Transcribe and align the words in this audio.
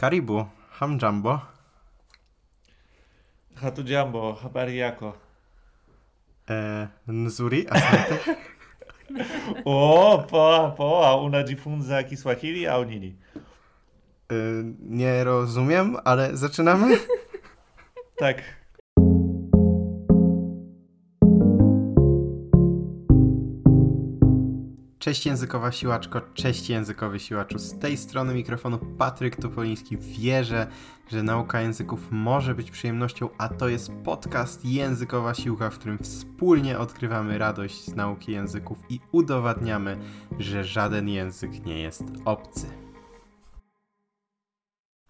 Karibu, 0.00 0.46
hamjambo. 0.78 1.40
Hatujambo, 3.54 4.32
habari 4.32 4.78
yako? 4.78 5.16
E, 6.50 6.88
nzuri, 7.08 7.66
asante. 7.70 8.20
O, 9.64 10.18
poa, 10.30 10.70
poa, 10.70 11.22
unajifunza 11.22 12.02
Kiswahili 12.02 12.66
au 12.66 12.84
nini? 12.84 13.16
E, 14.30 14.34
nie 14.80 15.24
rozumiem, 15.24 15.96
ale 16.04 16.36
zaczynamy? 16.36 16.96
Tak. 18.16 18.59
Cześć 25.00 25.26
językowa 25.26 25.72
siłaczko, 25.72 26.20
cześć 26.34 26.70
językowy 26.70 27.20
siłaczu. 27.20 27.58
Z 27.58 27.78
tej 27.78 27.96
strony 27.96 28.34
mikrofonu 28.34 28.78
Patryk 28.78 29.36
Topoliński. 29.36 29.96
Wierzę, 29.96 30.66
że 31.10 31.22
nauka 31.22 31.60
języków 31.60 32.08
może 32.10 32.54
być 32.54 32.70
przyjemnością, 32.70 33.28
a 33.38 33.48
to 33.48 33.68
jest 33.68 33.92
podcast 34.04 34.64
Językowa 34.64 35.34
Siłka, 35.34 35.70
w 35.70 35.78
którym 35.78 35.98
wspólnie 35.98 36.78
odkrywamy 36.78 37.38
radość 37.38 37.84
z 37.84 37.94
nauki 37.94 38.32
języków 38.32 38.78
i 38.88 39.00
udowadniamy, 39.12 39.98
że 40.38 40.64
żaden 40.64 41.08
język 41.08 41.66
nie 41.66 41.82
jest 41.82 42.04
obcy. 42.24 42.89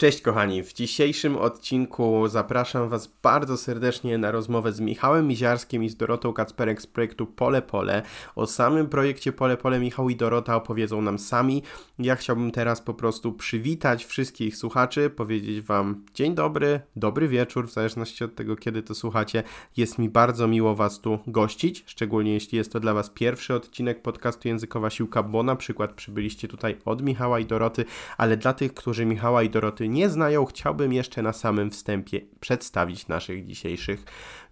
Cześć 0.01 0.21
kochani, 0.23 0.63
w 0.63 0.73
dzisiejszym 0.73 1.37
odcinku 1.37 2.29
zapraszam 2.29 2.89
Was 2.89 3.07
bardzo 3.23 3.57
serdecznie 3.57 4.19
na 4.19 4.31
rozmowę 4.31 4.73
z 4.73 4.81
Michałem 4.81 5.27
Miziarskim 5.27 5.85
i 5.85 5.89
z 5.89 5.97
Dorotą 5.97 6.33
Kacperek 6.33 6.83
z 6.83 6.87
projektu 6.87 7.27
Pole 7.27 7.63
Pole. 7.63 8.03
O 8.37 8.47
samym 8.47 8.89
projekcie 8.89 9.33
Pole 9.33 9.57
Pole 9.57 9.81
Michał 9.81 10.11
i 10.11 10.17
Dorota 10.17 10.57
opowiedzą 10.57 11.03
nam 11.03 11.19
sami. 11.19 11.63
Ja 11.99 12.17
chciałbym 12.17 12.51
teraz 12.51 12.81
po 12.81 12.95
prostu 12.95 13.33
przywitać 13.33 14.05
wszystkich 14.05 14.57
słuchaczy, 14.57 15.11
powiedzieć 15.11 15.61
Wam 15.61 16.05
dzień 16.15 16.35
dobry, 16.35 16.81
dobry 16.97 17.29
wieczór, 17.29 17.69
w 17.69 17.73
zależności 17.73 18.25
od 18.25 18.35
tego 18.35 18.57
kiedy 18.57 18.83
to 18.83 18.95
słuchacie. 18.95 19.42
Jest 19.77 19.98
mi 19.98 20.09
bardzo 20.09 20.48
miło 20.48 20.75
Was 20.75 21.01
tu 21.01 21.19
gościć, 21.27 21.85
szczególnie 21.87 22.33
jeśli 22.33 22.59
jest 22.59 22.73
to 22.73 22.81
dla 22.81 22.95
Was 22.95 23.11
pierwszy 23.11 23.55
odcinek 23.55 24.03
podcastu 24.03 24.48
Językowa 24.48 24.91
Siłka, 24.91 25.23
bo 25.23 25.42
na 25.42 25.57
przykład 25.57 25.92
przybyliście 25.92 26.48
tutaj 26.48 26.77
od 26.85 27.03
Michała 27.03 27.41
i 27.41 27.47
Doroty, 27.47 27.85
ale 28.19 28.37
dla 28.37 28.53
tych, 28.53 28.75
którzy 28.75 29.07
Michała 29.07 29.42
i 29.42 29.51
Doroty 29.51 29.89
nie 29.91 30.08
znają, 30.08 30.44
chciałbym 30.44 30.92
jeszcze 30.92 31.22
na 31.22 31.33
samym 31.33 31.70
wstępie 31.70 32.20
przedstawić 32.41 33.08
naszych 33.08 33.44
dzisiejszych 33.44 34.05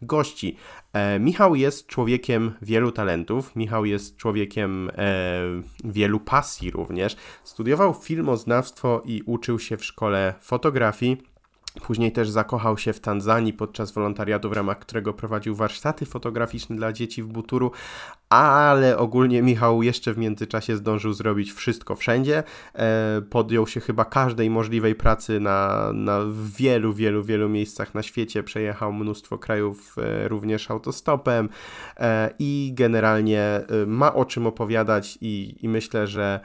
gości. 0.03 0.57
E, 0.93 1.19
Michał 1.19 1.55
jest 1.55 1.87
człowiekiem 1.87 2.55
wielu 2.63 2.93
talentów, 2.93 3.57
Michał 3.57 3.85
jest 3.85 4.17
człowiekiem 4.17 4.91
e, 4.91 5.43
wielu 5.85 6.21
pasji 6.21 6.71
również. 6.71 7.17
Studiował 7.45 7.95
filmoznawstwo 7.95 9.03
i 9.05 9.23
uczył 9.27 9.59
się 9.59 9.77
w 9.77 9.85
szkole 9.85 10.35
fotografii. 10.41 11.17
Później 11.83 12.13
też 12.13 12.31
zakochał 12.31 12.79
się 12.79 12.93
w 12.93 13.01
Tanzanii 13.01 13.53
podczas 13.53 13.93
wolontariatu, 13.93 14.51
w 14.51 14.53
ramach 14.53 14.79
którego 14.79 15.13
prowadził 15.13 15.55
warsztaty 15.55 16.07
fotograficzne 16.07 16.77
dla 16.77 16.93
dzieci 16.93 17.23
w 17.23 17.29
Buturu, 17.29 17.73
ale 18.29 18.99
ogólnie 18.99 19.43
Michał 19.43 19.83
jeszcze 19.83 20.15
w 20.15 20.19
międzyczasie 20.19 20.77
zdążył 20.77 21.13
zrobić 21.13 21.53
wszystko 21.53 21.97
wszędzie. 21.97 22.43
E, 22.75 23.23
podjął 23.31 23.67
się 23.67 23.81
chyba 23.81 24.05
każdej 24.05 24.51
możliwej 24.51 24.95
pracy 24.95 25.41
na, 25.41 25.91
na 25.95 26.21
wielu, 26.57 26.93
wielu, 26.93 27.25
wielu 27.25 27.49
miejscach 27.49 27.95
na 27.95 28.03
świecie. 28.03 28.43
Przejechał 28.43 28.93
mnóstwo 28.93 29.39
krajów 29.39 29.97
e, 29.99 30.29
również 30.29 30.71
autostopem 30.71 31.49
e, 31.97 32.31
i 32.39 32.73
generalnie 32.75 33.61
ma 33.87 34.15
o 34.15 34.25
czym 34.25 34.47
opowiadać 34.47 35.19
i, 35.21 35.55
i 35.63 35.69
myślę, 35.69 36.07
że 36.07 36.41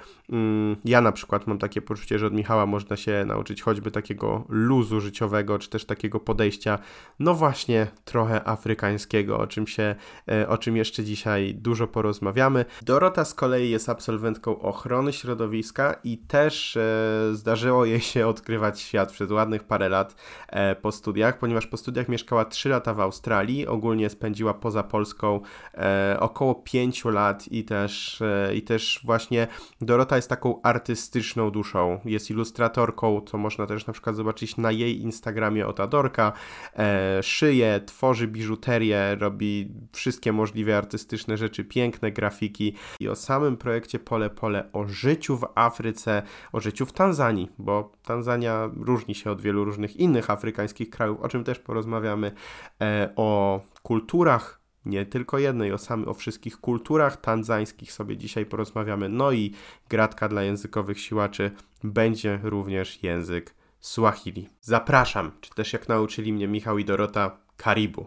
ja 0.86 1.02
na 1.02 1.12
przykład 1.12 1.48
mam 1.48 1.58
takie 1.58 1.82
poczucie, 1.82 2.20
że 2.20 2.28
od 2.28 2.34
Michała 2.34 2.66
można 2.66 2.98
się 2.98 3.26
nauczyć 3.26 3.62
choćby 3.62 3.92
takiego 3.92 4.46
luzu 4.50 5.02
życiowego, 5.02 5.60
czy 5.60 5.70
też 5.70 5.86
takiego 5.86 6.20
podejścia, 6.20 6.80
no 7.20 7.34
właśnie 7.34 7.88
trochę 8.06 8.48
afrykańskiego, 8.48 9.40
o 9.40 9.48
czym 9.48 9.68
się, 9.68 9.96
e, 10.32 10.48
o 10.50 10.58
czym 10.58 10.78
jeszcze 10.78 11.04
dzisiaj 11.04 11.56
dużo 11.56 11.88
porozmawiamy. 11.88 12.66
Dorota 12.82 13.26
z 13.26 13.34
kolei 13.34 13.70
jest 13.70 13.90
absolwentką 13.90 14.60
ochrony 14.60 15.14
środowiska 15.14 15.96
i 16.04 16.18
też 16.18 16.78
e, 16.78 17.30
zdarzyło 17.34 17.86
jej 17.86 18.02
się 18.02 18.28
odkrywać 18.34 18.80
świat 18.80 19.12
przez 19.12 19.32
ładnych 19.32 19.64
parę 19.64 19.90
lat 19.90 20.16
e, 20.48 20.76
po 20.76 20.92
studiach, 20.92 21.40
ponieważ 21.40 21.68
po 21.68 21.78
studiach 21.78 22.10
mieszkała 22.10 22.46
3 22.46 22.70
lata 22.70 22.94
w 22.94 23.00
Australii, 23.00 23.68
ogólnie 23.68 24.10
spędziła 24.10 24.54
poza 24.54 24.84
Polską 24.84 25.40
około 26.20 26.56
5 26.56 27.06
lat 27.06 27.48
i 27.48 27.64
też, 27.64 28.24
i 28.54 28.62
też 28.62 29.00
właśnie 29.04 29.48
Dorota 29.82 30.16
jest 30.16 30.23
taką 30.28 30.62
artystyczną 30.62 31.52
duszą. 31.52 32.00
Jest 32.06 32.30
ilustratorką, 32.30 33.22
co 33.22 33.38
można 33.38 33.66
też 33.66 33.88
na 33.88 33.94
przykład 33.94 34.16
zobaczyć 34.16 34.58
na 34.58 34.72
jej 34.72 35.02
Instagramie 35.02 35.68
od 35.68 35.80
Adorka. 35.80 36.34
E, 36.76 37.24
szyje, 37.24 37.82
tworzy 37.86 38.28
biżuterię, 38.28 39.16
robi 39.20 39.72
wszystkie 39.92 40.34
możliwe 40.34 40.78
artystyczne 40.78 41.38
rzeczy 41.38 41.64
piękne 41.64 42.12
grafiki 42.12 42.76
i 43.00 43.08
o 43.08 43.16
samym 43.16 43.58
projekcie 43.58 44.00
Pole 44.00 44.30
Pole, 44.30 44.70
o 44.74 44.88
życiu 44.88 45.38
w 45.38 45.46
Afryce, 45.56 46.24
o 46.52 46.60
życiu 46.60 46.86
w 46.86 46.94
Tanzanii, 46.94 47.50
bo 47.58 47.92
Tanzania 48.04 48.70
różni 48.76 49.16
się 49.16 49.32
od 49.32 49.42
wielu 49.42 49.66
różnych 49.66 49.96
innych 49.96 50.30
afrykańskich 50.30 50.90
krajów, 50.90 51.22
o 51.22 51.30
czym 51.30 51.44
też 51.44 51.60
porozmawiamy, 51.60 52.32
e, 52.82 53.14
o 53.16 53.62
kulturach 53.84 54.63
nie 54.86 55.06
tylko 55.06 55.38
jednej, 55.38 55.74
o, 55.74 55.78
samym, 55.78 56.08
o 56.08 56.14
wszystkich 56.14 56.58
kulturach 56.58 57.22
tanzańskich 57.22 57.92
sobie 57.92 58.18
dzisiaj 58.18 58.46
porozmawiamy. 58.46 59.10
No 59.10 59.32
i 59.32 59.54
gratka 59.90 60.30
dla 60.30 60.44
językowych 60.44 61.00
siłaczy 61.00 61.52
będzie 61.84 62.40
również 62.44 63.04
język 63.04 63.56
Swahili. 63.80 64.50
Zapraszam, 64.62 65.32
czy 65.42 65.50
też 65.50 65.74
jak 65.74 65.90
nauczyli 65.90 66.34
mnie 66.34 66.48
Michał 66.48 66.78
i 66.78 66.86
Dorota, 66.86 67.38
Karibu. 67.58 68.06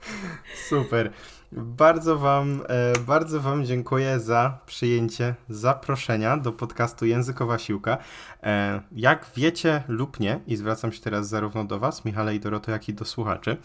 Super. 0.68 1.12
Bardzo 1.52 2.18
wam, 2.18 2.62
e, 2.68 2.92
bardzo 2.98 3.40
wam 3.40 3.64
dziękuję 3.64 4.20
za 4.20 4.58
przyjęcie 4.66 5.34
zaproszenia 5.48 6.36
do 6.36 6.52
podcastu 6.52 7.06
Językowa 7.06 7.58
Siłka. 7.58 7.98
E, 8.42 8.82
jak 8.92 9.26
wiecie 9.36 9.82
lub 9.88 10.20
nie, 10.20 10.40
i 10.46 10.56
zwracam 10.56 10.92
się 10.92 11.00
teraz 11.00 11.28
zarówno 11.28 11.64
do 11.64 11.78
was, 11.78 12.04
Michale 12.04 12.34
i 12.34 12.40
Doroto, 12.40 12.70
jak 12.70 12.88
i 12.88 12.94
do 12.94 13.04
słuchaczy, 13.04 13.56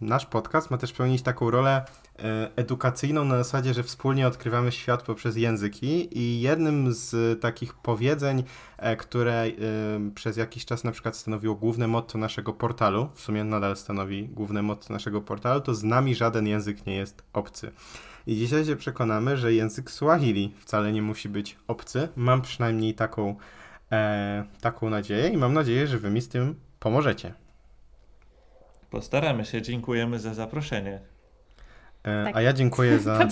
nasz 0.00 0.26
podcast 0.26 0.70
ma 0.70 0.78
też 0.78 0.92
pełnić 0.92 1.22
taką 1.22 1.50
rolę 1.50 1.84
E, 2.18 2.50
edukacyjną 2.56 3.24
na 3.24 3.36
zasadzie, 3.36 3.74
że 3.74 3.82
wspólnie 3.82 4.26
odkrywamy 4.26 4.72
świat 4.72 5.02
poprzez 5.02 5.36
języki 5.36 6.18
i 6.18 6.40
jednym 6.40 6.92
z 6.92 7.40
takich 7.40 7.74
powiedzeń, 7.74 8.44
e, 8.78 8.96
które 8.96 9.32
e, 9.32 9.50
przez 10.14 10.36
jakiś 10.36 10.64
czas 10.64 10.84
na 10.84 10.92
przykład 10.92 11.16
stanowiło 11.16 11.54
główne 11.54 11.88
motto 11.88 12.18
naszego 12.18 12.52
portalu, 12.52 13.08
w 13.14 13.20
sumie 13.20 13.44
nadal 13.44 13.76
stanowi 13.76 14.28
główne 14.28 14.62
motto 14.62 14.92
naszego 14.92 15.20
portalu, 15.20 15.60
to 15.60 15.74
z 15.74 15.84
nami 15.84 16.14
żaden 16.14 16.46
język 16.46 16.86
nie 16.86 16.96
jest 16.96 17.22
obcy. 17.32 17.72
I 18.26 18.36
dzisiaj 18.36 18.64
się 18.64 18.76
przekonamy, 18.76 19.36
że 19.36 19.54
język 19.54 19.90
Swahili 19.90 20.54
wcale 20.58 20.92
nie 20.92 21.02
musi 21.02 21.28
być 21.28 21.56
obcy. 21.68 22.08
Mam 22.16 22.42
przynajmniej 22.42 22.94
taką, 22.94 23.36
e, 23.92 24.44
taką 24.60 24.90
nadzieję 24.90 25.28
i 25.28 25.36
mam 25.36 25.54
nadzieję, 25.54 25.86
że 25.86 25.98
wy 25.98 26.10
mi 26.10 26.20
z 26.20 26.28
tym 26.28 26.54
pomożecie. 26.78 27.45
Postaramy 28.90 29.44
się, 29.44 29.62
dziękujemy 29.62 30.18
za 30.18 30.34
zaproszenie. 30.34 31.00
E, 32.06 32.24
tak. 32.24 32.36
A 32.36 32.42
ja 32.42 32.52
dziękuję 32.52 32.98
za. 32.98 33.18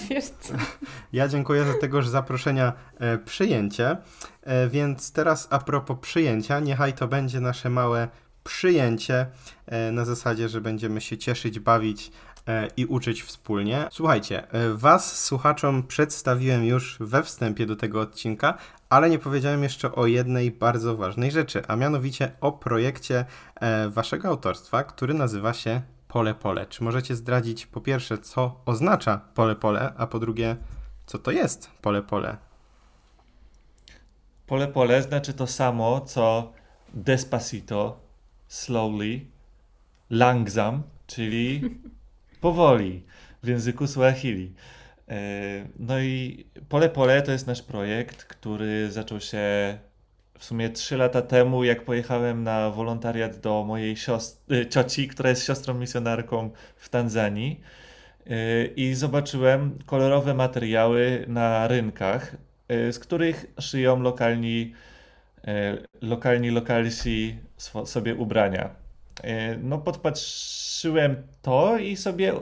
Ja 1.12 1.28
dziękuję 1.28 1.64
za 1.64 1.74
tegoż 1.74 2.08
zaproszenia 2.08 2.72
e, 2.98 3.18
przyjęcie. 3.18 3.96
E, 4.42 4.68
więc 4.68 5.12
teraz 5.12 5.48
a 5.50 5.58
propos 5.58 5.96
przyjęcia, 6.00 6.60
niechaj 6.60 6.92
to 6.92 7.08
będzie 7.08 7.40
nasze 7.40 7.70
małe 7.70 8.08
przyjęcie 8.44 9.26
na 9.92 10.04
zasadzie, 10.04 10.48
że 10.48 10.60
będziemy 10.60 11.00
się 11.00 11.18
cieszyć, 11.18 11.60
bawić 11.60 12.10
i 12.76 12.86
uczyć 12.86 13.22
wspólnie. 13.22 13.88
Słuchajcie, 13.90 14.46
Was, 14.74 15.24
słuchaczom, 15.24 15.82
przedstawiłem 15.82 16.64
już 16.64 16.96
we 17.00 17.22
wstępie 17.22 17.66
do 17.66 17.76
tego 17.76 18.00
odcinka, 18.00 18.58
ale 18.94 19.10
nie 19.10 19.18
powiedziałem 19.18 19.62
jeszcze 19.62 19.94
o 19.94 20.06
jednej 20.06 20.50
bardzo 20.50 20.96
ważnej 20.96 21.30
rzeczy, 21.30 21.62
a 21.68 21.76
mianowicie 21.76 22.32
o 22.40 22.52
projekcie 22.52 23.24
Waszego 23.88 24.28
autorstwa, 24.28 24.84
który 24.84 25.14
nazywa 25.14 25.52
się 25.52 25.82
pole 26.08 26.34
pole. 26.34 26.66
Czy 26.66 26.84
możecie 26.84 27.14
zdradzić 27.16 27.66
po 27.66 27.80
pierwsze, 27.80 28.18
co 28.18 28.60
oznacza 28.66 29.20
pole 29.34 29.56
pole, 29.56 29.92
a 29.96 30.06
po 30.06 30.18
drugie, 30.18 30.56
co 31.06 31.18
to 31.18 31.30
jest 31.30 31.70
pole 31.82 32.02
pole? 32.02 32.36
Pole 34.46 34.68
pole 34.68 35.02
znaczy 35.02 35.32
to 35.32 35.46
samo, 35.46 36.00
co 36.00 36.52
despacito, 36.94 38.00
slowly, 38.48 39.20
langsam, 40.10 40.82
czyli 41.06 41.60
powoli 42.40 43.02
w 43.42 43.48
języku 43.48 43.86
Swahili. 43.86 44.54
E, 45.08 45.66
no 45.78 46.00
i 46.00 46.46
Pole 46.68 46.88
Pole 46.88 47.22
to 47.22 47.32
jest 47.32 47.46
nasz 47.46 47.62
projekt, 47.62 48.24
który 48.24 48.90
zaczął 48.90 49.20
się 49.20 49.38
w 50.38 50.44
sumie 50.44 50.70
3 50.70 50.96
lata 50.96 51.22
temu, 51.22 51.64
jak 51.64 51.84
pojechałem 51.84 52.42
na 52.42 52.70
wolontariat 52.70 53.40
do 53.40 53.64
mojej 53.64 53.96
siostry, 53.96 54.56
y, 54.56 54.66
cioci, 54.66 55.08
która 55.08 55.30
jest 55.30 55.44
siostrą 55.44 55.74
misjonarką 55.74 56.50
w 56.76 56.88
Tanzanii 56.88 57.60
y, 58.26 58.72
i 58.76 58.94
zobaczyłem 58.94 59.78
kolorowe 59.86 60.34
materiały 60.34 61.24
na 61.28 61.68
rynkach, 61.68 62.36
z 62.68 62.98
których 62.98 63.46
szyją 63.60 64.00
lokalni 64.00 64.72
lokalni 66.02 66.50
lokalsi 66.50 67.38
sobie 67.84 68.14
ubrania. 68.14 68.70
No 69.62 69.78
podpatrzyłem 70.74 71.16
to 71.42 71.78
i 71.78 71.96
sobie 71.96 72.32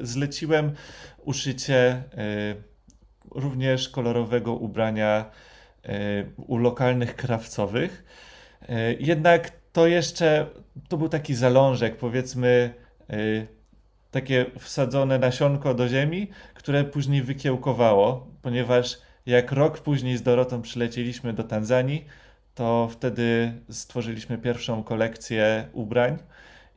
zleciłem 0.00 0.72
uszycie 1.24 2.02
również 3.30 3.88
kolorowego 3.88 4.54
ubrania 4.54 5.30
u 6.36 6.56
lokalnych 6.56 7.16
krawcowych. 7.16 8.04
Jednak 8.98 9.52
to 9.72 9.86
jeszcze, 9.86 10.46
to 10.88 10.96
był 10.96 11.08
taki 11.08 11.34
zalążek, 11.34 11.96
powiedzmy, 11.96 12.74
takie 14.10 14.46
wsadzone 14.58 15.18
nasionko 15.18 15.74
do 15.74 15.88
ziemi, 15.88 16.30
które 16.54 16.84
później 16.84 17.22
wykiełkowało, 17.22 18.26
ponieważ 18.42 18.98
jak 19.26 19.52
rok 19.52 19.80
później 19.80 20.16
z 20.16 20.22
Dorotą 20.22 20.62
przylecieliśmy 20.62 21.32
do 21.32 21.44
Tanzanii, 21.44 22.04
to 22.54 22.88
wtedy 22.92 23.52
stworzyliśmy 23.70 24.38
pierwszą 24.38 24.84
kolekcję 24.84 25.68
ubrań 25.72 26.18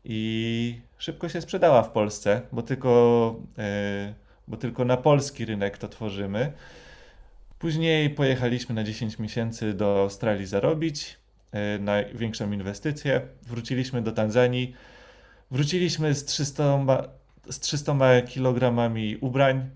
i 0.05 0.81
szybko 0.97 1.29
się 1.29 1.41
sprzedała 1.41 1.83
w 1.83 1.91
Polsce, 1.91 2.41
bo 2.51 2.61
tylko, 2.61 3.35
yy, 3.57 4.13
bo 4.47 4.57
tylko 4.57 4.85
na 4.85 4.97
polski 4.97 5.45
rynek 5.45 5.77
to 5.77 5.87
tworzymy. 5.87 6.51
Później 7.59 8.09
pojechaliśmy 8.09 8.75
na 8.75 8.83
10 8.83 9.19
miesięcy 9.19 9.73
do 9.73 9.99
Australii 9.99 10.45
zarobić 10.45 11.17
yy, 11.53 11.59
na 11.79 12.03
większą 12.03 12.51
inwestycję. 12.51 13.21
Wróciliśmy 13.43 14.01
do 14.01 14.11
Tanzanii. 14.11 14.75
Wróciliśmy 15.51 16.15
z 16.15 16.25
300, 16.25 16.83
z 17.49 17.59
300 17.59 18.21
kilogramami 18.21 19.17
ubrań 19.17 19.69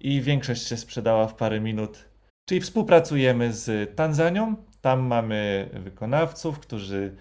i 0.00 0.20
większość 0.20 0.68
się 0.68 0.76
sprzedała 0.76 1.26
w 1.26 1.34
parę 1.34 1.60
minut. 1.60 2.04
Czyli 2.48 2.60
współpracujemy 2.60 3.52
z 3.52 3.96
Tanzanią. 3.96 4.56
Tam 4.80 5.00
mamy 5.00 5.68
wykonawców, 5.72 6.58
którzy, 6.58 7.14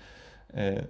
e, 0.54 0.86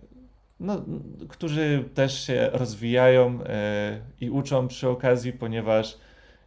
no, 0.60 0.86
którzy 1.30 1.90
też 1.94 2.28
się 2.28 2.50
rozwijają 2.54 3.40
e, 3.44 4.00
i 4.22 4.30
uczą 4.30 4.68
przy 4.68 4.90
okazji, 4.90 5.34
ponieważ 5.34 5.98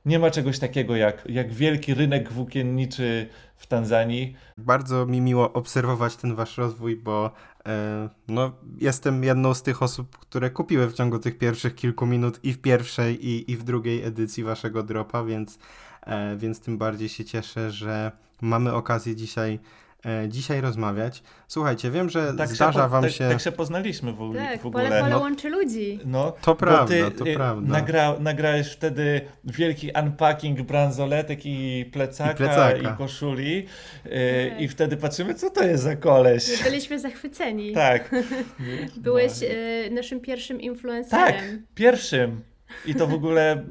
nie 0.06 0.19
ma 0.19 0.31
czegoś 0.31 0.59
takiego 0.59 0.97
jak, 0.97 1.25
jak 1.31 1.53
wielki 1.53 1.94
rynek 1.94 2.32
włókienniczy 2.32 3.29
w 3.56 3.67
Tanzanii. 3.67 4.37
Bardzo 4.59 5.06
mi 5.06 5.20
miło 5.20 5.53
obserwować 5.53 6.17
ten 6.17 6.35
wasz 6.35 6.59
rozwój, 6.59 6.97
bo 6.97 7.31
e, 7.67 8.09
no, 8.29 8.53
jestem 8.81 9.25
jedną 9.25 9.55
z 9.55 9.62
tych 9.62 9.82
osób, 9.82 10.19
które 10.19 10.50
kupiły 10.50 10.87
w 10.87 10.93
ciągu 10.93 11.19
tych 11.19 11.38
pierwszych 11.38 11.75
kilku 11.75 12.06
minut 12.06 12.41
i 12.44 12.53
w 12.53 12.58
pierwszej, 12.58 13.26
i, 13.26 13.50
i 13.50 13.56
w 13.56 13.62
drugiej 13.65 14.05
edycji 14.05 14.44
waszego 14.44 14.82
dropa, 14.82 15.25
więc, 15.25 15.58
e, 16.03 16.37
więc 16.37 16.61
tym 16.61 16.79
bardziej 16.79 17.08
się 17.08 17.25
cieszę, 17.25 17.70
że 17.70 18.12
mamy 18.41 18.75
okazję 18.75 19.17
dzisiaj 19.17 19.58
dzisiaj 20.28 20.60
rozmawiać. 20.60 21.22
Słuchajcie, 21.49 21.90
wiem, 21.90 22.10
że 22.10 22.34
tak 22.34 22.49
zdarza 22.49 22.82
się, 22.82 22.88
wam 22.88 23.02
tak, 23.02 23.12
się... 23.12 23.28
Tak 23.28 23.40
się 23.40 23.52
poznaliśmy 23.52 24.12
w, 24.12 24.34
tak, 24.34 24.62
w 24.62 24.66
ogóle. 24.66 24.84
Pole, 24.84 25.00
pole 25.00 25.10
no, 25.10 25.19
łączy 25.19 25.49
ludzi. 25.49 26.00
No, 26.04 26.32
to 26.43 26.54
prawda, 26.54 27.10
to 27.19 27.26
y, 27.26 27.34
prawda. 27.34 27.72
Nagra, 27.72 28.16
nagrałeś 28.20 28.72
wtedy 28.72 29.20
wielki 29.44 29.90
unpacking 30.02 30.62
bransoletek 30.62 31.40
i 31.44 31.90
plecaka, 31.93 32.32
i, 32.32 32.37
plecaka. 32.37 32.94
i 32.94 32.96
koszuli 32.99 33.66
y, 34.06 34.50
tak. 34.50 34.60
i 34.60 34.69
wtedy 34.69 34.96
patrzymy, 34.96 35.34
co 35.34 35.50
to 35.50 35.64
jest 35.64 35.82
za 35.82 35.96
koleś. 35.96 36.62
Byliśmy 36.62 36.98
zachwyceni. 36.98 37.72
Tak. 37.72 38.10
Byłeś 38.96 39.32
no. 39.40 39.46
y, 39.46 39.90
naszym 39.90 40.20
pierwszym 40.20 40.60
influencerem. 40.60 41.34
Tak, 41.34 41.44
pierwszym. 41.75 42.40
I 42.87 42.94
to 42.94 43.06
w 43.06 43.14
ogóle 43.14 43.64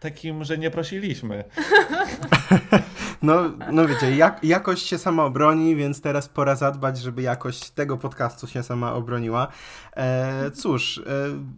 takim, 0.00 0.44
że 0.44 0.58
nie 0.58 0.70
prosiliśmy. 0.70 1.44
No, 3.22 3.42
no 3.72 3.86
wiecie, 3.86 4.16
jak, 4.16 4.44
jakość 4.44 4.86
się 4.86 4.98
sama 4.98 5.24
obroni, 5.24 5.76
więc 5.76 6.00
teraz 6.00 6.28
pora 6.28 6.56
zadbać, 6.56 6.98
żeby 6.98 7.22
jakość 7.22 7.70
tego 7.70 7.96
podcastu 7.96 8.46
się 8.46 8.62
sama 8.62 8.94
obroniła. 8.94 9.48
E, 9.96 10.50
cóż, 10.50 10.98
e, 10.98 11.02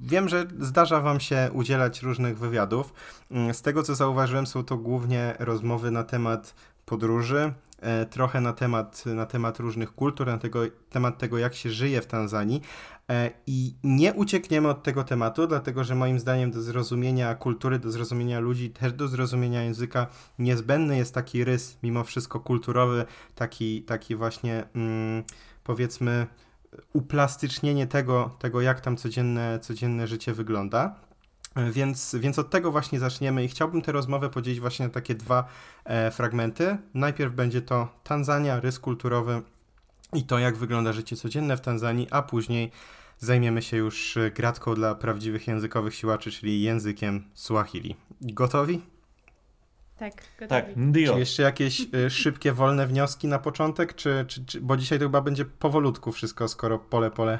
wiem, 0.02 0.28
że 0.28 0.46
zdarza 0.60 1.00
Wam 1.00 1.20
się 1.20 1.50
udzielać 1.52 2.02
różnych 2.02 2.38
wywiadów. 2.38 2.92
Mm, 3.30 3.54
z 3.54 3.62
tego, 3.62 3.82
co 3.82 3.94
zauważyłem, 3.94 4.46
są 4.46 4.64
to 4.64 4.76
głównie 4.76 5.34
rozmowy 5.38 5.90
na 5.90 6.04
temat 6.04 6.54
podróży, 6.86 7.52
e, 7.80 8.06
trochę 8.06 8.40
na 8.40 8.52
temat, 8.52 9.06
na 9.06 9.26
temat 9.26 9.58
różnych 9.58 9.94
kultur, 9.94 10.26
na 10.26 10.38
tego, 10.38 10.60
temat 10.90 11.18
tego, 11.18 11.38
jak 11.38 11.54
się 11.54 11.70
żyje 11.70 12.02
w 12.02 12.06
Tanzanii. 12.06 12.62
E, 13.10 13.30
I 13.46 13.74
nie 13.84 14.14
uciekniemy 14.14 14.68
od 14.68 14.82
tego 14.82 15.04
tematu, 15.04 15.46
dlatego 15.46 15.84
że 15.84 15.94
moim 15.94 16.18
zdaniem 16.18 16.50
do 16.50 16.62
zrozumienia 16.62 17.34
kultury, 17.34 17.78
do 17.78 17.90
zrozumienia 17.90 18.40
ludzi, 18.40 18.70
też 18.70 18.92
do 18.92 19.08
zrozumienia 19.08 19.62
języka 19.62 20.06
niezbędny 20.38 20.96
jest 20.96 21.14
taki 21.14 21.44
rys, 21.44 21.78
mimo 21.82 22.04
wszystko 22.04 22.40
kulturowy, 22.40 23.04
taki, 23.34 23.82
taki 23.82 24.16
właśnie 24.16 24.64
mm, 24.74 25.24
powiedzmy 25.64 26.26
uplastycznienie 26.92 27.86
tego, 27.86 28.36
tego, 28.38 28.60
jak 28.60 28.80
tam 28.80 28.96
codzienne, 28.96 29.58
codzienne 29.62 30.06
życie 30.06 30.32
wygląda. 30.32 30.94
E, 31.54 31.70
więc, 31.70 32.16
więc 32.20 32.38
od 32.38 32.50
tego 32.50 32.72
właśnie 32.72 32.98
zaczniemy 33.00 33.44
i 33.44 33.48
chciałbym 33.48 33.82
tę 33.82 33.92
rozmowę 33.92 34.30
podzielić 34.30 34.60
właśnie 34.60 34.86
na 34.86 34.92
takie 34.92 35.14
dwa 35.14 35.44
e, 35.84 36.10
fragmenty. 36.10 36.78
Najpierw 36.94 37.34
będzie 37.34 37.62
to 37.62 37.88
Tanzania, 38.04 38.60
rys 38.60 38.78
kulturowy 38.78 39.42
i 40.12 40.22
to, 40.22 40.38
jak 40.38 40.56
wygląda 40.56 40.92
życie 40.92 41.16
codzienne 41.16 41.56
w 41.56 41.60
Tanzanii, 41.60 42.08
a 42.10 42.22
później 42.22 42.70
zajmiemy 43.20 43.62
się 43.62 43.76
już 43.76 44.16
e, 44.16 44.30
gratką 44.30 44.74
dla 44.74 44.94
prawdziwych 44.94 45.46
językowych 45.46 45.94
siłaczy, 45.94 46.30
czyli 46.30 46.62
językiem 46.62 47.24
Swahili. 47.34 47.96
Gotowi? 48.20 48.82
Tak, 49.96 50.14
gotowi. 50.38 50.48
Tak. 50.48 51.14
Czy 51.14 51.18
jeszcze 51.18 51.42
jakieś 51.42 51.80
y, 51.94 52.10
szybkie, 52.10 52.52
wolne 52.52 52.86
wnioski 52.86 53.28
na 53.28 53.38
początek, 53.38 53.94
czy, 53.94 54.24
czy, 54.28 54.44
czy, 54.44 54.60
bo 54.60 54.76
dzisiaj 54.76 54.98
to 54.98 55.04
chyba 55.04 55.20
będzie 55.20 55.44
powolutku 55.44 56.12
wszystko, 56.12 56.48
skoro 56.48 56.78
pole, 56.78 57.10
pole. 57.10 57.38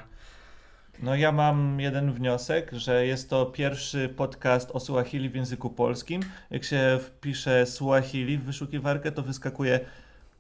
No 1.03 1.17
ja 1.17 1.33
mam 1.33 1.81
jeden 1.81 2.13
wniosek, 2.13 2.71
że 2.73 3.07
jest 3.07 3.31
to 3.31 3.47
pierwszy 3.47 4.09
podcast 4.09 4.71
o 4.71 4.81
Swahili 4.81 5.29
w 5.29 5.35
języku 5.35 5.71
polskim. 5.71 6.23
Jak 6.51 6.65
się 6.65 6.99
wpisze 7.03 7.67
Swahili 7.67 8.39
w 8.39 8.45
wyszukiwarkę, 8.45 9.13
to 9.13 9.23
wyskakuje 9.23 9.81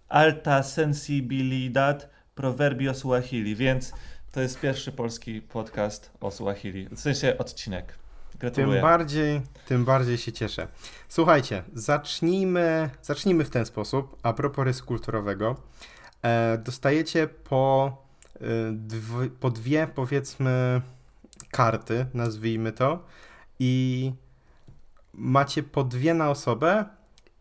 alta 0.09 0.63
sensibilidad 0.63 2.11
proverbio 2.35 2.95
Swahili, 2.95 3.57
więc 3.57 3.93
to 4.32 4.41
jest 4.41 4.61
pierwszy 4.61 4.93
polski 4.93 5.43
podcast 5.43 6.11
o 6.21 6.31
Swahili, 6.31 6.88
w 6.88 7.00
sensie 7.00 7.38
odcinek. 7.38 7.94
Gratuluję. 8.38 8.73
Tym 8.73 8.82
bardziej, 8.82 9.41
tym 9.67 9.85
bardziej 9.85 10.19
się 10.19 10.32
cieszę. 10.32 10.69
Słuchajcie, 11.09 11.62
zacznijmy, 11.75 12.91
zacznijmy 13.03 13.44
w 13.44 13.50
ten 13.50 13.67
sposób. 13.67 14.17
A 14.23 14.32
propos 14.32 14.65
rysu 14.65 14.85
kulturowego. 14.85 15.56
E, 16.23 16.59
dostajecie 16.59 17.27
po, 17.27 17.97
e, 18.35 18.41
dw, 18.73 19.31
po 19.41 19.50
dwie, 19.50 19.88
powiedzmy, 19.94 20.81
karty, 21.50 22.07
nazwijmy 22.14 22.73
to, 22.73 23.05
i 23.59 24.12
macie 25.14 25.62
po 25.62 25.85
dwie 25.85 26.14
na 26.14 26.31
osobę, 26.31 26.85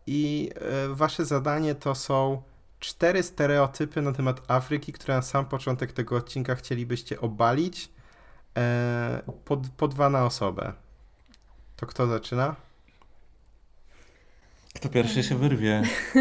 i 0.06 0.50
e, 0.54 0.94
wasze 0.94 1.24
zadanie 1.24 1.74
to 1.74 1.94
są 1.94 2.42
cztery 2.80 3.22
stereotypy 3.22 4.02
na 4.02 4.12
temat 4.12 4.40
Afryki, 4.48 4.92
które 4.92 5.14
na 5.14 5.22
sam 5.22 5.46
początek 5.46 5.92
tego 5.92 6.16
odcinka 6.16 6.54
chcielibyście 6.54 7.20
obalić. 7.20 7.88
E, 8.56 9.22
po, 9.44 9.56
po 9.56 9.88
dwa 9.88 10.10
na 10.10 10.24
osobę. 10.24 10.72
To 11.76 11.86
kto 11.86 12.06
zaczyna? 12.06 12.56
Kto 14.74 14.88
pierwszy 14.88 15.22
się 15.22 15.38
wyrwie? 15.38 15.82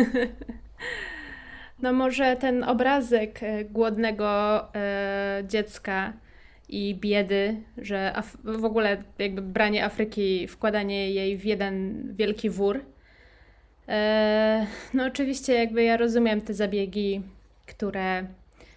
No 1.81 1.93
może 1.93 2.35
ten 2.35 2.63
obrazek 2.63 3.43
e, 3.43 3.65
głodnego 3.65 4.59
e, 4.75 5.43
dziecka 5.47 6.13
i 6.69 6.95
biedy, 6.95 7.61
że 7.77 8.13
w 8.43 8.65
ogóle 8.65 9.03
jakby 9.19 9.41
branie 9.41 9.85
Afryki, 9.85 10.47
wkładanie 10.47 11.11
jej 11.11 11.37
w 11.37 11.45
jeden 11.45 12.03
wielki 12.15 12.49
wór, 12.49 12.81
no 14.93 15.05
oczywiście 15.05 15.53
jakby 15.53 15.83
ja 15.83 15.97
rozumiem 15.97 16.41
te 16.41 16.53
zabiegi, 16.53 17.21
które 17.65 18.27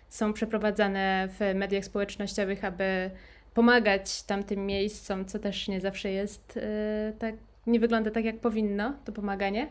są 0.09 0.33
przeprowadzane 0.33 1.29
w 1.39 1.55
mediach 1.55 1.85
społecznościowych, 1.85 2.65
aby 2.65 3.11
pomagać 3.55 4.23
tamtym 4.23 4.67
miejscom, 4.67 5.25
co 5.25 5.39
też 5.39 5.69
nie 5.69 5.81
zawsze 5.81 6.11
jest 6.11 6.57
e, 6.63 7.13
tak, 7.19 7.35
nie 7.67 7.81
wygląda 7.81 8.11
tak 8.11 8.25
jak 8.25 8.41
powinno, 8.41 8.95
to 9.05 9.13
pomaganie. 9.13 9.69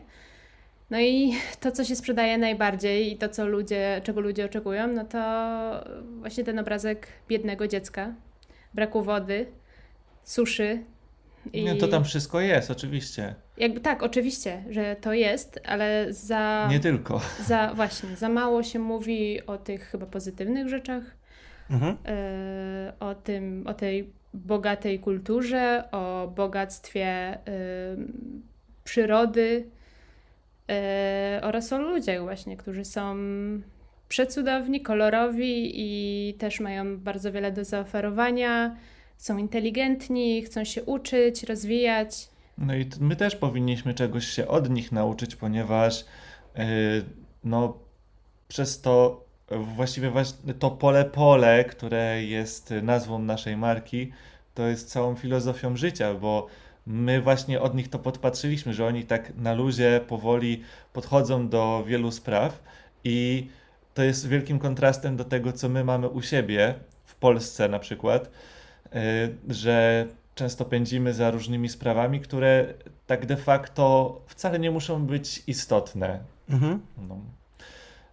No 0.90 1.00
i 1.00 1.32
to, 1.60 1.72
co 1.72 1.84
się 1.84 1.96
sprzedaje 1.96 2.38
najbardziej 2.38 3.12
i 3.12 3.16
to, 3.16 3.28
co 3.28 3.46
ludzie, 3.46 4.00
czego 4.04 4.20
ludzie 4.20 4.44
oczekują, 4.44 4.86
no 4.86 5.04
to 5.04 5.18
właśnie 6.20 6.44
ten 6.44 6.58
obrazek 6.58 7.06
biednego 7.28 7.68
dziecka, 7.68 8.14
braku 8.74 9.02
wody, 9.02 9.46
suszy, 10.24 10.84
i... 11.52 11.64
Nie, 11.64 11.74
to 11.74 11.88
tam 11.88 12.04
wszystko 12.04 12.40
jest, 12.40 12.70
oczywiście. 12.70 13.34
Jakby 13.56 13.80
tak, 13.80 14.02
oczywiście, 14.02 14.64
że 14.70 14.96
to 15.00 15.12
jest, 15.12 15.60
ale 15.64 16.06
za. 16.10 16.68
Nie 16.70 16.80
tylko. 16.80 17.20
Za, 17.46 17.74
właśnie, 17.74 18.16
za 18.16 18.28
mało 18.28 18.62
się 18.62 18.78
mówi 18.78 19.46
o 19.46 19.58
tych 19.58 19.82
chyba 19.82 20.06
pozytywnych 20.06 20.68
rzeczach, 20.68 21.02
mhm. 21.70 21.92
y, 21.94 22.92
o 23.00 23.14
tym, 23.14 23.66
o 23.66 23.74
tej 23.74 24.10
bogatej 24.34 24.98
kulturze, 24.98 25.84
o 25.92 26.32
bogactwie 26.36 27.34
y, 27.34 27.38
przyrody 28.84 29.66
y, 31.38 31.42
oraz 31.42 31.72
o 31.72 31.78
ludziach 31.78 32.22
właśnie, 32.22 32.56
którzy 32.56 32.84
są 32.84 33.16
przecudowni, 34.08 34.80
kolorowi 34.80 35.72
i 35.74 36.34
też 36.34 36.60
mają 36.60 36.98
bardzo 36.98 37.32
wiele 37.32 37.52
do 37.52 37.64
zaoferowania. 37.64 38.76
Są 39.22 39.36
inteligentni, 39.36 40.42
chcą 40.42 40.64
się 40.64 40.84
uczyć, 40.84 41.42
rozwijać. 41.42 42.28
No 42.58 42.74
i 42.74 42.86
my 43.00 43.16
też 43.16 43.36
powinniśmy 43.36 43.94
czegoś 43.94 44.26
się 44.26 44.48
od 44.48 44.70
nich 44.70 44.92
nauczyć, 44.92 45.36
ponieważ 45.36 46.04
yy, 46.56 46.64
no, 47.44 47.78
przez 48.48 48.80
to 48.80 49.24
właściwie 49.50 50.12
to 50.58 50.70
pole 50.70 51.04
pole, 51.04 51.64
które 51.64 52.24
jest 52.24 52.74
nazwą 52.82 53.18
naszej 53.18 53.56
marki, 53.56 54.12
to 54.54 54.66
jest 54.66 54.90
całą 54.90 55.14
filozofią 55.14 55.76
życia, 55.76 56.14
bo 56.14 56.46
my 56.86 57.20
właśnie 57.20 57.60
od 57.60 57.74
nich 57.74 57.88
to 57.90 57.98
podpatrzyliśmy, 57.98 58.74
że 58.74 58.86
oni 58.86 59.04
tak 59.04 59.36
na 59.36 59.54
luzie, 59.54 60.00
powoli 60.08 60.62
podchodzą 60.92 61.48
do 61.48 61.84
wielu 61.86 62.10
spraw 62.10 62.62
i 63.04 63.48
to 63.94 64.02
jest 64.02 64.28
wielkim 64.28 64.58
kontrastem 64.58 65.16
do 65.16 65.24
tego, 65.24 65.52
co 65.52 65.68
my 65.68 65.84
mamy 65.84 66.08
u 66.08 66.22
siebie 66.22 66.74
w 67.04 67.14
Polsce 67.14 67.68
na 67.68 67.78
przykład, 67.78 68.30
że 69.48 70.06
często 70.34 70.64
pędzimy 70.64 71.14
za 71.14 71.30
różnymi 71.30 71.68
sprawami, 71.68 72.20
które 72.20 72.74
tak 73.06 73.26
de 73.26 73.36
facto 73.36 74.20
wcale 74.26 74.58
nie 74.58 74.70
muszą 74.70 75.06
być 75.06 75.42
istotne. 75.46 76.20
Mhm. 76.50 76.80
No. 77.08 77.18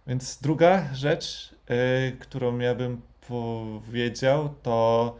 Więc 0.06 0.38
druga 0.42 0.94
rzecz, 0.94 1.54
yy, 1.68 1.76
którą 2.18 2.58
ja 2.58 2.74
bym 2.74 3.00
powiedział, 3.28 4.54
to 4.62 5.16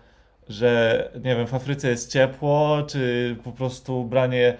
że 0.50 1.10
nie 1.24 1.36
wiem, 1.36 1.46
w 1.46 1.54
Afryce 1.54 1.88
jest 1.88 2.12
ciepło, 2.12 2.82
czy 2.88 3.36
po 3.44 3.52
prostu 3.52 4.04
branie, 4.04 4.56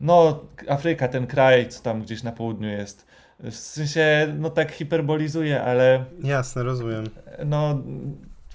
no 0.00 0.40
Afryka, 0.68 1.08
ten 1.08 1.26
kraj, 1.26 1.68
co 1.68 1.82
tam 1.82 2.02
gdzieś 2.02 2.22
na 2.22 2.32
południu 2.32 2.68
jest. 2.68 3.06
W 3.40 3.54
sensie, 3.54 4.34
no 4.38 4.50
tak 4.50 4.72
hiperbolizuję, 4.72 5.62
ale. 5.62 6.04
Jasne, 6.22 6.62
rozumiem. 6.62 7.04
No, 7.44 7.82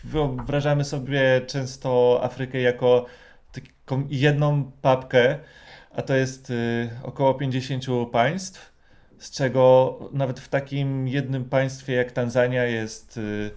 wyobrażamy 0.04 0.84
sobie 0.84 1.42
często 1.48 2.20
Afrykę 2.24 2.62
jako 2.62 3.06
taką 3.52 4.08
jedną 4.10 4.72
papkę, 4.82 5.38
a 5.92 6.02
to 6.02 6.16
jest 6.16 6.50
y, 6.50 6.90
około 7.04 7.34
50 7.34 7.86
państw, 8.12 8.74
z 9.18 9.32
czego 9.32 10.00
nawet 10.12 10.40
w 10.40 10.48
takim 10.48 11.08
jednym 11.08 11.46
państwie 11.46 11.94
jak 11.94 12.12
Tanzania 12.12 12.66
jest. 12.66 13.18
Y, 13.18 13.52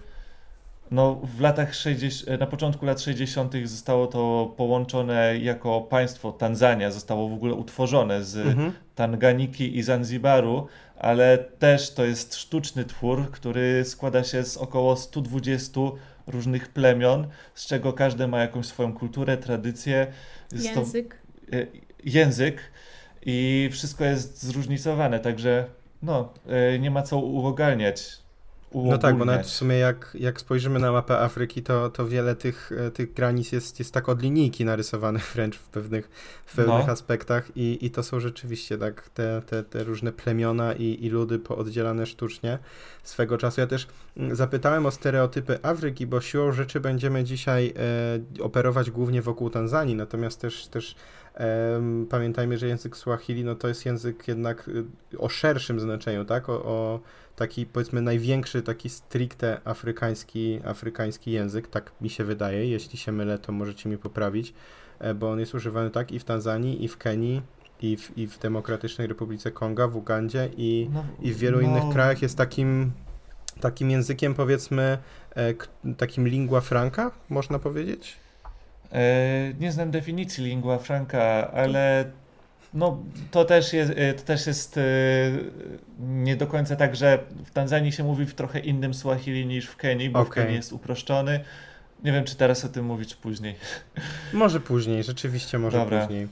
no, 0.91 1.19
w 1.23 1.41
latach 1.41 1.75
60, 1.75 2.39
na 2.39 2.47
początku 2.47 2.85
lat 2.85 3.01
60. 3.01 3.53
zostało 3.65 4.07
to 4.07 4.53
połączone 4.57 5.37
jako 5.37 5.81
państwo 5.81 6.31
Tanzania, 6.31 6.91
zostało 6.91 7.29
w 7.29 7.33
ogóle 7.33 7.53
utworzone 7.53 8.23
z 8.23 8.37
mhm. 8.37 8.71
Tanganiki 8.95 9.77
i 9.77 9.83
Zanzibaru, 9.83 10.67
ale 10.99 11.37
też 11.37 11.93
to 11.93 12.05
jest 12.05 12.35
sztuczny 12.35 12.85
twór, 12.85 13.31
który 13.31 13.85
składa 13.85 14.23
się 14.23 14.43
z 14.43 14.57
około 14.57 14.95
120 14.95 15.79
różnych 16.27 16.69
plemion, 16.69 17.27
z 17.55 17.65
czego 17.65 17.93
każde 17.93 18.27
ma 18.27 18.39
jakąś 18.39 18.65
swoją 18.65 18.93
kulturę, 18.93 19.37
tradycję. 19.37 20.07
Język. 20.51 21.17
To, 21.51 21.55
język 22.03 22.61
i 23.25 23.69
wszystko 23.71 24.05
jest 24.05 24.43
zróżnicowane, 24.43 25.19
także 25.19 25.65
no, 26.01 26.33
e, 26.47 26.79
nie 26.79 26.91
ma 26.91 27.01
co 27.01 27.17
uogalniać 27.17 28.22
no 28.75 28.97
tak, 28.97 29.17
bo 29.17 29.25
nawet 29.25 29.45
w 29.45 29.49
sumie 29.49 29.77
jak, 29.77 30.17
jak 30.19 30.41
spojrzymy 30.41 30.79
na 30.79 30.91
mapę 30.91 31.19
Afryki, 31.19 31.63
to, 31.63 31.89
to 31.89 32.07
wiele 32.07 32.35
tych, 32.35 32.71
e, 32.77 32.91
tych 32.91 33.13
granic 33.13 33.51
jest, 33.51 33.79
jest 33.79 33.93
tak 33.93 34.09
od 34.09 34.21
linijki 34.21 34.65
narysowanych 34.65 35.31
wręcz 35.35 35.57
w 35.57 35.67
pewnych, 35.67 36.09
w 36.45 36.55
pewnych 36.55 36.87
no. 36.87 36.93
aspektach 36.93 37.57
i, 37.57 37.85
i 37.85 37.91
to 37.91 38.03
są 38.03 38.19
rzeczywiście 38.19 38.77
tak 38.77 39.09
te, 39.09 39.41
te, 39.45 39.63
te 39.63 39.83
różne 39.83 40.11
plemiona 40.11 40.73
i, 40.73 41.05
i 41.05 41.09
ludy 41.09 41.39
pooddzielane 41.39 42.05
sztucznie 42.05 42.59
swego 43.03 43.37
czasu. 43.37 43.61
Ja 43.61 43.67
też 43.67 43.87
mm, 44.17 44.35
zapytałem 44.35 44.85
o 44.85 44.91
stereotypy 44.91 45.59
Afryki, 45.63 46.07
bo 46.07 46.21
siłą 46.21 46.51
rzeczy 46.51 46.79
będziemy 46.79 47.23
dzisiaj 47.23 47.73
e, 48.39 48.43
operować 48.43 48.91
głównie 48.91 49.21
wokół 49.21 49.49
Tanzanii, 49.49 49.95
natomiast 49.95 50.41
też, 50.41 50.67
też 50.67 50.95
pamiętajmy, 52.09 52.57
że 52.57 52.67
język 52.67 52.97
Swahili 52.97 53.43
no 53.43 53.55
to 53.55 53.67
jest 53.67 53.85
język 53.85 54.27
jednak 54.27 54.67
y, 54.67 55.19
o 55.19 55.29
szerszym 55.29 55.79
znaczeniu, 55.79 56.25
tak? 56.25 56.49
o, 56.49 56.53
o 56.53 56.99
taki 57.35 57.65
powiedzmy 57.65 58.01
największy, 58.01 58.61
taki 58.61 58.89
stricte 58.89 59.61
afrykański, 59.65 60.59
afrykański 60.65 61.31
język, 61.31 61.67
tak 61.67 61.91
mi 62.01 62.09
się 62.09 62.23
wydaje. 62.23 62.69
Jeśli 62.69 62.97
się 62.97 63.11
mylę, 63.11 63.39
to 63.39 63.51
możecie 63.51 63.89
mi 63.89 63.97
poprawić, 63.97 64.53
e, 64.99 65.13
bo 65.13 65.31
on 65.31 65.39
jest 65.39 65.55
używany 65.55 65.89
tak 65.89 66.11
i 66.11 66.19
w 66.19 66.23
Tanzanii, 66.23 66.83
i 66.83 66.87
w 66.87 66.97
Kenii, 66.97 67.41
i 67.81 67.97
w, 67.97 68.17
i 68.17 68.27
w 68.27 68.39
Demokratycznej 68.39 69.07
Republice 69.07 69.51
Konga, 69.51 69.87
w 69.87 69.95
Ugandzie 69.95 70.49
i, 70.57 70.89
no, 70.93 71.05
i 71.21 71.33
w 71.33 71.37
wielu 71.37 71.61
no. 71.61 71.67
innych 71.67 71.93
krajach 71.93 72.21
jest 72.21 72.37
takim, 72.37 72.91
takim 73.59 73.91
językiem 73.91 74.33
powiedzmy, 74.33 74.97
e, 75.35 75.53
takim 75.97 76.27
lingua 76.27 76.61
franca, 76.61 77.11
można 77.29 77.59
powiedzieć? 77.59 78.22
E, 78.93 79.53
nie 79.59 79.71
znam 79.71 79.91
definicji 79.91 80.45
lingua 80.45 80.77
franca, 80.77 81.51
ale 81.51 82.11
no, 82.73 82.97
to 83.31 83.45
też 83.45 83.73
jest, 83.73 83.91
y, 83.91 84.13
to 84.13 84.23
też 84.23 84.47
jest 84.47 84.75
yy, 84.75 84.83
nie 85.99 86.35
do 86.35 86.47
końca 86.47 86.75
tak, 86.75 86.95
że 86.95 87.19
w 87.45 87.51
Tanzanii 87.51 87.91
się 87.91 88.03
mówi 88.03 88.25
w 88.25 88.33
trochę 88.33 88.59
innym 88.59 88.93
Swahili 88.93 89.45
niż 89.45 89.67
w 89.67 89.75
Kenii, 89.75 90.09
bo 90.09 90.19
okay. 90.19 90.31
w 90.31 90.35
Kenii 90.35 90.55
jest 90.55 90.73
uproszczony. 90.73 91.39
Nie 92.03 92.11
wiem, 92.11 92.23
czy 92.23 92.35
teraz 92.35 92.65
o 92.65 92.69
tym 92.69 92.85
mówić 92.85 93.15
później. 93.15 93.55
Może 94.33 94.59
później, 94.59 95.03
rzeczywiście 95.03 95.59
może 95.59 95.77
dobra. 95.77 96.01
później. 96.01 96.27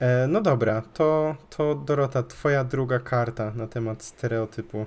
E, 0.00 0.26
no 0.26 0.40
dobra, 0.40 0.82
to, 0.94 1.36
to 1.56 1.74
Dorota, 1.74 2.22
twoja 2.22 2.64
druga 2.64 2.98
karta 2.98 3.52
na 3.54 3.66
temat 3.66 4.02
stereotypu. 4.02 4.86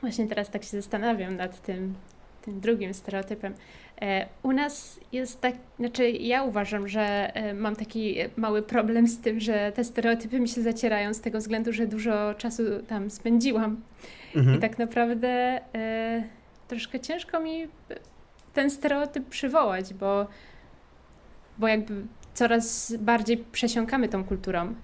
Właśnie 0.00 0.26
teraz 0.26 0.50
tak 0.50 0.64
się 0.64 0.76
zastanawiam 0.76 1.36
nad 1.36 1.62
tym, 1.62 1.94
tym 2.42 2.60
drugim 2.60 2.94
stereotypem. 2.94 3.54
E, 4.02 4.26
u 4.42 4.52
nas 4.52 5.00
jest 5.12 5.40
tak, 5.40 5.54
znaczy 5.78 6.10
ja 6.10 6.42
uważam, 6.42 6.88
że 6.88 7.36
e, 7.36 7.54
mam 7.54 7.76
taki 7.76 8.16
mały 8.36 8.62
problem 8.62 9.08
z 9.08 9.20
tym, 9.20 9.40
że 9.40 9.72
te 9.72 9.84
stereotypy 9.84 10.40
mi 10.40 10.48
się 10.48 10.62
zacierają 10.62 11.14
z 11.14 11.20
tego 11.20 11.38
względu, 11.38 11.72
że 11.72 11.86
dużo 11.86 12.34
czasu 12.34 12.62
tam 12.88 13.10
spędziłam. 13.10 13.80
Mhm. 14.36 14.56
I 14.56 14.60
tak 14.60 14.78
naprawdę 14.78 15.28
e, 15.74 16.22
troszkę 16.68 17.00
ciężko 17.00 17.40
mi 17.40 17.68
ten 18.54 18.70
stereotyp 18.70 19.28
przywołać, 19.28 19.94
bo, 19.94 20.26
bo 21.58 21.68
jakby 21.68 21.94
coraz 22.34 22.96
bardziej 22.96 23.36
przesiąkamy 23.36 24.08
tą 24.08 24.24
kulturą. 24.24 24.74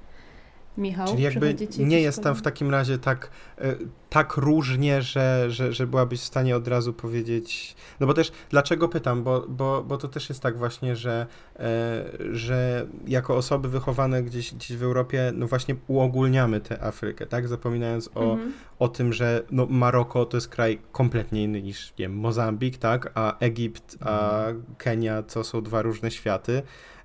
Michał, 0.79 1.09
Czyli 1.09 1.23
jakby 1.23 1.57
nie 1.79 2.01
jest 2.01 2.23
tam 2.23 2.35
w 2.35 2.43
takim 2.43 2.71
razie 2.71 2.99
tak, 2.99 3.31
e, 3.59 3.77
tak 4.11 4.37
różnie, 4.37 5.03
że, 5.03 5.47
że, 5.51 5.73
że 5.73 5.87
byłabyś 5.87 6.21
w 6.21 6.25
stanie 6.25 6.57
od 6.57 6.69
razu 6.69 6.93
powiedzieć. 6.93 7.77
No 8.01 8.07
bo 8.07 8.15
też 8.15 8.33
dlaczego 8.51 8.89
pytam? 8.89 9.23
Bo, 9.23 9.47
bo, 9.49 9.85
bo 9.85 9.97
to 9.97 10.09
też 10.09 10.29
jest 10.29 10.43
tak 10.43 10.59
właśnie, 10.59 10.97
że, 10.97 11.27
e, 11.59 12.05
że 12.33 12.87
jako 13.07 13.37
osoby 13.37 13.69
wychowane 13.69 14.23
gdzieś, 14.23 14.55
gdzieś 14.55 14.77
w 14.77 14.83
Europie, 14.83 15.33
no 15.35 15.47
właśnie 15.47 15.77
uogólniamy 15.87 16.61
tę 16.61 16.83
Afrykę, 16.83 17.27
tak? 17.27 17.49
Zapominając 17.49 18.11
o, 18.15 18.33
mhm. 18.33 18.53
o 18.79 18.89
tym, 18.89 19.13
że 19.13 19.43
no 19.51 19.67
Maroko 19.67 20.25
to 20.25 20.37
jest 20.37 20.49
kraj 20.49 20.81
kompletnie 20.93 21.43
inny 21.45 21.63
niż 21.63 21.91
nie 21.91 22.05
wiem, 22.05 22.17
Mozambik, 22.17 22.79
tak? 22.79 23.13
A 23.15 23.39
Egipt, 23.39 23.97
a 24.01 24.39
mhm. 24.39 24.65
Kenia 24.79 25.23
to 25.23 25.45
są 25.45 25.63
dwa 25.63 25.83
różne 25.83 26.11
światy. 26.11 26.63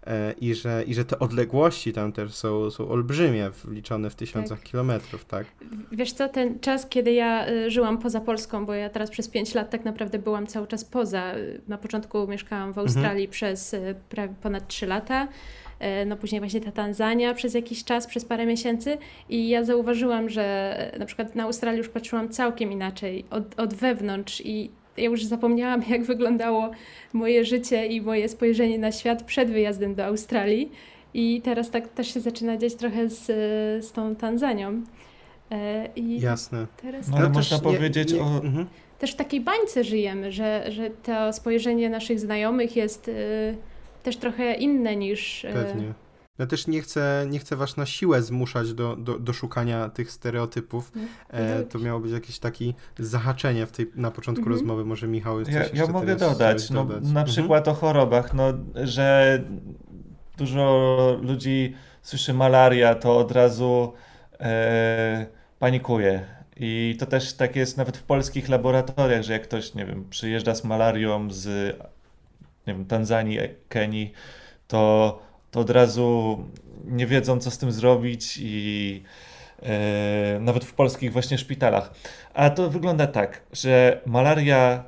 E, 0.07 0.33
i 0.41 0.55
że, 0.55 0.83
i 0.87 0.93
że 0.93 1.05
te 1.05 1.19
odległości 1.19 1.93
tam 1.93 2.11
też 2.11 2.33
są, 2.33 2.71
są 2.71 2.89
olbrzymie, 2.89 3.51
liczone 3.71 4.09
w 4.09 4.15
tysiącach 4.15 4.59
tak. 4.59 4.69
kilometrów, 4.69 5.25
tak? 5.25 5.45
Wiesz 5.91 6.11
co, 6.11 6.29
ten 6.29 6.59
czas, 6.59 6.87
kiedy 6.89 7.13
ja 7.13 7.49
y, 7.49 7.71
żyłam 7.71 7.97
poza 7.97 8.21
Polską, 8.21 8.65
bo 8.65 8.73
ja 8.73 8.89
teraz 8.89 9.09
przez 9.09 9.27
5 9.27 9.53
lat 9.53 9.69
tak 9.69 9.85
naprawdę 9.85 10.19
byłam 10.19 10.47
cały 10.47 10.67
czas 10.67 10.85
poza. 10.85 11.33
Na 11.67 11.77
początku 11.77 12.27
mieszkałam 12.27 12.73
w 12.73 12.77
Australii 12.77 13.25
mhm. 13.25 13.31
przez 13.31 13.73
y, 13.73 13.95
prawie 14.09 14.33
ponad 14.41 14.67
3 14.67 14.85
lata, 14.85 15.27
e, 15.79 16.05
no 16.05 16.17
później 16.17 16.41
właśnie 16.41 16.61
ta 16.61 16.71
Tanzania 16.71 17.33
przez 17.33 17.53
jakiś 17.53 17.83
czas, 17.83 18.07
przez 18.07 18.25
parę 18.25 18.45
miesięcy 18.45 18.97
i 19.29 19.49
ja 19.49 19.63
zauważyłam, 19.63 20.29
że 20.29 20.75
e, 20.93 20.99
na 20.99 21.05
przykład 21.05 21.35
na 21.35 21.43
Australii 21.43 21.77
już 21.77 21.89
patrzyłam 21.89 22.29
całkiem 22.29 22.71
inaczej, 22.71 23.25
od, 23.29 23.59
od 23.59 23.73
wewnątrz 23.73 24.41
i 24.45 24.71
ja 24.97 25.03
już 25.03 25.23
zapomniałam, 25.23 25.83
jak 25.89 26.03
wyglądało 26.03 26.71
moje 27.13 27.45
życie 27.45 27.85
i 27.85 28.01
moje 28.01 28.29
spojrzenie 28.29 28.79
na 28.79 28.91
świat 28.91 29.23
przed 29.23 29.51
wyjazdem 29.51 29.95
do 29.95 30.05
Australii. 30.05 30.71
I 31.13 31.41
teraz 31.43 31.71
tak 31.71 31.87
też 31.87 32.13
się 32.13 32.19
zaczyna 32.19 32.57
dziać 32.57 32.75
trochę 32.75 33.09
z, 33.09 33.25
z 33.85 33.91
tą 33.91 34.15
Tanzanią. 34.15 34.81
E, 35.51 35.89
I 35.95 36.19
Jasne. 36.19 36.67
Teraz 36.81 37.07
no, 37.07 37.17
ale 37.17 37.29
można 37.29 37.59
powiedzieć 37.59 38.11
nie, 38.11 38.17
nie, 38.17 38.23
o... 38.23 38.27
Mhm. 38.43 38.67
Też 38.99 39.11
w 39.11 39.15
takiej 39.15 39.41
bańce 39.41 39.83
żyjemy, 39.83 40.31
że, 40.31 40.65
że 40.69 40.89
to 40.89 41.33
spojrzenie 41.33 41.89
naszych 41.89 42.19
znajomych 42.19 42.75
jest 42.75 43.07
y, 43.07 43.11
też 44.03 44.17
trochę 44.17 44.53
inne 44.53 44.95
niż... 44.95 45.43
Y, 45.43 45.53
Pewnie 45.53 45.93
ja 46.39 46.45
też 46.45 46.67
nie 46.67 46.81
chcę, 46.81 47.25
nie 47.29 47.39
chcę 47.39 47.55
was 47.55 47.77
na 47.77 47.85
siłę 47.85 48.21
zmuszać 48.21 48.73
do, 48.73 48.95
do, 48.95 49.19
do 49.19 49.33
szukania 49.33 49.89
tych 49.89 50.11
stereotypów. 50.11 50.91
E, 51.29 51.63
to 51.63 51.79
miało 51.79 51.99
być 51.99 52.11
jakieś 52.11 52.39
takie 52.39 52.73
zahaczenie 52.99 53.65
w 53.65 53.71
tej, 53.71 53.91
na 53.95 54.11
początku 54.11 54.41
mhm. 54.41 54.57
rozmowy. 54.57 54.85
Może 54.85 55.07
Michał 55.07 55.39
jest 55.39 55.51
Ja, 55.51 55.65
ja 55.73 55.87
mogę 55.87 56.15
dodać, 56.15 56.69
no, 56.69 56.85
dodać. 56.85 57.03
na 57.03 57.09
mhm. 57.09 57.27
przykład 57.27 57.67
o 57.67 57.73
chorobach, 57.73 58.33
no, 58.33 58.53
że 58.83 59.41
dużo 60.37 61.19
ludzi 61.21 61.75
słyszy 62.01 62.33
malaria, 62.33 62.95
to 62.95 63.17
od 63.17 63.31
razu 63.31 63.93
e, 64.39 65.25
panikuje 65.59 66.25
I 66.57 66.95
to 66.99 67.05
też 67.05 67.33
tak 67.33 67.55
jest 67.55 67.77
nawet 67.77 67.97
w 67.97 68.03
polskich 68.03 68.49
laboratoriach, 68.49 69.23
że 69.23 69.33
jak 69.33 69.43
ktoś, 69.43 69.73
nie 69.73 69.85
wiem, 69.85 70.09
przyjeżdża 70.09 70.55
z 70.55 70.63
malarią 70.63 71.31
z 71.31 71.77
nie 72.67 72.73
wiem, 72.73 72.85
Tanzanii, 72.85 73.39
Kenii, 73.69 74.13
to, 74.67 75.19
to 75.55 75.61
od 75.61 75.69
razu 75.69 76.37
nie 76.85 77.07
wiedzą, 77.07 77.39
co 77.39 77.51
z 77.51 77.57
tym 77.57 77.71
zrobić 77.71 78.39
i 78.41 79.03
e, 79.61 80.39
nawet 80.39 80.65
w 80.65 80.73
polskich 80.73 81.13
właśnie 81.13 81.37
szpitalach. 81.37 81.93
A 82.33 82.49
to 82.49 82.69
wygląda 82.69 83.07
tak, 83.07 83.41
że 83.53 84.01
malaria 84.05 84.83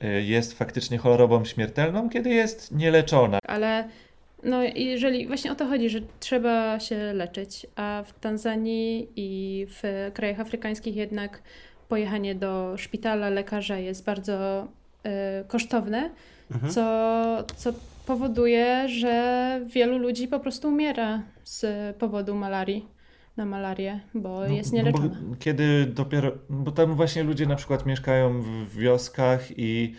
e, 0.00 0.22
jest 0.22 0.58
faktycznie 0.58 0.98
chorobą 0.98 1.44
śmiertelną, 1.44 2.10
kiedy 2.10 2.30
jest 2.30 2.72
nieleczona. 2.72 3.38
Ale 3.46 3.88
no, 4.42 4.62
jeżeli 4.62 5.26
właśnie 5.26 5.52
o 5.52 5.54
to 5.54 5.66
chodzi, 5.66 5.90
że 5.90 6.00
trzeba 6.20 6.80
się 6.80 7.12
leczyć, 7.12 7.66
a 7.76 8.02
w 8.06 8.20
Tanzanii 8.20 9.08
i 9.16 9.66
w 9.70 10.10
krajach 10.14 10.40
afrykańskich 10.40 10.96
jednak 10.96 11.42
pojechanie 11.88 12.34
do 12.34 12.74
szpitala, 12.76 13.28
lekarza 13.28 13.78
jest 13.78 14.04
bardzo 14.04 14.68
y, 15.06 15.08
kosztowne, 15.48 16.10
mhm. 16.50 16.72
co, 16.72 17.44
co 17.56 17.72
powoduje, 18.06 18.88
że 18.88 19.60
wielu 19.66 19.98
ludzi 19.98 20.28
po 20.28 20.40
prostu 20.40 20.68
umiera 20.68 21.22
z 21.44 21.66
powodu 21.96 22.34
malarii 22.34 22.86
na 23.36 23.46
malarię, 23.46 24.00
bo 24.14 24.40
no, 24.40 24.54
jest 24.54 24.72
nieleczona. 24.72 25.16
No 25.28 25.36
kiedy 25.38 25.86
dopiero, 25.86 26.32
bo 26.50 26.72
tam 26.72 26.94
właśnie 26.94 27.22
ludzie 27.22 27.46
na 27.46 27.56
przykład 27.56 27.86
mieszkają 27.86 28.42
w 28.42 28.76
wioskach 28.76 29.58
i 29.58 29.94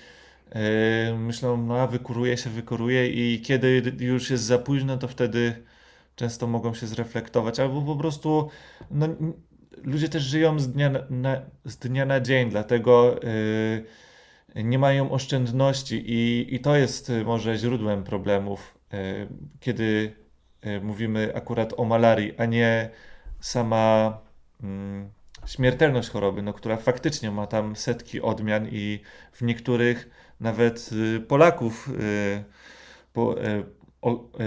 yy, 0.56 1.18
myślą, 1.18 1.58
no 1.58 1.78
a 1.78 1.88
wykuruje 1.88 2.38
się, 2.38 2.50
wykuruje 2.50 3.08
i 3.08 3.42
kiedy 3.42 3.94
już 4.00 4.30
jest 4.30 4.44
za 4.44 4.58
późno, 4.58 4.98
to 4.98 5.08
wtedy 5.08 5.54
często 6.16 6.48
mogą 6.48 6.74
się 6.74 6.88
zreflektować, 6.88 7.60
albo 7.60 7.82
po 7.82 7.96
prostu 7.96 8.50
no, 8.92 9.08
ludzie 9.84 10.10
też 10.10 10.24
żyją 10.24 10.60
z 10.60 10.72
dnia 10.72 10.92
na, 11.10 11.42
z 11.66 11.78
dnia 11.78 12.06
na 12.06 12.20
dzień, 12.20 12.50
dlatego 12.50 13.16
yy, 13.24 13.86
nie 14.56 14.80
mają 14.80 15.12
oszczędności 15.12 16.04
i, 16.06 16.48
i 16.56 16.60
to 16.60 16.76
jest 16.76 17.10
y, 17.10 17.26
może 17.26 17.58
źródłem 17.58 18.04
problemów, 18.04 18.78
yy, 18.94 19.28
kiedy 19.60 20.16
yy, 20.64 20.82
mówimy 20.82 21.32
akurat 21.36 21.74
o 21.78 21.86
malarii, 21.86 22.38
a 22.38 22.46
nie 22.46 22.90
sama 23.40 24.18
mm, 24.64 25.10
śmiertelność 25.46 26.10
choroby, 26.10 26.42
no, 26.42 26.54
która 26.54 26.78
faktycznie 26.78 27.32
ma 27.32 27.48
tam 27.48 27.76
setki 27.76 28.22
odmian 28.22 28.68
i 28.72 29.00
w 29.32 29.42
niektórych 29.42 30.10
nawet 30.40 30.90
y, 30.94 31.20
Polaków 31.20 31.90
y, 31.90 32.44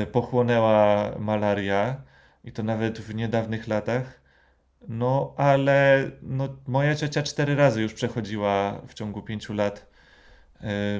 y, 0.03 0.07
pochłonęła 0.07 1.11
malaria 1.19 2.03
i 2.45 2.53
to 2.53 2.63
nawet 2.63 2.99
w 2.99 3.15
niedawnych 3.15 3.69
latach. 3.69 4.21
No, 4.89 5.35
ale 5.37 6.11
no, 6.23 6.49
moja 6.67 6.95
ciocia 6.95 7.23
cztery 7.23 7.55
razy 7.55 7.83
już 7.83 7.95
przechodziła 7.95 8.81
w 8.89 8.95
ciągu 8.95 9.23
pięciu 9.23 9.53
lat 9.53 9.94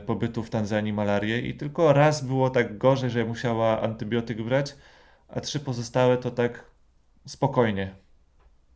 pobytu 0.07 0.43
w 0.43 0.51
Tanzanii 0.51 0.93
malarię 0.93 1.39
i 1.39 1.55
tylko 1.55 1.93
raz 1.93 2.25
było 2.25 2.51
tak 2.51 2.79
gorzej, 2.79 3.11
że 3.11 3.25
musiała 3.25 3.81
antybiotyk 3.81 4.43
brać, 4.43 4.77
a 5.29 5.41
trzy 5.41 5.61
pozostałe 5.61 6.17
to 6.17 6.31
tak 6.31 6.65
spokojnie, 7.27 7.95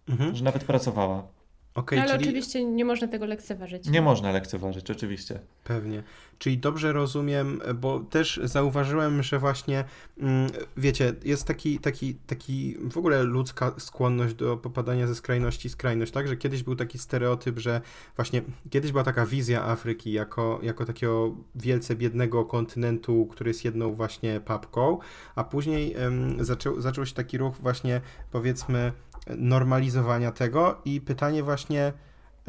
mhm. 0.09 0.35
że 0.35 0.45
nawet 0.45 0.65
pracowała. 0.65 1.38
Okay, 1.75 2.01
Ale 2.01 2.13
czyli... 2.13 2.25
oczywiście 2.25 2.65
nie 2.65 2.85
można 2.85 3.09
tego 3.09 3.27
lekceważyć. 3.27 3.89
Nie 3.89 4.03
można 4.03 4.33
lekceważyć, 4.33 4.91
oczywiście. 4.91 5.41
Pewnie. 5.65 6.03
Czyli 6.39 6.59
dobrze 6.59 6.93
rozumiem, 6.93 7.61
bo 7.75 8.01
też 8.01 8.41
zauważyłem, 8.45 9.23
że 9.23 9.39
właśnie, 9.39 9.85
mm, 10.19 10.51
wiecie, 10.77 11.15
jest 11.25 11.45
taki, 11.47 11.79
taki, 11.79 12.15
taki 12.15 12.77
w 12.91 12.99
ogóle 12.99 13.23
ludzka 13.23 13.73
skłonność 13.79 14.35
do 14.35 14.57
popadania 14.57 15.07
ze 15.07 15.15
skrajności 15.15 15.69
w 15.69 15.73
skrajność, 15.73 16.13
tak? 16.13 16.29
Że 16.29 16.37
kiedyś 16.37 16.63
był 16.63 16.77
taki 16.77 16.99
stereotyp, 16.99 17.59
że 17.59 17.81
właśnie 18.17 18.43
kiedyś 18.71 18.93
była 18.93 19.05
taka 19.05 19.27
wizja 19.27 19.65
Afryki 19.65 20.13
jako, 20.13 20.61
jako 20.63 20.85
takiego 20.85 21.37
wielce 21.55 21.97
biednego 21.97 22.45
kontynentu, 22.45 23.27
który 23.27 23.51
jest 23.51 23.65
jedną 23.65 23.95
właśnie 23.95 24.41
papką, 24.41 24.99
a 25.35 25.45
później 25.45 25.95
um, 25.97 26.45
zaczął, 26.45 26.81
zaczął 26.81 27.07
się 27.07 27.15
taki 27.15 27.39
ruch 27.39 27.57
właśnie, 27.57 28.01
powiedzmy, 28.33 28.93
normalizowania 29.37 30.33
tego 30.33 30.81
i 30.85 31.01
pytanie 31.01 31.43
właśnie, 31.43 31.93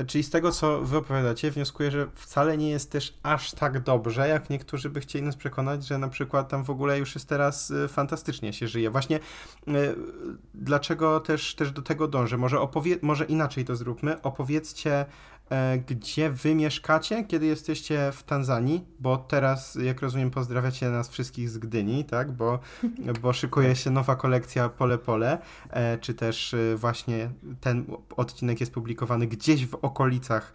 czyli 0.08 0.24
z 0.24 0.30
tego, 0.30 0.52
co 0.52 0.82
wy 0.82 0.98
opowiadacie, 0.98 1.52
wnioskuję, 1.52 1.92
że 1.92 2.08
wcale 2.16 2.58
nie 2.58 2.70
jest 2.70 2.92
też 2.92 3.18
aż 3.24 3.52
tak 3.52 3.80
dobrze, 3.80 4.28
jak 4.28 4.50
niektórzy 4.50 4.90
by 4.90 5.00
chcieli 5.00 5.26
nas 5.26 5.36
przekonać, 5.36 5.88
że 5.88 5.98
na 5.98 6.08
przykład 6.08 6.50
tam 6.50 6.64
w 6.64 6.70
ogóle 6.70 7.00
już 7.00 7.16
jest 7.16 7.30
teraz 7.30 7.72
y, 7.72 7.88
fantastycznie 7.88 8.54
się 8.54 8.68
żyje. 8.68 8.90
Właśnie 8.90 9.18
y, 9.18 9.22
dlaczego 10.54 11.20
też, 11.20 11.56
też 11.56 11.72
do 11.72 11.82
tego 11.82 12.08
dążę? 12.08 12.38
Może, 12.38 12.60
opowie 12.60 12.98
może 13.02 13.26
inaczej 13.26 13.66
to 13.66 13.76
zróbmy. 13.76 14.22
Opowiedzcie 14.22 15.06
gdzie 15.88 16.30
wy 16.30 16.56
mieszkacie, 16.56 17.24
kiedy 17.24 17.46
jesteście 17.46 18.12
w 18.12 18.24
Tanzanii, 18.24 18.86
bo 19.00 19.18
teraz, 19.18 19.76
jak 19.76 20.02
rozumiem, 20.02 20.32
pozdrawiacie 20.32 20.90
nas 20.90 21.10
wszystkich 21.10 21.50
z 21.50 21.58
Gdyni, 21.58 22.06
tak, 22.06 22.32
bo, 22.32 22.60
bo 23.22 23.34
szykuje 23.34 23.76
się 23.76 23.90
nowa 23.92 24.16
kolekcja 24.16 24.70
Pole 24.70 24.98
Pole, 24.98 25.38
e, 25.70 25.98
czy 25.98 26.14
też 26.14 26.54
e, 26.54 26.76
właśnie 26.76 27.30
ten 27.62 27.86
odcinek 28.18 28.60
jest 28.60 28.74
publikowany 28.74 29.28
gdzieś 29.28 29.66
w 29.66 29.76
okolicach 29.76 30.54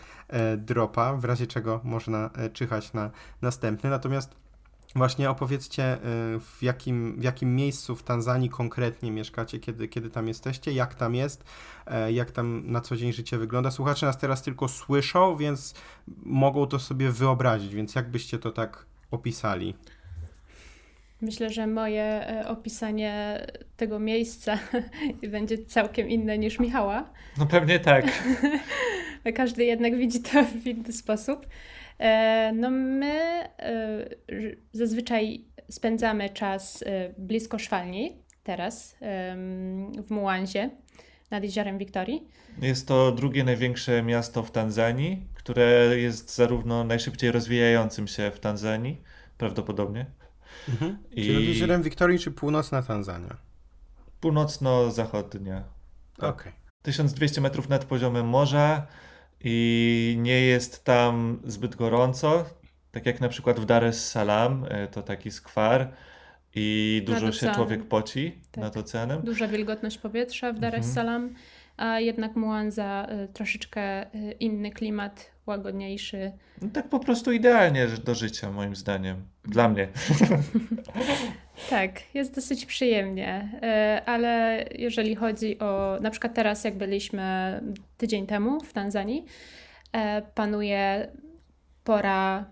dropa, 0.57 1.15
w 1.15 1.25
razie 1.25 1.47
czego 1.47 1.81
można 1.85 2.31
czyhać 2.53 2.93
na 2.93 3.11
następny, 3.43 3.91
natomiast 3.91 4.44
Właśnie 4.95 5.31
opowiedzcie, 5.31 5.99
w 6.41 6.59
jakim, 6.63 7.21
w 7.21 7.23
jakim 7.23 7.57
miejscu 7.57 7.97
w 7.97 8.03
Tanzanii 8.03 8.51
konkretnie 8.51 9.13
mieszkacie, 9.13 9.59
kiedy, 9.59 9.89
kiedy 9.89 10.11
tam 10.11 10.29
jesteście, 10.29 10.73
jak 10.73 10.95
tam 10.95 11.15
jest, 11.15 11.45
E, 11.87 12.13
jak 12.13 12.31
tam 12.31 12.63
na 12.67 12.81
co 12.81 12.97
dzień 12.97 13.13
życie 13.13 13.39
wygląda. 13.39 13.71
Słuchacze 13.71 14.07
nas 14.07 14.19
teraz 14.19 14.43
tylko 14.43 14.69
słyszą, 14.69 15.37
więc 15.37 15.75
mogą 16.23 16.67
to 16.67 16.79
sobie 16.79 17.11
wyobrazić, 17.11 17.75
więc 17.75 17.95
jak 17.95 18.11
byście 18.11 18.39
to 18.39 18.51
tak 18.51 18.87
opisali? 19.11 19.75
Myślę, 21.21 21.51
że 21.51 21.67
moje 21.67 22.29
e, 22.29 22.49
opisanie 22.49 23.47
tego 23.77 23.99
miejsca 23.99 24.59
będzie 25.33 25.59
całkiem 25.65 26.09
inne 26.09 26.39
niż 26.39 26.59
Michała. 26.59 27.11
No 27.39 27.47
pewnie 27.47 27.79
tak. 27.81 28.23
Każdy 29.37 29.65
jednak 29.65 29.97
widzi 29.97 30.23
to 30.23 30.45
w 30.45 30.67
inny 30.67 30.93
sposób. 30.93 31.47
E, 31.99 32.53
no 32.55 32.71
my 32.71 33.49
zazwyczaj 34.73 35.45
spędzamy 35.71 36.31
czas 36.31 36.85
blisko 37.19 37.59
szwalni, 37.59 38.23
teraz 38.43 38.97
w 40.07 40.11
Muanzie 40.11 40.71
nad 41.31 41.45
jeziorem 41.45 41.79
Wiktorii. 41.79 42.29
Jest 42.63 42.89
to 42.89 43.13
drugie 43.13 43.45
największe 43.45 44.03
miasto 44.03 44.43
w 44.43 44.51
Tanzanii, 44.51 45.27
które 45.35 45.99
jest 45.99 46.35
zarówno 46.35 46.85
najszybciej 46.85 47.33
rozwijającym 47.33 48.09
się 48.09 48.31
w 48.31 48.41
Tanzanii, 48.41 49.03
prawdopodobnie. 49.39 50.07
Mhm. 50.69 50.99
I... 51.11 51.27
Czy 51.27 51.33
nad 51.33 51.43
jeziorem 51.43 51.83
Wiktorii, 51.83 52.19
czy 52.19 52.31
północna 52.31 52.83
Tanzania? 52.83 53.37
Północno-zachodnia. 54.21 55.65
Tak. 56.17 56.31
Okej. 56.31 56.53
Okay. 56.53 56.65
1200 56.83 57.41
metrów 57.41 57.69
nad 57.69 57.85
poziomem 57.85 58.29
morza 58.29 58.87
i 59.45 60.17
nie 60.19 60.41
jest 60.41 60.85
tam 60.85 61.41
zbyt 61.45 61.77
gorąco, 61.77 62.45
tak 62.93 63.07
jak 63.07 63.21
na 63.21 63.29
przykład 63.29 63.61
w 63.61 63.67
Dar 63.67 63.85
es 63.85 64.11
Salaam, 64.11 64.67
e, 64.69 64.89
to 64.89 65.03
taki 65.03 65.31
skwar 65.31 65.93
i 66.55 67.03
dużo 67.07 67.33
się 67.33 67.51
człowiek 67.55 67.85
poci 67.85 68.39
tak. 68.51 68.65
nad 68.65 68.77
oceanem. 68.77 69.23
Duża 69.23 69.49
wilgotność 69.49 69.99
powietrza 69.99 70.53
w 70.53 70.59
Dar 70.59 70.75
es 70.75 70.87
mhm. 70.87 70.95
Salaam, 70.95 71.35
a 71.77 72.01
jednak 72.01 72.37
Muanza 72.37 73.07
y, 73.25 73.29
troszeczkę 73.29 74.15
y, 74.15 74.33
inny 74.33 74.71
klimat, 74.71 75.31
łagodniejszy. 75.47 76.33
No 76.63 76.69
tak 76.73 76.89
po 76.89 77.01
prostu 77.01 77.33
idealnie 77.33 77.87
do 78.05 78.15
życia 78.15 78.51
moim 78.51 78.77
zdaniem. 78.77 79.23
Dla 79.45 79.69
mnie. 79.69 79.89
tak, 81.71 82.15
jest 82.15 82.35
dosyć 82.35 82.67
przyjemnie, 82.67 83.49
y, 83.99 84.05
ale 84.05 84.65
jeżeli 84.75 85.15
chodzi 85.15 85.59
o 85.59 85.99
na 86.01 86.11
przykład 86.11 86.35
teraz 86.35 86.65
jak 86.65 86.75
byliśmy 86.75 87.61
tydzień 87.97 88.27
temu 88.27 88.61
w 88.61 88.73
Tanzanii, 88.73 89.25
panuje 90.35 91.09
pora 91.85 92.45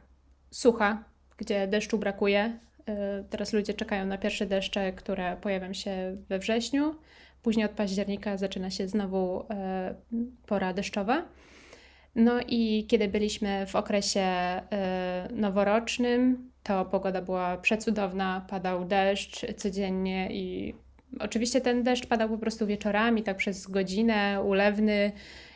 sucha, 0.50 1.04
gdzie 1.38 1.66
deszczu 1.66 1.98
brakuje, 1.98 2.58
Y, 2.88 3.24
teraz 3.30 3.52
ludzie 3.52 3.74
czekają 3.74 4.06
na 4.06 4.18
pierwsze 4.18 4.46
deszcze, 4.46 4.92
które 4.92 5.36
pojawią 5.36 5.72
się 5.72 6.16
we 6.28 6.38
wrześniu. 6.38 6.94
Później 7.42 7.66
od 7.66 7.72
października 7.72 8.36
zaczyna 8.36 8.70
się 8.70 8.88
znowu 8.88 9.44
pora 10.46 10.72
deszczowa. 10.72 11.22
No 12.14 12.40
i 12.48 12.86
kiedy 12.88 13.08
byliśmy 13.08 13.66
w 13.66 13.76
okresie 13.76 14.26
noworocznym, 15.30 16.51
to 16.62 16.84
pogoda 16.84 17.22
była 17.22 17.56
przecudowna, 17.56 18.46
padał 18.50 18.84
deszcz 18.84 19.54
codziennie 19.56 20.28
i 20.32 20.74
oczywiście 21.20 21.60
ten 21.60 21.82
deszcz 21.82 22.06
padał 22.06 22.28
po 22.28 22.38
prostu 22.38 22.66
wieczorami, 22.66 23.22
tak 23.22 23.36
przez 23.36 23.66
godzinę, 23.66 24.42
ulewny 24.42 25.12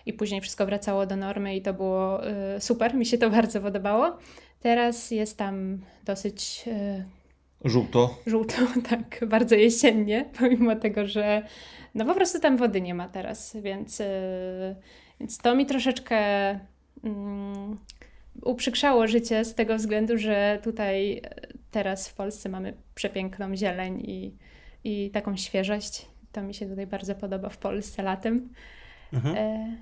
i 0.06 0.12
później 0.12 0.40
wszystko 0.40 0.66
wracało 0.66 1.06
do 1.06 1.16
normy 1.16 1.56
i 1.56 1.62
to 1.62 1.74
było 1.74 2.20
super, 2.58 2.94
mi 2.94 3.06
się 3.06 3.18
to 3.18 3.30
bardzo 3.40 3.60
podobało. 3.60 4.18
Teraz 4.60 5.10
jest 5.10 5.38
tam 5.38 5.78
dosyć 6.04 6.64
Żółto. 7.64 8.18
Żółto, 8.26 8.54
tak, 8.90 9.24
bardzo 9.28 9.54
jesiennie, 9.54 10.30
pomimo 10.38 10.76
tego, 10.76 11.06
że 11.06 11.42
no 11.94 12.04
po 12.04 12.14
prostu 12.14 12.40
tam 12.40 12.56
wody 12.56 12.80
nie 12.80 12.94
ma 12.94 13.08
teraz, 13.08 13.56
więc 13.56 13.98
yy, 13.98 14.06
Więc 15.20 15.38
to 15.38 15.54
mi 15.54 15.66
troszeczkę 15.66 16.16
mm, 17.04 17.78
uprzykrzało 18.46 19.06
życie 19.06 19.44
z 19.44 19.54
tego 19.54 19.76
względu, 19.76 20.18
że 20.18 20.58
tutaj 20.64 21.18
e, 21.18 21.20
teraz 21.70 22.08
w 22.08 22.14
Polsce 22.14 22.48
mamy 22.48 22.74
przepiękną 22.94 23.56
zieleń 23.56 24.00
i, 24.00 24.36
i 24.84 25.10
taką 25.10 25.36
świeżość. 25.36 26.06
To 26.32 26.42
mi 26.42 26.54
się 26.54 26.66
tutaj 26.66 26.86
bardzo 26.86 27.14
podoba 27.14 27.48
w 27.48 27.58
Polsce 27.58 28.02
latem. 28.02 28.48
Mhm. 29.12 29.36
E, 29.36 29.76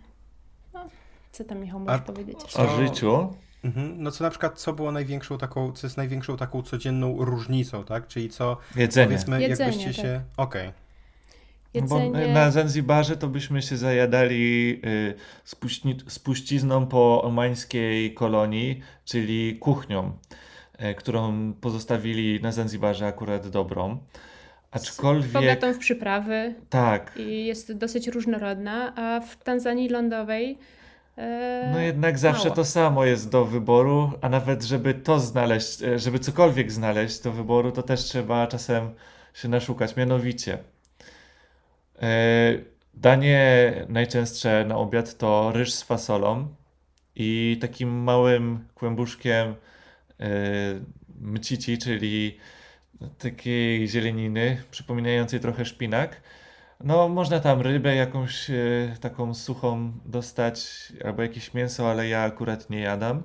no, 0.75 0.89
co 1.33 1.45
tam 1.45 1.61
Michał 1.61 1.81
możesz 1.81 2.01
A- 2.01 2.05
powiedzieć? 2.05 2.37
O 2.37 2.47
Co- 2.49 2.77
życiu. 2.77 3.35
Mhm. 3.65 4.03
No 4.03 4.11
co 4.11 4.25
na 4.25 4.31
przykład, 4.31 4.61
co 4.61 4.73
było 4.73 4.93
największą 4.93 5.39
taką, 5.39 5.73
co 5.73 5.87
jest 5.87 5.97
największą 5.97 6.37
taką 6.37 6.63
codzienną 6.63 7.25
różnicą, 7.25 7.85
tak? 7.85 8.07
Czyli 8.07 8.31
co, 8.31 8.57
Jedzenie. 8.77 9.07
powiedzmy, 9.07 9.43
Jedzenie, 9.43 9.71
jakbyście 9.71 10.03
tak. 10.03 10.11
się... 10.11 10.21
Okej. 10.37 10.69
Bo 10.69 10.84
Jedzenie... 11.75 12.33
na 12.33 12.51
Zanzibarze 12.51 13.17
to 13.17 13.29
byśmy 13.29 13.63
się 13.63 13.77
zajadali 13.77 14.81
y, 14.85 15.15
spuści, 15.45 15.97
spuścizną 16.09 16.87
po 16.87 17.23
omańskiej 17.23 18.15
kolonii, 18.15 18.81
czyli 19.05 19.59
kuchnią, 19.59 20.13
y, 20.81 20.95
którą 20.95 21.53
pozostawili 21.53 22.43
na 22.43 22.53
Zanzibarze 22.53 23.07
akurat 23.07 23.49
dobrą. 23.49 23.99
Aczkolwiek, 24.71 25.33
Bogatą 25.33 25.73
w 25.73 25.79
przyprawy 25.79 26.55
tak, 26.71 27.13
i 27.17 27.47
jest 27.47 27.73
dosyć 27.73 28.09
różnorodna, 28.09 28.93
a 28.97 29.21
w 29.21 29.37
Tanzanii 29.37 29.89
lądowej 29.89 30.59
e, 31.17 31.71
no 31.73 31.81
jednak 31.81 32.19
zawsze 32.19 32.45
mało. 32.45 32.57
to 32.57 32.65
samo 32.65 33.05
jest 33.05 33.31
do 33.31 33.45
wyboru, 33.45 34.13
a 34.21 34.29
nawet 34.29 34.63
żeby 34.63 34.95
to 34.95 35.21
znaleźć, 35.21 35.83
e, 35.83 35.99
żeby 35.99 36.19
cokolwiek 36.19 36.73
znaleźć 36.73 37.21
do 37.21 37.33
wyboru, 37.33 37.73
to 37.73 37.83
też 37.83 38.01
trzeba 38.01 38.47
czasem 38.47 38.91
się 39.35 39.49
naszukać. 39.49 39.97
Mianowicie, 39.97 40.59
danie 42.95 43.73
najczęstsze 43.89 44.65
na 44.69 44.77
obiad 44.77 45.19
to 45.19 45.53
ryż 45.53 45.73
z 45.73 45.83
fasolą 45.83 46.49
i 47.17 47.59
takim 47.61 47.89
małym 47.91 48.69
kłębuszkiem 48.75 49.55
e, 50.21 50.27
mcici, 51.21 51.79
czyli 51.79 52.39
takiej 53.19 53.89
zieleniny 53.89 54.63
przypominającej 54.71 55.41
trochę 55.41 55.65
szpinak. 55.65 56.21
No, 56.81 57.09
można 57.09 57.41
tam 57.41 57.61
rybę 57.61 57.95
jakąś 57.95 58.51
e, 58.51 58.55
taką 59.01 59.35
suchą 59.35 59.93
dostać, 60.05 60.69
albo 61.05 61.23
jakieś 61.23 61.55
mięso, 61.55 61.91
ale 61.91 62.09
ja 62.09 62.23
akurat 62.23 62.71
nie 62.71 62.81
jadam. 62.81 63.23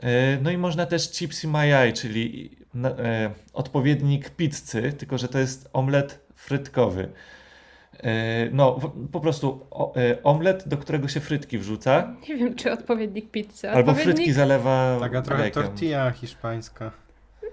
E, 0.00 0.38
no 0.42 0.50
i 0.50 0.58
można 0.58 0.86
też 0.86 1.10
chipsy 1.10 1.48
majaj, 1.48 1.92
czyli 1.92 2.56
e, 2.84 3.30
odpowiednik 3.52 4.30
pizzy, 4.30 4.92
tylko 4.92 5.18
że 5.18 5.28
to 5.28 5.38
jest 5.38 5.70
omlet 5.72 6.20
frytkowy. 6.34 7.08
E, 8.02 8.48
no, 8.52 8.80
po 9.12 9.20
prostu 9.20 9.66
o, 9.70 9.94
e, 9.96 10.22
omlet, 10.22 10.68
do 10.68 10.76
którego 10.76 11.08
się 11.08 11.20
frytki 11.20 11.58
wrzuca, 11.58 12.14
Nie 12.28 12.36
wiem, 12.36 12.54
czy 12.54 12.72
odpowiednik 12.72 13.30
pizzy. 13.30 13.70
albo 13.70 13.80
Odpowiednik 13.90 14.04
frytki 14.16 14.32
zalewa 14.32 14.96
Taka 15.00 15.22
trochę 15.22 15.42
mlekiem. 15.42 15.62
tortilla 15.62 16.10
hiszpańska. 16.10 16.90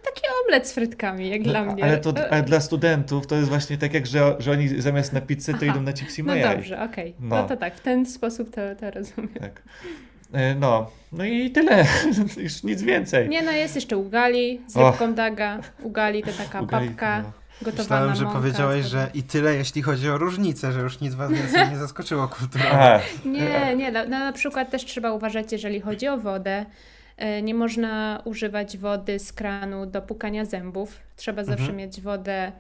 taki 0.04 0.22
omlet 0.46 0.68
z 0.68 0.74
frytkami, 0.74 1.30
jak 1.30 1.42
dla 1.44 1.66
mnie. 1.66 1.84
Ale, 1.84 1.98
to, 1.98 2.10
E, 2.18 2.30
ale 2.34 2.44
dla 2.44 2.60
studentów 2.60 3.28
to 3.28 3.36
jest 3.36 3.50
właśnie 3.50 3.78
tak, 3.78 3.94
jak 3.94 4.08
że, 4.08 4.36
że 4.40 4.52
oni 4.52 4.68
zamiast 4.82 5.14
na 5.14 5.22
pizzę 5.22 5.52
to 5.54 5.60
Aha. 5.62 5.66
idą 5.72 5.82
na 5.82 5.94
chipsy 5.94 6.24
No 6.24 6.34
dobrze, 6.36 6.82
okej. 6.82 7.16
No. 7.20 7.36
No. 7.36 7.48
to 7.48 7.58
tak, 7.58 7.76
w 7.76 7.82
ten 7.82 8.06
sposób 8.06 8.56
to, 8.56 8.62
to 8.80 8.92
rozumiem. 8.92 9.30
Tak. 9.40 9.62
No, 10.60 10.92
no 11.12 11.26
i 11.26 11.50
tyle. 11.52 11.86
Już 12.44 12.64
nic 12.64 12.82
więcej. 12.82 13.30
Nie 13.30 13.42
no, 13.42 13.52
jest 13.52 13.76
jeszcze 13.76 13.98
ugali 13.98 14.62
z 14.68 14.76
rybką 14.78 15.14
daga. 15.14 15.60
Ugali 15.84 16.24
to 16.24 16.32
taka 16.32 16.62
Ugali, 16.62 16.88
papka 16.90 17.22
no. 17.22 17.32
Gotowana 17.62 17.84
Myślałem, 17.84 18.16
że 18.16 18.24
mąka, 18.24 18.40
powiedziałeś, 18.40 18.86
że 18.86 19.10
i 19.14 19.24
tyle, 19.24 19.56
jeśli 19.56 19.82
chodzi 19.82 20.10
o 20.10 20.18
różnice, 20.18 20.72
że 20.72 20.80
już 20.80 21.00
nic 21.00 21.14
was 21.14 21.32
więcej 21.32 21.70
nie 21.70 21.78
zaskoczyło 21.78 22.28
kulturowo. 22.28 22.72
A, 22.72 23.00
Nie, 23.26 23.76
nie, 23.76 23.92
no, 23.92 24.00
no, 24.04 24.20
na 24.20 24.34
przykład 24.34 24.70
też 24.70 24.86
trzeba 24.86 25.12
uważać, 25.12 25.52
jeżeli 25.52 25.82
chodzi 25.82 26.08
o 26.08 26.18
wodę. 26.18 26.66
E, 27.20 27.42
Nie 27.42 27.54
można 27.54 28.22
używać 28.26 28.78
wody 28.78 29.20
z 29.20 29.34
kranu 29.34 29.86
do 29.86 30.02
pukania 30.02 30.46
zębów. 30.46 31.00
Trzeba 31.16 31.44
zawsze 31.44 31.62
Mhm. 31.62 31.78
mieć 31.78 32.02
wodę. 32.02 32.52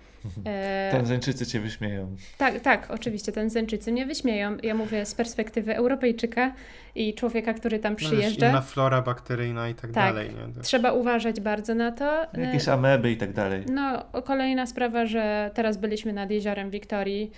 E, 0.45 0.89
Tanzańczycy 0.91 1.45
cię 1.45 1.59
wyśmieją. 1.59 2.15
tak, 2.37 2.59
tak, 2.59 2.91
oczywiście, 2.91 3.31
Tanzańczycy 3.31 3.91
mnie 3.91 4.05
wyśmieją. 4.05 4.57
Ja 4.63 4.75
mówię 4.75 5.05
z 5.05 5.15
perspektywy 5.15 5.75
Europejczyka 5.75 6.53
i 6.95 7.13
człowieka, 7.13 7.53
który 7.53 7.79
tam 7.79 7.93
No, 7.93 7.97
przyjeżdża. 7.97 8.49
inna 8.49 8.61
flora 8.61 9.01
bakteryjna 9.01 9.69
i 9.69 9.73
tak, 9.73 9.81
Tak. 9.91 9.93
dalej. 10.13 10.29
Nie? 10.29 10.63
Trzeba 10.63 10.91
uważać 10.93 11.39
bardzo 11.41 11.75
na 11.75 11.91
to. 11.91 12.33
E, 12.33 12.41
Jakieś 12.41 12.67
ameby 12.67 13.11
i 13.11 13.17
tak 13.17 13.33
dalej. 13.33 13.63
No, 13.71 14.05
kolejna 14.23 14.65
sprawa, 14.65 15.05
że 15.05 15.51
teraz 15.53 15.77
byliśmy 15.77 16.13
nad 16.13 16.31
jeziorem 16.31 16.69
Wiktorii, 16.69 17.31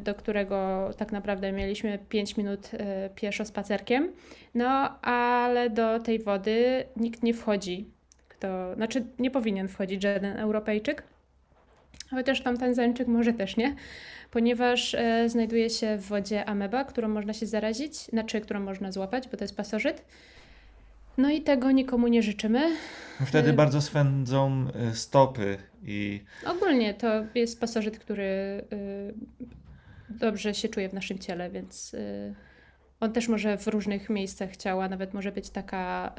do 0.00 0.14
którego 0.14 0.90
tak 0.96 1.12
naprawdę 1.12 1.52
mieliśmy 1.52 1.98
5 2.08 2.36
minut 2.36 2.70
y, 2.74 2.78
pieszo 3.14 3.44
spacerkiem. 3.44 4.12
No, 4.54 5.00
ale 5.02 5.70
do 5.70 5.98
tej 5.98 6.18
wody 6.18 6.84
nikt 6.96 7.22
nie 7.22 7.34
wchodzi. 7.34 7.90
Kto, 8.28 8.74
znaczy, 8.74 9.04
nie 9.18 9.30
powinien 9.30 9.68
wchodzić 9.68 10.02
żaden 10.02 10.36
Europejczyk. 10.36 11.02
Chociaż 12.10 12.40
tam 12.42 12.58
Tanzańczyk 12.58 13.08
może 13.08 13.32
też 13.32 13.56
nie, 13.56 13.74
ponieważ 14.30 14.94
e, 14.94 15.28
znajduje 15.28 15.70
się 15.70 15.96
w 15.96 16.06
wodzie 16.06 16.44
ameba, 16.44 16.84
którą 16.84 17.08
można 17.08 17.32
się 17.32 17.46
zarazić, 17.46 17.96
znaczy, 17.96 18.40
którą 18.40 18.60
można 18.60 18.92
złapać, 18.92 19.28
bo 19.28 19.36
to 19.36 19.44
jest 19.44 19.56
pasożyt. 19.56 20.04
No 21.18 21.30
i 21.30 21.40
tego 21.40 21.70
nikomu 21.70 22.08
nie 22.08 22.22
życzymy. 22.22 22.60
Wtedy 23.26 23.50
Y- 23.50 23.52
bardzo 23.52 23.80
swędzą 23.80 24.66
y, 24.92 24.96
stopy 24.96 25.58
i 25.82 26.24
Ogólnie 26.46 26.94
to 26.94 27.08
jest 27.34 27.60
pasożyt, 27.60 27.98
który 27.98 28.24
y, 28.72 29.14
dobrze 30.10 30.54
się 30.54 30.68
czuje 30.68 30.88
w 30.88 30.94
naszym 30.94 31.18
ciele, 31.18 31.50
więc 31.50 31.94
y, 31.94 32.34
on 33.00 33.12
też 33.12 33.28
może 33.28 33.58
w 33.58 33.66
różnych 33.66 34.10
miejscach 34.10 34.56
ciała, 34.56 34.88
nawet 34.88 35.14
może 35.14 35.32
być 35.32 35.50
taka 35.50 36.14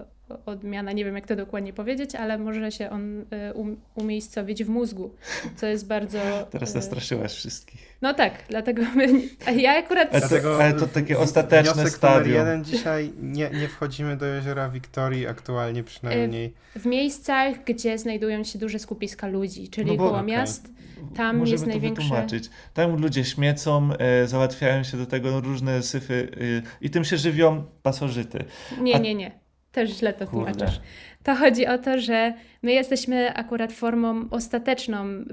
y, 0.00 0.04
odmiana, 0.46 0.92
nie 0.92 1.04
wiem 1.04 1.14
jak 1.14 1.26
to 1.26 1.36
dokładnie 1.36 1.72
powiedzieć, 1.72 2.14
ale 2.14 2.38
może 2.38 2.72
się 2.72 2.90
on 2.90 3.20
y, 3.20 3.24
um, 3.54 3.76
umiejscowić 3.94 4.64
w 4.64 4.68
mózgu, 4.68 5.14
co 5.56 5.66
jest 5.66 5.86
bardzo... 5.86 6.18
teraz 6.50 6.70
y, 6.70 6.72
zastraszyłaś 6.72 7.32
wszystkich. 7.32 7.96
No 8.02 8.14
tak, 8.14 8.32
dlatego 8.48 8.82
my, 8.96 9.08
a 9.46 9.50
ja 9.50 9.78
akurat... 9.78 10.08
Dlatego 10.10 10.64
ale 10.64 10.72
to 10.72 10.86
takie 10.86 11.18
ostateczne 11.18 11.74
wniosek 11.74 11.92
stadium. 11.94 12.22
numer 12.32 12.46
jeden 12.46 12.64
dzisiaj 12.64 13.12
nie, 13.22 13.50
nie 13.50 13.68
wchodzimy 13.68 14.16
do 14.16 14.26
jeziora 14.26 14.68
Wiktorii, 14.68 15.26
aktualnie 15.26 15.84
przynajmniej. 15.84 16.54
W 16.76 16.86
miejscach, 16.86 17.64
gdzie 17.64 17.98
znajdują 17.98 18.44
się 18.44 18.58
duże 18.58 18.78
skupiska 18.78 19.26
ludzi, 19.26 19.68
czyli 19.68 19.86
No 19.90 19.96
bo- 19.96 20.04
koło 20.04 20.18
okej. 20.18 20.26
miast, 20.32 20.68
tam 21.16 21.36
Możemy 21.36 21.52
jest 21.52 21.64
to 21.64 21.70
największe... 21.70 22.02
wytłumaczyć. 22.02 22.50
Tam 22.74 23.00
ludzie 23.00 23.24
śmiecą, 23.24 23.88
e, 23.98 24.26
załatwiają 24.26 24.82
się 24.82 24.96
do 24.96 25.06
tego 25.06 25.40
różne 25.40 25.82
syfy 25.82 26.28
y, 26.36 26.62
i 26.80 26.90
tym 26.90 27.04
się 27.04 27.16
żywią 27.16 27.64
pasożyty. 27.82 28.44
Nie, 28.80 28.94
A- 28.94 28.98
nie, 28.98 29.14
nie. 29.14 29.43
Też 29.74 29.90
źle 29.90 30.12
to 30.12 30.26
Kurde. 30.26 30.52
tłumaczysz. 30.52 30.80
To 31.22 31.34
chodzi 31.34 31.66
o 31.66 31.78
to, 31.78 32.00
że 32.00 32.34
my 32.62 32.72
jesteśmy 32.72 33.34
akurat 33.34 33.72
formą 33.72 34.28
ostateczną 34.30 35.06
y, 35.06 35.24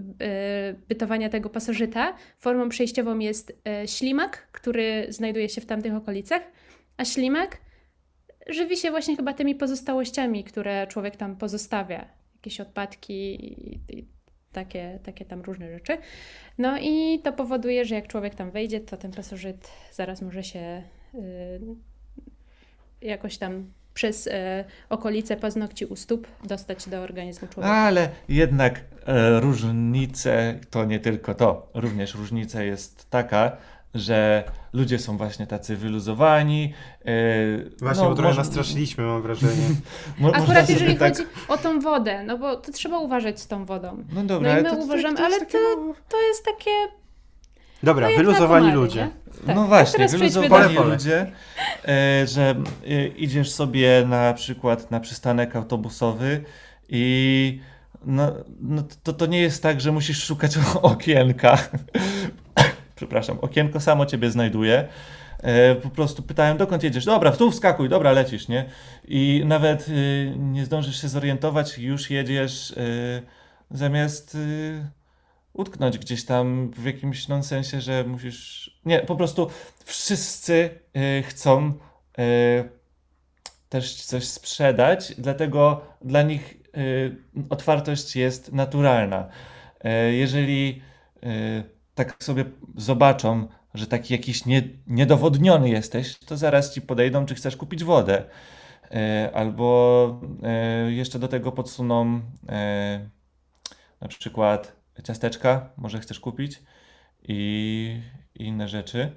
bytowania 0.88 1.30
tego 1.30 1.50
pasożyta. 1.50 2.16
Formą 2.40 2.70
przejściową 2.70 3.20
jest 3.20 3.50
y, 3.84 3.88
ślimak, 3.88 4.48
który 4.52 5.06
znajduje 5.10 5.50
się 5.50 5.62
w 5.62 5.66
tamtych 5.66 5.96
okolicach, 5.96 6.42
a 6.98 7.06
ślimak 7.06 7.58
żywi 8.50 8.78
się 8.78 8.92
właśnie 8.92 9.16
chyba 9.16 9.34
tymi 9.34 9.56
pozostałościami, 9.56 10.44
które 10.44 10.88
człowiek 10.88 11.16
tam 11.16 11.36
pozostawia. 11.36 12.06
Jakieś 12.36 12.62
odpadki 12.62 13.46
i, 13.96 14.08
takie, 14.52 15.00
takie 15.04 15.26
tam 15.26 15.42
różne 15.42 15.74
rzeczy. 15.74 15.98
No 16.58 16.78
i 16.82 17.20
to 17.24 17.34
powoduje, 17.34 17.86
że 17.86 17.96
jak 17.96 18.08
człowiek 18.08 18.36
tam 18.36 18.52
wejdzie, 18.52 18.80
to 18.80 18.98
ten 18.98 19.12
pasożyt 19.12 19.72
zaraz 19.92 20.22
może 20.22 20.44
się 20.44 20.84
y, 21.16 21.62
jakoś 23.02 23.38
tam 23.38 23.72
przez 23.94 24.28
e, 24.28 24.66
okolice 24.90 25.38
paznokci 25.38 25.86
u 25.86 25.96
stóp 25.96 26.28
dostać 26.44 26.90
do 26.90 27.02
organizmu 27.02 27.48
człowieka. 27.48 27.74
Ale 27.76 28.10
jednak 28.30 28.82
e, 29.08 29.40
różnice 29.40 30.60
to 30.70 30.86
nie 30.86 31.00
tylko 31.00 31.36
to. 31.36 31.70
Również 31.74 32.16
różnica 32.16 32.64
jest 32.64 33.10
taka, 33.10 33.58
że 33.94 34.44
ludzie 34.74 35.00
są 35.00 35.18
właśnie 35.18 35.48
tacy 35.48 35.76
wyluzowani. 35.78 36.74
E, 37.06 37.12
Właśnie, 37.80 38.04
no, 38.04 38.10
bo 38.10 38.16
trochę 38.16 38.30
może- 38.30 38.42
nastraszyliśmy, 38.42 39.04
mam 39.04 39.22
wrażenie. 39.22 39.68
mo- 40.20 40.36
Akurat 40.36 40.70
jeżeli 40.70 40.96
tak- 40.96 41.18
chodzi 41.18 41.30
o 41.48 41.58
tą 41.58 41.80
wodę, 41.80 42.24
no 42.24 42.38
bo 42.38 42.56
to 42.56 42.72
trzeba 42.72 43.00
uważać 43.00 43.40
z 43.40 43.48
tą 43.48 43.66
wodą. 43.66 44.04
No 44.14 44.24
dobra, 44.24 44.54
No 44.54 44.60
i 44.60 44.64
my 44.64 44.70
to, 44.70 44.76
to, 44.76 44.82
uważamy, 44.84 45.18
to 45.18 45.24
jest 45.24 45.36
ale 45.36 45.46
takie, 45.46 45.58
no, 45.78 45.94
To 46.10 46.22
jest 46.22 46.46
takie... 46.46 46.72
Dobra, 47.84 48.10
no 48.10 48.18
wyluzowani 48.18 48.72
ludzie. 48.72 49.00
nie? 49.00 49.12
Tak. 49.46 49.56
No 49.56 49.66
właśnie, 49.68 50.08
wyluzowani 50.08 50.76
do- 50.76 50.84
ludzie, 50.84 51.32
e, 51.88 52.28
że 52.28 52.56
e, 52.88 53.08
idziesz 53.08 53.52
sobie 53.52 54.06
na 54.08 54.34
przykład 54.34 54.92
na 54.92 55.00
przystanek 55.00 55.56
autobusowy 55.56 56.44
i 56.90 57.60
no, 58.06 58.34
no 58.62 58.84
to, 59.04 59.14
to 59.14 59.26
nie 59.26 59.42
jest 59.42 59.64
tak, 59.64 59.82
że 59.82 59.92
musisz 59.92 60.24
szukać 60.24 60.58
okienka. 60.82 61.58
Przepraszam, 62.96 63.38
okienko 63.42 63.80
samo 63.80 64.06
ciebie 64.06 64.32
znajduje. 64.32 64.88
E, 65.44 65.76
po 65.76 65.90
prostu 65.90 66.24
pytałem, 66.24 66.58
dokąd 66.58 66.84
jedziesz? 66.84 67.06
Dobra, 67.06 67.32
tu 67.32 67.52
wskakuj, 67.52 67.90
dobra, 67.90 68.12
lecisz, 68.12 68.48
nie? 68.48 68.66
I 69.08 69.44
nawet 69.46 69.88
y, 69.90 70.34
nie 70.38 70.66
zdążysz 70.66 71.02
się 71.02 71.08
zorientować, 71.08 71.78
już 71.78 72.10
jedziesz 72.10 72.72
y, 72.72 73.22
zamiast 73.72 74.36
y, 74.36 74.86
utknąć 75.54 75.98
gdzieś 75.98 76.26
tam 76.26 76.72
w 76.72 76.86
jakimś 76.86 77.28
nonsensie, 77.28 77.82
że 77.82 78.04
musisz. 78.04 78.72
Nie, 78.86 79.00
po 79.00 79.16
prostu 79.16 79.50
wszyscy 79.86 80.70
y, 80.98 81.24
chcą 81.24 81.74
y, 82.20 82.82
też 83.72 83.96
coś 83.96 84.28
sprzedać, 84.28 85.14
dlatego 85.18 85.82
dla 86.02 86.22
nich 86.22 86.58
y, 86.78 87.16
otwartość 87.50 88.16
jest 88.16 88.54
naturalna. 88.54 89.28
Y, 89.86 90.14
jeżeli 90.14 90.82
y, 91.24 91.64
tak 91.96 92.24
sobie 92.24 92.46
zobaczą, 92.76 93.48
że 93.74 93.88
taki 93.88 94.14
jakiś 94.14 94.46
nie, 94.46 94.64
niedowodniony 94.88 95.70
jesteś, 95.70 96.20
to 96.20 96.38
zaraz 96.38 96.74
ci 96.74 96.82
podejdą, 96.82 97.26
czy 97.26 97.36
chcesz 97.36 97.58
kupić 97.58 97.84
wodę. 97.84 98.24
Y, 98.86 99.34
albo 99.34 100.22
jeszcze 100.88 101.20
do 101.20 101.28
tego 101.28 101.52
podsuną 101.52 102.22
na 104.02 104.08
przykład 104.08 104.81
ciasteczka, 105.04 105.70
może 105.78 106.00
chcesz 106.00 106.20
kupić 106.20 106.64
i, 107.28 108.02
i 108.36 108.44
inne 108.46 108.68
rzeczy. 108.68 109.12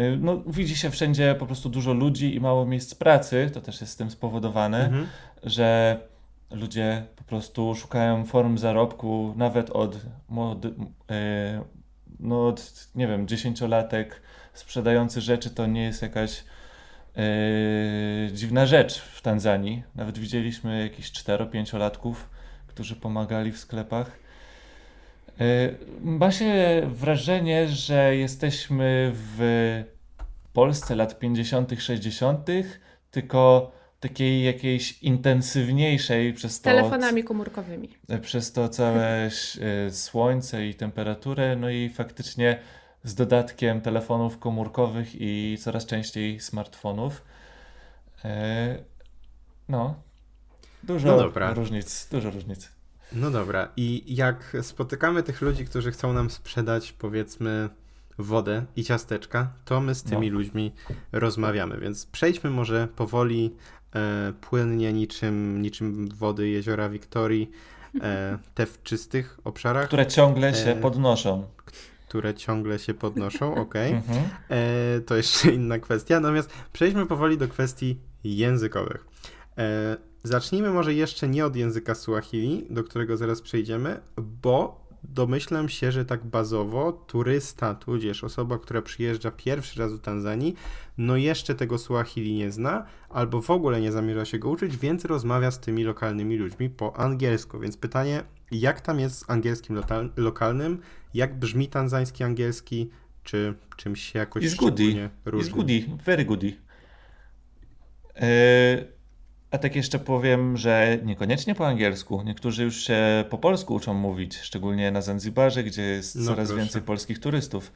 Y, 0.00 0.16
No, 0.20 0.42
widzi 0.46 0.76
się 0.76 0.90
wszędzie 0.90 1.34
po 1.38 1.46
prostu 1.46 1.68
dużo 1.68 1.92
ludzi 1.92 2.34
i 2.34 2.40
mało 2.40 2.66
miejsc 2.66 2.94
pracy, 2.94 3.50
to 3.54 3.60
też 3.60 3.80
jest 3.80 3.92
z 3.92 3.96
tym 3.96 4.10
spowodowane, 4.10 4.84
Mhm. 4.84 5.06
że 5.42 6.00
ludzie 6.50 7.06
po 7.16 7.24
prostu 7.24 7.74
szukają 7.74 8.24
form 8.24 8.58
zarobku 8.58 9.34
nawet 9.36 9.70
od 9.70 9.96
młody, 10.28 10.74
e, 11.10 11.62
no 12.20 12.46
od, 12.46 12.88
nie 12.94 13.06
wiem, 13.08 13.28
dziesięciolatek 13.28 14.22
sprzedający 14.54 15.20
rzeczy 15.20 15.50
to 15.50 15.66
nie 15.66 15.82
jest 15.82 16.02
jakaś 16.02 16.44
e, 17.16 17.22
dziwna 18.32 18.66
rzecz 18.66 18.98
w 19.00 19.22
Tanzanii. 19.22 19.82
Nawet 19.94 20.18
widzieliśmy 20.18 20.82
jakichś 20.82 21.10
4-5-latków, 21.12 22.14
którzy 22.66 22.96
pomagali 22.96 23.52
w 23.52 23.58
sklepach. 23.58 24.18
E, 25.40 25.74
Ma 26.00 26.30
się 26.30 26.82
wrażenie, 26.86 27.68
że 27.68 28.16
jesteśmy 28.16 29.12
w 29.14 29.38
Polsce 30.52 30.96
lat 30.96 31.18
50., 31.18 31.72
60., 31.78 32.46
tylko 33.10 33.72
takiej 34.00 34.42
jakiejś 34.44 35.02
intensywniejszej 35.02 36.32
przez 36.32 36.60
to, 36.60 36.64
telefonami 36.64 37.24
komórkowymi. 37.24 37.88
przez 38.22 38.52
to 38.52 38.68
całe 38.68 39.06
e, 39.26 39.30
słońce 39.90 40.66
i 40.66 40.74
temperaturę, 40.74 41.56
no 41.56 41.70
i 41.70 41.88
faktycznie 41.88 42.58
z 43.04 43.14
dodatkiem 43.14 43.80
telefonów 43.80 44.38
komórkowych 44.38 45.08
i 45.20 45.58
coraz 45.60 45.86
częściej 45.86 46.40
smartfonów. 46.40 47.24
E, 48.24 48.78
No, 49.68 49.94
dużo 50.82 51.08
No 51.08 51.18
dobra. 51.18 51.52
różnic, 51.54 52.08
dużo 52.10 52.30
różnic. 52.30 52.72
No 53.12 53.30
dobra, 53.30 53.68
i 53.76 54.14
jak 54.16 54.56
spotykamy 54.62 55.22
tych 55.22 55.40
ludzi, 55.42 55.64
którzy 55.64 55.90
chcą 55.92 56.12
nam 56.12 56.30
sprzedać, 56.30 56.92
powiedzmy, 56.92 57.68
wodę 58.18 58.64
i 58.76 58.84
ciasteczka, 58.84 59.52
to 59.64 59.80
my 59.80 59.94
z 59.94 60.02
tymi 60.02 60.30
No. 60.30 60.38
ludźmi 60.38 60.72
rozmawiamy. 61.12 61.78
Więc 61.80 62.06
przejdźmy 62.06 62.50
może 62.50 62.88
powoli, 62.96 63.54
e, 63.94 64.32
płynnie, 64.40 64.92
niczym, 64.92 65.62
niczym 65.62 66.08
wody 66.08 66.48
jeziora 66.48 66.88
Wiktorii, 66.88 67.50
e, 68.02 68.38
te 68.54 68.66
w 68.66 68.82
czystych 68.82 69.38
obszarach, 69.44 69.86
Które 69.86 70.06
ciągle 70.06 70.54
się 70.54 70.70
E, 70.70 70.76
podnoszą. 70.76 71.44
które 72.08 72.34
ciągle 72.34 72.78
się 72.78 72.94
podnoszą, 72.94 73.54
ok. 73.64 73.76
Mhm. 73.76 74.24
E, 74.50 75.00
to 75.00 75.16
jeszcze 75.16 75.50
inna 75.52 75.78
kwestia. 75.78 76.20
Natomiast 76.20 76.50
przejdźmy 76.72 77.06
powoli 77.06 77.38
do 77.38 77.48
kwestii 77.48 77.98
językowych. 78.24 79.04
Zacznijmy 80.22 80.70
może 80.70 80.94
jeszcze 80.94 81.28
nie 81.28 81.46
od 81.46 81.56
języka 81.56 81.94
Suahili, 81.94 82.66
do 82.70 82.84
którego 82.84 83.16
zaraz 83.16 83.42
przejdziemy, 83.42 84.00
bo 84.16 84.88
domyślam 85.04 85.68
się, 85.68 85.92
że 85.92 86.04
tak 86.04 86.26
bazowo 86.26 86.92
turysta, 86.92 87.74
tudzież 87.74 88.24
osoba, 88.24 88.58
która 88.58 88.82
przyjeżdża 88.82 89.30
pierwszy 89.30 89.80
raz 89.80 89.92
do 89.92 89.98
Tanzanii, 89.98 90.54
no 90.98 91.16
jeszcze 91.16 91.54
tego 91.54 91.78
Suahili 91.78 92.34
nie 92.34 92.52
zna, 92.52 92.86
albo 93.08 93.42
w 93.42 93.50
ogóle 93.50 93.80
nie 93.80 93.92
zamierza 93.92 94.24
się 94.24 94.38
go 94.38 94.50
uczyć, 94.50 94.76
więc 94.76 95.04
rozmawia 95.04 95.50
z 95.50 95.60
tymi 95.60 95.84
lokalnymi 95.84 96.36
ludźmi 96.36 96.70
po 96.70 96.96
angielsku. 96.96 97.60
Więc 97.60 97.76
pytanie, 97.76 98.22
jak 98.50 98.80
tam 98.80 99.00
jest 99.00 99.18
z 99.18 99.30
angielskim 99.30 99.80
lokalnym? 100.16 100.80
Jak 101.14 101.38
brzmi 101.38 101.68
tanzański 101.68 102.24
angielski? 102.24 102.90
Czy 103.24 103.54
czymś 103.76 104.02
się 104.02 104.18
jakoś 104.18 104.44
Is 104.44 104.54
goody. 104.54 105.10
Jest 105.32 105.50
goody, 105.50 105.84
very 106.04 106.24
goody. 106.24 106.56
E, 108.16 108.97
A 109.50 109.58
tak 109.58 109.76
jeszcze 109.76 109.98
powiem, 109.98 110.56
że 110.56 110.98
niekoniecznie 111.04 111.54
po 111.54 111.66
angielsku. 111.66 112.22
Niektórzy 112.24 112.64
już 112.64 112.76
się 112.84 113.24
po 113.30 113.38
polsku 113.38 113.74
uczą 113.74 113.94
mówić, 113.94 114.36
szczególnie 114.38 114.90
na 114.90 115.02
Zanzibarze, 115.02 115.62
gdzie 115.64 115.82
jest 115.82 116.16
No 116.16 116.24
coraz 116.24 116.48
proszę. 116.48 116.62
więcej 116.62 116.82
polskich 116.82 117.18
turystów. 117.18 117.72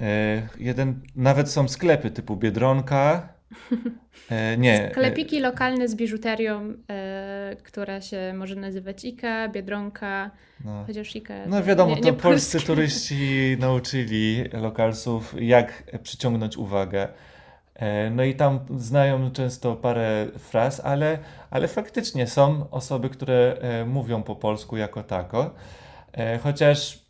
E, 0.00 0.48
Jeden, 0.58 1.00
nawet 1.16 1.50
są 1.50 1.68
sklepy 1.68 2.10
typu 2.10 2.36
Biedronka. 2.36 3.28
E, 4.30 4.56
Nie. 4.58 4.88
e, 4.88 4.90
Sklepiki 4.90 5.40
lokalne 5.40 5.88
z 5.88 5.94
biżuterią, 5.94 6.74
która 7.62 8.00
się 8.00 8.32
może 8.36 8.56
nazywać 8.56 9.04
Ika, 9.04 9.48
Biedronka, 9.48 10.30
No. 10.64 10.84
chociaż 10.86 11.16
Ika... 11.16 11.34
No 11.46 11.62
wiadomo, 11.62 11.94
nie, 11.94 12.00
to 12.00 12.06
nie 12.06 12.12
polscy 12.12 12.52
polskie. 12.52 12.66
turyści 12.74 13.56
nauczyli 13.60 14.44
lokalsów, 14.52 15.34
jak 15.40 15.82
przyciągnąć 16.02 16.56
uwagę. 16.56 17.08
E, 17.74 18.10
No 18.10 18.24
i 18.24 18.34
tam 18.34 18.60
znają 18.76 19.30
często 19.30 19.76
parę 19.76 20.26
fraz, 20.38 20.80
ale, 20.80 21.18
ale 21.50 21.68
faktycznie 21.68 22.26
są 22.26 22.70
osoby, 22.70 23.10
które 23.10 23.56
e, 23.60 23.84
mówią 23.84 24.22
po 24.22 24.36
polsku 24.36 24.76
jako 24.76 25.02
tako. 25.02 25.54
E, 26.12 26.38
Chociaż 26.38 27.04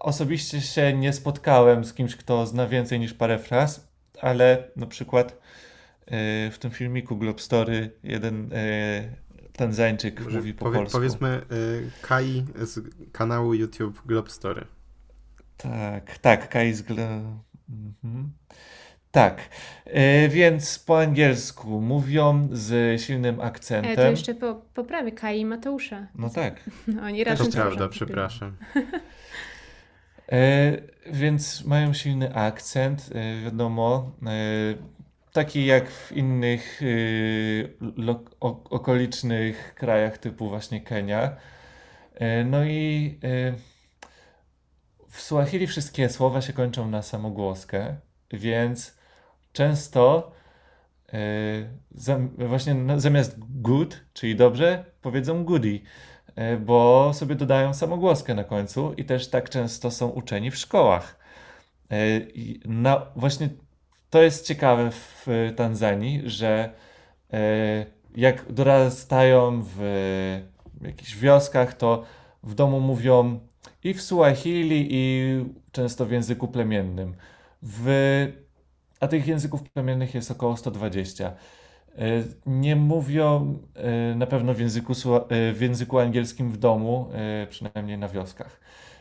osobiście 0.00 0.60
się 0.60 0.92
nie 0.92 1.12
spotkałem 1.12 1.84
z 1.84 1.94
kimś, 1.94 2.16
kto 2.16 2.46
zna 2.46 2.66
więcej 2.66 3.00
niż 3.00 3.14
parę 3.14 3.38
fraz, 3.38 3.88
ale 4.20 4.64
na 4.76 4.86
przykład 4.86 5.38
w 6.50 6.56
tym 6.60 6.70
filmiku 6.70 7.16
Globe 7.16 7.38
Story 7.38 7.90
jeden 8.04 8.50
Tanzańczyk 9.52 10.20
Może 10.20 10.38
mówi 10.38 10.54
po 10.54 10.64
powie, 10.64 10.78
polsku. 10.78 10.98
Powiedzmy 10.98 11.42
Kai 12.02 12.44
z 12.62 12.80
kanału 13.12 13.54
YouTube 13.54 14.02
Globe 14.06 14.30
Story. 14.30 14.64
Tak, 15.56 16.18
tak, 16.18 16.48
Kai 16.48 16.72
z 16.74 16.82
Gla- 16.82 17.38
mhm. 17.70 18.32
Tak, 19.12 19.40
e, 19.86 20.28
więc 20.28 20.78
po 20.78 20.98
angielsku 21.00 21.80
mówią 21.80 22.48
z 22.52 23.00
silnym 23.02 23.40
E, 23.40 23.42
akcentem. 23.44 23.96
to 23.96 24.02
jeszcze 24.10 24.34
po, 24.34 24.54
poprawię 24.74 25.12
Kai 25.12 25.40
i 25.40 25.44
Mateusza. 25.44 26.06
No 26.14 26.30
tak. 26.30 26.70
No, 26.86 27.02
oni 27.02 27.24
To 27.24 27.30
razem 27.30 27.52
prawda, 27.52 27.74
tworzą. 27.76 27.90
przepraszam. 27.90 28.56
E, 30.32 30.72
więc 31.06 31.64
mają 31.64 31.92
silny 31.94 32.34
akcent, 32.34 33.10
e, 33.14 33.40
wiadomo, 33.44 34.12
e, 34.26 34.28
taki 35.32 35.66
jak 35.66 35.90
w 35.90 36.12
innych 36.12 36.80
e, 36.82 36.86
lo- 37.96 38.24
o- 38.40 38.64
okolicznych 38.70 39.74
krajach 39.74 40.18
typu 40.18 40.48
właśnie 40.48 40.80
Kenia. 40.80 41.36
E, 42.14 42.44
no 42.44 42.64
i 42.64 43.18
e, 43.24 43.54
w 45.10 45.20
Suahili 45.20 45.66
wszystkie 45.66 46.08
słowa 46.08 46.40
się 46.40 46.52
kończą 46.52 46.90
na 46.90 47.02
samogłoskę, 47.02 47.96
więc 48.32 49.01
często 49.52 50.32
e, 51.12 52.46
właśnie 52.46 52.76
zamiast 52.96 53.36
good, 53.38 54.00
czyli 54.12 54.36
dobrze, 54.36 54.84
powiedzą 55.02 55.44
goody, 55.44 55.80
e, 56.34 56.56
bo 56.56 57.10
sobie 57.14 57.34
dodają 57.34 57.74
samogłoskę 57.74 58.34
na 58.34 58.44
końcu 58.44 58.92
i 58.96 59.04
też 59.04 59.28
tak 59.30 59.50
często 59.50 59.90
są 59.90 60.08
uczeni 60.08 60.50
w 60.50 60.56
szkołach. 60.56 61.22
I 62.34 62.60
na, 62.64 63.06
właśnie 63.16 63.48
to 64.10 64.22
jest 64.22 64.46
ciekawe 64.46 64.90
w 64.90 65.26
Tanzanii, 65.56 66.22
że 66.24 66.72
jak 68.16 68.52
dorastają 68.52 69.62
w 69.76 69.80
jakichś 70.80 71.16
wioskach, 71.16 71.74
to 71.74 72.04
w 72.42 72.54
domu 72.54 72.80
mówią 72.80 73.40
i 73.84 73.94
w 73.94 74.02
Suahili, 74.02 74.88
i 74.90 75.44
często 75.72 76.06
w 76.06 76.10
języku 76.10 76.48
plemiennym. 76.48 77.14
W, 77.62 77.86
a 79.02 79.08
tych 79.08 79.26
języków 79.26 79.62
plemiennych 79.62 80.14
jest 80.14 80.30
około 80.30 80.56
120. 80.56 81.26
E, 81.26 81.34
Nie 82.46 82.76
mówią 82.76 83.58
e, 83.74 84.14
na 84.14 84.26
pewno 84.26 84.54
w 84.54 84.60
języku, 84.60 84.92
e, 85.28 85.52
w 85.52 85.60
języku 85.60 85.98
angielskim 85.98 86.50
w 86.50 86.56
domu, 86.56 87.08
przynajmniej 87.50 87.98
na 87.98 88.08
wioskach. 88.08 88.60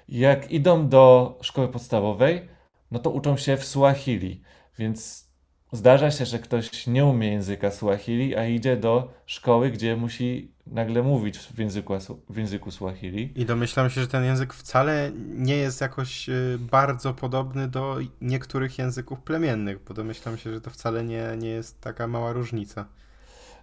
Jak 0.09 0.51
idą 0.51 0.89
do 0.89 1.37
szkoły 1.41 1.67
podstawowej, 1.67 2.49
no 2.91 2.99
to 2.99 3.09
uczą 3.09 3.37
się 3.37 3.57
w 3.57 3.65
Suahili, 3.65 4.41
więc 4.77 5.31
zdarza 5.71 6.12
się, 6.12 6.25
że 6.25 6.39
ktoś 6.39 6.88
nie 6.88 7.05
umie 7.05 7.27
języka 7.31 7.71
Suahili, 7.71 8.36
a 8.36 8.45
idzie 8.45 8.77
do 8.77 9.13
szkoły, 9.25 9.71
gdzie 9.71 9.95
musi 9.95 10.51
nagle 10.67 11.03
mówić 11.03 11.38
w 11.38 11.60
języku, 11.60 11.93
w 12.29 12.38
języku 12.38 12.71
Suahili. 12.71 13.31
I 13.36 13.45
domyślam 13.45 13.89
się, 13.89 14.01
że 14.01 14.07
ten 14.07 14.23
język 14.23 14.53
wcale 14.53 15.12
nie 15.27 15.55
jest 15.57 15.81
jakoś 15.81 16.29
y, 16.29 16.57
bardzo 16.60 17.13
podobny 17.13 17.67
do 17.67 17.97
niektórych 18.21 18.77
języków 18.77 19.19
plemiennych, 19.21 19.84
bo 19.88 19.93
domyślam 19.93 20.38
się, 20.38 20.53
że 20.53 20.62
to 20.62 20.69
wcale 20.69 21.03
nie, 21.03 21.23
nie 21.38 21.49
jest 21.49 21.81
taka 21.81 22.07
mała 22.07 22.34
różnica. 22.34 22.86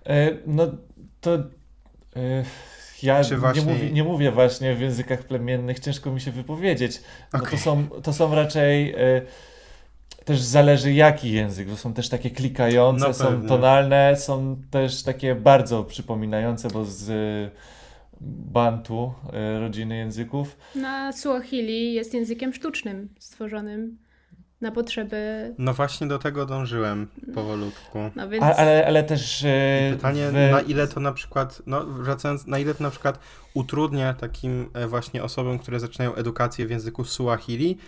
E, 0.07 0.31
No 0.47 0.67
to 1.21 1.35
e, 2.17 2.45
Ja 3.03 3.23
właśnie- 3.37 3.63
nie, 3.65 3.73
mówię, 3.73 3.91
nie 3.91 4.05
mówię 4.05 4.31
właśnie 4.33 4.75
w 4.75 4.81
językach 4.81 5.23
plemiennych, 5.23 5.81
ciężko 5.81 6.11
mi 6.11 6.21
się 6.21 6.31
wypowiedzieć. 6.33 7.01
No 7.33 7.39
to, 7.39 7.45
Okej. 7.47 7.59
są, 7.59 7.89
to 8.03 8.13
są 8.13 8.35
raczej. 8.35 8.93
E, 8.95 9.23
też 10.29 10.41
zależy 10.41 10.93
jaki 10.93 11.33
język, 11.33 11.69
bo 11.69 11.77
są 11.77 11.95
też 11.95 12.09
takie 12.09 12.31
klikające, 12.31 13.07
No 13.07 13.15
są 13.15 13.47
tonalne, 13.47 14.17
są 14.17 14.57
też 14.71 15.03
takie 15.03 15.35
bardzo 15.35 15.85
przypominające, 15.85 16.69
bo 16.69 16.85
z 16.85 17.11
e, 17.11 17.51
bantu, 18.21 19.13
e, 19.33 19.61
rodziny 19.61 19.97
języków. 19.97 20.57
Na 20.75 21.13
Suahili 21.13 21.95
jest 21.95 22.15
językiem 22.15 22.53
sztucznym, 22.55 23.09
stworzonym 23.19 23.99
na 24.61 24.71
potrzeby. 24.73 25.55
No 25.59 25.75
właśnie 25.75 26.07
do 26.07 26.19
tego 26.19 26.47
dążyłem 26.47 27.09
powolutku. 27.35 27.99
No 28.17 28.29
więc. 28.29 28.45
A, 28.45 28.57
ale, 28.57 28.87
ale 28.87 29.03
też. 29.03 29.45
e, 29.45 29.91
Pytanie, 29.93 30.29
w- 30.29 30.33
na 30.53 30.61
ile 30.61 30.89
to 30.89 31.01
na 31.01 31.13
przykład, 31.13 31.63
no 31.67 31.85
wracając, 31.87 32.47
na 32.47 32.59
ile 32.59 32.75
to 32.75 32.83
na 32.85 32.91
przykład 32.91 33.19
utrudnia 33.55 34.15
takim 34.15 34.71
e, 34.75 34.87
właśnie 34.87 35.23
osobom, 35.23 35.59
które 35.59 35.81
zaczynają 35.81 36.15
edukację 36.15 36.67
w 36.67 36.71
języku 36.71 37.05
Suahili, 37.05 37.79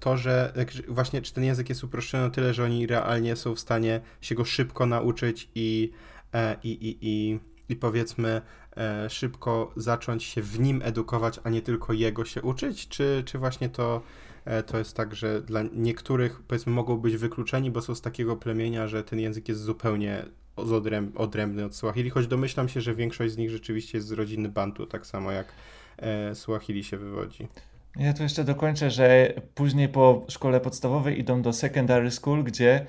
to, 0.00 0.16
że 0.16 0.52
właśnie 0.88 1.22
czy 1.22 1.34
ten 1.34 1.44
język 1.44 1.68
jest 1.68 1.84
uproszczony 1.84 2.24
o 2.24 2.30
tyle, 2.30 2.54
że 2.54 2.64
oni 2.64 2.86
realnie 2.86 3.36
są 3.36 3.54
w 3.54 3.60
stanie 3.60 4.00
się 4.20 4.34
go 4.34 4.44
szybko 4.44 4.86
nauczyć 4.86 5.48
i, 5.54 5.90
e, 6.34 6.56
i, 6.62 6.70
i, 6.70 6.98
i, 7.00 7.40
i 7.68 7.76
powiedzmy 7.76 8.42
e, 8.76 9.10
szybko 9.10 9.72
zacząć 9.76 10.24
się 10.24 10.42
w 10.42 10.60
nim 10.60 10.82
edukować, 10.84 11.40
a 11.44 11.50
nie 11.50 11.62
tylko 11.62 11.92
jego 11.92 12.24
się 12.24 12.42
uczyć, 12.42 12.88
czy, 12.88 13.22
czy 13.26 13.38
właśnie 13.38 13.68
to 13.68 14.02
e, 14.44 14.62
to 14.62 14.78
jest 14.78 14.96
tak, 14.96 15.14
że 15.14 15.42
dla 15.42 15.62
niektórych 15.72 16.42
powiedzmy 16.42 16.72
mogą 16.72 16.96
być 16.96 17.16
wykluczeni, 17.16 17.70
bo 17.70 17.82
są 17.82 17.94
z 17.94 18.00
takiego 18.00 18.36
plemienia, 18.36 18.88
że 18.88 19.04
ten 19.04 19.20
język 19.20 19.48
jest 19.48 19.60
zupełnie 19.60 20.24
odręb, 20.56 21.20
odrębny 21.20 21.64
od 21.64 21.76
Swahili, 21.76 22.10
choć 22.10 22.26
domyślam 22.26 22.68
się, 22.68 22.80
że 22.80 22.94
większość 22.94 23.32
z 23.34 23.36
nich 23.36 23.50
rzeczywiście 23.50 23.98
jest 23.98 24.08
z 24.08 24.12
rodziny 24.12 24.48
Bantu, 24.48 24.86
tak 24.86 25.06
samo 25.06 25.32
jak 25.32 25.52
e, 25.96 26.34
Swahili 26.34 26.84
się 26.84 26.96
wywodzi. 26.96 27.48
Ja 27.96 28.12
tu 28.12 28.22
jeszcze 28.22 28.44
dokończę, 28.44 28.90
że 28.90 29.32
później 29.54 29.88
po 29.88 30.26
szkole 30.28 30.60
podstawowej 30.60 31.20
idą 31.20 31.42
do 31.42 31.52
secondary 31.52 32.10
school, 32.10 32.44
gdzie 32.44 32.86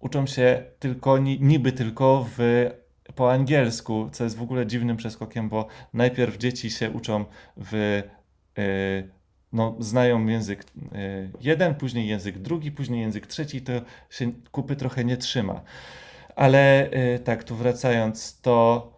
uczą 0.00 0.26
się 0.26 0.64
tylko, 0.78 1.18
ni- 1.18 1.40
niby 1.40 1.72
tylko 1.72 2.26
w, 2.36 2.66
po 3.14 3.32
angielsku, 3.32 4.08
co 4.12 4.24
jest 4.24 4.36
w 4.36 4.42
ogóle 4.42 4.66
dziwnym 4.66 4.96
przeskokiem, 4.96 5.48
bo 5.48 5.66
najpierw 5.94 6.38
dzieci 6.38 6.70
się 6.70 6.90
uczą 6.90 7.24
w, 7.56 8.02
y, 8.58 9.08
no, 9.52 9.76
znają 9.78 10.26
język 10.26 10.62
y, 10.62 11.30
jeden, 11.40 11.74
później 11.74 12.08
język 12.08 12.38
drugi, 12.38 12.72
później 12.72 13.00
język 13.00 13.26
trzeci, 13.26 13.62
to 13.62 13.72
się 14.10 14.32
kupy 14.50 14.76
trochę 14.76 15.04
nie 15.04 15.16
trzyma. 15.16 15.60
Ale 16.36 16.90
y, 17.14 17.18
tak, 17.18 17.44
tu 17.44 17.56
wracając, 17.56 18.40
to 18.40 18.92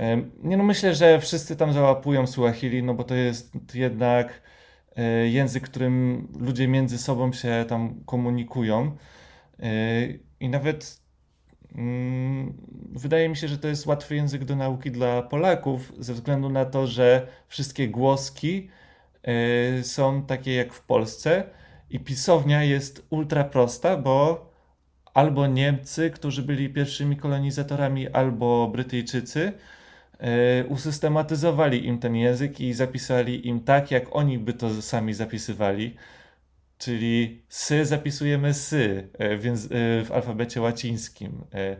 y, 0.00 0.02
nie 0.42 0.56
no 0.56 0.64
myślę, 0.64 0.94
że 0.94 1.20
wszyscy 1.20 1.56
tam 1.56 1.72
załapują 1.72 2.26
Suahili, 2.26 2.82
no 2.82 2.94
bo 2.94 3.04
to 3.04 3.14
jest 3.14 3.74
jednak 3.74 4.42
język, 5.26 5.64
którym 5.64 6.28
ludzie 6.40 6.68
między 6.68 6.98
sobą 6.98 7.32
się 7.32 7.64
tam 7.68 8.04
komunikują. 8.06 8.96
Y, 9.60 10.20
I 10.40 10.48
nawet 10.48 11.00
mm, 11.74 12.54
wydaje 12.92 13.28
mi 13.28 13.36
się, 13.36 13.48
że 13.48 13.58
to 13.58 13.68
jest 13.68 13.86
łatwy 13.86 14.14
język 14.14 14.44
do 14.44 14.56
nauki 14.56 14.90
dla 14.90 15.22
Polaków, 15.22 15.92
ze 15.98 16.14
względu 16.14 16.48
na 16.48 16.64
to, 16.64 16.86
że 16.86 17.26
wszystkie 17.48 17.88
głoski 17.88 18.68
y, 19.78 19.84
są 19.84 20.22
takie 20.22 20.54
jak 20.54 20.72
w 20.72 20.86
Polsce 20.86 21.44
i 21.90 22.00
pisownia 22.00 22.64
jest 22.64 23.06
ultra 23.10 23.44
prosta, 23.44 23.96
bo 23.96 24.46
albo 25.14 25.46
Niemcy, 25.46 26.10
którzy 26.10 26.42
byli 26.42 26.70
pierwszymi 26.70 27.16
kolonizatorami, 27.16 28.08
albo 28.08 28.68
Brytyjczycy 28.68 29.40
e, 29.46 29.52
usystematyzowali 30.68 31.86
im 31.86 31.98
ten 31.98 32.16
język 32.16 32.60
i 32.60 32.72
zapisali 32.72 33.48
im 33.48 33.60
tak, 33.60 33.90
jak 33.90 34.16
oni 34.16 34.38
by 34.38 34.52
to 34.52 34.82
sami 34.82 35.14
zapisywali. 35.14 35.96
Czyli 36.78 37.42
sy 37.48 37.84
zapisujemy 37.86 38.54
sy 38.54 39.08
e, 39.18 39.36
w, 39.36 39.44
jęz- 39.44 39.68
e, 39.74 40.04
w 40.04 40.12
alfabecie 40.12 40.60
łacińskim. 40.60 41.44
E, 41.54 41.76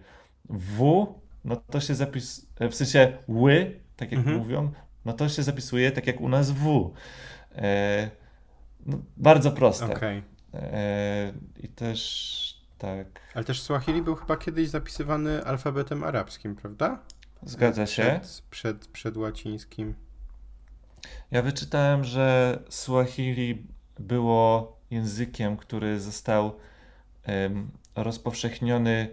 W, 0.50 1.06
no 1.44 1.56
to 1.56 1.80
się 1.80 1.94
zapis, 1.94 2.46
e, 2.60 2.68
w 2.68 2.74
sensie 2.74 3.18
ły, 3.28 3.80
tak 3.96 4.12
jak 4.12 4.18
Mhm. 4.20 4.36
mówią, 4.38 4.72
no 5.04 5.12
to 5.12 5.28
się 5.28 5.42
zapisuje 5.42 5.92
tak 5.92 6.06
jak 6.06 6.20
u 6.20 6.28
nas 6.28 6.50
w. 6.50 6.92
E, 7.56 8.10
no, 8.86 8.98
bardzo 9.16 9.50
proste. 9.52 9.86
E, 10.54 11.32
I 11.62 11.68
też 11.68 12.64
tak, 12.78 13.06
Ale 13.34 13.44
też 13.44 13.62
Swahili 13.62 14.02
był 14.02 14.14
chyba 14.14 14.36
kiedyś 14.36 14.68
zapisywany 14.68 15.44
alfabetem 15.44 16.04
arabskim, 16.04 16.56
prawda? 16.56 16.98
Zgadza 17.44 17.86
się. 17.86 18.20
Przed, 18.22 18.42
przed, 18.50 18.86
przed 18.86 19.16
łacińskim. 19.16 19.94
Ja 21.30 21.42
wyczytałem, 21.42 22.04
że 22.04 22.58
Swahili 22.68 23.66
było 23.98 24.76
językiem, 24.90 25.56
który 25.56 26.00
został 26.00 26.56
em, 27.24 27.70
rozpowszechniony 27.96 29.08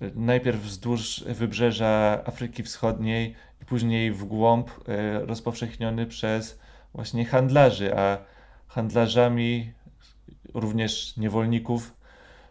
e, 0.00 0.10
najpierw 0.14 0.60
wzdłuż 0.60 1.24
wybrzeża 1.26 2.22
Afryki 2.26 2.62
Wschodniej 2.62 3.34
i 3.62 3.64
później 3.64 4.12
w 4.12 4.24
głąb 4.24 4.70
e, 4.88 5.26
rozpowszechniony 5.26 6.06
przez 6.06 6.58
właśnie 6.94 7.24
handlarzy, 7.24 7.98
a 7.98 8.18
handlarzami 8.68 9.72
również 10.54 11.16
niewolników 11.16 11.92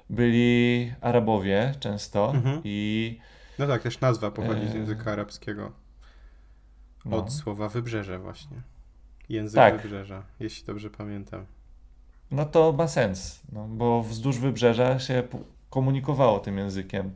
byli 0.10 0.92
Arabowie 1.02 1.74
często 1.80 2.32
Mhm. 2.36 2.62
i 2.64 3.20
No 3.60 3.68
tak, 3.68 3.82
też 3.82 4.00
nazwa 4.00 4.32
pochodzi 4.32 4.68
z 4.68 4.72
Eee, 4.72 4.78
języka 4.78 5.12
arabskiego. 5.12 5.72
no, 7.06 7.18
Od 7.18 7.34
słowa 7.34 7.70
wybrzeże 7.70 8.20
właśnie. 8.20 8.58
Język 9.30 9.56
Tak. 9.56 9.82
wybrzeża, 9.82 10.24
jeśli 10.40 10.66
dobrze 10.66 10.90
pamiętam. 10.90 11.46
No 12.32 12.46
to 12.46 12.72
ma 12.72 12.88
sens, 12.88 13.42
no, 13.52 13.68
bo 13.68 14.04
wzdłuż 14.04 14.38
wybrzeża 14.40 15.00
się 15.00 15.24
komunikowało 15.70 16.40
tym 16.40 16.58
językiem. 16.58 17.12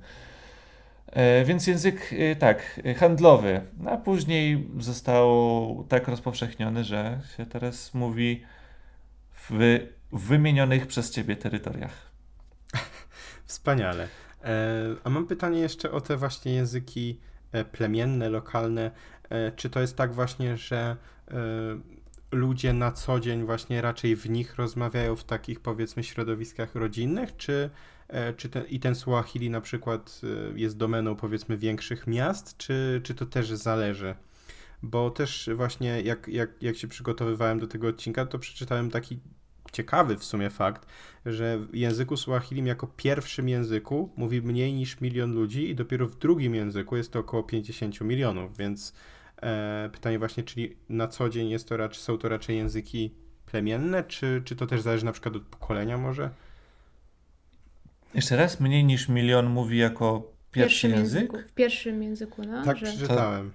E, 1.07 1.45
więc 1.45 1.67
język, 1.67 2.13
e, 2.13 2.35
tak, 2.35 2.79
e, 2.85 2.93
handlowy, 2.93 3.61
a 3.87 3.97
później 3.97 4.67
został 4.79 5.85
tak 5.89 6.07
rozpowszechniony, 6.07 6.83
że 6.83 7.21
się 7.37 7.45
teraz 7.45 7.93
mówi 7.93 8.43
w 9.49 9.79
wymienionych 10.11 10.87
przez 10.87 11.11
ciebie 11.11 11.35
terytoriach. 11.35 12.11
Wspaniale. 13.45 14.07
E, 14.43 14.95
a 15.03 15.09
mam 15.09 15.27
pytanie 15.27 15.59
jeszcze 15.59 15.91
o 15.91 16.01
te 16.01 16.17
właśnie 16.17 16.53
języki 16.53 17.19
e, 17.51 17.65
plemienne, 17.65 18.29
lokalne. 18.29 18.91
E, 19.29 19.51
czy 19.51 19.69
to 19.69 19.79
jest 19.79 19.95
tak 19.95 20.13
właśnie, 20.13 20.57
że 20.57 20.95
ludzie 22.31 22.73
na 22.73 22.91
co 22.91 23.19
dzień 23.19 23.43
właśnie 23.43 23.81
raczej 23.81 24.15
w 24.15 24.29
nich 24.29 24.55
rozmawiają 24.55 25.15
w 25.15 25.23
takich 25.23 25.59
powiedzmy 25.59 26.03
środowiskach 26.03 26.75
rodzinnych, 26.75 27.37
czy, 27.37 27.69
czy 28.37 28.49
ten, 28.49 28.65
i 28.65 28.79
ten 28.79 28.95
Suahili 28.95 29.49
na 29.49 29.61
przykład 29.61 30.21
jest 30.55 30.77
domeną 30.77 31.15
powiedzmy 31.15 31.57
większych 31.57 32.07
miast, 32.07 32.57
czy, 32.57 33.01
czy 33.03 33.15
to 33.15 33.25
też 33.25 33.49
zależy? 33.49 34.15
Bo 34.83 35.09
też 35.09 35.49
właśnie 35.55 36.01
jak, 36.01 36.27
jak, 36.27 36.49
jak 36.61 36.75
się 36.75 36.87
przygotowywałem 36.87 37.59
do 37.59 37.67
tego 37.67 37.87
odcinka, 37.87 38.25
to 38.25 38.39
przeczytałem 38.39 38.91
taki 38.91 39.19
ciekawy 39.71 40.17
w 40.17 40.23
sumie 40.23 40.49
fakt, 40.49 40.85
że 41.25 41.59
w 41.59 41.75
języku 41.75 42.17
Suahilim 42.17 42.67
jako 42.67 42.87
pierwszym 42.87 43.49
języku 43.49 44.09
mówi 44.17 44.41
mniej 44.41 44.73
niż 44.73 45.01
milion 45.01 45.33
ludzi 45.33 45.69
i 45.69 45.75
dopiero 45.75 46.07
w 46.07 46.15
drugim 46.15 46.55
języku 46.55 46.97
jest 46.97 47.13
to 47.13 47.19
około 47.19 47.43
50 47.43 48.01
milionów, 48.01 48.57
więc 48.57 48.93
e, 49.41 49.89
pytanie 49.93 50.19
właśnie, 50.19 50.43
czyli 50.43 50.75
na 50.89 51.07
co 51.07 51.29
dzień 51.29 51.49
jest 51.49 51.67
to 51.67 51.77
raczej, 51.77 52.03
są 52.03 52.17
to 52.17 52.29
raczej 52.29 52.57
języki 52.57 53.13
plemienne, 53.45 54.03
czy, 54.03 54.41
czy 54.45 54.55
to 54.55 54.67
też 54.67 54.81
zależy 54.81 55.05
na 55.05 55.11
przykład 55.11 55.35
od 55.35 55.43
pokolenia 55.43 55.97
może? 55.97 56.29
Jeszcze 58.13 58.35
raz, 58.35 58.59
mniej 58.59 58.85
niż 58.85 59.09
milion 59.09 59.45
mówi 59.45 59.77
jako 59.77 60.31
pierwszy 60.51 60.89
język? 60.89 61.21
języku. 61.21 61.37
W 61.49 61.53
pierwszym 61.53 62.03
języku, 62.03 62.41
no. 62.47 62.65
tak 62.65 62.77
że... 62.77 62.85
przeczytałem. 62.85 63.51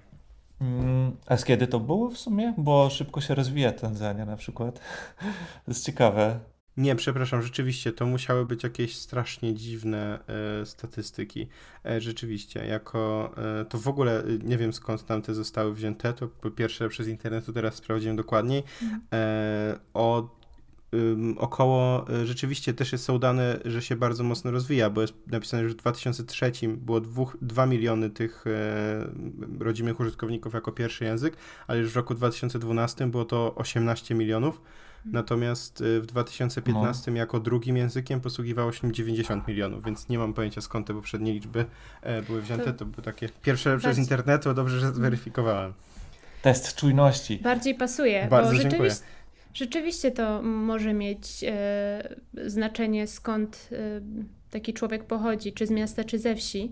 Mm, 0.61 1.17
A 1.27 1.37
z 1.37 1.45
kiedy 1.45 1.67
to 1.67 1.79
było 1.79 2.09
w 2.09 2.17
sumie? 2.17 2.53
Bo 2.57 2.89
szybko 2.89 3.21
się 3.21 3.35
rozwija 3.35 3.71
Tanzania 3.71 4.25
na 4.25 4.37
przykład. 4.37 4.79
To 5.65 5.71
jest 5.71 5.85
ciekawe. 5.85 6.39
Nie, 6.77 6.95
przepraszam, 6.95 7.41
rzeczywiście, 7.41 7.91
to 7.91 8.05
musiały 8.05 8.45
być 8.45 8.63
jakieś 8.63 8.97
strasznie 8.97 9.53
dziwne 9.53 10.19
e, 10.61 10.65
statystyki. 10.65 11.47
E, 11.85 12.01
rzeczywiście, 12.01 12.65
jako 12.65 13.31
e, 13.61 13.65
to 13.65 13.77
w 13.77 13.87
ogóle 13.87 14.23
e, 14.23 14.25
nie 14.43 14.57
wiem 14.57 14.73
skąd 14.73 15.05
tam 15.05 15.21
te 15.21 15.33
zostały 15.33 15.73
wzięte, 15.73 16.13
to 16.13 16.27
po 16.27 16.51
pierwsze 16.51 16.89
przez 16.89 17.07
internetu 17.07 17.53
teraz 17.53 17.75
sprawdziłem 17.75 18.15
dokładniej. 18.15 18.63
E, 19.13 19.79
o 19.93 20.19
ym, 20.19 20.27
około, 21.37 22.09
e, 22.09 22.25
rzeczywiście 22.25 22.73
też 22.73 22.91
jest, 22.91 23.03
są 23.03 23.19
dane, 23.19 23.59
że 23.65 23.81
się 23.81 23.95
bardzo 23.95 24.23
mocno 24.23 24.51
rozwija, 24.51 24.89
bo 24.89 25.01
jest 25.01 25.13
napisane, 25.27 25.63
że 25.63 25.69
w 25.69 25.75
2003 25.77 26.51
było 26.77 27.01
2 27.41 27.65
miliony 27.65 28.09
tych 28.09 28.45
e, 28.47 29.07
rodzimych 29.59 29.99
użytkowników 29.99 30.53
jako 30.53 30.71
pierwszy 30.71 31.03
język, 31.05 31.37
ale 31.67 31.79
już 31.79 31.91
w 31.91 31.95
roku 31.95 32.15
2012 32.15 33.07
było 33.07 33.25
to 33.25 33.55
18 33.55 34.15
milionów. 34.15 34.61
Natomiast 35.11 35.81
y, 35.81 36.01
w 36.01 36.05
2015 36.05 37.11
jako 37.11 37.39
drugim 37.39 37.77
językiem 37.77 38.21
posługiwało 38.21 38.71
się 38.71 38.79
nim 38.87 38.93
90 38.93 39.47
milionów, 39.47 39.85
więc 39.85 40.09
nie 40.09 40.17
mam 40.19 40.33
pojęcia 40.33 40.61
skąd 40.61 40.87
te 40.87 40.93
poprzednie 40.93 41.33
liczby 41.33 41.65
e, 42.01 42.21
były 42.21 42.41
wzięte. 42.41 42.65
To- 42.65 42.73
To 42.73 42.85
były 42.85 43.03
takie 43.03 43.29
pierwsze 43.41 43.77
przez 43.77 43.83
Bardzo- 43.85 44.01
internetu, 44.01 44.53
dobrze, 44.53 44.79
że 44.79 44.93
zweryfikowałem. 44.93 45.73
test 46.41 46.75
czujności. 46.75 47.37
Bardziej 47.43 47.75
pasuje, 47.75 48.27
Bardzo 48.29 48.51
bo 48.51 48.57
dziękuję. 48.57 48.71
rzeczywiście, 48.89 49.05
rzeczywiście 49.55 50.11
to 50.11 50.41
może 50.41 50.93
mieć 50.93 51.43
e, 51.43 52.15
znaczenie 52.45 53.07
skąd 53.07 53.69
e, 53.71 54.01
taki 54.49 54.73
człowiek 54.73 55.03
pochodzi, 55.03 55.53
czy 55.53 55.67
z 55.67 55.71
miasta, 55.71 56.03
czy 56.03 56.19
ze 56.19 56.35
wsi, 56.35 56.71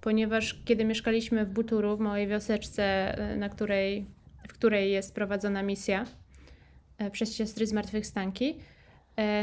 ponieważ 0.00 0.62
kiedy 0.64 0.84
mieszkaliśmy 0.84 1.46
w 1.46 1.50
Buturu, 1.50 1.96
w 1.96 2.00
małej 2.00 2.28
wioseczce, 2.28 2.84
e, 3.18 3.36
na 3.36 3.48
której, 3.48 4.06
w 4.48 4.52
której 4.52 4.92
jest 4.92 5.14
prowadzona 5.14 5.62
misja 5.62 6.04
przez 7.12 7.36
siostry 7.36 7.66
zmartwychwstanki, 7.66 8.56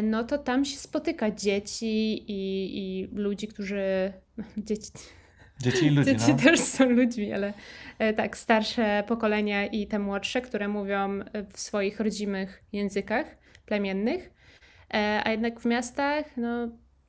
no 0.04 0.24
to 0.24 0.38
tam 0.38 0.66
się 0.66 0.78
spotyka 0.78 1.32
dzieci 1.32 2.24
i, 2.32 2.72
i 2.78 3.08
ludzi, 3.16 3.48
którzy... 3.48 4.14
Dzieci, 4.58 4.92
Dzieci 5.60 5.86
i 5.86 5.90
ludzi, 5.90 6.12
Dzieci 6.12 6.32
no. 6.32 6.38
też 6.38 6.60
są 6.60 6.90
ludźmi, 6.90 7.34
ale 7.34 7.54
e, 8.00 8.14
tak, 8.14 8.38
starsze 8.38 9.04
pokolenia 9.08 9.66
i 9.66 9.88
te 9.88 10.00
młodsze, 10.00 10.42
które 10.42 10.68
mówią 10.68 11.20
e, 11.20 11.44
w 11.54 11.60
swoich 11.60 12.00
rodzimych 12.00 12.64
językach 12.74 13.38
plemiennych, 13.66 14.32
e, 14.94 15.22
a 15.24 15.32
jednak 15.32 15.60
w 15.60 15.66
miastach, 15.66 16.26
no, 16.38 16.68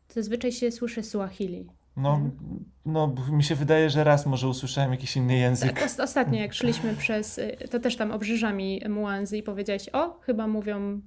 zazwyczaj 0.09 0.53
się 0.53 0.71
słyszy 0.71 1.03
Suahili. 1.03 1.67
No, 1.97 2.21
no, 2.87 3.15
mi 3.33 3.45
się 3.45 3.55
wydaje, 3.55 3.91
że 3.91 4.05
raz 4.05 4.27
może 4.27 4.49
usłyszałem 4.49 4.91
jakiś 4.91 5.17
inny 5.17 5.37
język. 5.39 5.73
Tak, 5.73 5.85
os- 5.85 6.01
ostatnio 6.01 6.41
jak 6.41 6.55
szliśmy 6.61 6.95
przez, 6.95 7.41
to 7.71 7.81
też 7.81 7.97
tam 7.97 8.13
obrzeżami 8.13 8.83
Muanzy 8.89 9.39
i 9.39 9.43
powiedziałeś, 9.43 9.89
o, 9.93 10.21
chyba 10.21 10.47
mówią 10.47 11.01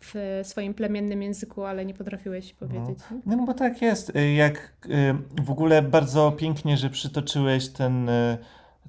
w 0.00 0.40
swoim 0.42 0.74
plemiennym 0.74 1.22
języku, 1.22 1.64
ale 1.64 1.84
nie 1.84 1.94
potrafiłeś 1.94 2.52
powiedzieć. 2.54 2.98
No, 3.10 3.36
no 3.36 3.44
bo 3.46 3.54
tak 3.54 3.82
jest. 3.82 4.16
Y, 4.16 4.32
Jak 4.32 4.72
y, 4.86 5.42
w 5.42 5.50
ogóle 5.50 5.82
bardzo 5.82 6.32
pięknie, 6.32 6.76
że 6.76 6.90
przytoczyłeś 6.90 7.68
ten, 7.68 8.08
y, 8.08 8.38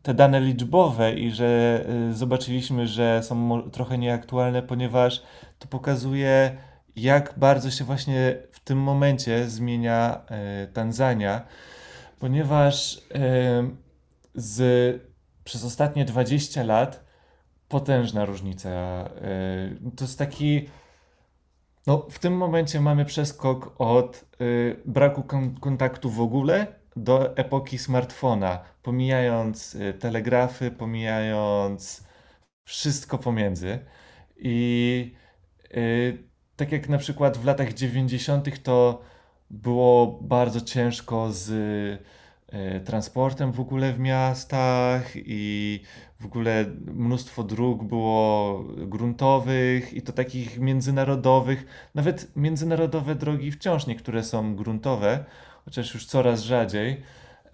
te 0.01 0.14
dane 0.14 0.41
liczbowe 0.41 1.14
i 1.14 1.32
że 1.32 1.86
zobaczyliśmy, 2.12 2.88
że 2.88 3.24
są 3.24 3.62
trochę 3.72 3.97
nieaktualne, 3.97 4.62
ponieważ 4.64 5.24
to 5.60 5.68
pokazuje, 5.68 6.58
jak 6.95 7.34
bardzo 7.38 7.72
się 7.72 7.84
właśnie 7.84 8.38
w 8.51 8.60
tym 8.60 8.78
momencie 8.78 9.49
zmienia 9.49 10.22
Tanzania, 10.74 11.41
ponieważ 12.20 13.01
z, 14.36 14.62
przez 15.43 15.66
ostatnie 15.66 16.06
20 16.06 16.64
lat 16.64 17.03
potężna 17.70 18.26
różnica. 18.26 18.70
To 19.95 20.03
jest 20.03 20.20
taki 20.20 20.70
no, 21.88 22.07
w 22.09 22.19
tym 22.19 22.38
momencie 22.38 22.81
mamy 22.81 23.05
przeskok 23.05 23.75
od 23.81 24.25
y, 24.41 24.81
braku 24.86 25.23
kon- 25.23 25.59
kontaktu 25.59 26.09
w 26.09 26.21
ogóle 26.21 26.67
do 26.95 27.38
epoki 27.38 27.77
smartfona, 27.77 28.59
pomijając 28.83 29.75
y, 29.75 29.93
telegrafy, 29.93 30.71
pomijając 30.71 32.03
wszystko 32.67 33.17
pomiędzy. 33.17 33.79
I 34.38 35.15
y, 35.77 36.23
tak 36.55 36.71
jak 36.71 36.89
na 36.89 36.97
przykład 36.97 37.38
w 37.38 37.45
latach 37.45 37.73
90. 37.73 38.63
to 38.63 39.01
było 39.49 40.19
bardzo 40.21 40.61
ciężko 40.61 41.31
z 41.31 41.51
transportem 42.85 43.51
w 43.51 43.59
ogóle 43.59 43.93
w 43.93 43.99
miastach 43.99 45.11
i 45.15 45.81
w 46.19 46.25
ogóle 46.25 46.65
mnóstwo 46.85 47.43
dróg 47.43 47.83
było 47.83 48.63
gruntowych 48.77 49.93
i 49.93 50.01
to 50.01 50.13
takich 50.13 50.59
międzynarodowych. 50.59 51.65
Nawet 51.95 52.35
międzynarodowe 52.35 53.15
drogi 53.15 53.51
wciąż 53.51 53.87
niektóre 53.87 54.23
są 54.23 54.55
gruntowe, 54.55 55.25
chociaż 55.65 55.93
już 55.93 56.05
coraz 56.05 56.41
rzadziej. 56.41 57.01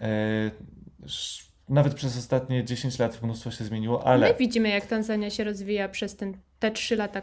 E, 0.00 0.50
nawet 1.68 1.94
przez 1.94 2.18
ostatnie 2.18 2.64
10 2.64 2.98
lat 2.98 3.22
mnóstwo 3.22 3.50
się 3.50 3.64
zmieniło, 3.64 4.06
ale 4.06 4.28
My 4.28 4.34
widzimy, 4.38 4.68
jak 4.68 4.86
Tanzania 4.86 5.30
się 5.30 5.44
rozwija 5.44 5.88
przez 5.88 6.16
ten, 6.16 6.36
te 6.58 6.70
trzy 6.70 6.96
lata, 6.96 7.18
e, 7.18 7.22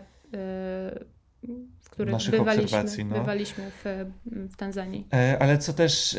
w 1.79 1.79
których 2.00 2.14
Naszych 2.14 2.32
bywaliśmy, 2.32 2.64
obserwacji, 2.64 3.06
no. 3.06 3.20
bywaliśmy 3.20 3.72
w, 3.72 4.06
w 4.26 4.56
Tanzanii. 4.56 5.08
E, 5.14 5.38
Ale 5.40 5.58
co 5.58 5.74
też 5.74 6.14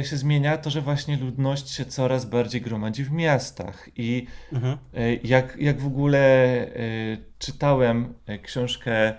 e, 0.00 0.04
się 0.04 0.16
zmienia, 0.16 0.58
to 0.58 0.70
że 0.70 0.80
właśnie 0.80 1.16
ludność 1.16 1.70
się 1.70 1.84
coraz 1.84 2.24
bardziej 2.24 2.60
gromadzi 2.60 3.04
w 3.04 3.12
miastach. 3.12 3.88
I 3.96 4.26
Mhm. 4.52 4.78
e, 4.94 5.14
jak, 5.14 5.56
jak 5.60 5.80
w 5.80 5.86
ogóle 5.86 6.26
czytałem 7.38 8.14
książkę 8.42 9.14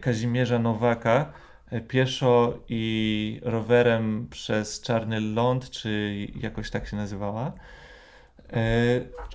Kazimierza 0.00 0.58
Nowaka 0.58 1.32
pieszo 1.88 2.58
i 2.68 3.40
rowerem 3.42 4.28
przez 4.30 4.80
Czarny 4.80 5.20
Ląd, 5.20 5.70
czy 5.70 6.16
jakoś 6.40 6.70
tak 6.70 6.86
się 6.88 6.96
nazywała, 6.96 7.52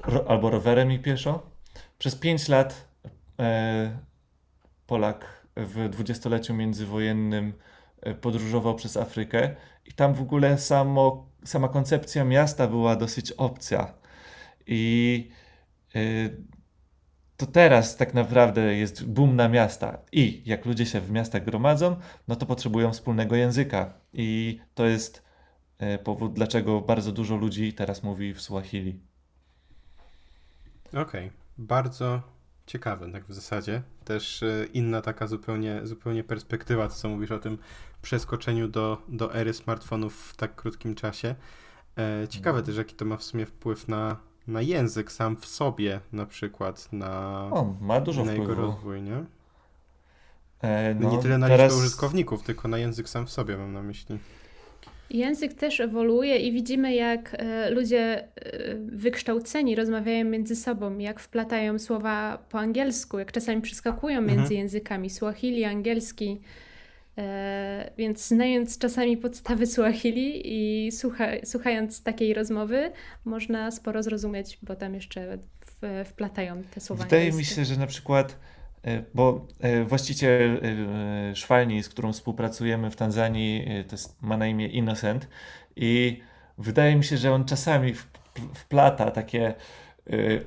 ro, 0.04 0.26
albo 0.28 0.50
rowerem 0.50 0.92
i 0.92 1.00
pieszo. 1.00 1.50
Przez 2.00 2.16
5 2.16 2.48
lat 2.50 2.88
Polak 4.88 5.43
w 5.56 5.90
dwudziestoleciu 5.90 6.54
międzywojennym 6.54 7.54
e, 8.02 8.16
podróżował 8.16 8.76
przez 8.76 8.98
Afrykę 8.98 9.56
i 9.86 9.94
tam 9.94 10.14
w 10.14 10.22
ogóle 10.22 10.58
samo, 10.58 11.28
sama 11.44 11.68
koncepcja 11.68 12.24
miasta 12.24 12.68
była 12.68 12.96
dosyć 12.96 13.32
obca. 13.32 13.94
I 14.68 15.30
y, 15.96 16.44
to 17.38 17.46
teraz 17.46 17.98
tak 17.98 18.14
naprawdę 18.14 18.76
jest 18.76 19.06
boom 19.06 19.36
na 19.36 19.50
miasta. 19.50 19.98
I 20.12 20.44
jak 20.46 20.66
ludzie 20.66 20.86
się 20.86 21.02
w 21.02 21.12
miastach 21.12 21.46
gromadzą, 21.46 21.96
no 22.28 22.36
to 22.36 22.46
potrzebują 22.46 22.92
wspólnego 22.92 23.36
języka. 23.36 23.94
I 24.14 24.60
to 24.76 24.86
jest 24.86 25.24
e, 25.78 25.98
powód, 25.98 26.34
dlaczego 26.34 26.82
bardzo 26.82 27.12
dużo 27.12 27.36
ludzi 27.36 27.74
teraz 27.74 28.04
mówi 28.04 28.34
w 28.34 28.42
Swahili. 28.42 29.00
Okej, 30.94 31.32
bardzo 31.58 32.22
ciekawe, 32.66 33.12
tak 33.12 33.26
w 33.26 33.34
zasadzie. 33.34 33.82
Też 34.06 34.44
e, 34.44 34.66
inna 34.74 35.02
taka 35.02 35.28
zupełnie, 35.28 35.82
zupełnie 35.84 36.24
perspektywa, 36.24 36.88
to 36.88 36.94
co 36.94 37.10
mówisz 37.10 37.32
o 37.32 37.40
tym 37.40 37.58
przeskoczeniu 38.02 38.68
do, 38.68 39.02
do 39.08 39.36
ery 39.36 39.54
smartfonów 39.54 40.16
w 40.16 40.36
tak 40.36 40.56
krótkim 40.56 40.96
czasie. 40.96 41.36
E, 41.98 42.28
ciekawe 42.28 42.64
też, 42.64 42.78
jaki 42.78 42.96
to 42.96 43.06
ma 43.06 43.18
w 43.18 43.24
sumie 43.24 43.46
wpływ 43.46 43.88
na, 43.88 44.18
na 44.48 44.62
język 44.62 45.12
sam 45.12 45.38
w 45.38 45.46
sobie, 45.46 46.00
na 46.12 46.26
przykład, 46.26 46.90
na, 46.92 47.44
O, 47.52 47.76
ma 47.82 48.02
dużo 48.02 48.26
na 48.26 48.34
jego 48.34 48.56
rozwój, 48.56 49.02
nie? 49.02 49.26
E, 50.62 50.96
no, 50.96 51.12
nie 51.12 51.18
tyle 51.18 51.38
na 51.38 51.48
teraz... 51.48 51.72
liczbę 51.72 51.86
użytkowników, 51.86 52.44
tylko 52.44 52.68
na 52.68 52.78
język 52.78 53.10
sam 53.10 53.26
w 53.26 53.32
sobie 53.32 53.58
mam 53.58 53.74
na 53.74 53.84
myśli. 53.84 54.20
Język 55.10 55.54
też 55.54 55.80
ewoluuje 55.80 56.38
i 56.38 56.52
widzimy, 56.52 56.96
jak 56.96 57.36
e, 57.40 57.70
ludzie 57.70 58.00
e, 58.00 58.28
wykształceni 58.86 59.76
rozmawiają 59.76 60.26
między 60.26 60.56
sobą, 60.56 60.98
jak 60.98 61.20
wplatają 61.20 61.80
słowa 61.80 62.38
po 62.50 62.60
angielsku, 62.60 63.20
jak 63.20 63.32
czasami 63.32 63.62
przeskakują 63.62 64.22
między 64.22 64.42
Mhm. 64.42 64.58
językami 64.60 65.10
Swahili, 65.10 65.64
angielski. 65.64 66.42
E, 67.18 67.92
więc 67.98 68.28
znając 68.28 68.78
czasami 68.78 69.18
podstawy 69.18 69.66
Swahili 69.68 70.42
i 70.46 70.92
słucha, 70.92 71.28
słuchając 71.44 72.04
takiej 72.04 72.34
rozmowy, 72.34 72.92
można 73.26 73.72
sporo 73.72 74.04
zrozumieć, 74.04 74.60
bo 74.62 74.76
tam 74.76 74.94
jeszcze 74.96 75.38
w, 75.62 76.04
wplatają 76.10 76.64
te 76.74 76.80
słowa 76.82 77.04
Wydaje 77.04 77.24
mi 77.26 77.30
angielskie. 77.32 77.56
się, 77.56 77.66
że 77.66 77.78
na 77.78 77.88
przykład, 77.88 78.40
bo 79.14 79.48
e, 79.60 79.84
właściciel 79.84 80.60
e, 81.32 81.36
szwalni, 81.36 81.84
z 81.84 81.90
którą 81.90 82.14
współpracujemy 82.14 82.92
w 82.92 82.96
Tanzanii, 82.96 83.66
e, 83.68 83.84
to 83.84 83.92
jest, 83.96 84.22
ma 84.22 84.38
na 84.38 84.48
imię 84.48 84.68
Innocent 84.68 85.28
i 85.76 86.22
wydaje 86.58 86.96
mi 86.96 87.04
się, 87.04 87.18
że 87.18 87.32
on 87.34 87.46
czasami 87.46 87.94
wplata 88.56 89.12
takie 89.12 89.48
e, 89.48 89.54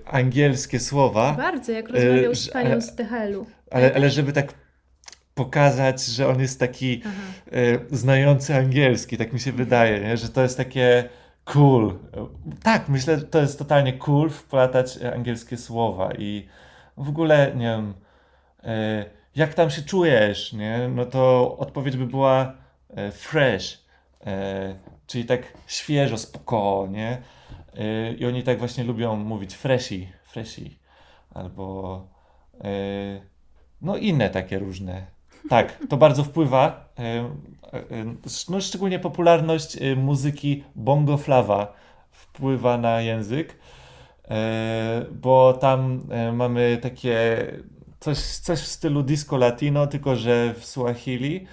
angielskie 0.07 0.81
słowa, 0.81 1.33
Bardzo, 1.35 1.73
jak 1.73 1.89
rozmawiał 1.89 2.35
z 2.35 2.51
panią 2.51 2.81
z 2.81 2.95
Tehelu. 2.95 3.47
ale, 3.71 3.95
ale 3.95 4.11
żeby 4.11 4.33
tak 4.33 4.55
pokazać, 5.35 6.05
że 6.07 6.29
on 6.29 6.41
jest 6.41 6.61
taki 6.61 7.03
Aha. 7.07 7.13
e, 7.53 7.79
znający 7.97 8.55
angielski, 8.55 9.17
tak 9.17 9.33
mi 9.33 9.41
się 9.41 9.53
wydaje, 9.53 10.01
nie? 10.01 10.17
że 10.17 10.29
to 10.29 10.43
jest 10.43 10.57
takie 10.57 11.09
cool. 11.45 11.89
E, 12.17 12.27
Tak, 12.63 12.89
myślę, 12.89 13.19
że 13.19 13.25
to 13.25 13.41
jest 13.41 13.59
totalnie 13.59 13.93
cool 13.93 14.31
wplatać 14.31 14.99
e, 15.03 15.15
angielskie 15.15 15.57
słowa 15.57 16.13
i 16.19 16.49
w 16.97 17.09
ogóle, 17.09 17.53
nie 17.57 17.67
wiem, 17.67 17.95
e, 17.95 18.06
jak 19.37 19.55
tam 19.55 19.71
się 19.71 19.83
czujesz, 19.83 20.53
nie? 20.53 20.89
No 20.95 21.07
to 21.07 21.57
odpowiedź 21.59 21.97
by 21.97 22.07
była 22.07 22.53
e, 22.91 23.13
fresh, 23.13 23.85
e, 24.27 24.77
czyli 25.07 25.25
tak 25.25 25.53
świeżo, 25.67 26.19
spokojnie. 26.19 27.23
E, 27.77 28.13
I 28.13 28.27
oni 28.27 28.43
tak 28.43 28.59
właśnie 28.59 28.85
lubią 28.85 29.17
mówić 29.17 29.55
freshy, 29.55 30.07
freshy, 30.25 30.71
albo 31.35 32.07
e, 32.61 32.69
no 33.83 33.97
inne 33.97 34.31
takie 34.31 34.59
różne. 34.59 35.07
Tak, 35.49 35.79
to 35.89 35.97
bardzo 35.97 36.25
wpływa. 36.25 36.89
e, 36.99 37.03
e, 37.73 38.15
No, 38.49 38.61
szczególnie 38.61 38.99
popularność 38.99 39.83
e, 39.83 39.97
muzyki 39.97 40.65
bongo 40.75 41.17
flava 41.17 41.73
wpływa 42.11 42.79
na 42.79 43.01
język, 43.01 43.59
e, 44.29 45.07
bo 45.13 45.53
tam 45.53 46.01
e, 46.11 46.33
mamy 46.33 46.79
takie 46.83 47.47
coś, 48.07 48.19
coś 48.19 48.59
w 48.61 48.67
stylu 48.67 49.03
disco 49.03 49.37
latino, 49.37 49.87
tylko 49.87 50.17
że 50.17 50.55
w 50.55 50.65
Swahili, 50.65 51.47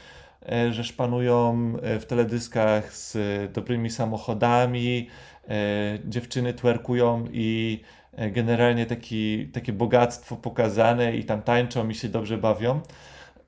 e, 0.51 0.73
że 0.73 0.83
szpanują 0.83 1.73
e, 1.81 1.99
w 1.99 2.05
teledyskach 2.05 2.93
z 2.95 3.17
dobrymi 3.53 3.89
samochodami, 3.89 5.07
e, 5.47 5.99
dziewczyny 6.05 6.53
twerkują 6.53 7.25
i 7.31 7.81
e, 8.11 8.31
generalnie 8.31 8.85
taki, 8.85 9.47
takie 9.47 9.73
bogactwo 9.73 10.35
pokazane 10.35 11.15
i 11.15 11.23
tam 11.23 11.41
tańczą 11.41 11.89
i 11.89 11.95
się 11.95 12.09
dobrze 12.09 12.37
bawią. 12.37 12.81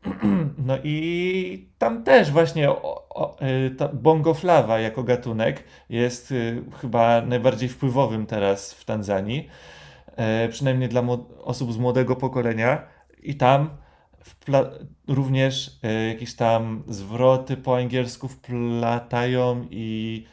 No 0.68 0.78
i 0.84 1.70
tam 1.78 2.04
też 2.04 2.32
właśnie 2.32 2.70
o, 2.70 3.08
o, 3.10 3.40
e, 3.40 3.70
ta 3.70 3.88
bongo 3.88 4.34
flava 4.34 4.80
jako 4.80 5.04
gatunek 5.04 5.64
jest 5.90 6.32
e, 6.32 6.36
chyba 6.82 7.22
najbardziej 7.22 7.70
wpływowym 7.70 8.26
teraz 8.26 8.74
w 8.74 8.86
Tanzanii, 8.86 9.50
e, 10.16 10.50
przynajmniej 10.50 10.90
dla 10.90 11.02
osób 11.44 11.74
z 11.74 11.78
młodego 11.78 12.16
pokolenia 12.16 12.95
i 13.26 13.36
tam 13.36 13.70
również 15.08 15.80
e, 15.84 16.08
jakieś 16.08 16.36
tam 16.36 16.84
zwroty 16.88 17.58
po 17.58 17.78
angielsku 17.78 18.28
wplatają 18.28 19.68
i, 19.72 20.26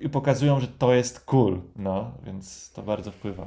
i 0.00 0.08
pokazują, 0.08 0.60
że 0.60 0.68
to 0.68 0.94
jest 0.94 1.20
cool, 1.20 1.60
no, 1.76 2.12
więc 2.24 2.72
to 2.72 2.82
bardzo 2.82 3.12
wpływa. 3.12 3.46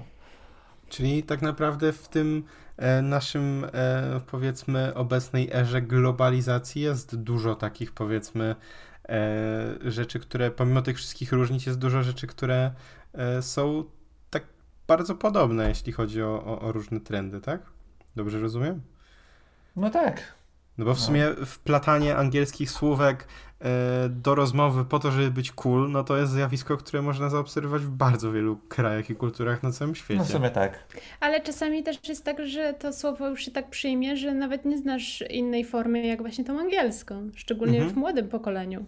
Czyli 0.90 1.24
tak 1.24 1.42
naprawdę 1.42 1.94
w 1.94 2.08
tym 2.08 2.44
e, 2.78 3.02
naszym, 3.02 3.66
e, 3.74 4.22
powiedzmy, 4.32 4.94
obecnej 4.94 5.50
erze 5.54 5.82
globalizacji 5.82 6.82
jest 6.82 7.16
dużo 7.16 7.56
takich, 7.56 7.92
powiedzmy, 7.92 8.56
rzeczy, 9.86 10.20
które 10.20 10.52
pomimo 10.52 10.82
tych 10.82 10.98
wszystkich 10.98 11.32
różnic 11.32 11.66
jest 11.66 11.80
dużo 11.80 12.04
rzeczy, 12.04 12.28
które 12.28 12.72
są 13.42 13.84
tak 14.30 14.44
bardzo 14.88 15.16
podobne, 15.16 15.70
jeśli 15.70 15.94
chodzi 15.94 16.22
o, 16.22 16.44
o, 16.46 16.62
o 16.62 16.72
różne 16.72 17.00
trendy, 17.00 17.42
tak? 17.42 17.75
Dobrze 18.16 18.40
rozumiem? 18.40 18.82
No 19.76 19.90
tak. 19.90 20.22
No 20.78 20.86
bo 20.86 20.94
w 20.94 21.00
sumie 21.00 21.28
wplatanie 21.46 22.16
angielskich 22.18 22.72
słówek 22.72 23.28
e, 23.62 23.66
do 24.10 24.36
rozmowy 24.36 24.86
po 24.86 25.00
to, 25.00 25.12
żeby 25.12 25.32
być 25.32 25.52
cool, 25.52 25.92
no 25.92 26.04
to 26.04 26.18
jest 26.18 26.32
zjawisko, 26.32 26.78
które 26.78 27.02
można 27.02 27.30
zaobserwować 27.30 27.82
w 27.82 27.90
bardzo 27.90 28.32
wielu 28.32 28.58
krajach 28.70 29.10
i 29.10 29.16
kulturach 29.16 29.64
na 29.64 29.72
całym 29.72 29.96
świecie. 29.96 30.20
No 30.20 30.26
w 30.26 30.32
sumie 30.32 30.50
tak. 30.50 30.80
Ale 31.20 31.42
czasami 31.42 31.84
też 31.84 32.08
jest 32.10 32.24
tak, 32.24 32.48
że 32.48 32.74
to 32.74 32.94
słowo 32.94 33.30
już 33.30 33.42
się 33.46 33.52
tak 33.52 33.70
przyjmie, 33.70 34.18
że 34.18 34.34
nawet 34.34 34.66
nie 34.66 34.78
znasz 34.78 35.24
innej 35.30 35.66
formy 35.66 36.08
jak 36.08 36.22
właśnie 36.22 36.44
tą 36.46 36.60
angielską, 36.60 37.30
szczególnie 37.36 37.78
Mhm. 37.78 37.94
w 37.94 37.98
młodym 37.98 38.28
pokoleniu. 38.30 38.86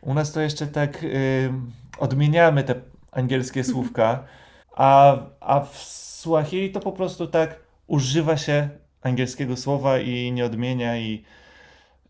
U 0.00 0.14
nas 0.14 0.32
to 0.32 0.40
jeszcze 0.40 0.66
tak 0.66 1.04
y, 1.04 1.52
odmieniamy 1.98 2.64
te 2.64 2.74
angielskie 3.12 3.64
słówka, 3.64 4.24
a, 4.76 5.16
a 5.40 5.60
w 5.60 5.76
Swahili 5.78 6.70
to 6.72 6.80
po 6.80 6.92
prostu 6.92 7.26
tak 7.26 7.56
używa 7.90 8.36
się 8.36 8.68
angielskiego 9.02 9.56
słowa 9.56 9.98
i 9.98 10.32
nie 10.32 10.44
odmienia 10.44 10.98
i 10.98 11.24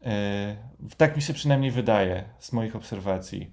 y, 0.03 0.97
tak 0.97 1.17
mi 1.17 1.23
się 1.23 1.33
przynajmniej 1.33 1.71
wydaje 1.71 2.25
z 2.39 2.53
moich 2.53 2.77
obserwacji. 2.77 3.51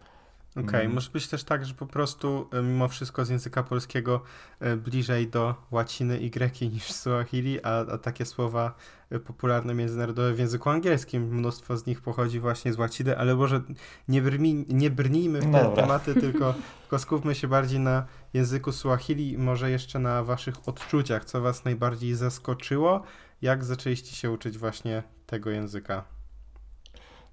Okej, 0.58 0.64
Mhm. 0.82 0.93
może 0.93 1.12
być 1.12 1.28
też 1.28 1.43
tak, 1.43 1.66
że 1.66 1.74
po 1.74 1.86
prostu 1.86 2.49
e, 2.53 2.62
mimo 2.62 2.88
wszystko 2.88 3.26
z 3.26 3.30
języka 3.30 3.64
polskiego 3.64 4.22
e, 4.60 4.78
bliżej 4.78 5.28
do 5.28 5.55
łaciny 5.72 6.18
i 6.18 6.30
greki 6.30 6.70
niż 6.74 6.84
Swahili, 6.91 7.64
a, 7.64 7.70
a 7.80 7.97
takie 7.97 8.26
słowa 8.26 8.76
e, 9.10 9.20
popularne 9.20 9.74
międzynarodowe 9.74 10.34
w 10.34 10.39
języku 10.39 10.70
angielskim, 10.70 11.24
mnóstwo 11.36 11.78
z 11.78 11.86
nich 11.86 12.01
pochodzi 12.01 12.39
właśnie 12.39 12.74
z 12.74 12.78
łaciny, 12.78 13.18
ale 13.18 13.36
może 13.36 13.62
nie, 14.08 14.22
brmi, 14.22 14.66
nie 14.70 14.89
brnijmy 14.89 15.39
w 15.39 15.43
te 15.43 15.49
No 15.49 15.64
dobra. 15.64 15.84
tematy, 15.84 16.16
tylko, 16.22 16.53
tylko 16.82 16.99
skupmy 16.99 17.36
się 17.36 17.47
bardziej 17.47 17.80
na 17.80 18.05
języku 18.34 18.72
Swahili 18.72 19.32
i 19.32 19.38
może 19.38 19.72
jeszcze 19.72 19.99
na 19.99 20.24
waszych 20.24 20.68
odczuciach, 20.70 21.26
co 21.26 21.41
was 21.41 21.66
najbardziej 21.66 22.16
zaskoczyło, 22.16 23.03
jak 23.41 23.64
zaczęliście 23.64 24.16
się 24.16 24.32
uczyć 24.32 24.58
właśnie 24.58 25.03
tego 25.26 25.49
języka. 25.49 26.03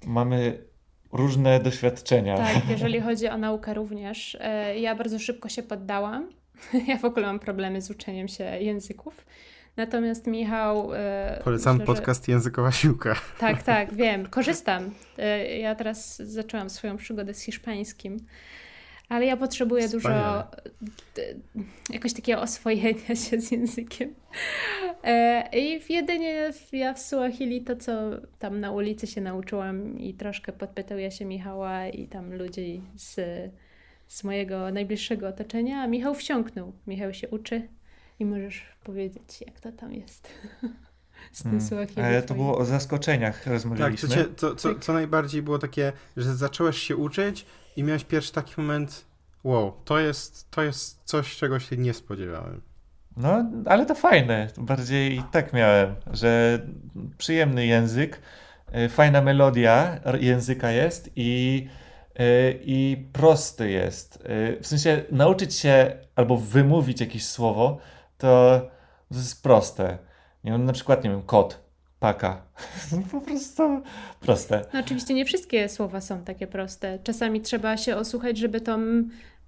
Mamy 0.07 0.65
różne 1.15 1.61
doświadczenia. 1.61 2.37
Tak, 2.37 2.69
jeżeli 2.71 3.01
chodzi 3.01 3.29
o 3.29 3.39
naukę 3.39 3.75
również. 3.75 4.37
E, 4.41 4.79
Ja 4.79 4.95
bardzo 4.95 5.19
szybko 5.19 5.49
się 5.49 5.63
poddałam. 5.63 6.29
Ja 6.89 6.97
w 6.99 7.05
ogóle 7.05 7.27
mam 7.27 7.39
problemy 7.39 7.83
z 7.83 7.91
uczeniem 7.91 8.29
się 8.29 8.45
języków. 8.45 9.27
Natomiast 9.77 10.27
Michał. 10.27 10.95
e, 10.95 11.41
Polecam 11.45 11.77
myślę, 11.77 11.87
że- 11.87 11.93
podcast 11.97 12.29
Językowa 12.29 12.73
Siłka. 12.73 13.15
Tak, 13.39 13.63
tak, 13.63 13.95
wiem. 13.95 14.27
Korzystam. 14.27 14.91
E, 15.19 15.59
Ja 15.59 15.75
teraz 15.75 16.17
zaczęłam 16.17 16.71
swoją 16.71 16.97
przygodę 16.97 17.35
z 17.35 17.41
hiszpańskim, 17.43 18.17
ale 19.09 19.27
ja 19.27 19.37
potrzebuję 19.37 19.83
dużo 19.89 19.99
Wspaniale. 19.99 20.45
d- 21.17 21.35
jakoś 21.91 22.13
takiego 22.13 22.41
oswojenia 22.41 23.15
się 23.31 23.41
z 23.41 23.51
językiem. 23.51 24.15
E, 25.05 25.49
I 25.59 25.81
w 25.81 25.91
jedynie 25.91 26.51
ja 26.73 26.95
w 26.95 26.99
Suahili 27.01 27.63
to, 27.63 27.77
co 27.77 27.93
tam 28.39 28.61
na 28.61 28.71
ulicy 28.73 29.07
się 29.07 29.21
nauczyłam 29.21 29.99
i 29.99 30.15
troszkę 30.15 30.53
podpytuję 30.53 31.11
się 31.11 31.25
Michała 31.25 31.87
i 31.89 32.09
tam 32.09 32.35
ludzi 32.35 32.83
z, 32.97 33.21
z 34.09 34.25
mojego 34.25 34.71
najbliższego 34.71 35.29
otoczenia, 35.29 35.83
a 35.83 35.87
Michał 35.87 36.15
wsiąknął. 36.15 36.73
Michał 36.87 37.15
się 37.15 37.29
uczy 37.29 37.69
i 38.19 38.25
możesz 38.25 38.63
powiedzieć, 38.85 39.41
jak 39.47 39.61
to 39.61 39.73
tam 39.73 39.93
jest. 39.95 40.29
Z 41.33 41.43
tym 41.43 41.51
Mm. 41.53 41.61
Suahili. 41.65 42.03
Ale 42.03 42.23
to 42.23 42.35
było 42.35 42.59
o 42.59 42.65
zaskoczeniach 42.65 43.39
Tak, 43.45 43.53
rozmawialiśmy. 43.53 44.09
co, 44.09 44.15
cię, 44.15 44.25
co, 44.37 44.55
co, 44.55 44.69
Tak. 44.75 44.85
co 44.85 44.93
najbardziej 44.93 45.43
było 45.43 45.59
takie, 45.59 45.93
że 46.17 46.35
zacząłeś 46.35 46.79
się 46.79 46.97
uczyć 46.97 47.47
i 47.77 47.83
miałeś 47.83 48.05
pierwszy 48.05 48.33
taki 48.33 48.55
moment, 48.57 49.05
wow, 49.45 49.73
to 49.85 49.99
jest, 49.99 50.51
to 50.51 50.63
jest 50.63 51.01
coś, 51.05 51.37
czego 51.37 51.61
się 51.61 51.77
nie 51.77 51.95
spodziewałem. 51.95 52.61
No, 53.17 53.45
ale 53.67 53.87
to 53.87 53.95
fajne. 53.95 54.49
Bardziej 54.59 55.23
tak 55.33 55.53
miałem, 55.53 55.95
że 56.13 56.61
przyjemny 57.19 57.67
język, 57.67 58.21
y, 58.77 58.89
fajna 58.89 59.23
melodia 59.23 60.01
języka 60.21 60.71
jest 60.71 61.11
i, 61.17 61.69
y, 62.21 62.61
i 62.65 63.07
prosty 63.13 63.71
jest. 63.71 64.17
Y, 64.17 64.59
W 64.63 64.67
sensie 64.67 65.03
nauczyć 65.11 65.55
się 65.55 65.97
albo 66.17 66.37
wymówić 66.37 67.01
jakieś 67.01 67.27
słowo, 67.27 67.79
to 68.19 68.61
jest 69.11 69.43
proste. 69.43 69.99
Nie 70.45 70.59
na 70.59 70.73
przykład, 70.73 71.05
nie 71.05 71.11
wiem, 71.11 71.23
kot, 71.23 71.64
paka. 72.05 72.43
Po 73.13 73.21
prostu 73.21 73.83
proste. 74.21 74.65
No 74.73 74.81
oczywiście 74.81 75.15
nie 75.15 75.25
wszystkie 75.25 75.69
słowa 75.69 76.01
są 76.01 76.25
takie 76.25 76.47
proste. 76.47 76.99
Czasami 77.05 77.41
trzeba 77.41 77.77
się 77.77 77.97
osłuchać, 77.97 78.39
żeby 78.39 78.61
tą, 78.61 78.79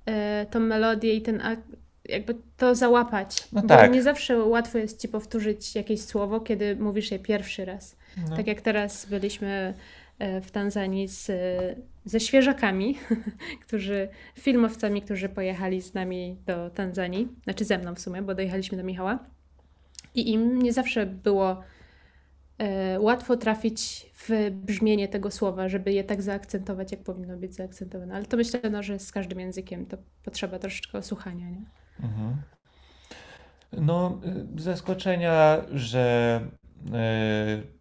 e, 0.07 0.47
tą 0.51 0.61
melodię 0.61 1.15
i 1.15 1.23
ten 1.23 1.41
ak- 1.41 1.77
jakby 2.05 2.35
to 2.57 2.75
załapać. 2.75 3.49
No 3.53 3.63
Bo 3.63 3.69
tak. 3.69 3.93
nie 3.93 4.03
zawsze 4.03 4.39
łatwo 4.39 4.79
jest 4.79 5.01
ci 5.01 5.09
powtórzyć 5.09 5.75
jakieś 5.75 6.01
słowo, 6.01 6.41
kiedy 6.41 6.77
mówisz 6.77 7.11
je 7.11 7.19
pierwszy 7.19 7.65
raz. 7.65 7.97
No. 8.31 8.37
Tak 8.37 8.47
jak 8.47 8.61
teraz 8.61 9.07
byliśmy 9.07 9.75
e, 10.19 10.41
w 10.41 10.51
Tanzanii 10.51 11.09
z, 11.09 11.31
ze 12.05 12.21
świeżakami, 12.21 12.99
którzy, 13.67 14.09
filmowcami, 14.39 15.03
którzy 15.03 15.29
pojechali 15.29 15.83
z 15.83 15.95
nami 15.95 16.37
do 16.47 16.71
Tanzanii, 16.71 17.29
znaczy 17.45 17.65
ze 17.65 17.79
mną 17.79 17.95
w 17.95 18.01
sumie, 18.01 18.23
bo 18.23 18.35
dojechaliśmy 18.35 18.79
do 18.79 18.85
Michała. 18.85 19.19
I 20.15 20.33
im 20.33 20.63
nie 20.63 20.73
zawsze 20.73 21.07
było 21.07 21.51
e, 21.51 21.76
łatwo 22.99 23.37
trafić 23.37 24.11
w 24.15 24.51
brzmienie 24.51 25.09
tego 25.09 25.31
słowa, 25.31 25.69
żeby 25.69 25.93
je 25.93 26.05
tak 26.05 26.23
zaakcentować, 26.23 26.93
jak 26.93 27.03
powinno 27.03 27.37
być 27.37 27.55
zaakcentowane. 27.55 28.15
Ale 28.15 28.27
to 28.27 28.37
myślę, 28.37 28.61
no, 28.71 28.83
że 28.83 28.99
z 28.99 29.13
każdym 29.13 29.41
językiem 29.41 29.87
to 29.87 29.97
potrzeba 30.25 30.59
troszeczkę 30.59 31.03
słuchania, 31.03 31.51
nie? 31.51 31.65
Mhm. 32.03 32.37
No, 33.73 34.21
y, 34.57 34.63
zaskoczenia, 34.63 35.65
że. 35.73 36.41
y, 36.87 37.77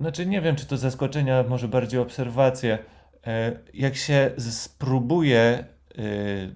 znaczy, 0.00 0.26
nie 0.26 0.40
wiem, 0.40 0.56
czy 0.56 0.66
to 0.66 0.76
zaskoczenia, 0.76 1.44
może 1.48 1.68
bardziej 1.68 2.00
obserwacje. 2.00 2.78
Y, 2.78 3.28
jak 3.74 3.96
się 3.96 4.30
spróbuje 4.38 5.64
y, 5.98 6.54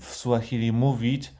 w 0.00 0.04
Swahili 0.04 0.72
mówić, 0.72 1.32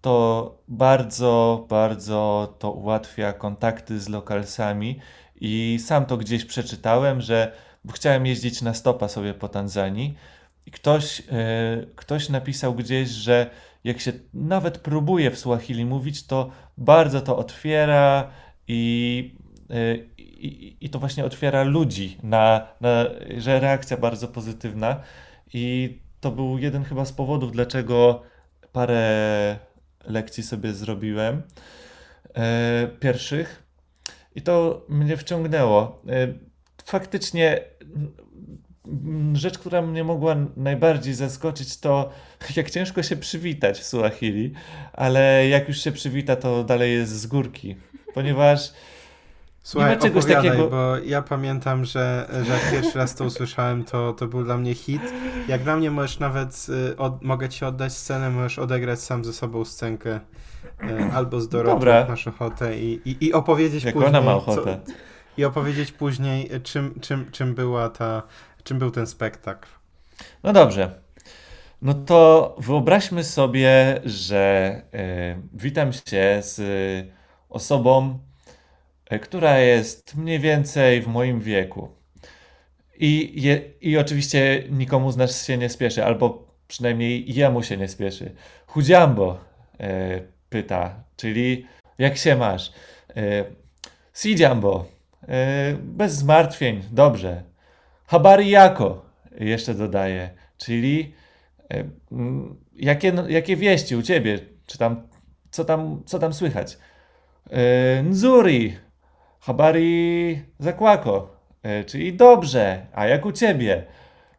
to 0.00 0.58
bardzo, 0.68 1.66
bardzo 1.68 2.54
to 2.58 2.72
ułatwia 2.72 3.32
kontakty 3.32 4.00
z 4.00 4.08
lokalsami. 4.08 5.00
I 5.40 5.78
sam 5.84 6.06
to 6.06 6.16
gdzieś 6.16 6.44
przeczytałem, 6.44 7.20
że 7.20 7.52
chciałem 7.94 8.26
jeździć 8.26 8.62
na 8.62 8.74
stopa 8.74 9.08
sobie 9.08 9.34
po 9.34 9.48
Tanzanii. 9.48 10.14
I 10.66 10.70
ktoś, 10.70 11.20
y, 11.20 11.24
ktoś 11.96 12.28
napisał 12.28 12.74
gdzieś, 12.74 13.08
że 13.08 13.50
jak 13.84 14.00
się 14.00 14.12
nawet 14.34 14.78
próbuje 14.78 15.30
w 15.30 15.38
Swahili 15.38 15.84
mówić, 15.84 16.26
to 16.26 16.50
bardzo 16.78 17.20
to 17.20 17.36
otwiera 17.36 18.30
i, 18.68 19.34
y, 19.70 20.08
i, 20.18 20.76
i 20.80 20.90
to 20.90 20.98
właśnie 20.98 21.24
otwiera 21.24 21.62
ludzi 21.62 22.18
na, 22.22 22.68
na, 22.80 23.04
że 23.38 23.60
reakcja 23.60 23.96
bardzo 23.96 24.28
pozytywna. 24.28 25.00
I 25.54 25.98
to 26.20 26.30
był 26.30 26.58
jeden 26.58 26.84
chyba 26.84 27.04
z 27.04 27.12
powodów, 27.12 27.52
dlaczego 27.52 28.22
parę 28.72 29.58
lekcji 30.08 30.42
sobie 30.42 30.72
zrobiłem 30.72 31.42
e, 32.34 32.88
pierwszych 33.00 33.62
i 34.34 34.42
to 34.42 34.86
mnie 34.88 35.16
wciągnęło. 35.16 36.02
E, 36.08 36.28
faktycznie 36.84 37.60
mm, 38.84 39.36
rzecz, 39.36 39.58
która 39.58 39.82
mnie 39.82 40.04
mogła 40.04 40.36
najbardziej 40.56 41.14
zaskoczyć, 41.14 41.80
to 41.80 42.10
jak 42.56 42.70
ciężko 42.70 43.02
się 43.02 43.16
przywitać 43.16 43.78
w 43.78 43.86
Suahili, 43.86 44.52
ale 44.92 45.48
jak 45.48 45.68
już 45.68 45.80
się 45.80 45.92
przywita, 45.92 46.36
to 46.36 46.64
dalej 46.64 46.92
jest 46.92 47.12
z 47.12 47.26
górki, 47.26 47.76
ponieważ 48.14 48.72
Słuchaj, 49.62 49.90
nie 49.90 49.96
ma 49.96 50.02
czegoś 50.02 50.24
opowiadaj, 50.24 50.50
takiego. 50.50 50.68
bo 50.70 50.98
ja 50.98 51.22
pamiętam, 51.22 51.84
że, 51.84 52.28
że 52.46 52.52
jak 52.52 52.70
pierwszy 52.70 52.98
raz 52.98 53.14
to 53.14 53.24
usłyszałem, 53.24 53.84
to, 53.84 54.12
to 54.12 54.26
był 54.26 54.44
dla 54.44 54.56
mnie 54.56 54.74
hit. 54.74 55.02
Jak 55.48 55.62
dla 55.62 55.76
mnie 55.76 55.90
możesz 55.90 56.18
nawet, 56.18 56.66
y, 56.92 56.96
od, 56.96 57.22
mogę 57.22 57.48
ci 57.48 57.64
oddać 57.64 57.92
scenę, 57.92 58.30
możesz 58.30 58.58
odegrać 58.58 59.00
sam 59.00 59.24
ze 59.24 59.32
sobą 59.32 59.64
scenkę 59.64 60.20
y, 60.82 61.12
albo 61.14 61.40
z 61.40 61.48
Dorotą, 61.48 61.74
Dobra. 61.74 61.94
jak 61.94 62.08
masz 62.08 62.28
ochotę 62.28 62.78
i, 62.78 63.00
i, 63.04 63.26
i 63.26 63.32
opowiedzieć 63.32 63.84
Jak 63.84 63.94
później, 63.94 64.08
ona 64.08 64.20
ma 64.20 64.34
ochotę. 64.34 64.80
Co, 64.86 64.92
i 65.36 65.44
opowiedzieć 65.44 65.92
później, 65.92 66.54
y, 66.54 66.60
czym, 66.60 67.00
czym, 67.00 67.30
czym 67.30 67.54
była 67.54 67.88
ta, 67.88 68.22
czym 68.64 68.78
był 68.78 68.90
ten 68.90 69.06
spektakl. 69.06 69.68
No 70.42 70.52
dobrze. 70.52 71.00
No 71.82 71.94
to 71.94 72.54
wyobraźmy 72.58 73.24
sobie, 73.24 74.00
że 74.04 74.38
e, 74.92 75.42
witam 75.52 75.92
się 75.92 76.38
z 76.40 76.60
osobą, 77.48 78.00
e, 78.08 78.27
która 79.20 79.58
jest 79.58 80.16
mniej 80.16 80.38
więcej 80.38 81.02
w 81.02 81.06
moim 81.06 81.40
wieku. 81.40 81.88
I, 82.98 83.42
je, 83.42 83.60
I 83.80 83.98
oczywiście 83.98 84.64
nikomu 84.70 85.12
z 85.12 85.16
nas 85.16 85.46
się 85.46 85.58
nie 85.58 85.68
spieszy, 85.68 86.04
albo 86.04 86.48
przynajmniej 86.68 87.34
jemu 87.34 87.62
się 87.62 87.76
nie 87.76 87.88
spieszy. 87.88 88.34
Chudziambo 88.66 89.38
e, 89.80 90.20
pyta, 90.48 91.04
czyli 91.16 91.66
jak 91.98 92.16
się 92.16 92.36
masz? 92.36 92.72
E, 93.16 93.44
Sidziambo, 94.14 94.86
e, 95.28 95.76
bez 95.82 96.12
zmartwień, 96.12 96.82
dobrze. 96.90 97.42
Habari 98.06 98.50
jako, 98.50 99.06
jeszcze 99.40 99.74
dodaję, 99.74 100.30
czyli 100.58 101.14
e, 101.70 101.84
jakie, 102.76 103.12
no- 103.12 103.28
jakie 103.28 103.56
wieści 103.56 103.96
u 103.96 104.02
ciebie, 104.02 104.38
czy 104.66 104.78
tam, 104.78 105.08
co 105.50 105.64
tam, 105.64 106.02
co 106.06 106.18
tam 106.18 106.32
słychać? 106.32 106.78
E, 107.50 108.02
Nzuri, 108.02 108.76
habari 109.48 110.42
zakłako, 110.58 111.28
e, 111.62 111.84
czyli 111.84 112.12
dobrze, 112.12 112.86
a 112.94 113.06
jak 113.06 113.26
u 113.26 113.32
ciebie? 113.32 113.84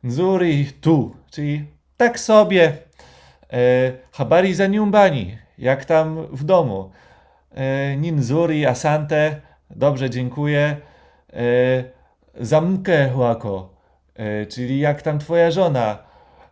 Nzuri 0.04 0.66
tu, 0.82 1.16
czyli 1.32 1.66
tak 1.98 2.20
sobie. 2.20 2.74
E, 3.54 3.92
habari 4.12 4.54
za 4.54 4.68
nyumbani, 4.68 5.38
jak 5.58 5.86
tam 5.86 6.28
w 6.32 6.44
domu? 6.44 6.92
E, 7.52 7.96
Ninzuri, 7.96 8.66
asante, 8.66 9.42
dobrze, 9.70 10.10
dziękuję. 10.10 10.78
Zamkę 12.40 13.10
e, 14.16 14.46
czyli 14.46 14.80
jak 14.80 15.02
tam 15.02 15.20
twoja 15.20 15.52
żona? 15.52 15.98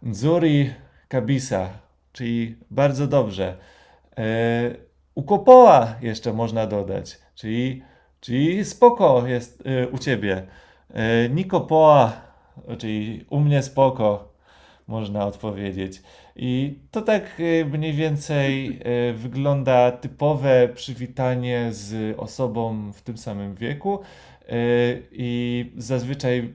Nzuri 0.02 0.74
kabisa, 1.08 1.70
czyli 2.12 2.58
bardzo 2.72 3.08
dobrze. 3.08 3.58
Ukopoła 5.16 5.96
jeszcze 6.02 6.34
można 6.34 6.68
dodać, 6.68 7.20
czyli, 7.36 7.84
czyli 8.28 8.66
spoko 8.66 9.28
jest 9.28 9.64
e, 9.66 9.88
u 9.88 9.98
ciebie. 9.98 10.48
E, 10.94 11.30
Nikopoła, 11.30 12.22
czyli 12.78 13.26
u 13.30 13.40
mnie 13.40 13.64
spoko, 13.64 14.34
można 14.88 15.26
odpowiedzieć. 15.26 16.02
I 16.36 16.80
to 16.92 17.02
tak 17.02 17.24
e, 17.40 17.66
mniej 17.66 17.94
więcej 17.94 18.80
wygląda 19.14 19.92
typowe 19.92 20.70
przywitanie 20.76 21.68
z 21.72 22.20
osobą 22.20 22.92
w 22.92 23.02
tym 23.02 23.18
samym 23.18 23.56
wieku. 23.56 24.00
I 25.12 25.72
zazwyczaj, 25.78 26.54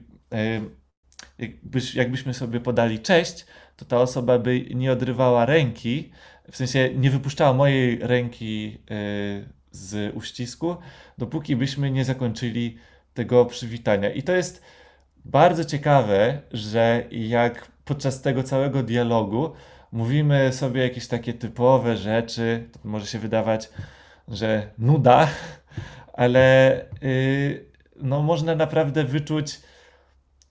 jakbyś, 1.39 1.95
jakbyśmy 1.95 2.33
sobie 2.33 2.59
podali 2.59 2.99
cześć, 2.99 3.45
to 3.77 3.85
ta 3.85 4.01
osoba 4.01 4.39
by 4.39 4.65
nie 4.75 4.91
odrywała 4.91 5.45
ręki, 5.45 6.11
w 6.51 6.57
sensie 6.57 6.89
nie 6.95 7.09
wypuszczała 7.09 7.53
mojej 7.53 7.99
ręki 7.99 8.77
z 9.73 10.15
uścisku, 10.15 10.75
dopóki 11.17 11.55
byśmy 11.55 11.91
nie 11.91 12.05
zakończyli 12.05 12.77
tego 13.13 13.45
przywitania. 13.45 14.09
I 14.09 14.23
to 14.23 14.31
jest 14.31 14.61
bardzo 15.25 15.65
ciekawe, 15.65 16.41
że 16.51 17.03
jak 17.11 17.67
podczas 17.85 18.21
tego 18.21 18.43
całego 18.43 18.83
dialogu 18.83 19.51
mówimy 19.91 20.53
sobie 20.53 20.81
jakieś 20.81 21.07
takie 21.07 21.33
typowe 21.33 21.97
rzeczy, 21.97 22.69
to 22.71 22.79
może 22.83 23.05
się 23.05 23.19
wydawać, 23.19 23.69
że 24.27 24.71
nuda, 24.77 25.27
ale 26.13 26.85
yy, 27.01 27.65
no, 27.95 28.21
można 28.21 28.55
naprawdę 28.55 29.03
wyczuć 29.03 29.59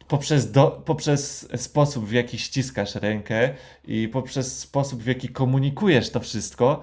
poprzez, 0.09 0.53
do, 0.53 0.71
poprzez 0.71 1.49
sposób, 1.63 2.07
w 2.07 2.13
jaki 2.13 2.39
ściskasz 2.39 2.95
rękę 2.95 3.55
i 3.85 4.09
poprzez 4.09 4.59
sposób, 4.59 5.03
w 5.03 5.07
jaki 5.07 5.29
komunikujesz 5.29 6.11
to 6.11 6.21
wszystko, 6.21 6.83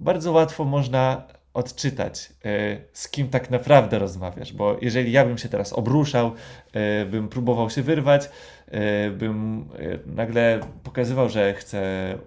bardzo 0.00 0.32
łatwo 0.32 0.64
można 0.64 1.22
odczytać, 1.60 2.32
e, 2.44 2.76
z 2.92 3.08
kim 3.08 3.28
tak 3.28 3.50
naprawdę 3.50 3.98
rozmawiasz. 3.98 4.52
Bo 4.52 4.76
jeżeli 4.80 5.12
ja 5.12 5.24
bym 5.24 5.38
się 5.38 5.48
teraz 5.48 5.72
obruszał, 5.72 6.32
e, 6.72 7.04
bym 7.06 7.28
próbował 7.28 7.70
się 7.70 7.82
wyrwać, 7.82 8.30
e, 8.68 9.10
bym 9.10 9.68
nagle 10.06 10.60
pokazywał, 10.82 11.28
że 11.28 11.54
chcę 11.54 11.82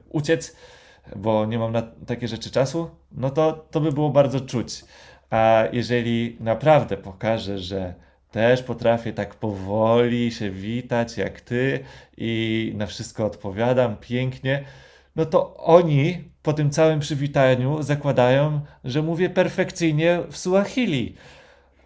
uciec, 0.09 0.55
bo 1.15 1.45
nie 1.45 1.59
mam 1.59 1.71
na 1.71 1.81
takie 1.81 2.27
rzeczy 2.27 2.51
czasu, 2.51 2.89
no 3.11 3.29
to 3.29 3.67
to 3.71 3.81
by 3.81 3.91
było 3.91 4.09
bardzo 4.09 4.41
czuć. 4.41 4.86
A 5.29 5.63
jeżeli 5.71 6.38
naprawdę 6.39 6.97
pokażę, 6.97 7.59
że 7.59 7.93
też 8.31 8.63
potrafię 8.63 9.13
tak 9.13 9.36
powoli 9.36 10.31
się 10.31 10.51
witać 10.51 11.17
jak 11.17 11.41
ty 11.41 11.79
i 12.17 12.73
na 12.75 12.86
wszystko 12.86 13.25
odpowiadam 13.25 13.97
pięknie, 13.97 14.63
no 15.16 15.26
to 15.26 15.57
oni 15.57 16.24
po 16.41 16.53
tym 16.53 16.70
całym 16.70 16.99
przywitaniu 16.99 17.84
zakładają, 17.84 18.61
że 18.84 19.01
mówię 19.01 19.30
perfekcyjnie 19.30 20.20
w 20.30 20.38
Suahili. 20.38 21.16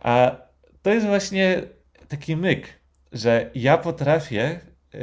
A 0.02 0.36
to 0.82 0.90
jest 0.94 1.06
właśnie 1.06 1.62
taki 2.08 2.36
myk, 2.36 2.68
że 3.12 3.52
ja 3.56 3.78
potrafię 3.78 4.60
y, 4.96 5.00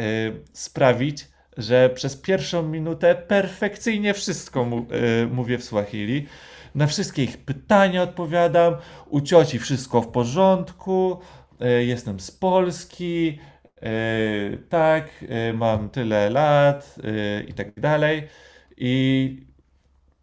sprawić, 0.53 1.29
że 1.57 1.91
przez 1.91 2.17
pierwszą 2.17 2.63
minutę 2.63 3.15
perfekcyjnie 3.15 4.15
wszystko 4.15 4.65
mu, 4.65 4.79
y, 5.23 5.27
mówię 5.27 5.59
w 5.59 5.65
Swahili. 5.65 6.27
Na 6.75 6.87
wszystkie 6.87 7.25
ich 7.25 7.39
pytania 7.39 8.03
odpowiadam. 8.03 8.77
U 9.07 9.21
cioci 9.21 9.59
wszystko 9.59 10.03
w 10.03 10.09
porządku. 10.09 11.19
y, 11.63 11.85
Jestem 11.85 12.21
z 12.21 12.31
Polski. 12.31 13.39
Y, 13.85 14.59
Tak, 14.69 15.09
y, 15.23 15.53
mam 15.53 15.91
tyle 15.91 16.31
lat 16.31 16.97
y, 17.05 17.45
i 17.49 17.53
tak 17.53 17.81
dalej. 17.81 18.29
I 18.77 19.47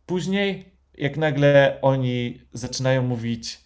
później, 0.05 0.66
jak 0.97 1.18
nagle 1.18 1.80
oni 1.82 2.41
zaczynają 2.53 3.01
mówić 3.01 3.59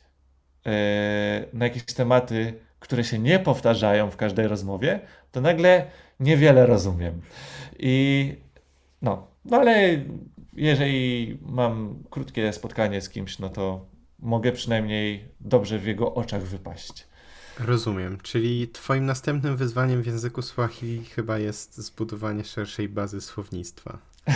e, 0.65 1.45
na 1.53 1.65
jakieś 1.65 1.83
tematy, 1.83 2.53
które 2.79 3.03
się 3.03 3.19
nie 3.19 3.39
powtarzają 3.39 4.11
w 4.11 4.17
każdej 4.17 4.47
rozmowie, 4.47 4.99
to 5.31 5.41
nagle 5.41 5.85
niewiele 6.19 6.65
rozumiem. 6.65 7.21
I 7.79 8.35
no, 9.01 9.27
no 9.45 9.57
ale 9.57 10.03
jeżeli 10.53 11.37
mam 11.41 12.03
krótkie 12.09 12.53
spotkanie 12.53 13.01
z 13.01 13.09
kimś, 13.09 13.39
no 13.39 13.49
to 13.49 13.85
mogę 14.19 14.51
przynajmniej 14.51 15.25
dobrze 15.39 15.79
w 15.79 15.85
jego 15.85 16.13
oczach 16.13 16.43
wypaść. 16.43 17.07
Rozumiem, 17.59 18.17
czyli 18.23 18.67
twoim 18.67 19.05
następnym 19.05 19.57
wyzwaniem 19.57 20.01
w 20.01 20.05
języku 20.05 20.41
Swahili 20.41 21.05
chyba 21.05 21.37
jest 21.37 21.77
zbudowanie 21.77 22.43
szerszej 22.43 22.89
bazy 22.89 23.21
słownictwa. 23.21 23.97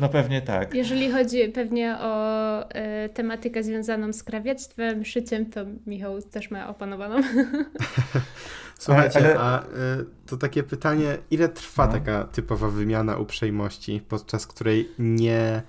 No 0.00 0.08
pewnie 0.08 0.42
tak. 0.42 0.74
Jeżeli 0.74 1.10
chodzi 1.12 1.48
pewnie 1.48 1.96
o 2.00 2.70
e, 2.70 3.08
tematykę 3.08 3.62
związaną 3.62 4.12
z 4.12 4.22
krawiectwem, 4.22 5.04
szyciem, 5.04 5.46
to 5.50 5.60
Michał 5.86 6.22
też 6.22 6.50
ma 6.50 6.68
opanowaną. 6.68 7.16
Słuchajcie, 8.78 9.18
Ale- 9.18 9.38
a 9.38 9.62
y, 9.62 9.66
to 10.26 10.36
takie 10.36 10.62
pytanie, 10.62 11.18
ile 11.30 11.48
trwa 11.48 11.86
No. 11.86 11.92
taka 11.92 12.24
typowa 12.24 12.68
wymiana 12.68 13.16
uprzejmości, 13.16 14.00
podczas 14.08 14.46
której 14.46 14.88
nie 14.98 15.62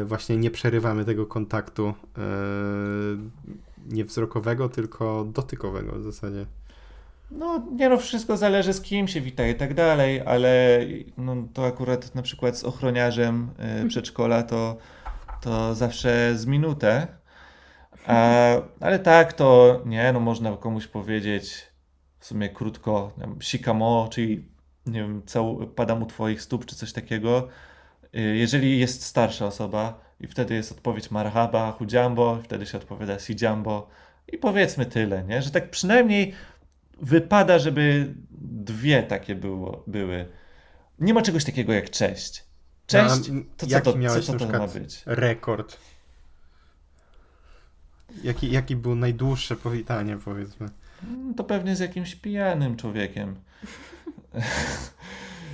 y, 0.00 0.04
właśnie 0.04 0.36
nie 0.36 0.50
przerywamy 0.50 1.04
tego 1.04 1.26
kontaktu 1.26 1.94
nie 3.86 4.04
wzrokowego, 4.04 4.68
tylko 4.68 5.24
dotykowego 5.24 5.92
w 5.92 6.02
zasadzie. 6.02 6.46
No, 7.30 7.66
nie 7.72 7.88
no, 7.88 7.96
wszystko 7.96 8.36
zależy 8.36 8.72
z 8.72 8.80
kim 8.80 9.08
się 9.08 9.20
wita 9.20 9.46
i 9.46 9.54
tak 9.54 9.74
dalej, 9.74 10.20
ale 10.20 10.80
no, 11.16 11.36
to 11.54 11.66
akurat 11.66 12.14
na 12.14 12.22
przykład 12.22 12.58
z 12.58 12.64
ochroniarzem 12.64 13.50
y, 13.84 13.88
przedszkola 13.88 14.42
to, 14.42 14.76
to 15.40 15.74
zawsze 15.74 16.38
z 16.38 16.46
minutę. 16.46 17.06
A, 18.06 18.54
ale 18.80 18.98
tak, 18.98 19.32
to 19.32 19.80
nie, 19.86 20.12
no 20.12 20.20
można 20.20 20.56
komuś 20.56 20.86
powiedzieć 20.86 21.70
w 22.18 22.26
sumie 22.26 22.48
krótko, 22.48 23.12
sikamo, 23.40 24.08
czyli 24.12 24.48
nie 24.86 25.00
wiem, 25.00 25.22
cał, 25.26 25.66
padam 25.66 26.02
u 26.02 26.06
twoich 26.06 26.42
stóp 26.42 26.66
czy 26.66 26.76
coś 26.76 26.92
takiego. 26.92 27.48
Y, 28.14 28.20
Jeżeli 28.20 28.78
jest 28.78 29.02
starsza 29.02 29.46
osoba 29.46 30.09
i 30.20 30.26
wtedy 30.26 30.54
jest 30.54 30.72
odpowiedź 30.72 31.10
marhaba, 31.10 31.72
hudziambo, 31.72 32.40
wtedy 32.44 32.66
się 32.66 32.78
odpowiada 32.78 33.18
sidziambo 33.18 33.88
i 34.32 34.38
powiedzmy 34.38 34.86
tyle, 34.86 35.24
nie? 35.24 35.42
Że 35.42 35.50
tak 35.50 35.70
przynajmniej 35.70 36.34
wypada, 37.02 37.58
żeby 37.58 38.14
dwie 38.40 39.02
takie 39.02 39.34
było, 39.34 39.82
były. 39.86 40.28
Nie 40.98 41.14
ma 41.14 41.22
czegoś 41.22 41.44
takiego 41.44 41.72
jak 41.72 41.90
cześć. 41.90 42.44
Cześć, 42.86 43.28
No, 43.28 43.42
to 43.56 43.66
co 43.66 43.80
to, 43.80 43.92
co, 43.92 43.98
miałeś 43.98 44.26
co 44.26 44.34
to 44.34 44.48
ma 44.48 44.66
być? 44.66 45.02
rekord? 45.06 45.76
Jaki, 48.22 48.50
jaki 48.50 48.76
był 48.76 48.94
najdłuższe 48.94 49.56
powitanie, 49.56 50.16
powiedzmy? 50.16 50.68
Mm, 51.04 51.34
to 51.34 51.44
pewnie 51.44 51.76
z 51.76 51.80
jakimś 51.80 52.14
pijanym 52.14 52.76
człowiekiem. 52.76 53.36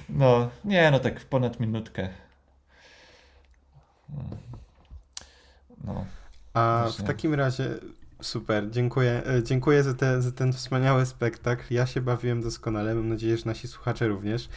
No, 0.09 0.51
nie, 0.65 0.91
no 0.91 0.99
tak 0.99 1.21
ponad 1.21 1.61
minutkę. 1.61 2.09
No. 5.85 6.05
A 6.55 6.81
Właśnie. 6.83 7.05
w 7.05 7.07
takim 7.07 7.35
razie 7.35 7.71
super, 8.23 8.71
dziękuję. 8.71 9.23
E, 9.27 9.43
Dziękuję 9.43 9.83
za, 9.83 9.95
te, 9.95 10.23
za 10.23 10.33
ten 10.33 10.53
wspaniały 10.53 11.07
spektakl. 11.07 11.75
Ja 11.75 11.87
się 11.87 12.01
bawiłem 12.01 12.43
doskonale. 12.43 12.95
Mam 12.95 13.09
nadzieję, 13.09 13.37
że 13.37 13.47
nasi 13.47 13.69
słuchacze 13.69 14.09
również. 14.09 14.49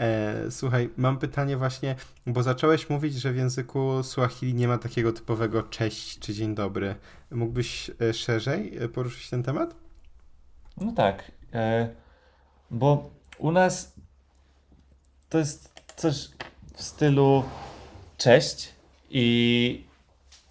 E, 0.00 0.34
słuchaj, 0.50 0.90
mam 0.96 1.18
pytanie 1.18 1.56
właśnie, 1.56 1.96
bo 2.26 2.42
zacząłeś 2.42 2.90
mówić, 2.90 3.14
że 3.14 3.32
w 3.32 3.36
języku 3.36 4.02
Swahili 4.02 4.54
nie 4.54 4.68
ma 4.68 4.78
takiego 4.78 5.12
typowego 5.12 5.62
cześć 5.62 6.18
czy 6.18 6.34
dzień 6.34 6.54
dobry. 6.54 6.94
Mógłbyś 7.30 7.90
e, 8.00 8.14
szerzej 8.14 8.78
e, 8.78 8.88
poruszyć 8.88 9.30
ten 9.30 9.42
temat? 9.42 9.74
No 10.76 10.92
tak, 10.92 11.32
e, 11.52 11.88
bo 12.70 13.10
u 13.38 13.52
nas 13.52 13.94
to 15.28 15.38
jest 15.38 15.72
coś 15.96 16.28
w 16.74 16.82
stylu 16.82 17.44
cześć 18.16 18.73
i, 19.14 19.84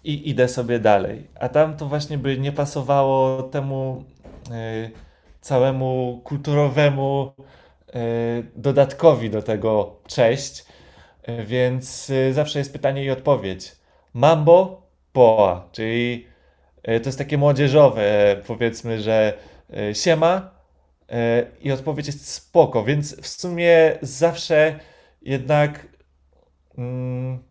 i 0.04 0.30
idę 0.30 0.48
sobie 0.48 0.78
dalej. 0.78 1.26
A 1.40 1.48
tam 1.48 1.76
to 1.76 1.86
właśnie 1.86 2.18
by 2.18 2.38
nie 2.38 2.52
pasowało 2.52 3.42
temu 3.42 4.04
e, 4.50 4.90
całemu 5.40 6.20
kulturowemu 6.24 7.32
e, 7.38 8.00
dodatkowi 8.56 9.30
do 9.30 9.42
tego 9.42 9.96
cześć, 10.06 10.64
e, 11.22 11.44
więc 11.44 12.12
zawsze 12.32 12.58
jest 12.58 12.72
pytanie 12.72 13.04
i 13.04 13.10
odpowiedź. 13.10 13.72
Mambo, 14.14 14.82
poa, 15.12 15.68
czyli 15.72 16.26
to 16.82 17.08
jest 17.08 17.18
takie 17.18 17.38
młodzieżowe, 17.38 18.36
powiedzmy, 18.46 19.00
że 19.00 19.32
siema 19.92 20.50
i 21.60 21.72
odpowiedź 21.72 22.06
jest 22.06 22.28
spoko, 22.28 22.84
więc 22.84 23.20
w 23.20 23.28
sumie 23.28 23.98
zawsze 24.02 24.78
jednak 25.22 25.86
mm, 26.78 27.42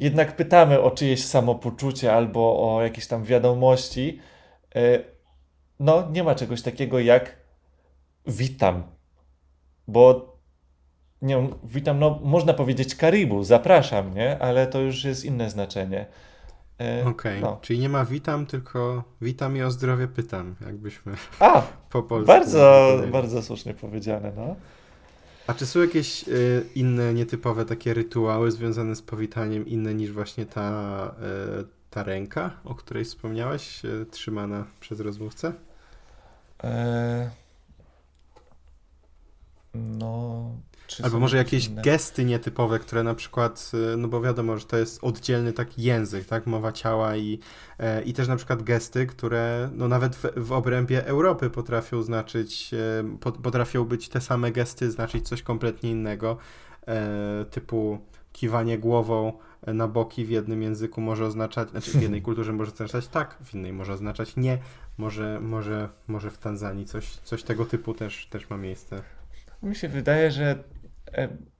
jednak 0.00 0.36
pytamy 0.36 0.80
o 0.80 0.90
czyjeś 0.90 1.24
samopoczucie 1.24 2.12
albo 2.14 2.74
o 2.76 2.82
jakieś 2.82 3.06
tam 3.06 3.24
wiadomości. 3.24 4.18
E, 4.74 4.98
No, 5.80 6.08
nie 6.10 6.24
ma 6.24 6.34
czegoś 6.34 6.62
takiego 6.62 6.98
jak 6.98 7.36
witam, 8.26 8.82
bo 9.88 10.36
nie 11.22 11.36
wiem, 11.36 11.54
witam, 11.64 11.98
no 11.98 12.20
można 12.24 12.54
powiedzieć 12.54 12.94
karibu, 12.94 13.44
zapraszam, 13.44 14.14
nie? 14.14 14.38
Ale 14.38 14.66
to 14.66 14.80
już 14.80 15.04
jest 15.04 15.24
inne 15.24 15.50
znaczenie. 15.50 16.06
E, 16.80 17.06
Okej, 17.06 17.40
no. 17.40 17.58
czyli 17.62 17.78
nie 17.78 17.88
ma 17.88 18.04
witam, 18.04 18.46
tylko 18.46 19.04
witam 19.20 19.56
i 19.56 19.62
o 19.62 19.70
zdrowie 19.70 20.08
pytam, 20.08 20.56
jakbyśmy 20.66 21.12
A, 21.38 21.62
po 21.92 22.02
polsku. 22.02 22.26
bardzo, 22.26 22.86
powiedzieli. 22.88 23.12
bardzo 23.12 23.42
słusznie 23.42 23.74
powiedziane, 23.74 24.32
no. 24.36 24.56
A 25.50 25.54
czy 25.54 25.66
są 25.66 25.80
jakieś 25.80 26.28
y, 26.28 26.66
inne 26.74 27.14
nietypowe 27.14 27.64
takie 27.64 27.94
rytuały 27.94 28.50
związane 28.50 28.96
z 28.96 29.02
powitaniem, 29.02 29.66
inne 29.66 29.94
niż 29.94 30.12
właśnie 30.12 30.46
ta, 30.46 31.14
y, 31.60 31.64
ta 31.90 32.02
ręka, 32.02 32.50
o 32.64 32.74
której 32.74 33.04
wspomniałeś, 33.04 33.84
y, 33.84 34.06
trzymana 34.10 34.66
przez 34.80 35.00
rozmówcę? 35.00 35.52
E, 36.64 37.30
no. 39.74 40.50
Albo 41.02 41.20
może 41.20 41.36
jakieś 41.36 41.66
inne? 41.66 41.82
gesty 41.82 42.24
nietypowe, 42.24 42.78
które 42.78 43.02
na 43.02 43.14
przykład, 43.14 43.72
y, 43.94 43.96
no 43.96 44.08
bo 44.08 44.20
wiadomo, 44.20 44.58
że 44.58 44.64
to 44.64 44.76
jest 44.76 45.04
oddzielny 45.04 45.52
taki 45.52 45.82
język, 45.82 46.24
tak, 46.24 46.46
mowa 46.46 46.72
ciała 46.72 47.16
i, 47.16 47.38
e, 47.78 48.02
i 48.02 48.12
też 48.12 48.28
na 48.28 48.36
przykład 48.36 48.62
gesty, 48.62 49.06
które 49.06 49.70
no 49.72 49.88
nawet 49.88 50.16
w, 50.16 50.26
w 50.36 50.52
obrębie 50.52 51.06
Europy 51.06 51.50
potrafią 51.50 52.02
znaczyć, 52.02 52.74
e, 52.74 53.18
pot- 53.18 53.38
potrafią 53.38 53.84
być 53.84 54.08
te 54.08 54.20
same 54.20 54.52
gesty, 54.52 54.90
znaczyć 54.90 55.28
coś 55.28 55.42
kompletnie 55.42 55.90
innego, 55.90 56.36
e, 56.86 57.44
typu 57.50 57.98
kiwanie 58.32 58.78
głową 58.78 59.32
na 59.66 59.88
boki 59.88 60.24
w 60.24 60.30
jednym 60.30 60.62
języku 60.62 61.00
może 61.00 61.26
oznaczać, 61.26 61.70
znaczy 61.70 61.90
w 61.90 62.02
jednej 62.02 62.22
kulturze 62.26 62.52
może 62.52 62.72
oznaczać 62.72 63.08
tak, 63.08 63.36
w 63.44 63.54
innej 63.54 63.72
może 63.72 63.92
oznaczać 63.92 64.36
nie, 64.36 64.58
może, 64.98 65.40
może, 65.40 65.88
może 66.08 66.30
w 66.30 66.38
Tanzanii 66.38 66.86
coś, 66.86 67.16
coś 67.16 67.42
tego 67.42 67.64
typu 67.64 67.94
też, 67.94 68.26
też 68.26 68.50
ma 68.50 68.56
miejsce. 68.56 69.02
Mi 69.62 69.76
się 69.76 69.88
wydaje, 69.88 70.30
że 70.30 70.64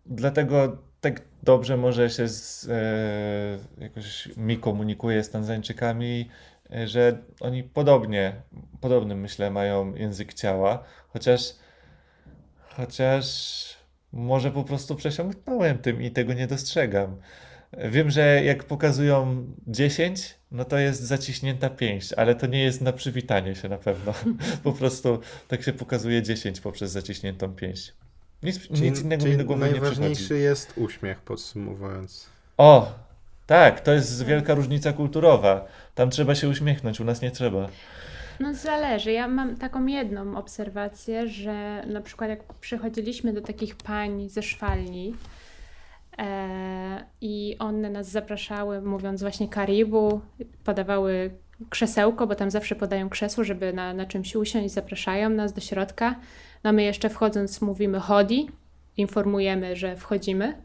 dlatego 0.06 0.78
tak 1.00 1.22
dobrze 1.42 1.76
może 1.76 2.10
się 2.10 2.28
z, 2.28 2.68
e, 2.68 3.82
jakoś 3.82 4.28
mi 4.36 4.58
komunikuje 4.58 5.24
z 5.24 5.30
Tanzańczykami, 5.30 6.28
e, 6.72 6.88
że 6.88 7.18
oni 7.40 7.64
podobnie, 7.64 8.42
podobny 8.80 9.14
myślę 9.14 9.50
mają 9.50 9.94
język 9.94 10.34
ciała, 10.34 10.84
chociaż 11.08 11.54
chociaż 12.76 13.26
może 14.12 14.50
po 14.50 14.64
prostu 14.64 14.96
przesiąknąłem 14.96 15.78
tym 15.78 16.02
i 16.02 16.10
tego 16.10 16.34
nie 16.34 16.46
dostrzegam. 16.46 17.16
Wiem, 17.90 18.10
że 18.10 18.44
jak 18.44 18.64
pokazują 18.64 19.46
10, 19.66 20.34
no 20.50 20.64
to 20.64 20.78
jest 20.78 21.02
zaciśnięta 21.02 21.70
pięść, 21.70 22.12
ale 22.12 22.34
to 22.34 22.46
nie 22.46 22.62
jest 22.62 22.80
na 22.80 22.92
przywitanie 22.92 23.54
się 23.54 23.68
na 23.68 23.78
pewno. 23.78 24.14
Po 24.62 24.72
prostu 24.72 25.20
tak 25.48 25.62
się 25.62 25.72
pokazuje 25.72 26.22
10 26.22 26.60
poprzez 26.60 26.90
zaciśniętą 26.90 27.54
pięść. 27.54 27.92
Nic, 28.42 28.70
nic 28.70 29.00
innego 29.00 29.26
mi 29.26 29.36
do 29.36 29.44
głowy 29.44 29.64
nie 29.64 29.70
najważniejszy 29.70 30.24
przychodzi. 30.24 30.42
jest 30.42 30.72
uśmiech, 30.76 31.20
podsumowując. 31.20 32.26
O, 32.56 32.92
tak, 33.46 33.80
to 33.80 33.92
jest 33.92 34.24
wielka 34.24 34.54
różnica 34.54 34.92
kulturowa. 34.92 35.64
Tam 35.94 36.10
trzeba 36.10 36.34
się 36.34 36.48
uśmiechnąć, 36.48 37.00
u 37.00 37.04
nas 37.04 37.22
nie 37.22 37.30
trzeba. 37.30 37.68
No 38.40 38.54
zależy. 38.54 39.12
Ja 39.12 39.28
mam 39.28 39.56
taką 39.56 39.86
jedną 39.86 40.36
obserwację, 40.36 41.28
że 41.28 41.84
na 41.86 42.00
przykład 42.00 42.30
jak 42.30 42.54
przychodziliśmy 42.54 43.32
do 43.32 43.40
takich 43.40 43.76
pań 43.76 44.28
ze 44.28 44.42
szwalni 44.42 45.14
e, 46.18 47.04
i 47.20 47.56
one 47.58 47.90
nas 47.90 48.10
zapraszały, 48.10 48.82
mówiąc 48.82 49.20
właśnie 49.20 49.48
Karibu, 49.48 50.20
podawały 50.64 51.30
krzesełko, 51.68 52.26
bo 52.26 52.34
tam 52.34 52.50
zawsze 52.50 52.76
podają 52.76 53.08
krzesło, 53.08 53.44
żeby 53.44 53.72
na, 53.72 53.94
na 53.94 54.06
czymś 54.06 54.36
usiąść, 54.36 54.74
zapraszają 54.74 55.30
nas 55.30 55.52
do 55.52 55.60
środka. 55.60 56.16
No 56.64 56.72
my 56.72 56.82
jeszcze 56.82 57.10
wchodząc 57.10 57.60
mówimy 57.60 58.00
hodi, 58.00 58.48
informujemy, 58.96 59.76
że 59.76 59.96
wchodzimy. 59.96 60.62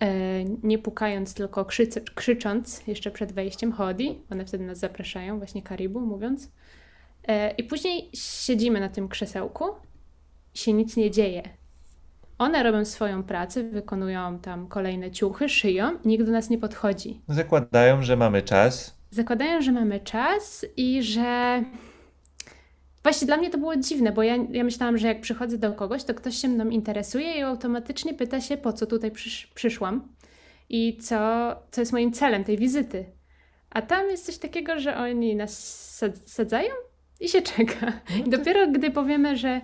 E, 0.00 0.44
nie 0.44 0.78
pukając, 0.78 1.34
tylko 1.34 1.64
krzyc, 1.64 2.00
krzycząc 2.14 2.86
jeszcze 2.86 3.10
przed 3.10 3.32
wejściem 3.32 3.72
hodi. 3.72 4.22
One 4.30 4.44
wtedy 4.46 4.64
nas 4.64 4.78
zapraszają, 4.78 5.38
właśnie 5.38 5.62
Karibu 5.62 6.00
mówiąc. 6.00 6.52
E, 7.28 7.50
I 7.50 7.64
później 7.64 8.10
siedzimy 8.14 8.80
na 8.80 8.88
tym 8.88 9.08
krzesełku 9.08 9.64
się 10.54 10.72
nic 10.72 10.96
nie 10.96 11.10
dzieje. 11.10 11.42
One 12.38 12.62
robią 12.62 12.84
swoją 12.84 13.22
pracę, 13.22 13.62
wykonują 13.62 14.38
tam 14.38 14.66
kolejne 14.66 15.10
ciuchy, 15.10 15.48
szyją, 15.48 15.98
nikt 16.04 16.24
do 16.24 16.32
nas 16.32 16.50
nie 16.50 16.58
podchodzi. 16.58 17.20
Zakładają, 17.28 18.02
że 18.02 18.16
mamy 18.16 18.42
czas. 18.42 18.95
Zakładają, 19.16 19.62
że 19.62 19.72
mamy 19.72 20.00
czas 20.00 20.66
i 20.76 21.02
że. 21.02 21.62
Właśnie 23.02 23.26
dla 23.26 23.36
mnie 23.36 23.50
to 23.50 23.58
było 23.58 23.76
dziwne, 23.76 24.12
bo 24.12 24.22
ja, 24.22 24.36
ja 24.50 24.64
myślałam, 24.64 24.98
że 24.98 25.08
jak 25.08 25.20
przychodzę 25.20 25.58
do 25.58 25.72
kogoś, 25.72 26.04
to 26.04 26.14
ktoś 26.14 26.36
się 26.36 26.48
mną 26.48 26.68
interesuje 26.68 27.38
i 27.38 27.42
automatycznie 27.42 28.14
pyta 28.14 28.40
się, 28.40 28.56
po 28.56 28.72
co 28.72 28.86
tutaj 28.86 29.10
przysz 29.10 29.46
przyszłam 29.46 30.08
i 30.68 30.96
co, 30.96 31.16
co 31.70 31.80
jest 31.80 31.92
moim 31.92 32.12
celem 32.12 32.44
tej 32.44 32.58
wizyty. 32.58 33.04
A 33.70 33.82
tam 33.82 34.10
jest 34.10 34.26
coś 34.26 34.38
takiego, 34.38 34.78
że 34.78 34.96
oni 34.96 35.36
nas 35.36 35.52
sad- 35.96 36.30
sadzają 36.30 36.72
i 37.20 37.28
się 37.28 37.42
czeka. 37.42 37.92
I 38.26 38.30
dopiero 38.30 38.66
gdy 38.66 38.90
powiemy, 38.90 39.36
że 39.36 39.60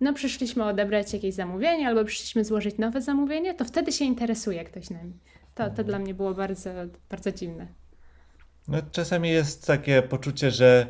no 0.00 0.12
przyszliśmy 0.12 0.64
odebrać 0.64 1.12
jakieś 1.12 1.34
zamówienie 1.34 1.88
albo 1.88 2.04
przyszliśmy 2.04 2.44
złożyć 2.44 2.78
nowe 2.78 3.00
zamówienie, 3.02 3.54
to 3.54 3.64
wtedy 3.64 3.92
się 3.92 4.04
interesuje 4.04 4.64
ktoś 4.64 4.90
nami. 4.90 5.12
To, 5.54 5.70
to 5.70 5.84
dla 5.84 5.98
mnie 5.98 6.14
było 6.14 6.34
bardzo, 6.34 6.70
bardzo 7.10 7.32
dziwne. 7.32 7.66
No, 8.68 8.78
czasami 8.92 9.30
jest 9.30 9.66
takie 9.66 10.02
poczucie, 10.02 10.50
że 10.50 10.86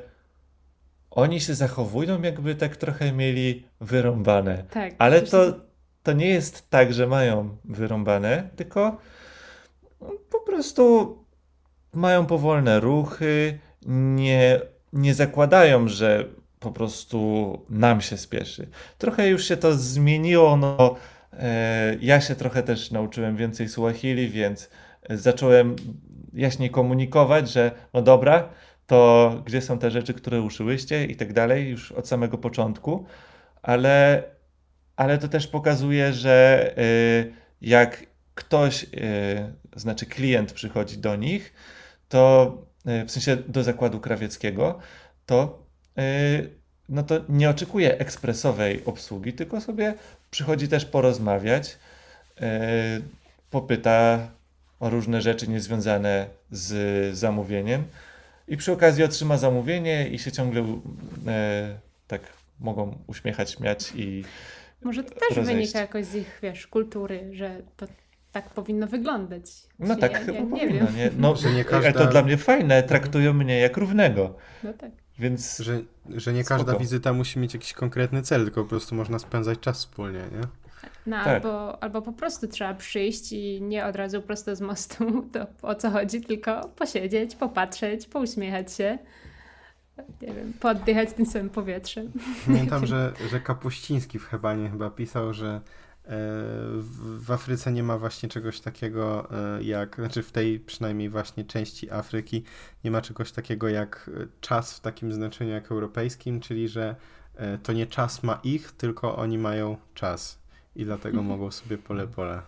oni 1.11 1.41
się 1.41 1.55
zachowują, 1.55 2.23
jakby 2.23 2.55
tak 2.55 2.77
trochę 2.77 3.13
mieli 3.13 3.67
wyrąbane. 3.81 4.65
Tak. 4.71 4.95
Ale 4.99 5.23
to, 5.23 5.61
to 6.03 6.13
nie 6.13 6.29
jest 6.29 6.71
tak, 6.71 6.95
że 6.95 7.07
mają 7.07 7.57
wyrąbane, 7.65 8.49
tylko 8.57 8.99
po 10.31 10.41
prostu 10.41 11.17
mają 11.93 12.27
powolne 12.27 12.81
ruchy, 12.81 13.59
nie, 13.87 14.61
nie 14.93 15.15
zakładają, 15.15 15.89
że 15.89 16.25
po 16.61 16.73
prostu 16.73 17.61
nam 17.71 18.01
się 18.01 18.17
spieszy. 18.17 18.69
Trochę 18.99 19.29
już 19.29 19.45
się 19.45 19.57
to 19.57 19.75
zmieniło, 19.75 20.57
no 20.57 20.97
e, 21.33 21.97
ja 22.01 22.21
się 22.21 22.35
trochę 22.35 22.63
też 22.63 22.91
nauczyłem 22.91 23.37
więcej 23.37 23.69
Suahili, 23.69 24.29
więc 24.29 24.71
zacząłem 25.11 25.77
jaśniej 26.37 26.71
komunikować, 26.71 27.51
że 27.51 27.71
no 27.93 28.03
dobra, 28.03 28.49
to 28.87 29.33
gdzie 29.45 29.61
są 29.61 29.79
te 29.79 29.91
rzeczy, 29.91 30.15
które 30.15 30.43
uszyłyście 30.43 31.05
i 31.05 31.17
tak 31.17 31.33
dalej, 31.33 31.69
już 31.69 31.93
od 31.93 32.09
samego 32.09 32.39
początku, 32.39 33.07
ale 33.63 34.23
ale 34.97 35.19
to 35.19 35.29
też 35.29 35.47
pokazuje, 35.47 36.13
że 36.13 36.75
y, 36.79 37.33
jak 37.61 38.07
ktoś, 38.35 38.83
y, 38.83 38.87
znaczy 39.77 40.07
klient 40.07 40.53
przychodzi 40.53 40.99
do 40.99 41.17
nich, 41.17 41.53
to 42.09 42.53
e, 42.87 43.05
w 43.05 43.11
sensie 43.11 43.37
do 43.37 43.63
zakładu 43.63 44.01
krawieckiego, 44.01 44.79
to, 45.27 45.67
no 46.89 47.03
to 47.03 47.21
nie 47.29 47.51
oczekuje 47.51 47.99
ekspresowej 47.99 48.85
obsługi, 48.85 49.33
tylko 49.33 49.61
sobie 49.61 49.95
przychodzi 50.31 50.69
też 50.69 50.85
porozmawiać, 50.85 51.79
popyta 53.51 54.29
o 54.81 54.91
różne 54.91 55.21
rzeczy 55.23 55.49
niezwiązane 55.49 56.27
z 56.51 57.17
zamówieniem 57.17 57.85
i 58.49 58.57
przy 58.57 58.73
okazji 58.73 59.05
otrzyma 59.05 59.37
zamówienie 59.37 60.09
i 60.09 60.19
się 60.19 60.33
ciągle 60.33 60.81
e, 61.27 61.79
tak 62.07 62.21
mogą 62.61 62.99
uśmiechać, 63.07 63.51
śmiać 63.51 63.93
i 63.95 64.25
Może 64.83 65.05
to 65.05 65.11
też 65.11 65.37
rozejść. 65.37 65.47
wynika 65.61 65.79
jakoś 65.81 66.05
z 66.07 66.15
ich, 66.15 66.39
wiesz, 66.43 66.67
kultury, 66.67 67.31
że 67.33 67.63
to 67.77 67.87
tak 68.33 68.51
powinno 68.51 68.87
wyglądać. 68.87 69.43
no 69.79 69.95
Czy 69.95 70.01
tak 70.01 70.13
ja, 70.13 70.19
chyba 70.19 70.33
ja 70.39 70.41
nie 70.45 70.51
powinno, 70.51 70.87
wiem. 70.87 70.97
nie? 70.97 71.11
No, 71.19 71.37
Że 71.37 71.49
nie 71.53 71.55
ale 71.55 71.65
każda- 71.65 71.93
to 71.93 72.07
dla 72.07 72.23
mnie 72.23 72.37
fajne, 72.37 72.83
traktują 72.83 73.33
mnie 73.33 73.59
jak 73.61 73.77
równego, 73.77 74.37
No 74.63 74.73
tak. 74.73 74.91
więc 75.19 75.59
Że, 75.59 75.81
że 76.17 76.33
nie 76.33 76.45
Spoko. 76.45 76.57
każda 76.65 76.79
wizyta 76.79 77.13
musi 77.13 77.39
mieć 77.39 77.55
jakiś 77.55 77.73
konkretny 77.73 78.23
cel, 78.23 78.45
tylko 78.45 78.63
po 78.63 78.69
prostu 78.69 78.95
można 78.95 79.19
spędzać 79.19 79.59
czas 79.61 79.79
wspólnie, 79.79 80.19
nie? 80.19 80.41
No, 81.07 81.17
Tak. 81.17 81.27
albo, 81.27 81.83
albo 81.83 82.03
po 82.03 82.13
prostu 82.13 82.49
trzeba 82.49 82.75
przyjść 82.75 83.33
i 83.33 83.63
nie 83.63 83.87
od 83.87 83.97
razu 83.97 84.23
prosto 84.23 84.57
z 84.57 84.61
mostu, 84.61 85.05
to 85.33 85.47
o 85.63 85.75
co 85.75 85.91
chodzi, 85.91 86.21
tylko 86.21 86.69
posiedzieć, 86.69 87.37
popatrzeć, 87.37 88.07
pouśmiechać 88.07 88.73
się, 88.73 88.99
nie 90.23 90.35
wiem, 90.35 90.53
poddychać 90.61 91.13
tym 91.13 91.27
samym 91.27 91.51
powietrzem. 91.51 92.13
Pamiętam, 92.47 92.87
że, 92.93 93.13
że 93.31 93.41
Kapuściński 93.41 94.19
w 94.19 94.27
Hebanie 94.27 94.71
chyba 94.71 94.91
pisał, 94.91 95.35
że 95.35 95.47
e, 95.47 95.61
w, 97.19 97.31
Afryce 97.31 97.73
nie 97.73 97.83
ma 97.83 97.99
właśnie 97.99 98.29
czegoś 98.29 98.61
takiego 98.61 99.29
e, 99.59 99.63
jak, 99.63 99.97
znaczy 99.97 100.23
w 100.23 100.33
tej 100.33 100.61
przynajmniej 100.61 101.09
właśnie 101.09 101.45
części 101.45 101.91
Afryki 101.91 102.45
nie 102.85 102.91
ma 102.91 103.01
czegoś 103.01 103.33
takiego 103.33 103.69
jak 103.69 104.11
czas 104.41 104.77
w 104.77 104.81
takim 104.81 105.13
znaczeniu 105.13 105.51
jak 105.51 105.71
europejskim, 105.71 106.41
czyli 106.41 106.69
że 106.69 106.97
e, 107.37 107.59
to 107.59 107.73
nie 107.73 107.87
czas 107.87 108.23
ma 108.23 108.41
ich, 108.45 108.73
tylko 108.73 109.17
oni 109.17 109.39
mają 109.39 109.77
czas 109.95 110.46
i 110.77 110.85
dlatego 110.85 111.23
mogą 111.23 111.51
sobie 111.51 111.79
pole 111.79 112.07
pole 112.07 112.43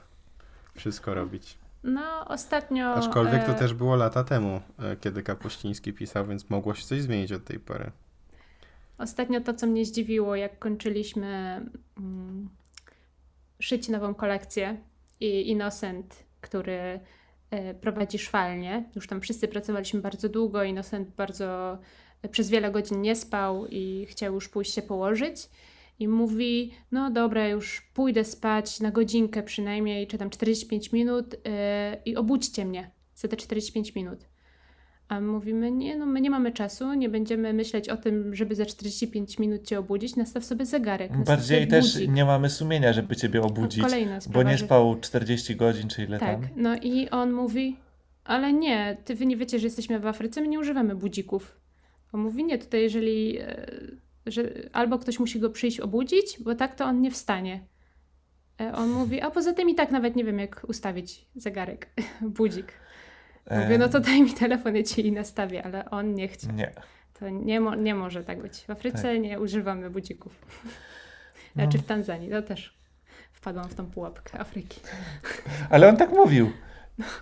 wszystko 0.74 1.14
robić. 1.14 1.58
No, 1.82 2.24
ostatnio... 2.28 2.94
Aczkolwiek 2.94 3.44
to 3.44 3.52
e, 3.52 3.54
też 3.54 3.74
było 3.74 3.96
lata 3.96 4.24
temu, 4.24 4.60
e, 4.78 4.96
kiedy 4.96 5.22
Kapuściński 5.22 5.92
pisał, 5.92 6.26
więc 6.26 6.50
mogło 6.50 6.74
się 6.74 6.86
coś 6.86 7.02
zmienić 7.02 7.32
od 7.32 7.44
tej 7.44 7.58
pory. 7.58 7.90
Ostatnio 8.98 9.40
to, 9.40 9.54
co 9.54 9.66
mnie 9.66 9.84
zdziwiło, 9.84 10.36
jak 10.36 10.58
kończyliśmy 10.58 11.60
mm, 11.98 12.48
szyć 13.60 13.88
nową 13.88 14.14
kolekcję 14.14 14.76
i 15.20 15.50
Innocent, 15.50 16.24
który 16.40 17.00
e, 17.50 17.74
prowadzi 17.74 18.18
szwalnię, 18.18 18.84
już 18.94 19.06
tam 19.06 19.20
wszyscy 19.20 19.48
pracowaliśmy 19.48 20.00
bardzo 20.00 20.28
długo, 20.28 20.64
Innocent 20.64 21.08
bardzo 21.16 21.78
przez 22.30 22.50
wiele 22.50 22.70
godzin 22.70 23.02
nie 23.02 23.16
spał 23.16 23.66
i 23.66 24.06
chciał 24.10 24.34
już 24.34 24.48
pójść 24.48 24.74
się 24.74 24.82
położyć 24.82 25.48
i 25.98 26.08
mówi, 26.08 26.72
no 26.92 27.10
dobra, 27.10 27.48
już 27.48 27.90
pójdę 27.94 28.24
spać 28.24 28.80
na 28.80 28.90
godzinkę 28.90 29.42
przynajmniej, 29.42 30.06
czy 30.06 30.18
tam 30.18 30.30
45 30.30 30.92
minut 30.92 31.34
e, 31.46 31.96
i 32.04 32.16
obudźcie 32.16 32.64
mnie 32.64 32.90
za 33.14 33.28
te 33.28 33.36
45 33.36 33.94
minut. 33.94 34.18
A 35.08 35.20
mówimy, 35.20 35.70
nie, 35.70 35.96
no 35.96 36.06
my 36.06 36.20
nie 36.20 36.30
mamy 36.30 36.52
czasu, 36.52 36.94
nie 36.94 37.08
będziemy 37.08 37.52
myśleć 37.52 37.88
o 37.88 37.96
tym, 37.96 38.34
żeby 38.34 38.54
za 38.54 38.66
45 38.66 39.38
minut 39.38 39.62
cię 39.66 39.78
obudzić, 39.78 40.16
nastaw 40.16 40.44
sobie 40.44 40.66
zegarek. 40.66 41.10
nastaw 41.10 41.26
bardziej 41.26 41.58
sobie 41.58 41.66
też 41.70 41.92
budzik. 41.94 42.10
nie 42.10 42.24
mamy 42.24 42.50
sumienia, 42.50 42.92
żeby 42.92 43.16
ciebie 43.16 43.42
obudzić, 43.42 43.82
Kolejna 43.82 44.14
bo 44.14 44.20
sprawa, 44.20 44.50
nie 44.50 44.58
że- 44.58 44.64
spał 44.66 45.00
40 45.00 45.56
godzin 45.56 45.88
czy 45.88 46.04
ile 46.04 46.18
Tak, 46.18 46.40
tam. 46.40 46.48
no 46.56 46.76
i 46.82 47.08
on 47.08 47.32
mówi, 47.32 47.76
ale 48.24 48.52
nie, 48.52 48.96
ty 49.04 49.14
wy 49.14 49.26
nie 49.26 49.36
wiecie, 49.36 49.58
że 49.58 49.66
jesteśmy 49.66 50.00
w 50.00 50.06
Afryce, 50.06 50.40
my 50.40 50.48
nie 50.48 50.58
używamy 50.60 50.94
budzików. 50.94 51.60
On 52.12 52.20
mówi, 52.20 52.44
nie, 52.44 52.58
tutaj 52.58 52.82
jeżeli, 52.82 53.38
e, 53.38 53.66
że 54.28 54.42
albo 54.72 54.98
ktoś 54.98 55.18
musi 55.18 55.40
go 55.40 55.50
przyjść 55.50 55.80
obudzić, 55.80 56.38
bo 56.40 56.54
tak 56.54 56.74
to 56.74 56.84
on 56.84 57.00
nie 57.00 57.10
wstanie. 57.10 57.60
E, 58.60 58.72
On 58.74 58.90
mówi, 58.90 59.20
a 59.20 59.30
poza 59.30 59.52
tym 59.52 59.70
i 59.70 59.74
tak 59.74 59.90
nawet 59.90 60.16
nie 60.16 60.24
wiem, 60.24 60.38
jak 60.38 60.64
ustawić 60.68 61.26
zegarek, 61.36 61.88
budzik. 62.38 62.72
Mówię, 63.50 63.78
no 63.78 63.88
to 63.88 64.00
daj 64.00 64.22
mi 64.22 64.34
telefon, 64.34 64.76
ja 64.76 64.82
ci 64.82 65.12
nastawię, 65.12 65.62
ale 65.64 65.90
on 65.90 66.14
nie 66.14 66.28
chce. 66.28 66.52
Nie. 66.52 66.72
To 67.20 67.28
nie, 67.28 67.60
mo- 67.60 67.74
nie 67.74 67.94
może 67.94 68.24
tak 68.24 68.42
być. 68.42 68.64
W 68.64 68.70
Afryce 68.70 69.02
Tak. 69.02 69.20
nie 69.20 69.40
używamy 69.40 69.90
budzików. 69.90 70.32
No. 71.56 71.62
Znaczy 71.64 71.78
w 71.78 71.86
Tanzanii, 71.86 72.30
to 72.30 72.42
też 72.42 72.78
wpadłam 73.32 73.68
w 73.68 73.74
tą 73.74 73.86
pułapkę 73.90 74.40
Afryki. 74.40 74.80
Ale 75.70 75.88
on 75.88 75.96
tak 75.96 76.10
mówił. 76.10 76.50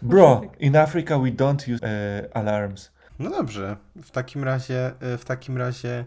Bro, 0.02 0.40
tak. 0.50 0.61
in 0.61 0.76
Africa 0.76 1.18
we 1.18 1.28
don't 1.28 1.74
use 1.74 1.86
e, 1.86 2.28
alarms. 2.36 2.92
No 3.18 3.30
dobrze, 3.30 3.76
w 3.96 4.11
takim 4.11 4.44
razie, 4.44 4.92
e, 5.00 5.18
w 5.18 5.24
takim 5.24 5.57
razie, 5.57 6.04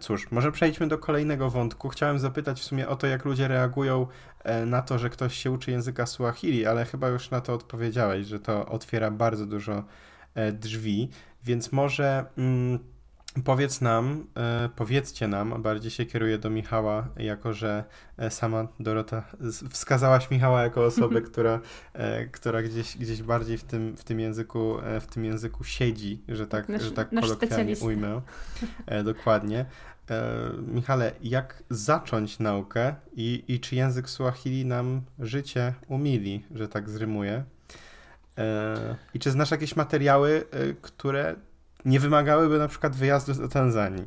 cóż, 0.00 0.30
może 0.30 0.52
przejdźmy 0.52 0.88
do 0.88 0.98
kolejnego 0.98 1.50
wątku. 1.50 1.88
Chciałem 1.88 2.18
zapytać 2.18 2.60
w 2.60 2.64
sumie 2.64 2.88
o 2.88 2.96
to, 2.96 3.06
jak 3.06 3.24
ludzie 3.24 3.48
reagują 3.48 4.06
e, 4.44 4.66
na 4.66 4.82
to, 4.82 4.98
że 4.98 5.10
ktoś 5.10 5.34
się 5.34 5.50
uczy 5.50 5.70
języka 5.70 6.06
Suahili, 6.06 6.66
ale 6.66 6.84
chyba 6.84 7.08
już 7.08 7.30
na 7.30 7.40
to 7.40 7.54
odpowiedziałeś, 7.54 8.26
że 8.26 8.40
to 8.40 8.66
otwiera 8.66 9.10
bardzo 9.10 9.46
dużo 9.46 9.84
e, 10.34 10.52
drzwi, 10.52 11.10
więc 11.44 11.72
może 11.72 12.24
mm, 12.38 12.78
powiedz 13.44 13.80
nam, 13.80 14.26
e, 14.36 14.68
powiedzcie 14.76 15.28
nam, 15.28 15.62
bardziej 15.62 15.90
się 15.90 16.06
kieruję 16.06 16.38
do 16.38 16.50
Michała, 16.50 17.08
jako 17.16 17.52
że 17.52 17.84
e, 18.18 18.30
sama 18.30 18.68
Dorota 18.80 19.24
wskazałaś 19.70 20.30
Michała 20.30 20.62
jako 20.62 20.84
osobę, 20.84 21.20
która, 21.30 21.60
e, 21.92 22.26
która 22.26 22.62
gdzieś, 22.62 22.96
gdzieś 22.96 23.22
bardziej 23.22 23.58
w 23.58 23.64
tym, 23.64 23.96
w 23.96 24.04
tym 24.04 24.20
języku, 24.20 24.76
w 25.00 25.06
tym 25.06 25.24
języku 25.24 25.64
siedzi, 25.64 26.22
że 26.28 26.46
tak, 26.46 26.68
Nasz- 26.68 26.82
że 26.82 26.92
tak 26.92 27.10
kolokwialnie 27.20 27.74
ujmę. 27.80 28.20
Dokładnie. 29.04 29.64
Michale, 30.66 31.12
jak 31.22 31.62
zacząć 31.70 32.38
naukę 32.38 32.94
i, 33.12 33.44
i 33.48 33.60
czy 33.60 33.76
język 33.76 34.10
Suahili 34.10 34.66
nam 34.66 35.02
życie 35.18 35.74
umili, 35.88 36.44
że 36.54 36.68
tak 36.68 36.90
zrymuję? 36.90 37.44
E, 38.38 38.96
I 39.14 39.18
czy 39.18 39.30
znasz 39.30 39.50
jakieś 39.50 39.76
materiały, 39.76 40.44
które 40.82 41.36
nie 41.84 42.00
wymagałyby 42.00 42.58
na 42.58 42.68
przykład 42.68 42.96
wyjazdu 42.96 43.34
do 43.34 43.48
Tanzanii? 43.48 44.06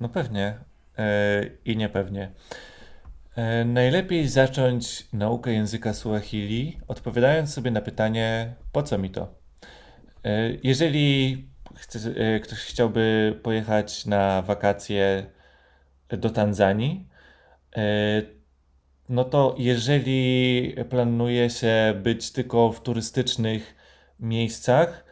No 0.00 0.08
pewnie 0.08 0.58
e, 0.98 1.44
i 1.64 1.76
niepewnie. 1.76 2.32
E, 3.36 3.64
najlepiej 3.64 4.28
zacząć 4.28 5.08
naukę 5.12 5.52
języka 5.52 5.94
Suahili, 5.94 6.80
odpowiadając 6.88 7.54
sobie 7.54 7.70
na 7.70 7.80
pytanie, 7.80 8.54
po 8.72 8.82
co 8.82 8.98
mi 8.98 9.10
to? 9.10 9.34
E, 10.24 10.50
jeżeli 10.62 11.48
chce, 11.74 12.14
ktoś 12.40 12.58
chciałby 12.58 13.38
pojechać 13.42 14.06
na 14.06 14.42
wakacje 14.42 15.26
do 16.08 16.30
Tanzanii, 16.30 17.08
no 19.08 19.24
to 19.24 19.54
jeżeli 19.58 20.74
planuje 20.90 21.50
się 21.50 22.00
być 22.02 22.32
tylko 22.32 22.72
w 22.72 22.82
turystycznych 22.82 23.74
miejscach, 24.20 25.04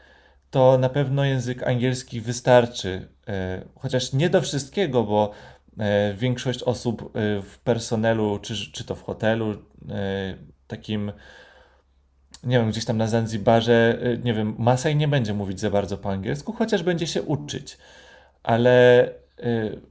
to 0.57 0.79
na 0.79 0.89
pewno 0.89 1.25
język 1.25 1.63
angielski 1.63 2.21
wystarczy. 2.21 3.09
E, 3.29 3.63
Chociaż 3.75 4.13
nie 4.13 4.31
do 4.31 4.41
wszystkiego, 4.41 5.05
bo 5.05 5.31
e, 5.79 6.15
większość 6.15 6.63
osób 6.63 7.03
e, 7.03 7.43
w 7.43 7.59
personelu, 7.59 8.39
czy, 8.43 8.73
czy 8.73 8.85
to 8.85 8.95
w 8.95 9.03
hotelu, 9.03 9.55
takim, 10.67 11.13
nie 12.45 12.59
wiem, 12.59 12.71
gdzieś 12.71 12.85
tam 12.85 12.97
na 12.97 13.07
Zanzibarze, 13.07 13.99
nie 14.25 14.35
wiem, 14.35 14.55
Masaj 14.59 14.97
nie 14.97 15.09
będzie 15.09 15.35
mówić 15.35 15.61
za 15.61 15.71
bardzo 15.71 15.99
po 15.99 16.11
angielsku, 16.11 16.53
chociaż 16.53 16.83
będzie 16.83 17.07
się 17.07 17.23
uczyć. 17.23 17.79
Ale, 18.43 19.09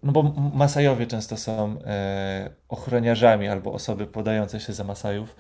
no 0.04 0.12
bo 0.12 0.24
Masajowie 0.54 1.08
często 1.08 1.38
są 1.38 1.78
ochroniarzami 2.70 3.48
albo 3.48 3.74
osoby 3.74 4.08
podające 4.08 4.60
się 4.60 4.74
za 4.74 4.84
Masajów, 4.84 5.36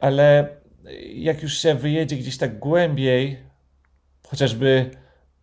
ale 0.00 0.48
jak 1.14 1.42
już 1.42 1.58
się 1.58 1.74
wyjedzie 1.74 2.16
gdzieś 2.16 2.38
tak 2.38 2.58
głębiej, 2.58 3.53
chociażby 4.28 4.90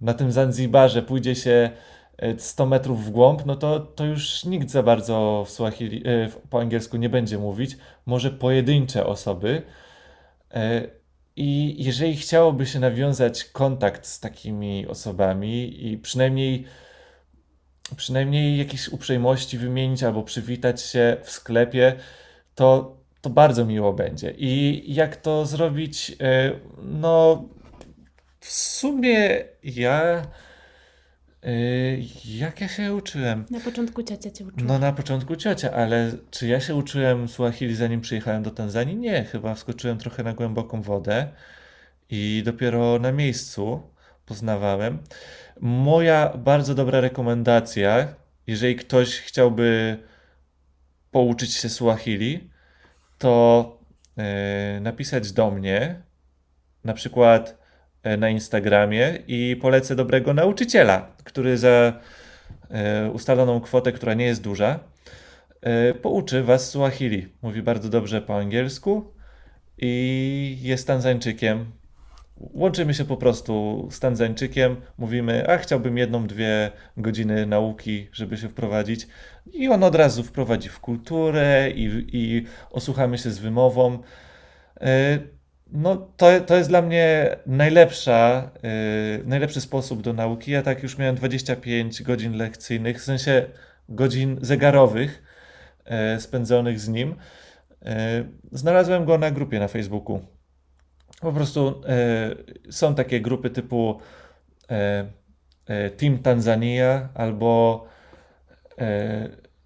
na 0.02 0.14
tym 0.14 0.32
Zanzibarze 0.32 1.02
pójdzie 1.02 1.36
się 1.36 1.70
e, 2.18 2.40
100 2.40 2.66
metrów 2.66 3.06
w 3.06 3.10
głąb, 3.10 3.46
no 3.46 3.56
to, 3.56 3.80
to 3.80 4.06
już 4.06 4.46
nikt 4.46 4.70
za 4.70 4.84
bardzo 4.84 5.44
w 5.48 5.50
Swahili, 5.50 6.04
e, 6.08 6.30
po 6.50 6.60
angielsku 6.60 6.98
nie 6.98 7.10
będzie 7.10 7.38
mówić. 7.38 7.78
Może 8.06 8.32
pojedyncze 8.32 9.06
osoby. 9.06 9.62
E, 10.54 10.88
I 11.36 11.76
jeżeli 11.84 12.16
chciałoby 12.16 12.66
się 12.66 12.80
nawiązać 12.80 13.44
kontakt 13.44 14.08
z 14.08 14.20
takimi 14.20 14.88
osobami 14.88 15.88
i 15.88 15.98
przynajmniej, 15.98 16.66
przynajmniej 17.96 18.58
jakieś 18.58 18.90
uprzejmości 18.90 19.58
wymienić 19.58 20.04
albo 20.04 20.24
przywitać 20.24 20.82
się 20.82 21.18
w 21.24 21.32
sklepie, 21.32 21.96
to, 22.56 22.98
to 23.22 23.30
bardzo 23.30 23.66
miło 23.66 23.94
będzie. 23.94 24.34
I 24.38 24.84
jak 24.94 25.16
to 25.16 25.46
zrobić? 25.46 26.16
E, 26.22 26.52
No, 26.84 27.44
w 28.42 28.52
sumie 28.52 29.44
ja. 29.64 30.26
y, 31.46 32.04
Jak 32.26 32.62
ja 32.62 32.68
się 32.68 32.94
uczyłem? 32.94 33.46
Na 33.52 33.60
początku 33.60 34.04
ciocia 34.04 34.32
cię 34.32 34.46
uczyła. 34.46 34.64
No 34.68 34.80
na 34.80 34.94
początku 34.94 35.36
ciocia, 35.36 35.72
ale 35.72 36.12
czy 36.32 36.48
ja 36.48 36.60
się 36.60 36.76
uczyłem 36.76 37.28
Suahili 37.28 37.76
zanim 37.76 38.02
przyjechałem 38.02 38.44
do 38.44 38.52
Tanzanii? 38.52 38.96
Nie, 38.96 39.24
chyba 39.24 39.56
wskoczyłem 39.56 39.98
trochę 39.98 40.24
na 40.24 40.34
głęboką 40.34 40.82
wodę 40.82 41.28
i 42.10 42.42
dopiero 42.46 43.00
na 43.00 43.12
miejscu 43.12 43.82
poznawałem. 44.26 45.00
Moja 45.60 46.30
bardzo 46.38 46.76
dobra 46.76 47.02
rekomendacja, 47.02 48.16
jeżeli 48.48 48.76
ktoś 48.76 49.20
chciałby 49.20 49.98
pouczyć 51.12 51.54
się 51.54 51.70
Swahili, 51.70 52.50
to 53.18 53.78
e, 54.18 54.80
napisać 54.82 55.32
do 55.32 55.52
mnie, 55.52 56.02
na 56.84 56.94
przykład 56.94 57.61
na 58.18 58.30
Instagramie 58.30 59.18
i 59.28 59.58
polecę 59.62 59.96
dobrego 59.96 60.34
nauczyciela, 60.34 61.16
który 61.24 61.58
za 61.58 61.94
e, 62.70 63.12
ustaloną 63.12 63.62
kwotę, 63.62 63.92
która 63.92 64.14
nie 64.14 64.26
jest 64.26 64.42
duża, 64.42 64.80
pouczy 66.02 66.44
was 66.44 66.70
Swahili. 66.70 67.28
Mówi 67.42 67.62
bardzo 67.62 67.90
dobrze 67.90 68.22
po 68.22 68.38
angielsku 68.38 69.14
i 69.78 70.58
jest 70.62 70.88
Tanzańczykiem. 70.88 71.72
Łączymy 72.38 72.94
się 72.94 73.06
po 73.06 73.18
prostu 73.18 73.88
z 73.92 74.00
Tanzańczykiem, 74.00 74.76
mówimy, 74.98 75.50
a 75.50 75.58
chciałbym 75.58 75.98
jedną, 75.98 76.28
dwie 76.28 76.72
godziny 76.98 77.46
nauki, 77.46 78.08
żeby 78.14 78.38
się 78.38 78.50
wprowadzić. 78.50 79.08
I 79.54 79.68
on 79.68 79.84
od 79.84 79.96
razu 79.96 80.24
wprowadzi 80.24 80.70
w 80.70 80.80
kulturę 80.80 81.72
i, 81.72 82.08
i 82.14 82.46
osłuchamy 82.72 83.18
się 83.18 83.32
z 83.32 83.40
wymową. 83.40 84.00
No, 85.72 85.96
to, 86.18 86.40
to 86.42 86.58
jest 86.58 86.70
dla 86.70 86.82
mnie 86.82 87.36
najlepsza, 87.46 88.52
yy, 88.64 89.24
najlepszy 89.26 89.62
sposób 89.62 90.02
do 90.02 90.14
nauki. 90.14 90.52
Ja 90.52 90.62
tak 90.62 90.84
już 90.84 90.98
miałem 90.98 91.16
25 91.16 92.04
godzin 92.04 92.38
lekcyjnych, 92.38 92.98
w 92.98 93.04
sensie 93.04 93.46
godzin 93.90 94.38
zegarowych 94.42 95.24
yy, 95.86 96.22
spędzonych 96.22 96.80
z 96.80 96.90
nim. 96.90 97.16
E, 97.86 98.24
znalazłem 98.52 99.06
go 99.06 99.18
na 99.18 99.32
grupie 99.32 99.60
na 99.60 99.68
Facebooku. 99.68 100.20
Po 101.22 101.32
prostu 101.32 101.82
e, 101.88 102.72
są 102.72 102.96
takie 102.96 103.22
grupy 103.22 103.50
typu 103.50 104.00
Team 105.98 106.20
Tanzania 106.20 107.10
albo, 107.14 107.86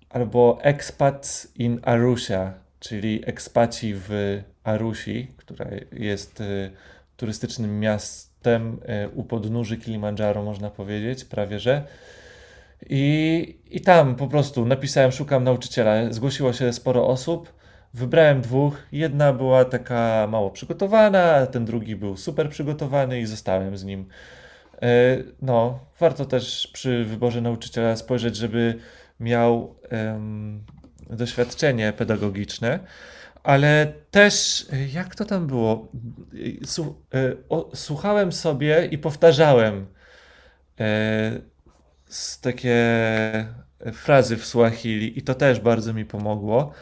albo 0.10 0.58
Expats 0.62 1.52
in 1.56 1.80
Arusha, 1.84 2.54
czyli 2.80 3.24
ekspaci 3.26 3.94
w 3.96 4.10
Arusi, 4.64 5.35
która 5.46 5.68
jest 5.92 6.44
turystycznym 7.18 7.80
miastem 7.80 8.80
u 9.16 9.24
podnóży 9.24 9.78
Kilimandżaro, 9.78 10.44
można 10.44 10.70
powiedzieć, 10.70 11.26
prawie 11.26 11.60
że. 11.60 11.84
I, 12.90 13.58
I 13.70 13.82
tam 13.82 14.16
po 14.16 14.28
prostu 14.28 14.66
napisałem, 14.66 15.12
szukam 15.12 15.44
nauczyciela. 15.44 16.14
Zgłosiło 16.14 16.54
się 16.54 16.74
sporo 16.74 17.08
osób. 17.08 17.54
Wybrałem 17.94 18.42
dwóch. 18.42 18.78
Jedna 18.92 19.34
była 19.34 19.66
taka 19.66 20.28
mało 20.32 20.52
przygotowana, 20.52 21.46
ten 21.46 21.66
drugi 21.66 21.96
był 21.96 22.18
super 22.18 22.50
przygotowany 22.50 23.20
i 23.20 23.26
zostałem 23.26 23.78
z 23.78 23.84
nim. 23.84 24.06
E, 24.82 25.18
no, 25.42 25.80
warto 26.00 26.26
też 26.26 26.68
przy 26.74 27.06
wyborze 27.06 27.42
nauczyciela 27.42 27.96
spojrzeć, 27.96 28.36
żeby 28.36 28.80
miał 29.20 29.76
um, 29.92 30.64
doświadczenie 31.10 31.94
pedagogiczne, 31.94 32.80
ale 33.46 33.94
też, 34.12 34.66
jak 34.94 35.16
to 35.16 35.26
tam 35.26 35.48
było? 35.48 35.88
Słuchałem 37.74 38.32
sobie 38.32 38.86
i 38.86 38.98
powtarzałem 38.98 39.86
e, 40.80 41.32
takie 42.42 42.78
frazy 43.94 44.38
w 44.38 44.46
Swahili 44.46 45.20
i 45.20 45.22
to 45.22 45.36
też 45.36 45.60
bardzo 45.60 45.94
mi 45.94 46.06
pomogło 46.06 46.74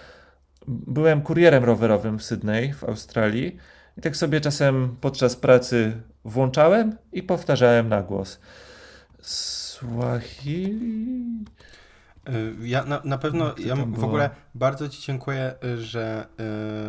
byłem 0.68 1.22
kurierem 1.22 1.64
rowerowym 1.64 2.20
w 2.20 2.24
Sydney 2.24 2.74
w 2.74 2.84
Australii 2.84 3.58
i 3.98 4.02
tak 4.02 4.18
sobie 4.18 4.42
czasem 4.42 4.96
podczas 5.02 5.36
pracy 5.36 6.02
włączałem 6.26 6.98
i 7.12 7.24
powtarzałem 7.24 7.90
na 7.90 8.02
głos. 8.02 8.40
Swahili. 9.22 10.84
Y, 12.30 12.68
ja 12.68 12.86
na, 12.86 13.02
na 13.04 13.18
pewno, 13.18 13.56
ja 13.58 13.76
w 13.76 14.04
ogóle 14.04 14.30
bardzo 14.56 14.90
Ci 14.90 15.02
dziękuję, 15.02 15.54
że 15.78 16.28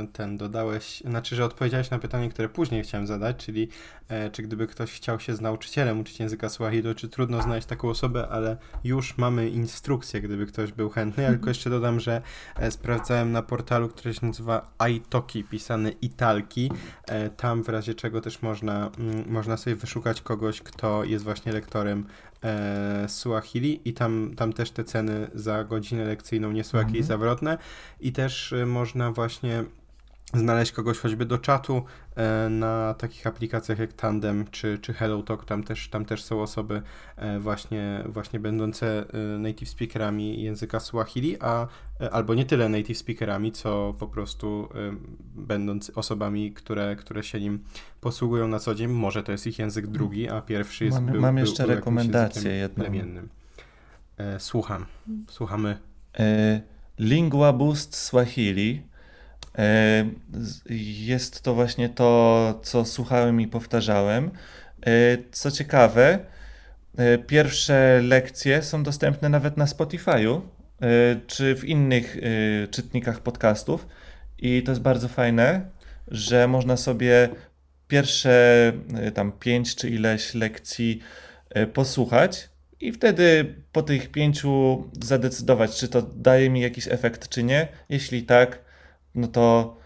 y, 0.04 0.06
ten 0.06 0.36
dodałeś, 0.36 1.02
znaczy, 1.06 1.36
że 1.36 1.44
odpowiedziałeś 1.44 1.90
na 1.90 1.98
pytanie, 1.98 2.28
które 2.28 2.48
później 2.48 2.82
chciałem 2.82 3.06
zadać, 3.06 3.36
czyli 3.36 3.68
e, 4.08 4.30
czy 4.30 4.42
gdyby 4.42 4.66
ktoś 4.66 4.92
chciał 4.92 5.20
się 5.20 5.36
z 5.36 5.40
nauczycielem 5.40 6.00
uczyć 6.00 6.20
języka 6.20 6.48
Swahili, 6.48 6.94
czy 6.94 7.08
trudno 7.08 7.42
znaleźć 7.42 7.66
taką 7.66 7.88
osobę, 7.88 8.28
ale 8.28 8.56
już 8.84 9.18
mamy 9.18 9.48
instrukcję, 9.48 10.20
gdyby 10.20 10.46
ktoś 10.46 10.72
był 10.72 10.90
chętny. 10.90 11.22
Ja 11.22 11.30
tylko 11.30 11.50
jeszcze 11.50 11.70
dodam, 11.70 12.00
że 12.00 12.22
e, 12.56 12.70
sprawdzałem 12.70 13.32
na 13.32 13.42
portalu, 13.42 13.88
który 13.88 14.14
się 14.14 14.26
nazywa 14.26 14.70
iTalki, 14.90 15.44
pisany 15.44 15.90
Italki. 15.90 16.70
E, 17.06 17.30
tam 17.30 17.62
w 17.62 17.68
razie 17.68 17.94
czego 17.94 18.20
też 18.20 18.42
można, 18.42 18.90
mm, 18.98 19.24
można 19.28 19.56
sobie 19.56 19.76
wyszukać 19.76 20.20
kogoś, 20.20 20.60
kto 20.60 21.04
jest 21.04 21.24
właśnie 21.24 21.52
lektorem 21.52 22.06
e, 22.44 23.08
Suahili 23.08 23.80
i 23.84 23.92
tam, 23.92 24.32
tam 24.36 24.52
też 24.52 24.70
te 24.70 24.84
ceny 24.84 25.30
za 25.34 25.64
godzinę 25.64 26.04
lekcyjną 26.04 26.52
nie 26.52 26.64
są 26.64 26.78
jakieś 26.78 27.00
mhm. 27.00 27.06
zawrotne 27.06 27.58
i 28.00 28.12
też 28.12 28.52
e, 28.52 28.66
można 28.66 29.12
właśnie 29.12 29.64
znaleźć 30.32 30.72
kogoś 30.72 30.98
choćby 30.98 31.26
do 31.26 31.38
czatu 31.38 31.82
e, 32.16 32.48
na 32.48 32.94
takich 32.94 33.26
aplikacjach 33.26 33.78
jak 33.78 33.92
Tandem 33.92 34.44
czy, 34.50 34.78
czy 34.78 34.94
HelloTalk, 34.94 35.44
tam 35.44 35.64
też, 35.64 35.88
tam 35.88 36.04
też 36.04 36.24
są 36.24 36.42
osoby 36.42 36.82
e, 37.16 37.38
właśnie, 37.38 38.04
właśnie 38.06 38.40
będące 38.40 39.04
e, 39.12 39.38
native 39.38 39.68
speakerami 39.68 40.42
języka 40.42 40.80
Swahili, 40.80 41.36
a 41.40 41.68
albo 42.10 42.34
nie 42.34 42.44
tyle 42.44 42.68
native 42.68 42.98
speakerami, 42.98 43.52
co 43.52 43.94
po 43.98 44.06
prostu 44.06 44.68
będąc 45.34 45.90
osobami, 45.94 46.52
które, 46.52 46.96
które 46.96 47.22
się 47.22 47.40
nim 47.40 47.64
posługują 48.00 48.48
na 48.48 48.58
co 48.58 48.74
dzień. 48.74 48.88
Może 48.88 49.22
to 49.22 49.32
jest 49.32 49.46
ich 49.46 49.58
język 49.58 49.86
drugi, 49.86 50.28
a 50.28 50.40
pierwszy 50.40 50.84
jest 50.84 51.00
Mam, 51.00 51.12
był, 51.12 51.20
mam 51.20 51.38
jeszcze 51.38 51.62
był 51.62 51.74
rekomendację 51.74 52.52
jedną. 52.52 52.84
Plemiennym. 52.84 53.28
Słucham. 54.38 54.86
Słuchamy. 55.28 55.78
Lingua 56.98 57.52
Boost 57.52 57.96
Swahili 57.96 58.82
jest 60.70 61.42
to 61.42 61.54
właśnie 61.54 61.88
to, 61.88 62.60
co 62.62 62.84
słuchałem 62.84 63.40
i 63.40 63.46
powtarzałem. 63.46 64.30
E, 64.86 64.90
co 65.32 65.50
ciekawe, 65.50 66.18
e, 66.96 67.18
pierwsze 67.18 68.00
lekcje 68.02 68.62
są 68.62 68.82
dostępne 68.82 69.28
nawet 69.28 69.56
na 69.56 69.64
Spotify'u 69.64 70.40
czy 71.26 71.56
w 71.56 71.64
innych 71.64 72.16
czytnikach 72.70 73.20
podcastów. 73.20 73.86
I 74.38 74.62
to 74.62 74.72
jest 74.72 74.82
bardzo 74.82 75.08
fajne, 75.08 75.70
że 76.08 76.48
można 76.48 76.76
sobie 76.76 77.28
pierwsze 77.88 78.72
tam 79.14 79.32
pięć 79.32 79.76
czy 79.76 79.90
ileś 79.90 80.34
lekcji 80.34 81.00
posłuchać 81.72 82.48
i 82.80 82.92
wtedy 82.92 83.54
po 83.72 83.82
tych 83.82 84.10
pięciu 84.10 84.84
zadecydować, 85.02 85.76
czy 85.76 85.88
to 85.88 86.02
daje 86.02 86.50
mi 86.50 86.60
jakiś 86.60 86.88
efekt, 86.88 87.28
czy 87.28 87.42
nie. 87.42 87.68
Jeśli 87.88 88.22
tak, 88.22 88.63
no 89.14 89.28
to 89.28 89.76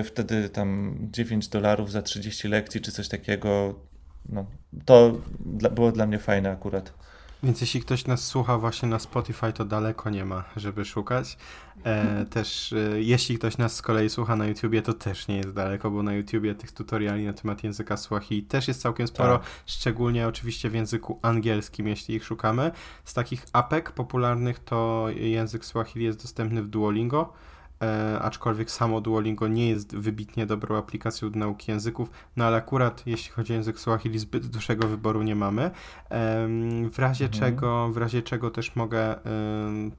y, 0.00 0.04
wtedy 0.04 0.48
tam 0.48 0.96
9 1.00 1.48
dolarów 1.48 1.90
za 1.90 2.02
30 2.02 2.48
lekcji 2.48 2.80
czy 2.80 2.92
coś 2.92 3.08
takiego, 3.08 3.74
no 4.28 4.46
to 4.84 5.12
dla, 5.40 5.70
było 5.70 5.92
dla 5.92 6.06
mnie 6.06 6.18
fajne 6.18 6.50
akurat. 6.50 6.92
Więc 7.42 7.60
jeśli 7.60 7.80
ktoś 7.80 8.06
nas 8.06 8.24
słucha 8.24 8.58
właśnie 8.58 8.88
na 8.88 8.98
Spotify, 8.98 9.52
to 9.52 9.64
daleko 9.64 10.10
nie 10.10 10.24
ma, 10.24 10.44
żeby 10.56 10.84
szukać. 10.84 11.38
E, 11.84 12.24
też 12.24 12.72
e, 12.72 13.02
jeśli 13.02 13.38
ktoś 13.38 13.58
nas 13.58 13.76
z 13.76 13.82
kolei 13.82 14.10
słucha 14.10 14.36
na 14.36 14.46
YouTubie, 14.46 14.82
to 14.82 14.92
też 14.92 15.28
nie 15.28 15.36
jest 15.36 15.52
daleko, 15.52 15.90
bo 15.90 16.02
na 16.02 16.14
YouTubie 16.14 16.54
tych 16.54 16.72
tutoriali 16.72 17.26
na 17.26 17.32
temat 17.32 17.64
języka 17.64 17.96
Swahili 17.96 18.42
też 18.42 18.68
jest 18.68 18.80
całkiem 18.80 19.06
sporo, 19.06 19.38
tak. 19.38 19.46
szczególnie 19.66 20.28
oczywiście 20.28 20.70
w 20.70 20.74
języku 20.74 21.18
angielskim, 21.22 21.88
jeśli 21.88 22.14
ich 22.14 22.24
szukamy. 22.24 22.70
Z 23.04 23.14
takich 23.14 23.46
apek 23.52 23.92
popularnych 23.92 24.58
to 24.58 25.06
język 25.16 25.64
Swahili 25.64 26.04
jest 26.04 26.22
dostępny 26.22 26.62
w 26.62 26.68
Duolingo 26.68 27.32
e, 27.82 28.18
aczkolwiek 28.18 28.70
samo 28.70 29.00
Duolingo 29.00 29.48
nie 29.48 29.68
jest 29.68 29.96
wybitnie 29.96 30.46
dobrą 30.46 30.76
aplikacją 30.76 31.30
do 31.30 31.38
nauki 31.38 31.70
języków, 31.70 32.10
no 32.36 32.44
ale 32.44 32.56
akurat 32.56 33.02
jeśli 33.06 33.30
chodzi 33.32 33.52
o 33.52 33.56
język 33.56 33.80
Swahili, 33.80 34.18
zbyt 34.18 34.46
dużego 34.46 34.88
wyboru 34.88 35.22
nie 35.22 35.34
mamy. 35.34 35.62
E, 35.62 35.70
w 36.90 36.98
razie 36.98 37.24
mhm. 37.24 37.42
czego, 37.42 37.88
w 37.88 37.96
razie 37.96 38.22
czego 38.22 38.50
też 38.50 38.76
mogę 38.76 39.24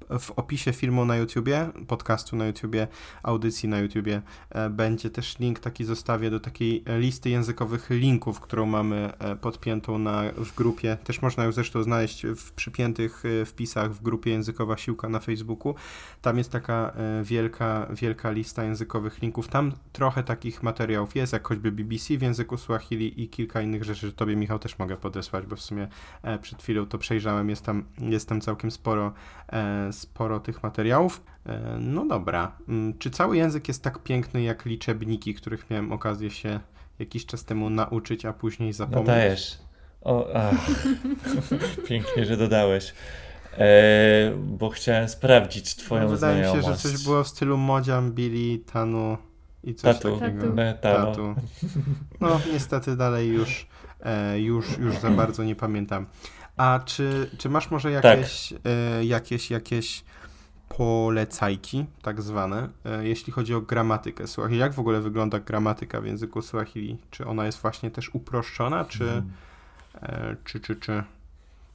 e, 0.10 0.20
w 0.20 0.32
opisie 0.36 0.74
filmu 0.74 1.06
na 1.06 1.18
YouTubie, 1.18 1.70
podcastu 1.88 2.36
na 2.36 2.46
YouTubie, 2.48 2.88
audycji 3.24 3.70
na 3.70 3.80
YouTubie 3.80 4.22
e, 4.50 4.70
będzie 4.70 5.10
też 5.10 5.40
link 5.40 5.60
taki 5.60 5.86
zostawię 5.86 6.30
do 6.30 6.40
takiej 6.40 6.84
listy 6.98 7.30
językowych 7.30 7.90
linków, 7.90 8.40
którą 8.40 8.66
mamy 8.66 9.12
e, 9.20 9.36
podpiętą 9.36 9.98
na, 9.98 10.24
w 10.38 10.56
grupie. 10.56 10.98
Też 11.04 11.22
można 11.22 11.44
ją 11.44 11.52
zresztą 11.52 11.84
znaleźć 11.84 12.26
w 12.26 12.52
przypiętych 12.52 13.24
e, 13.26 13.46
wpisach 13.46 13.94
w 13.94 14.02
grupie 14.02 14.32
Językowa 14.32 14.78
Siłka 14.78 15.10
na 15.10 15.20
Facebooku. 15.20 15.76
Tam 16.22 16.38
jest 16.38 16.52
taka 16.52 16.94
wielka 17.24 17.69
wielka, 17.90 18.32
lista 18.32 18.64
językowych 18.64 19.22
linków. 19.22 19.48
Tam 19.48 19.72
trochę 19.92 20.24
takich 20.24 20.64
materiałów 20.64 21.16
jest, 21.16 21.34
jak 21.34 21.48
choćby 21.48 21.72
BBC 21.72 22.18
w 22.18 22.22
języku 22.22 22.58
Swahili 22.58 23.24
i 23.24 23.30
kilka 23.30 23.62
innych 23.62 23.84
rzeczy, 23.84 24.08
że 24.08 24.14
tobie 24.14 24.36
Michał 24.36 24.60
też 24.60 24.80
mogę 24.80 24.98
podesłać, 24.98 25.46
bo 25.46 25.56
w 25.56 25.62
sumie 25.62 25.88
e, 26.24 26.40
przed 26.40 26.62
chwilą 26.62 26.86
to 26.86 26.98
przejrzałem, 26.98 27.50
jest 27.50 27.66
tam, 27.66 27.84
jest 28.00 28.30
tam 28.30 28.42
całkiem 28.42 28.72
sporo, 28.72 29.14
e, 29.48 29.94
sporo 29.94 30.40
tych 30.40 30.64
materiałów. 30.64 31.24
E, 31.46 31.78
no 31.80 32.06
dobra, 32.06 32.52
mm, 32.68 32.98
czy 32.98 33.10
cały 33.10 33.38
język 33.38 33.68
jest 33.68 33.84
tak 33.84 34.04
piękny 34.04 34.42
jak 34.42 34.66
liczebniki, 34.66 35.34
których 35.34 35.70
miałem 35.70 35.92
okazję 35.92 36.30
się 36.30 36.60
jakiś 37.00 37.26
czas 37.26 37.46
temu 37.46 37.70
nauczyć, 37.70 38.26
a 38.26 38.34
później 38.34 38.70
no 38.70 38.74
zapomnieć? 38.74 39.08
No 39.08 39.14
dajesz. 39.14 39.58
O, 40.02 40.28
ach. 40.36 40.68
Pięknie, 41.90 42.26
że 42.26 42.38
dodałeś. 42.38 42.94
E, 43.60 44.32
bo 44.38 44.70
chciałem 44.70 45.10
sprawdzić 45.10 45.76
twoją 45.76 46.04
No, 46.04 46.10
wydaje 46.10 46.38
mi 46.38 46.44
się, 46.44 46.50
znajomość. 46.62 46.84
że 46.84 46.90
coś 46.90 47.04
było 47.04 47.24
w 47.24 47.28
stylu 47.28 47.58
Modzian, 47.58 48.12
Billy, 48.12 48.60
Tanu 48.60 49.18
i 49.64 49.76
coś 49.76 49.96
Tatu. 49.96 50.18
takiego. 50.20 50.46
Tatu. 50.82 50.82
Tatu. 50.82 51.36
No 52.22 52.42
niestety 52.54 52.96
dalej 52.96 53.28
już, 53.30 53.68
e, 54.04 54.40
już, 54.40 54.78
już 54.78 54.98
za 54.98 55.10
bardzo 55.10 55.44
nie 55.44 55.56
pamiętam. 55.56 56.06
A 56.58 56.80
czy, 56.86 57.30
czy 57.38 57.50
masz 57.50 57.72
może 57.72 57.92
jakieś, 57.92 58.54
e, 58.54 59.06
jakieś, 59.06 59.52
jakieś 59.52 60.04
polecajki, 60.78 61.86
tak 62.02 62.22
zwane, 62.22 62.70
jeśli 63.02 63.34
chodzi 63.34 63.54
o 63.54 63.62
gramatykę 63.62 64.28
Swahili? 64.28 64.60
Jak 64.60 64.74
w 64.74 64.80
ogóle 64.80 65.02
wygląda 65.02 65.40
gramatyka 65.40 66.02
w 66.02 66.06
języku 66.06 66.42
Swahili? 66.42 66.98
Czy 67.12 67.26
ona 67.26 67.46
jest 67.46 67.62
właśnie 67.62 67.92
też 67.92 68.16
uproszczona, 68.16 68.86
czy, 68.86 69.24
e, 70.02 70.36
czy, 70.46 70.60
czy, 70.60 70.76
czy, 70.76 71.04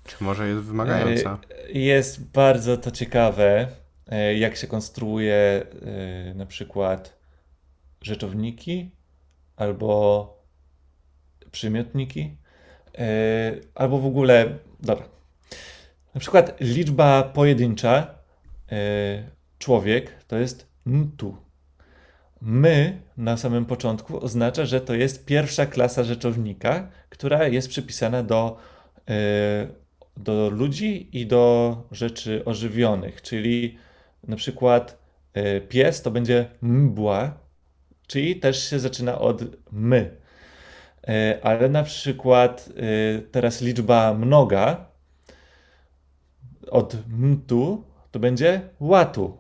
czy 0.05 0.25
może 0.25 0.49
jest 0.49 0.61
wymagająca? 0.61 1.39
Jest 1.69 2.25
bardzo 2.25 2.77
to 2.77 2.91
ciekawe, 2.91 3.69
e, 4.07 4.35
jak 4.35 4.57
się 4.57 4.67
konstruuje 4.67 5.35
e, 5.35 6.35
na 6.35 6.47
przykład 6.47 7.19
rzeczowniki 8.01 8.91
albo 9.57 10.29
przymiotniki, 11.51 12.37
e, 12.99 13.53
albo 13.75 13.99
w 13.99 14.07
ogóle, 14.07 14.59
dobra, 14.81 15.09
na 16.15 16.21
przykład 16.21 16.57
liczba 16.61 17.23
pojedyncza 17.23 18.15
e, 18.73 19.31
człowiek 19.59 20.25
to 20.25 20.37
jest 20.37 20.67
mtu. 20.85 21.37
My 22.41 23.03
na 23.17 23.37
samym 23.37 23.65
początku 23.65 24.25
oznacza, 24.25 24.65
że 24.65 24.81
to 24.81 24.95
jest 24.95 25.25
pierwsza 25.25 25.67
klasa 25.67 26.05
rzeczownika, 26.05 26.89
która 27.09 27.49
jest 27.49 27.69
przypisana 27.69 28.23
do, 28.23 28.57
e, 29.09 29.84
do 30.17 30.51
ludzi 30.51 31.09
i 31.13 31.27
do 31.27 31.77
rzeczy 31.91 32.45
ożywionych, 32.45 33.23
czyli 33.23 33.79
na 34.29 34.37
przykład 34.37 34.99
e, 35.33 35.61
pies 35.61 36.03
to 36.03 36.11
będzie 36.11 36.47
mbła, 36.63 37.39
czyli 38.07 38.37
też 38.37 38.71
się 38.71 38.79
zaczyna 38.79 39.19
od 39.19 39.43
my. 39.73 40.17
E, 41.09 41.39
Ale 41.43 41.69
na 41.69 41.83
przykład 41.83 42.69
e, 42.69 43.23
teraz 43.23 43.61
liczba 43.61 44.15
mnoga 44.15 44.87
od 46.71 46.97
mtu 47.09 47.85
to 48.11 48.19
będzie 48.19 48.61
łatu, 48.81 49.37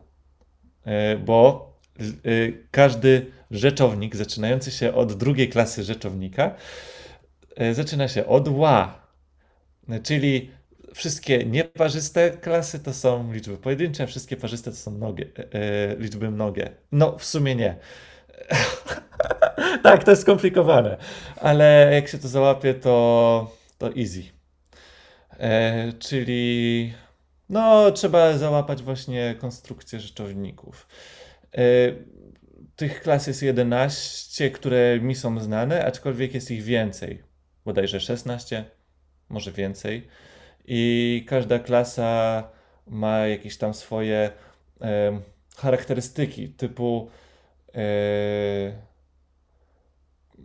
bo 1.25 1.73
każdy 2.71 3.27
rzeczownik 3.51 4.17
zaczynający 4.17 4.71
się 4.71 4.95
od 4.95 5.13
drugiej 5.13 5.49
klasy 5.49 5.85
rzeczownika 5.85 6.55
zaczyna 7.73 8.09
się 8.09 8.27
od 8.27 8.49
ła, 8.49 8.99
czyli 10.03 10.51
wszystkie 10.95 11.45
nieparzyste 11.45 12.31
klasy 12.31 12.79
to 12.81 12.95
są 12.95 13.33
liczby 13.33 13.57
pojedyncze, 13.57 14.05
a 14.05 14.07
wszystkie 14.07 14.37
parzyste 14.37 14.71
to 14.71 14.77
są 14.77 14.91
mnogie, 14.91 15.27
e, 15.39 15.53
e, 15.53 15.97
liczby 15.97 16.31
mnogie. 16.31 16.71
No, 16.93 17.19
w 17.19 17.25
sumie 17.25 17.55
nie. 17.55 17.77
tak, 19.83 20.05
to 20.05 20.11
jest 20.11 20.23
skomplikowane, 20.23 20.97
ale 21.41 21.91
jak 21.95 22.09
się 22.09 22.19
to 22.19 22.29
załapie, 22.29 22.75
to, 22.75 23.57
to 23.79 23.91
easy. 23.97 24.23
E, 25.39 25.93
czyli 25.93 26.95
no, 27.49 27.91
trzeba 27.91 28.39
załapać 28.39 28.83
właśnie 28.83 29.35
konstrukcję 29.39 30.01
rzeczowników. 30.01 30.87
E, 31.53 31.61
tych 32.77 33.03
klas 33.03 33.27
jest 33.27 33.43
11, 33.43 34.51
które 34.51 35.01
mi 35.01 35.15
są 35.15 35.41
znane, 35.41 35.85
aczkolwiek 35.85 36.35
jest 36.35 36.51
ich 36.51 36.63
więcej. 36.63 37.23
Bodajże 37.65 38.01
16, 38.01 38.65
może 39.29 39.53
więcej. 39.53 40.09
I 40.65 41.25
każda 41.29 41.59
klasa 41.59 42.43
ma 42.87 43.19
jakieś 43.19 43.59
tam 43.59 43.75
swoje 43.75 44.31
em, 44.81 45.21
charakterystyki, 45.57 46.49
typu 46.49 47.11
e, 47.75 47.81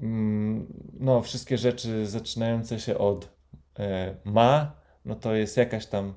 mm, 0.02 0.68
no, 1.00 1.22
wszystkie 1.22 1.58
rzeczy 1.58 2.08
zaczynające 2.08 2.80
się 2.80 2.98
od 2.98 3.30
e, 3.80 4.16
ma, 4.26 4.72
no 5.06 5.16
to 5.16 5.36
jest 5.36 5.58
jakaś 5.58 5.86
tam 5.86 6.14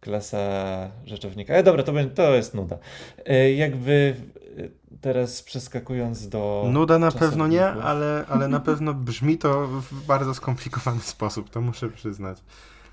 klasa 0.00 0.90
rzeczownika. 1.04 1.54
Ale 1.54 1.62
dobra, 1.62 1.82
to, 1.82 1.92
będzie, 1.92 2.14
to 2.14 2.34
jest 2.34 2.54
nuda. 2.54 2.78
E, 3.26 3.52
jakby 3.52 4.16
e, 4.58 4.68
teraz 5.00 5.42
przeskakując 5.42 6.28
do. 6.28 6.68
Nuda 6.72 6.98
na 6.98 7.12
pewno 7.12 7.46
nie, 7.46 7.66
ale, 7.66 8.24
ale 8.28 8.48
na 8.48 8.60
pewno 8.60 8.94
brzmi 8.94 9.38
to 9.38 9.66
w 9.66 10.06
bardzo 10.06 10.34
skomplikowany 10.34 11.00
sposób, 11.00 11.50
to 11.50 11.60
muszę 11.60 11.88
przyznać. 11.88 12.38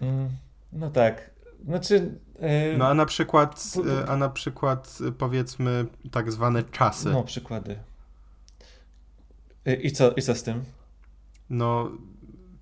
Mm, 0.04 0.30
No 0.74 0.90
tak. 0.92 1.30
Znaczy. 1.66 2.20
e, 2.40 2.78
No 2.78 2.88
a 2.88 2.94
na 2.94 3.06
przykład, 3.06 3.74
e, 4.04 4.10
a 4.10 4.18
na 4.18 4.30
przykład 4.30 4.98
e, 5.08 5.12
powiedzmy 5.12 5.86
tak 6.12 6.32
zwane 6.32 6.64
czasy. 6.64 7.10
no, 7.10 7.24
przykłady. 7.24 7.80
I 9.82 9.92
co, 9.92 10.12
I 10.12 10.22
co 10.22 10.36
z 10.36 10.44
tym? 10.44 10.64
No, 11.50 11.92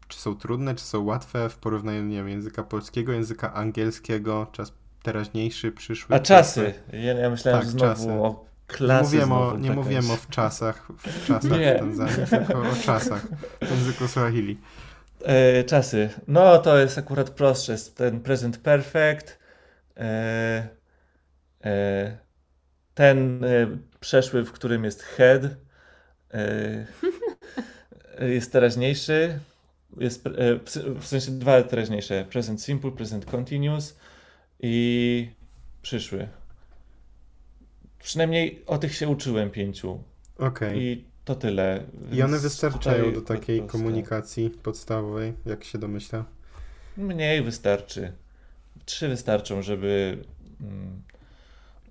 czy 0.08 0.20
są 0.20 0.36
trudne, 0.36 0.76
czy 0.76 0.84
są 0.86 1.04
łatwe 1.04 1.50
w 1.50 1.58
porównaniu, 1.58 2.04
nie 2.04 2.16
wiem, 2.16 2.30
języka 2.30 2.64
polskiego, 2.64 3.12
języka 3.12 3.54
angielskiego, 3.54 4.48
czas 4.52 4.74
teraźniejszy, 5.04 5.72
przyszły. 5.72 6.16
A 6.16 6.20
czasy. 6.20 6.74
Ja, 6.94 7.00
ja 7.14 7.30
myślałem, 7.30 7.60
Tak, 7.62 7.66
że 7.70 7.72
znowu 7.72 7.94
czasy. 7.96 8.12
o 8.12 8.46
Nie 8.70 8.76
klasy. 8.78 9.04
mówiłem, 9.04 9.32
o, 9.32 9.36
znowu 9.50 9.58
nie 9.58 9.68
taka 9.70 9.82
mówiłem 9.82 10.12
o 10.12 10.16
w 10.16 10.28
czasach, 10.28 10.88
w 10.98 11.26
czasach 11.28 11.60
Nie. 11.60 11.76
w 11.76 11.80
Tanzanii, 11.80 12.16
tylko 12.30 12.60
o 12.62 12.76
czasach 12.84 13.28
w 13.62 13.72
języku 13.72 14.08
Swahili. 14.08 14.58
E, 15.26 15.64
czasy. 15.64 16.10
No 16.28 16.58
to 16.58 16.78
jest 16.80 16.98
akurat 16.98 17.30
prostsze. 17.30 17.72
Jest 17.72 17.98
ten 17.98 18.20
present 18.20 18.58
perfect. 18.58 19.40
E, 19.98 20.68
e, 21.66 22.18
ten 22.94 23.46
przeszły, 24.00 24.44
w 24.44 24.52
którym 24.52 24.84
jest 24.84 25.04
head. 25.04 25.42
Jest 28.20 28.52
teraźniejszy. 28.52 29.40
Jest, 29.98 30.24
w- 31.00 31.06
sensie 31.06 31.32
dwa 31.32 31.64
teraźniejsze. 31.64 32.26
Present 32.30 32.62
simple, 32.62 32.92
present 32.92 33.26
continuous 33.26 33.98
i 34.60 35.32
przyszły. 35.82 36.28
Przynajmniej 38.00 38.64
o 38.66 38.78
tych 38.78 38.96
się 38.96 39.08
uczyłem 39.08 39.50
pięciu. 39.50 40.04
Okej. 40.38 41.06
To 41.36 41.42
tyle. 41.42 41.84
I 42.12 42.22
one 42.24 42.40
wystarczają 42.40 43.14
do 43.14 43.22
takiej 43.22 43.62
komunikacji 43.62 44.50
podstawowej, 44.50 45.34
jak 45.46 45.64
się 45.64 45.78
domyśla. 45.78 46.26
Mniej 46.98 47.44
wystarczy. 47.44 48.14
Trzy 48.86 49.08
wystarczą, 49.08 49.62
żeby, 49.62 50.18
mm, 50.62 51.02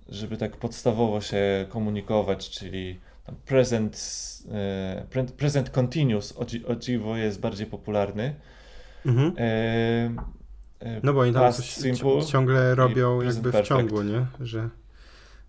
żeby 0.09 0.37
tak 0.37 0.57
podstawowo 0.57 1.21
się 1.21 1.65
komunikować, 1.69 2.49
czyli 2.49 2.99
present, 3.45 3.97
e, 4.51 5.05
pre- 5.11 5.31
present 5.31 5.69
continuous 5.69 6.31
o, 6.31 6.45
dzi- 6.45 6.65
o 6.65 6.75
dziwo 6.75 7.17
jest 7.17 7.39
bardziej 7.39 7.67
popularny. 7.67 8.35
Mhm. 9.05 9.33
E, 9.37 9.43
e, 10.79 10.99
No 11.03 11.13
bo 11.13 11.19
oni 11.19 11.33
tam 11.33 11.53
coś 11.53 11.77
ciągle 12.31 12.75
robią 12.75 13.21
jakby 13.21 13.49
w 13.49 13.51
perfect. 13.51 13.67
ciągu, 13.69 14.03
nie? 14.03 14.25
Że, 14.39 14.69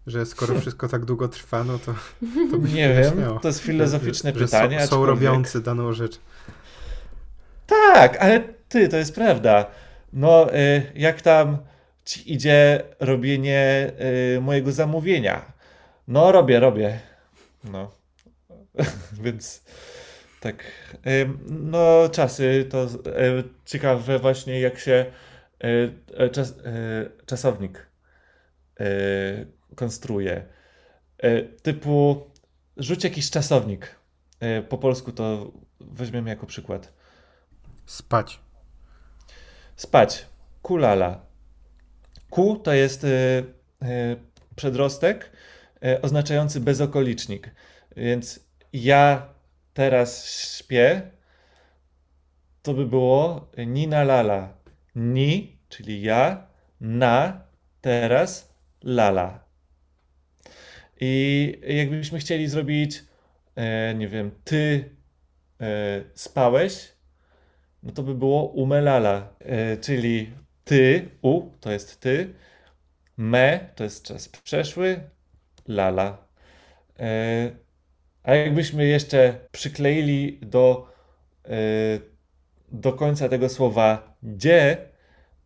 że 0.06 0.26
skoro 0.26 0.60
wszystko 0.60 0.88
tak 0.88 1.04
długo 1.04 1.28
trwa, 1.28 1.64
no 1.64 1.78
to, 1.78 1.94
to 2.50 2.56
Nie 2.56 2.94
wiem, 2.94 3.38
to 3.42 3.48
jest 3.48 3.60
filozoficzne 3.60 4.32
że, 4.32 4.38
że 4.38 4.44
pytanie. 4.44 4.80
Są, 4.80 4.86
są 4.86 4.96
aczkolwiek- 4.96 5.06
robiący 5.06 5.60
daną 5.62 5.92
rzecz. 5.92 6.20
Tak, 7.66 8.16
ale 8.16 8.40
ty, 8.68 8.88
to 8.88 8.96
jest 8.96 9.14
prawda. 9.14 9.66
No, 10.12 10.54
y, 10.54 10.82
jak 10.94 11.22
tam 11.22 11.58
ci 12.04 12.32
idzie 12.32 12.82
robienie 13.00 13.92
y, 14.36 14.40
mojego 14.40 14.72
zamówienia? 14.72 15.52
No, 16.08 16.32
robię, 16.32 16.60
robię. 16.60 17.00
No. 17.64 17.90
Więc 19.24 19.64
tak. 20.40 20.64
y, 21.06 21.28
No, 21.46 22.08
czasy 22.12 22.66
to 22.70 22.86
ciekawe 23.64 24.18
właśnie, 24.18 24.60
jak 24.60 24.78
się 24.78 25.06
czas, 26.32 26.54
czasownik 27.26 27.86
konstruuje. 29.74 30.46
Y, 31.24 31.56
Typu 31.62 32.26
rzuć 32.76 33.04
jakiś 33.04 33.30
czasownik. 33.30 33.96
Y, 34.42 34.62
Po 34.62 34.78
polsku 34.78 35.12
to 35.12 35.52
weźmiemy 35.80 36.30
jako 36.30 36.46
przykład. 36.46 36.92
Spać. 37.86 38.40
Spać. 39.76 40.26
Kulala. 40.62 41.26
Ku 42.30 42.56
to 42.56 42.72
jest 42.72 43.04
y, 43.04 43.44
przedrostek 44.56 45.32
oznaczający 46.02 46.60
bezokolicznik. 46.60 47.50
Więc 47.96 48.40
ja 48.72 49.28
teraz 49.74 50.26
śpię, 50.58 51.10
to 52.62 52.74
by 52.74 52.86
było 52.86 53.48
ni 53.66 53.88
na 53.88 54.04
lala. 54.04 54.54
Ni, 54.94 55.58
czyli 55.68 56.02
ja, 56.02 56.46
na, 56.80 57.40
teraz, 57.80 58.54
lala. 58.82 59.41
I 61.04 61.60
jakbyśmy 61.66 62.18
chcieli 62.18 62.48
zrobić, 62.48 63.04
e, 63.56 63.94
nie 63.94 64.08
wiem, 64.08 64.30
ty 64.44 64.90
e, 65.60 65.66
spałeś, 66.14 66.92
no 67.82 67.92
to 67.92 68.02
by 68.02 68.14
było 68.14 68.44
umelala, 68.44 69.34
e, 69.38 69.76
czyli 69.76 70.30
ty, 70.64 71.08
u 71.22 71.50
to 71.60 71.72
jest 71.72 72.00
ty, 72.00 72.34
me 73.16 73.70
to 73.74 73.84
jest 73.84 74.04
czas 74.04 74.28
przeszły, 74.28 75.00
lala. 75.68 76.26
A 78.22 78.34
jakbyśmy 78.34 78.86
jeszcze 78.86 79.34
przykleili 79.52 80.38
do, 80.42 80.92
do 82.72 82.92
końca 82.92 83.28
tego 83.28 83.48
słowa 83.48 84.16
dzie, 84.22 84.76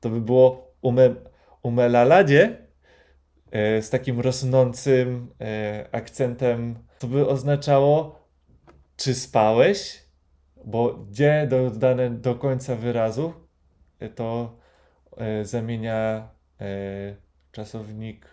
to 0.01 0.11
by 0.11 0.21
było 0.21 0.75
ume, 0.81 1.15
umelaladzie 1.63 2.66
z 3.83 3.91
takim 3.91 4.21
rosnącym 4.21 5.31
e, 5.41 5.89
akcentem. 5.93 6.79
To 6.99 7.07
by 7.07 7.29
oznaczało, 7.29 8.27
czy 8.97 9.15
spałeś? 9.15 10.07
Bo 10.65 11.07
dzie 11.11 11.47
dodane 11.51 12.11
do 12.11 12.35
końca 12.35 12.77
wyrazu 12.77 13.33
e, 13.99 14.09
to 14.09 14.59
e, 15.17 15.45
zamienia 15.45 16.29
e, 16.61 16.67
czasownik 17.53 18.27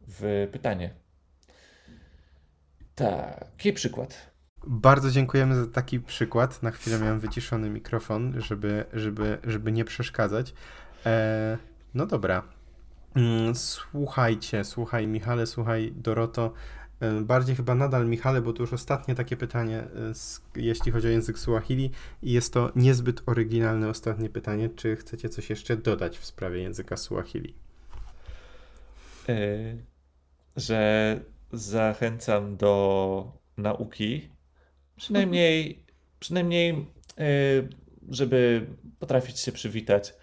w 0.00 0.48
pytanie. 0.52 0.94
Taki 2.94 3.72
przykład. 3.72 4.34
Bardzo 4.66 5.10
dziękujemy 5.10 5.54
za 5.54 5.66
taki 5.66 6.00
przykład. 6.00 6.62
Na 6.62 6.70
chwilę 6.70 6.98
miałem 6.98 7.20
wyciszony 7.20 7.70
mikrofon, 7.70 8.40
żeby, 8.40 8.84
żeby, 8.92 9.38
żeby 9.44 9.72
nie 9.72 9.84
przeszkadzać. 9.84 10.54
E, 11.06 11.58
no 11.94 12.06
dobra. 12.06 12.53
Mm, 13.16 13.54
Słuchajcie, 13.54 14.64
słuchaj 14.64 15.06
Michale, 15.06 15.46
słuchaj 15.46 15.92
Doroto. 15.96 16.52
E, 17.00 17.20
Bardziej 17.20 17.56
chyba 17.56 17.74
nadal 17.74 18.06
Michale, 18.08 18.42
bo 18.42 18.52
to 18.52 18.62
już 18.62 18.72
ostatnie 18.72 19.14
takie 19.14 19.36
pytanie, 19.36 19.78
e, 19.78 20.12
jeśli 20.56 20.92
chodzi 20.92 21.06
o 21.06 21.10
język 21.10 21.38
Suahili. 21.38 21.90
I 22.22 22.32
jest 22.32 22.52
to 22.52 22.72
niezbyt 22.76 23.22
oryginalne 23.26 23.88
ostatnie 23.88 24.28
pytanie. 24.30 24.68
Czy 24.76 24.96
chcecie 24.96 25.28
coś 25.28 25.50
jeszcze 25.50 25.76
dodać 25.76 26.18
w 26.18 26.24
sprawie 26.24 26.62
języka 26.62 26.96
Suahili? 26.96 27.54
e, 29.28 29.34
że 30.56 31.20
zachęcam 31.52 32.56
do 32.56 33.32
nauki, 33.56 34.28
przynajmniej, 34.96 35.84
przynajmniej 36.20 36.86
żeby 38.08 38.66
potrafić 38.98 39.38
się 39.38 39.52
przywitać. 39.52 40.14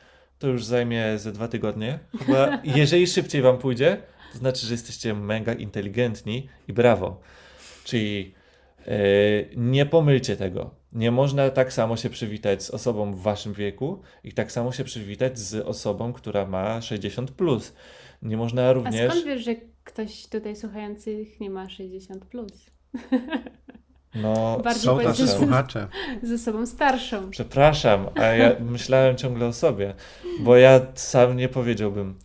To 0.41 0.47
już 0.47 0.65
zajmie 0.65 1.18
ze 1.18 1.31
dwa 1.31 1.47
tygodnie. 1.47 1.99
Chyba, 2.26 2.61
jeżeli 2.80 3.07
szybciej 3.07 3.41
wam 3.41 3.57
pójdzie, 3.57 4.01
to 4.31 4.38
znaczy, 4.38 4.68
że 4.68 4.73
jesteście 4.73 5.13
mega 5.13 5.53
inteligentni 5.53 6.47
i 6.68 6.73
brawo. 6.73 7.22
Czyli 7.84 8.34
e, 8.88 8.93
nie 9.55 9.85
pomylcie 9.85 10.38
tego. 10.38 10.72
Nie 10.93 11.11
można 11.11 11.49
tak 11.49 11.73
samo 11.73 11.97
się 11.97 12.09
przywitać 12.09 12.63
z 12.63 12.69
osobą 12.69 13.13
w 13.13 13.22
waszym 13.22 13.53
wieku 13.53 14.01
i 14.23 14.31
tak 14.31 14.51
samo 14.51 14.72
się 14.72 14.84
przywitać 14.84 15.39
z 15.39 15.55
osobą, 15.55 16.13
która 16.13 16.45
ma 16.45 16.81
60 16.81 17.31
plus. 17.31 17.73
Nie 18.22 18.38
można 18.38 18.69
A 18.69 18.73
również. 18.73 19.11
skąd 19.11 19.26
wiesz, 19.26 19.45
że 19.45 19.55
ktoś 19.84 20.27
tutaj 20.27 20.55
słuchających 20.55 21.39
nie 21.39 21.49
ma 21.49 21.69
60 21.69 22.26
plus? 22.26 22.65
No, 24.15 24.59
Bardziej 24.63 24.83
Są 24.83 24.99
tacy 24.99 25.27
słuchacze. 25.27 25.88
Ze 26.23 26.38
sobą 26.38 26.65
starszą. 26.65 27.29
Przepraszam, 27.29 28.07
a 28.15 28.23
ja 28.23 28.55
myślałem 28.71 29.17
ciągle 29.17 29.45
o 29.45 29.53
sobie, 29.53 29.93
bo 30.39 30.57
ja 30.57 30.81
sam 30.95 31.38
nie 31.38 31.49
powiedziałbym. 31.49 32.15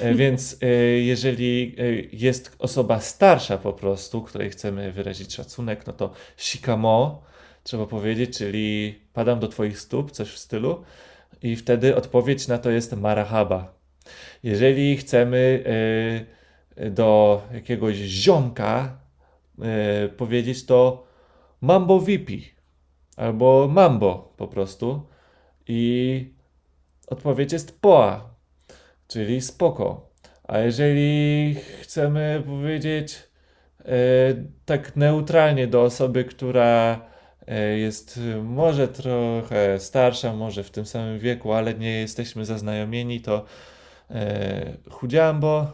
E, 0.00 0.14
Więc 0.14 0.58
e, 0.62 0.66
jeżeli 1.00 1.76
e, 1.78 1.82
jest 2.12 2.56
osoba 2.58 3.00
starsza 3.00 3.58
po 3.58 3.72
prostu, 3.72 4.22
której 4.22 4.50
chcemy 4.50 4.92
wyrazić 4.92 5.34
szacunek, 5.34 5.86
no 5.86 5.92
to 5.92 6.12
shikamo 6.36 7.22
trzeba 7.62 7.86
powiedzieć, 7.86 8.38
czyli 8.38 8.98
padam 9.12 9.40
do 9.40 9.48
twoich 9.48 9.80
stóp, 9.80 10.10
coś 10.10 10.28
w 10.28 10.38
stylu. 10.38 10.84
I 11.42 11.56
wtedy 11.56 11.96
odpowiedź 11.96 12.48
na 12.48 12.58
to 12.58 12.70
jest 12.70 12.96
marahaba. 12.96 13.74
Jeżeli 14.42 14.96
chcemy 14.96 15.64
do 16.90 17.42
jakiegoś 17.52 17.96
ziomka 17.96 18.98
powiedzieć 20.16 20.66
to 20.66 21.05
mambo 21.60 22.00
vipi 22.00 22.56
albo 23.16 23.68
mambo 23.68 24.34
po 24.36 24.48
prostu. 24.48 25.06
I 25.68 26.30
odpowiedź 27.06 27.52
jest 27.52 27.80
poa, 27.80 28.34
czyli 29.08 29.40
spoko. 29.40 30.10
A 30.44 30.58
jeżeli 30.58 31.54
chcemy 31.80 32.42
powiedzieć 32.46 33.22
e, 33.80 33.88
tak 34.64 34.96
neutralnie 34.96 35.66
do 35.66 35.82
osoby, 35.82 36.24
która 36.24 37.00
e, 37.46 37.78
jest 37.78 38.20
może 38.42 38.88
trochę 38.88 39.80
starsza, 39.80 40.32
może 40.32 40.64
w 40.64 40.70
tym 40.70 40.86
samym 40.86 41.18
wieku, 41.18 41.52
ale 41.52 41.74
nie 41.74 42.00
jesteśmy 42.00 42.44
zaznajomieni, 42.44 43.20
to 43.20 43.44
e, 44.10 44.76
chudziambo 44.90 45.72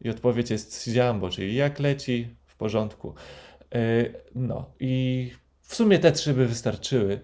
i 0.00 0.10
odpowiedź 0.10 0.50
jest 0.50 0.84
sidziambo, 0.84 1.30
czyli 1.30 1.54
jak 1.54 1.78
leci, 1.78 2.28
w 2.46 2.56
porządku. 2.56 3.14
E, 3.74 3.78
no 4.34 4.70
i 4.80 5.30
w 5.60 5.74
sumie 5.74 5.98
te 5.98 6.12
trzy 6.12 6.34
by 6.34 6.46
wystarczyły. 6.46 7.20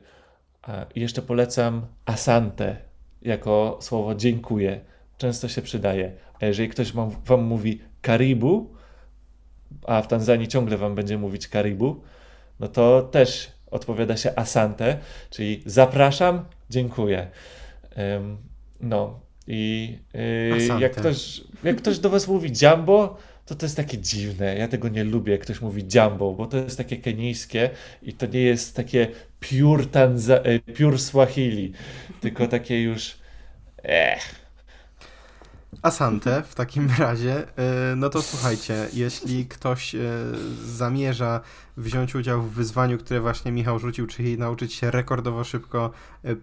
A 0.63 0.87
jeszcze 0.95 1.23
polecam 1.23 1.87
asante 2.07 2.77
jako 3.23 3.79
słowo 3.81 4.15
dziękuję. 4.15 4.81
Często 5.19 5.49
się 5.49 5.63
przydaje. 5.63 6.13
A 6.41 6.47
jeżeli 6.47 6.69
ktoś 6.69 6.93
wam, 6.93 7.43
mówi 7.43 7.81
karibu, 8.03 8.75
a 9.87 10.03
w 10.03 10.09
Tanzanii 10.09 10.49
ciągle 10.49 10.77
wam 10.77 10.95
będzie 10.95 11.19
mówić 11.19 11.49
karibu, 11.49 12.03
no 12.61 12.69
to 12.69 13.03
też 13.03 13.53
odpowiada 13.71 14.17
się 14.17 14.33
asante, 14.37 14.99
czyli 15.31 15.63
zapraszam, 15.67 16.45
dziękuję. 16.71 17.31
No 18.81 19.21
i 19.47 19.99
yy, 20.15 20.81
jak, 20.81 20.93
ktoś, 20.93 21.41
jak 21.65 21.77
ktoś 21.77 21.99
do 21.99 22.11
was 22.11 22.29
mówi 22.29 22.53
jumbo, 22.63 23.17
to 23.49 23.55
to 23.55 23.67
jest 23.67 23.77
takie 23.77 23.99
dziwne. 23.99 24.57
Ja 24.57 24.69
tego 24.69 24.89
nie 24.89 25.05
lubię, 25.05 25.33
jak 25.33 25.41
ktoś 25.41 25.61
mówi 25.61 25.85
jumbo, 25.95 26.35
bo 26.35 26.47
to 26.47 26.57
jest 26.57 26.79
takie 26.79 26.97
kenijskie 26.97 27.71
i 28.03 28.13
to 28.13 28.27
nie 28.27 28.43
jest 28.43 28.77
takie 28.77 29.09
pure, 29.41 29.87
Tanza, 29.87 30.35
e, 30.35 30.59
pure 30.59 30.99
Swahili, 30.99 31.73
tylko 32.21 32.47
takie 32.47 32.83
już 32.83 33.19
ech, 33.83 34.35
Asante 35.83 36.43
w 36.43 36.55
takim 36.55 36.89
razie, 36.99 37.43
y, 37.43 37.97
no 37.97 38.11
to 38.11 38.23
słuchajcie, 38.23 38.89
jeśli 38.93 39.47
ktoś 39.47 39.95
y, 39.95 40.01
zamierza 40.65 41.41
wziąć 41.77 42.15
udział 42.15 42.43
w 42.43 42.51
wyzwaniu, 42.51 42.99
które 42.99 43.21
właśnie 43.21 43.53
Michał 43.53 43.79
rzucił, 43.79 44.07
czyli 44.07 44.39
nauczyć 44.39 44.75
się 44.75 44.91
rekordowo 44.91 45.45
szybko 45.45 45.91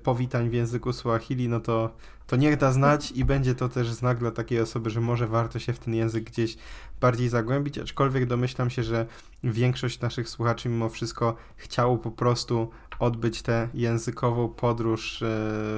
powitań 0.03 0.49
w 0.49 0.53
języku 0.53 0.93
Suahili, 0.93 1.49
no 1.49 1.59
to, 1.59 1.95
to 2.27 2.35
niech 2.35 2.57
da 2.57 2.71
znać 2.71 3.11
i 3.11 3.25
będzie 3.25 3.55
to 3.55 3.69
też 3.69 3.91
znak 3.91 4.17
dla 4.17 4.31
takiej 4.31 4.59
osoby, 4.61 4.89
że 4.89 5.01
może 5.01 5.27
warto 5.27 5.59
się 5.59 5.73
w 5.73 5.79
ten 5.79 5.93
język 5.95 6.23
gdzieś 6.23 6.57
bardziej 7.01 7.29
zagłębić, 7.29 7.77
aczkolwiek 7.77 8.25
domyślam 8.25 8.69
się, 8.69 8.83
że 8.83 9.05
większość 9.43 9.99
naszych 9.99 10.29
słuchaczy 10.29 10.69
mimo 10.69 10.89
wszystko 10.89 11.35
chciało 11.55 11.97
po 11.97 12.11
prostu 12.11 12.69
odbyć 12.99 13.41
tę 13.41 13.69
językową 13.73 14.49
podróż 14.49 15.21
y, 15.21 15.25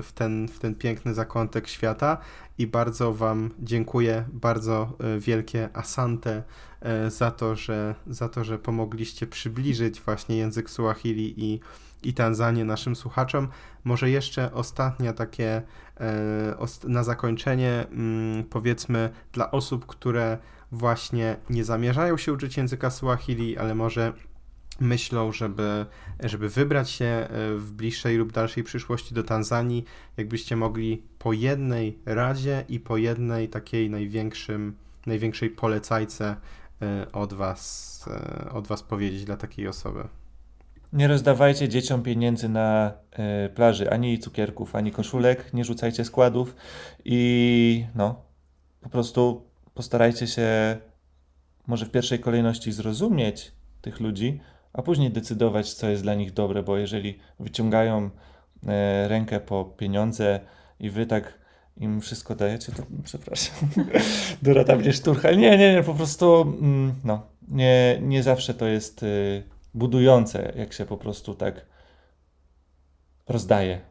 w 0.04 0.12
ten, 0.16 0.48
w 0.48 0.60
ten 0.60 0.76
piękny 0.76 1.14
zakątek 1.14 1.68
świata. 1.68 2.18
I 2.58 2.68
bardzo 2.68 3.14
Wam 3.14 3.52
dziękuję, 3.60 4.26
bardzo 4.34 4.94
e, 5.00 5.20
wielkie 5.20 5.70
asante 5.74 6.44
e, 6.82 7.12
za 7.12 7.32
to, 7.32 7.56
że, 7.56 7.96
za 8.08 8.30
to, 8.30 8.44
że 8.44 8.60
pomogliście 8.60 9.28
przybliżyć 9.28 10.02
właśnie 10.02 10.38
język 10.38 10.70
Suahili 10.70 11.44
i, 11.46 11.60
i 12.04 12.14
Tanzanię 12.14 12.66
naszym 12.66 12.96
słuchaczom. 12.96 13.48
Może 13.84 14.10
jeszcze 14.10 14.54
ostatnia 14.54 15.14
takie 15.14 15.62
e, 16.00 16.56
na 16.84 17.04
zakończenie, 17.04 17.86
mm, 17.92 18.44
powiedzmy 18.44 19.10
dla 19.32 19.52
osób, 19.52 19.86
które 19.86 20.38
właśnie 20.72 21.38
nie 21.50 21.64
zamierzają 21.64 22.18
się 22.18 22.34
uczyć 22.34 22.58
języka 22.58 22.90
Suahili, 22.90 23.58
ale 23.58 23.76
może 23.76 24.14
myślą, 24.80 25.32
żeby, 25.32 25.86
żeby 26.20 26.50
wybrać 26.50 26.90
się 26.90 27.06
e, 27.06 27.28
w 27.58 27.72
bliższej 27.72 28.18
lub 28.18 28.32
dalszej 28.32 28.64
przyszłości 28.64 29.14
do 29.14 29.24
Tanzanii, 29.24 29.86
jakbyście 30.18 30.56
mogli 30.56 31.04
po 31.20 31.34
jednej 31.34 32.00
radzie 32.06 32.66
i 32.70 32.80
po 32.80 32.98
jednej 32.98 33.50
takiej 33.50 33.90
największym, 33.90 34.76
największej 35.06 35.50
polecajce 35.50 36.36
e, 36.82 37.12
od 37.12 37.34
was, 37.34 38.10
od 38.52 38.68
was 38.68 38.84
powiedzieć 38.84 39.26
dla 39.26 39.38
takiej 39.38 39.68
osoby. 39.68 40.08
Nie 40.98 41.08
rozdawajcie 41.08 41.70
dzieciom 41.70 42.04
pieniędzy 42.04 42.50
na 42.50 42.92
e, 43.12 43.50
plaży, 43.50 43.92
ani 43.92 44.20
cukierków, 44.20 44.76
ani 44.76 44.92
koszulek, 44.92 45.54
nie 45.54 45.64
rzucajcie 45.64 46.06
składów 46.06 46.56
i 47.06 47.86
no, 47.96 48.22
po 48.82 48.90
prostu 48.90 49.46
postarajcie 49.74 50.28
się 50.28 50.78
może 51.68 51.86
w 51.86 51.92
pierwszej 51.92 52.20
kolejności 52.20 52.72
zrozumieć 52.72 53.52
tych 53.82 54.00
ludzi, 54.00 54.40
a 54.74 54.82
później 54.82 55.12
decydować, 55.12 55.74
co 55.74 55.90
jest 55.90 56.04
dla 56.04 56.16
nich 56.16 56.34
dobre, 56.34 56.64
bo 56.64 56.78
jeżeli 56.78 57.20
wyciągają 57.40 58.10
e, 58.68 59.08
rękę 59.08 59.40
po 59.40 59.66
pieniądze 59.66 60.40
i 60.80 60.90
wy 60.90 61.06
tak 61.06 61.34
im 61.78 62.02
wszystko 62.02 62.36
dajecie, 62.36 62.72
to 62.72 62.84
przepraszam. 63.04 63.70
Dorota 64.42 64.76
mnie 64.76 64.94
szturcha. 64.94 65.32
Nie, 65.32 65.58
nie, 65.58 65.74
nie, 65.74 65.84
po 65.84 65.94
prostu 65.94 66.42
mm, 66.42 66.94
no, 67.04 67.22
nie, 67.48 68.00
nie 68.02 68.24
zawsze 68.24 68.54
to 68.54 68.68
jest 68.68 69.04
y, 69.04 69.44
budujące, 69.78 70.54
jak 70.58 70.74
się 70.74 70.86
po 70.86 70.98
prostu 70.98 71.36
tak 71.36 71.66
rozdaje. 73.30 73.82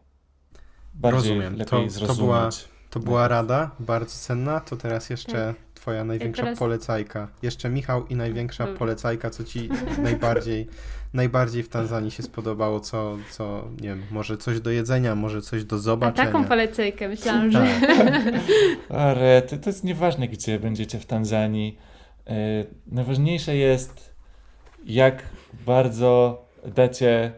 bardziej 0.94 1.18
Rozumiem. 1.32 1.52
lepiej 1.52 1.66
To- 1.66 1.84
to 1.84 1.90
zrozumieć. 1.90 2.18
była- 2.20 2.50
To 2.90 3.00
była 3.00 3.28
rada, 3.28 3.70
bardzo 3.80 4.14
cenna. 4.18 4.60
To 4.60 4.76
teraz 4.76 5.10
jeszcze 5.10 5.32
Tak. 5.32 5.56
twoja 5.74 6.04
największa 6.04 6.42
teraz- 6.42 6.58
polecajka. 6.58 7.28
Jeszcze 7.42 7.70
Michał 7.70 8.06
i 8.06 8.16
największa 8.16 8.66
polecajka, 8.66 9.30
co 9.30 9.44
ci 9.44 9.68
najbardziej, 10.02 10.68
najbardziej 11.14 11.62
w 11.62 11.68
Tanzanii 11.68 12.10
się 12.10 12.22
spodobało, 12.22 12.80
co, 12.80 13.16
co, 13.30 13.68
nie 13.80 13.88
wiem, 13.88 14.02
może 14.10 14.36
coś 14.36 14.60
do 14.60 14.70
jedzenia, 14.70 15.14
może 15.14 15.42
coś 15.42 15.64
do 15.64 15.76
A 15.76 15.78
zobaczenia. 15.78 16.26
taką 16.32 16.44
polecajkę 16.44 17.08
myślałam, 17.08 17.50
że... 17.50 17.58
Tak. 17.58 18.22
Ale 19.02 19.42
to, 19.42 19.56
to 19.58 19.70
jest 19.70 19.84
nieważne, 19.84 20.28
gdzie 20.28 20.58
będziecie 20.58 20.98
w 21.00 21.06
Tanzanii. 21.06 21.78
E, 22.26 22.34
najważniejsze 22.86 23.56
jest, 23.56 24.15
jak 24.86 25.22
bardzo 25.66 26.44
dacie 26.64 27.32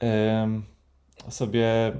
em, 0.00 0.62
sobie 1.28 1.92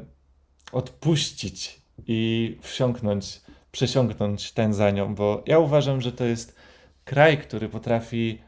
odpuścić 0.73 1.81
i 2.07 2.57
wsiąknąć, 2.61 3.41
przesiąknąć 3.73 4.53
Tanzanią, 4.53 5.15
bo 5.15 5.43
ja 5.47 5.59
uważam, 5.59 6.01
że 6.01 6.13
to 6.13 6.25
jest 6.25 6.57
kraj, 7.05 7.39
który 7.39 7.69
potrafi, 7.69 8.39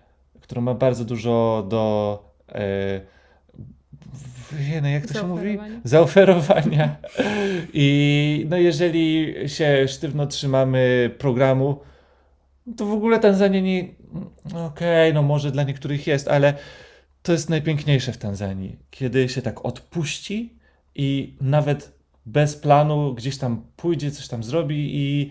który 0.41 0.61
ma 0.61 0.75
bardzo 0.75 1.05
dużo 1.05 1.67
do. 1.69 2.25
E, 2.49 3.01
jene, 4.71 4.93
jak 4.93 5.07
to 5.07 5.15
się 5.15 5.27
mówi? 5.27 5.59
Zaoferowania. 5.59 5.81
Zaoferowania. 5.85 6.97
I 7.73 8.47
no 8.51 8.57
jeżeli 8.57 9.35
się 9.47 9.89
sztywno 9.89 10.27
trzymamy 10.27 11.11
programu, 11.19 11.81
to 12.77 12.87
w 12.87 12.93
ogóle 12.93 13.19
Tanzania 13.19 13.61
nie. 13.61 14.02
Okej, 14.55 15.15
no 15.15 15.23
może 15.23 15.51
dla 15.51 15.63
niektórych 15.63 16.07
jest, 16.07 16.29
ale 16.29 16.55
to 17.23 17.33
jest 17.33 17.51
najpiękniejsze 17.51 18.13
w 18.13 18.19
Tanzanii, 18.19 18.77
kiedy 18.91 19.29
się 19.29 19.43
tak 19.43 19.65
odpuści 19.65 20.55
i 20.95 21.37
nawet 21.41 21.93
bez 22.27 22.57
planu 22.57 23.15
gdzieś 23.15 23.39
tam 23.39 23.65
pójdzie, 23.77 24.11
coś 24.11 24.29
tam 24.29 24.45
zrobi 24.45 24.91
i 24.97 25.31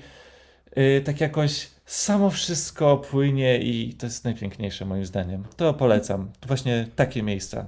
y, 0.77 1.01
tak 1.01 1.21
jakoś 1.21 1.67
samo 1.85 2.29
wszystko 2.29 2.97
płynie 2.97 3.57
i 3.57 3.93
to 3.93 4.05
jest 4.05 4.25
najpiękniejsze 4.25 4.85
moim 4.85 5.05
zdaniem. 5.05 5.43
To 5.57 5.73
polecam. 5.73 6.31
To 6.39 6.47
właśnie 6.47 6.87
takie 6.95 7.23
miejsca. 7.23 7.67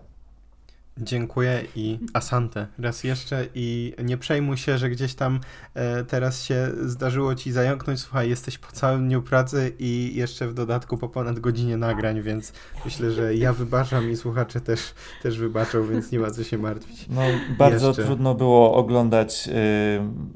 Dziękuję 0.97 1.63
i 1.75 1.99
asante 2.13 2.67
raz 2.79 3.03
jeszcze 3.03 3.45
i 3.55 3.93
nie 4.03 4.17
przejmuj 4.17 4.57
się, 4.57 4.77
że 4.77 4.89
gdzieś 4.89 5.15
tam 5.15 5.39
e, 5.73 6.03
teraz 6.03 6.43
się 6.43 6.71
zdarzyło 6.81 7.35
ci 7.35 7.51
zająknąć. 7.51 7.99
Słuchaj, 7.99 8.29
jesteś 8.29 8.57
po 8.57 8.71
całym 8.71 9.07
dniu 9.07 9.21
pracy 9.21 9.73
i 9.79 10.11
jeszcze 10.15 10.47
w 10.47 10.53
dodatku 10.53 10.97
po 10.97 11.09
ponad 11.09 11.39
godzinie 11.39 11.77
nagrań, 11.77 12.21
więc 12.21 12.53
myślę, 12.85 13.11
że 13.11 13.35
ja 13.35 13.53
wybaczam 13.53 14.11
i 14.11 14.15
słuchacze 14.15 14.61
też, 14.61 14.93
też 15.23 15.37
wybaczą, 15.37 15.87
więc 15.87 16.11
nie 16.11 16.19
ma 16.19 16.31
co 16.31 16.43
się 16.43 16.57
martwić. 16.57 17.05
No, 17.09 17.21
bardzo 17.57 17.87
Jeszcze. 17.87 18.03
trudno 18.03 18.35
było 18.35 18.73
oglądać 18.73 19.49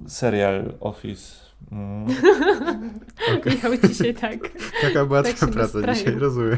y, 0.06 0.10
serial 0.10 0.74
Office. 0.80 1.47
Mm. 1.72 2.08
Michał 3.46 3.72
dzisiaj 3.90 4.14
tak. 4.14 4.38
Taka 4.82 5.06
była 5.06 5.24
Tak 5.24 5.34
twoja 5.34 5.52
się 5.52 5.54
praca 5.58 5.94
dzisiaj, 5.94 6.14
rozumiem. 6.16 6.58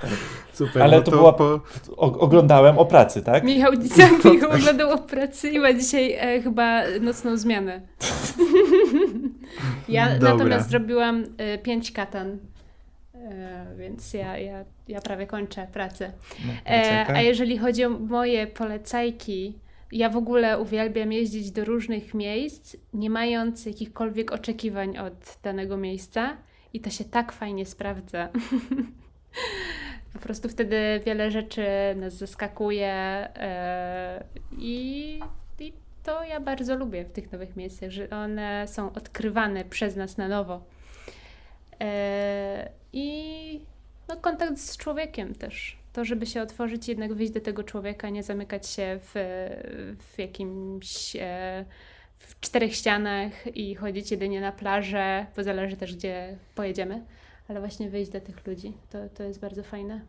Super, 0.52 0.82
Ale 0.82 0.96
no 0.96 1.02
to 1.02 1.10
to 1.10 1.16
była- 1.16 1.32
po, 1.32 1.60
O, 1.96 2.18
oglądałem 2.18 2.78
o 2.78 2.84
pracy, 2.86 3.22
tak? 3.22 3.44
Michał 3.44 3.76
dzisiaj 3.82 4.10
Michał 4.32 4.50
oglądał 4.50 4.90
o 4.90 4.98
pracy 4.98 5.50
i 5.50 5.58
ma 5.58 5.72
dzisiaj 5.74 6.12
e, 6.12 6.42
chyba 6.42 6.82
nocną 7.00 7.36
zmianę. 7.36 7.80
ja 9.88 10.14
Dobra. 10.14 10.32
natomiast 10.32 10.70
zrobiłam 10.70 11.24
e, 11.38 11.58
pięć 11.58 11.92
katan. 11.92 12.38
E, 13.14 13.66
więc 13.78 14.14
ja, 14.14 14.38
ja, 14.38 14.64
ja 14.88 15.00
prawie 15.00 15.26
kończę 15.26 15.66
pracę. 15.72 16.12
No, 16.46 16.52
E, 16.66 17.06
a 17.08 17.20
jeżeli 17.20 17.58
chodzi 17.58 17.84
o 17.84 17.90
moje 17.90 18.46
polecajki, 18.46 19.58
ja 19.92 20.08
w 20.08 20.16
ogóle 20.16 20.58
uwielbiam 20.58 21.12
jeździć 21.12 21.50
do 21.50 21.64
różnych 21.64 22.14
miejsc, 22.14 22.76
nie 22.94 23.10
mając 23.10 23.66
jakichkolwiek 23.66 24.32
oczekiwań 24.32 24.98
od 24.98 25.38
danego 25.42 25.76
miejsca 25.76 26.36
i 26.72 26.80
to 26.80 26.90
się 26.90 27.04
tak 27.04 27.32
fajnie 27.32 27.66
sprawdza. 27.66 28.28
po 30.12 30.18
prostu 30.18 30.48
wtedy 30.48 31.00
wiele 31.06 31.30
rzeczy 31.30 31.66
nas 31.96 32.14
zaskakuje 32.14 32.92
e, 32.92 34.24
i, 34.58 35.20
i 35.58 35.72
to 36.02 36.24
ja 36.24 36.40
bardzo 36.40 36.76
lubię 36.76 37.04
w 37.04 37.12
tych 37.12 37.32
nowych 37.32 37.56
miejscach, 37.56 37.90
że 37.90 38.10
one 38.10 38.68
są 38.68 38.92
odkrywane 38.92 39.64
przez 39.64 39.96
nas 39.96 40.16
na 40.16 40.28
nowo. 40.28 40.62
E, 41.80 42.70
I 42.92 43.60
no, 44.08 44.16
kontakt 44.16 44.58
z 44.58 44.76
człowiekiem 44.76 45.34
też. 45.34 45.79
To, 45.92 46.04
żeby 46.04 46.26
się 46.26 46.42
otworzyć, 46.42 46.88
jednak 46.88 47.14
wyjść 47.14 47.32
do 47.32 47.40
tego 47.40 47.64
człowieka, 47.64 48.10
nie 48.10 48.22
zamykać 48.22 48.68
się 48.68 48.98
w, 49.02 49.12
w 49.98 50.18
jakimś 50.18 51.16
e, 51.16 51.64
w 52.18 52.40
czterech 52.40 52.74
ścianach 52.74 53.56
i 53.56 53.74
chodzić 53.74 54.10
jedynie 54.10 54.40
na 54.40 54.52
plażę, 54.52 55.26
bo 55.36 55.42
zależy 55.42 55.76
też, 55.76 55.96
gdzie 55.96 56.36
pojedziemy, 56.54 57.04
ale 57.48 57.60
właśnie 57.60 57.90
wyjść 57.90 58.10
do 58.10 58.20
tych 58.20 58.46
ludzi. 58.46 58.72
To, 58.90 58.98
to 59.08 59.22
jest 59.22 59.40
bardzo 59.40 59.62
fajne. 59.62 60.00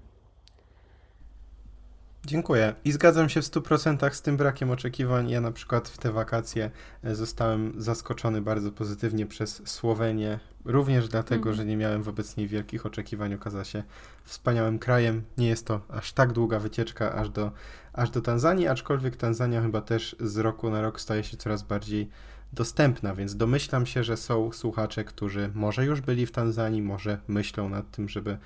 Dziękuję. 2.26 2.76
I 2.86 2.92
zgadzam 2.92 3.30
się 3.30 3.42
w 3.42 3.46
100% 3.46 4.14
z 4.14 4.22
tym 4.22 4.38
brakiem 4.38 4.72
oczekiwań. 4.72 5.30
Ja 5.30 5.42
na 5.42 5.52
przykład 5.52 5.90
w 5.90 5.98
te 5.98 6.12
wakacje 6.12 6.72
e, 7.04 7.16
zostałem 7.16 7.74
zaskoczony 7.78 8.42
bardzo 8.42 8.72
pozytywnie 8.72 9.26
przez 9.26 9.62
Słowenię. 9.70 10.40
Również 10.66 11.08
dlatego, 11.08 11.50
Mhm. 11.50 11.56
że 11.56 11.66
nie 11.66 11.78
miałem 11.78 12.04
wobec 12.04 12.38
niej 12.38 12.48
wielkich 12.48 12.86
oczekiwań. 12.86 13.34
Okazała 13.34 13.64
się 13.64 13.84
wspaniałym 14.24 14.80
krajem. 14.80 15.24
Nie 15.38 15.48
jest 15.48 15.66
to 15.68 15.82
aż 15.90 16.14
tak 16.14 16.32
długa 16.32 16.60
wycieczka 16.60 17.14
aż 17.14 17.30
do, 17.30 17.52
aż 17.94 18.10
do 18.10 18.22
Tanzanii, 18.22 18.68
aczkolwiek 18.68 19.16
Tanzania 19.16 19.62
chyba 19.62 19.82
też 19.82 20.16
z 20.20 20.38
roku 20.38 20.70
na 20.70 20.82
rok 20.82 21.02
staje 21.02 21.24
się 21.24 21.38
coraz 21.38 21.64
bardziej 21.64 22.10
dostępna, 22.54 23.16
więc 23.16 23.36
domyślam 23.36 23.86
się, 23.86 24.04
że 24.04 24.18
są 24.18 24.52
słuchacze, 24.52 25.04
którzy 25.04 25.52
może 25.54 25.86
już 25.86 26.02
byli 26.02 26.26
w 26.26 26.32
Tanzanii, 26.32 26.82
może 26.82 27.18
myślą 27.28 27.70
nad 27.70 27.92
tym, 27.92 28.10
żeby 28.10 28.38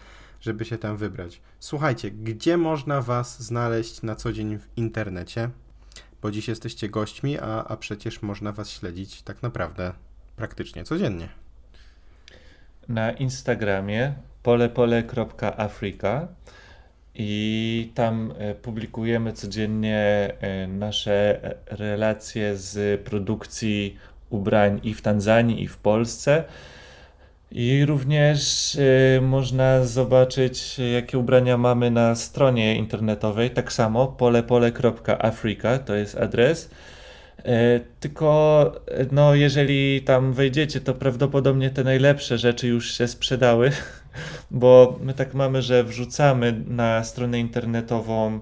żeby 0.42 0.66
się 0.66 0.78
tam 0.78 0.98
wybrać. 0.98 1.42
Słuchajcie, 1.60 2.12
gdzie 2.12 2.58
można 2.58 3.02
Was 3.02 3.44
znaleźć 3.44 4.02
na 4.02 4.16
co 4.16 4.34
dzień 4.34 4.60
w 4.60 4.68
internecie? 4.78 5.50
Bo 6.22 6.32
dziś 6.32 6.48
jesteście 6.48 6.90
gośćmi, 6.90 7.40
a, 7.40 7.64
a 7.64 7.78
przecież 7.78 8.22
można 8.22 8.52
Was 8.52 8.70
śledzić 8.70 9.22
tak 9.22 9.44
naprawdę 9.44 9.94
praktycznie 10.36 10.84
codziennie. 10.84 11.30
na 12.88 13.12
Instagramie 13.12 14.14
polepole.afrika 14.44 16.28
i 17.16 17.92
tam 17.96 18.34
e, 18.38 18.56
publikujemy 18.56 19.34
codziennie 19.34 20.34
e, 20.40 20.68
nasze 20.68 21.44
e, 21.44 21.56
relacje 21.76 22.58
z 22.58 23.02
produkcji 23.02 23.98
ubrań 24.30 24.80
i 24.84 24.94
w 24.94 25.02
Tanzanii, 25.02 25.64
i 25.64 25.68
w 25.68 25.78
Polsce. 25.78 26.44
I 27.52 27.86
również 27.86 28.76
e, 29.18 29.22
można 29.22 29.86
zobaczyć, 29.86 30.80
jakie 30.94 31.18
ubrania 31.18 31.58
mamy 31.58 31.92
na 31.92 32.16
stronie 32.16 32.76
internetowej. 32.76 33.52
Tak 33.52 33.74
samo 33.74 34.08
polepole.afrika 34.08 35.80
to 35.80 35.96
jest 35.96 36.18
adres. 36.18 36.70
E, 37.46 37.80
Tylko, 38.00 38.72
no, 39.12 39.36
jeżeli 39.36 40.02
tam 40.02 40.34
wejdziecie, 40.34 40.82
to 40.82 40.94
prawdopodobnie 40.94 41.70
te 41.70 41.84
najlepsze 41.84 42.38
rzeczy 42.38 42.68
już 42.68 42.94
się 42.98 43.08
sprzedały, 43.08 43.72
bo 44.52 45.00
my 45.02 45.14
tak 45.14 45.34
mamy, 45.34 45.62
że 45.62 45.84
wrzucamy 45.84 46.64
na 46.68 47.04
stronę 47.04 47.40
internetową 47.40 48.36
e, 48.36 48.40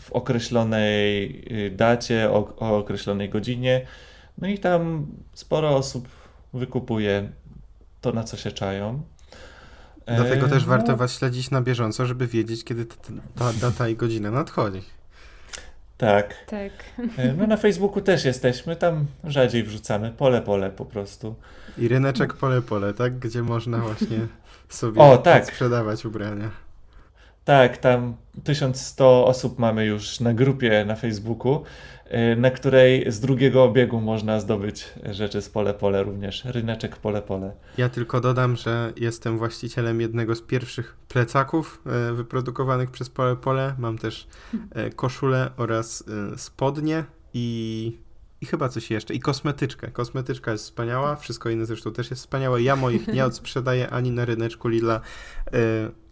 w 0.00 0.12
określonej 0.12 1.42
y, 1.66 1.70
dacie, 1.70 2.30
o 2.30 2.78
określonej 2.78 3.28
godzinie, 3.28 3.86
no 4.38 4.48
i 4.48 4.58
tam 4.58 5.06
sporo 5.34 5.76
osób 5.76 6.08
wykupuje 6.54 7.28
to, 8.02 8.12
na 8.12 8.24
co 8.24 8.36
się 8.36 8.52
czają. 8.52 9.02
E, 10.06 10.16
Dlatego 10.16 10.48
też 10.48 10.62
no, 10.62 10.68
warto 10.68 10.96
Was 10.96 11.18
śledzić 11.18 11.50
na 11.50 11.62
bieżąco, 11.62 12.06
żeby 12.06 12.26
wiedzieć, 12.26 12.64
kiedy 12.64 12.86
ta, 12.86 12.96
ta 13.38 13.52
data 13.52 13.88
i 13.88 13.96
godzina 13.96 14.30
nadchodzi. 14.30 14.82
Tak. 15.98 16.34
Tak. 16.46 16.72
E, 17.18 17.32
No 17.32 17.46
na 17.46 17.56
Facebooku 17.56 18.00
też 18.00 18.24
jesteśmy, 18.24 18.76
tam 18.76 19.06
rzadziej 19.24 19.62
wrzucamy, 19.62 20.10
pole 20.10 20.42
pole 20.42 20.70
po 20.70 20.84
prostu. 20.84 21.34
I 21.78 21.88
ryneczek 21.88 22.34
pole 22.34 22.62
pole, 22.62 22.94
tak? 22.94 23.18
Gdzie 23.18 23.42
można 23.42 23.78
właśnie 23.78 24.18
sobie 24.68 25.00
O, 25.00 25.18
tak. 25.18 25.46
sprzedawać 25.46 26.04
ubrania. 26.04 26.50
Tak, 27.44 27.76
tam 27.76 28.16
1100 28.44 29.26
osób 29.26 29.58
mamy 29.58 29.84
już 29.84 30.20
na 30.20 30.34
grupie 30.34 30.84
na 30.84 30.96
Facebooku, 30.96 31.54
e, 31.54 32.01
na 32.36 32.50
której 32.50 33.12
z 33.12 33.20
drugiego 33.20 33.64
obiegu 33.64 34.00
można 34.00 34.40
zdobyć 34.40 34.92
rzeczy 35.10 35.42
z 35.42 35.48
pole 35.48 35.74
pole 35.74 36.02
również, 36.02 36.44
ryneczek 36.44 36.96
pole 36.96 37.22
pole. 37.22 37.52
Ja 37.78 37.88
tylko 37.88 38.20
dodam, 38.20 38.56
że 38.56 38.92
jestem 38.96 39.38
właścicielem 39.38 40.00
jednego 40.00 40.34
z 40.34 40.42
pierwszych 40.42 40.96
plecaków 41.08 41.82
e, 41.86 42.12
wyprodukowanych 42.12 42.90
przez 42.90 43.10
Pole 43.10 43.36
Pole. 43.36 43.74
Mam 43.78 43.98
też 43.98 44.26
e, 44.70 44.90
koszulę 44.90 45.50
oraz 45.56 46.04
e, 46.34 46.38
spodnie 46.38 47.04
i, 47.34 47.98
i 48.42 48.46
chyba 48.46 48.68
coś 48.68 48.90
jeszcze. 48.90 49.14
I 49.14 49.20
kosmetyczkę. 49.20 49.88
Kosmetyczka 49.90 50.52
jest 50.52 50.64
wspaniała, 50.64 51.16
wszystko 51.16 51.50
inne 51.50 51.66
zresztą 51.66 51.92
też 51.92 52.10
jest 52.10 52.22
wspaniałe. 52.22 52.62
Ja 52.62 52.76
moich 52.76 53.08
nie 53.08 53.24
odsprzedaję 53.24 53.90
ani 53.90 54.10
na 54.10 54.24
ryneczku 54.24 54.68
Lidla, 54.68 55.00
e, 55.46 55.58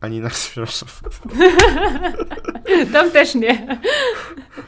ani 0.01 0.21
na... 0.21 0.29
Przepraszam. 0.51 0.89
Tam 2.93 3.11
też 3.11 3.35
nie. 3.35 3.81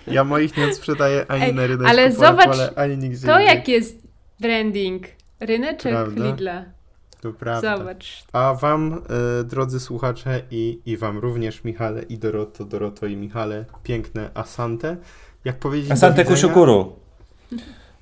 Ja 0.07 0.25
moich 0.25 0.57
nie 0.57 0.75
sprzedaję 0.75 1.27
ani 1.29 1.43
Ej, 1.43 1.55
na 1.55 1.67
ryneczku 1.67 1.91
ale 1.91 2.11
pole, 2.11 2.29
zobacz, 2.29 2.47
pole, 2.47 2.73
ani 2.77 2.97
nigdzie 2.99 3.27
To 3.27 3.41
indziej. 3.41 3.57
jak 3.57 3.69
jest 3.69 3.97
branding? 4.41 5.07
Ryneczek 5.41 5.93
Prawda? 5.93 6.25
Lidla. 6.25 6.65
To 7.21 7.33
prawda. 7.33 7.77
Zobacz. 7.77 8.25
A 8.33 8.55
wam, 8.55 9.03
e, 9.41 9.45
drodzy 9.45 9.81
słuchacze 9.81 10.43
i, 10.51 10.81
i 10.87 10.97
wam 10.97 11.19
również, 11.19 11.65
Michale 11.65 12.03
i 12.03 12.19
Doroto, 12.19 12.65
Doroto 12.65 13.07
i 13.07 13.17
Michale, 13.17 13.65
piękne 13.83 14.31
asante. 14.35 14.97
Jak 15.45 15.59
powiedzieć 15.59 15.91
Asante 15.91 16.25
widzenia? 16.25 16.37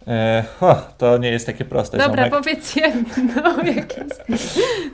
E, 0.06 0.44
o, 0.60 0.74
to 0.98 1.18
nie 1.18 1.30
jest 1.30 1.46
takie 1.46 1.64
proste. 1.64 1.98
Dobra, 1.98 2.24
ziomek. 2.24 2.42
powiedz 2.42 2.76
jedno. 2.76 3.62
Jak 3.76 3.98
jest. 3.98 4.28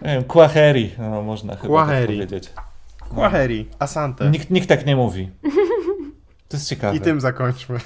Nie 0.03 0.09
wiem, 0.09 0.24
Kwaheri, 0.24 0.93
no 0.99 1.23
można 1.23 1.57
chyba 1.57 1.62
tak 1.62 1.87
Kwaheri. 1.87 2.15
powiedzieć. 2.15 2.53
Kwaheri, 3.11 3.69
asante. 3.78 4.31
Nikt, 4.31 4.51
nikt 4.51 4.69
tak 4.69 4.87
nie 4.87 4.97
mówi. 4.97 5.31
To 6.49 6.57
jest 6.57 6.69
ciekawe. 6.69 6.97
I 6.97 7.01
tym 7.01 7.20
zakończmy. 7.20 7.78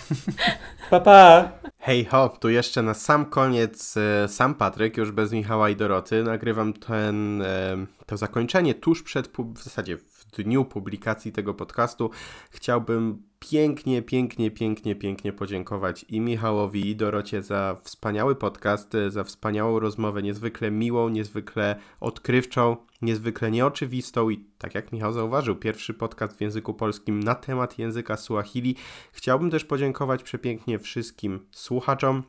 Pa, 0.90 1.00
pa. 1.00 1.52
Hej 1.78 2.04
hop, 2.04 2.38
tu 2.38 2.48
jeszcze 2.48 2.82
na 2.82 2.94
sam 2.94 3.26
koniec 3.26 3.96
e, 3.96 4.28
sam 4.28 4.54
Patryk, 4.54 4.96
już 4.96 5.10
bez 5.10 5.32
Michała 5.32 5.70
i 5.70 5.76
Doroty. 5.76 6.22
Nagrywam 6.22 6.72
ten, 6.72 7.42
e, 7.42 7.76
to 8.06 8.16
zakończenie 8.16 8.74
tuż 8.74 9.02
przed, 9.02 9.28
w 9.54 9.62
zasadzie 9.62 9.96
w 9.96 10.26
dniu 10.36 10.64
publikacji 10.64 11.32
tego 11.32 11.54
podcastu. 11.54 12.10
Chciałbym 12.50 13.22
pięknie, 13.50 14.02
pięknie, 14.02 14.50
pięknie, 14.50 14.94
pięknie 14.94 15.32
podziękować 15.32 16.04
i 16.08 16.20
Michałowi 16.20 16.90
i 16.90 16.96
Dorocie 16.96 17.42
za 17.42 17.76
wspaniały 17.82 18.36
podcast, 18.36 18.94
e, 18.94 19.10
za 19.10 19.24
wspaniałą 19.24 19.80
rozmowę, 19.80 20.22
niezwykle 20.22 20.70
miłą, 20.70 21.08
niezwykle 21.08 21.76
odkrywczą, 22.00 22.76
niezwykle 23.02 23.50
nieoczywistą 23.50 24.30
i 24.30 24.44
tak 24.58 24.74
jak 24.74 24.92
Michał 24.92 25.12
zauważył, 25.12 25.56
pierwszy 25.56 25.94
podcast 25.94 26.36
w 26.36 26.40
języku 26.40 26.74
polskim 26.74 27.22
na 27.22 27.34
temat 27.34 27.78
języka 27.78 28.16
Suahili. 28.16 28.76
Chciałbym 29.12 29.50
też 29.50 29.64
podziękować 29.64 30.22
przepięknie 30.22 30.78
wszystkim 30.78 31.46
słuchaczom. 31.52 32.22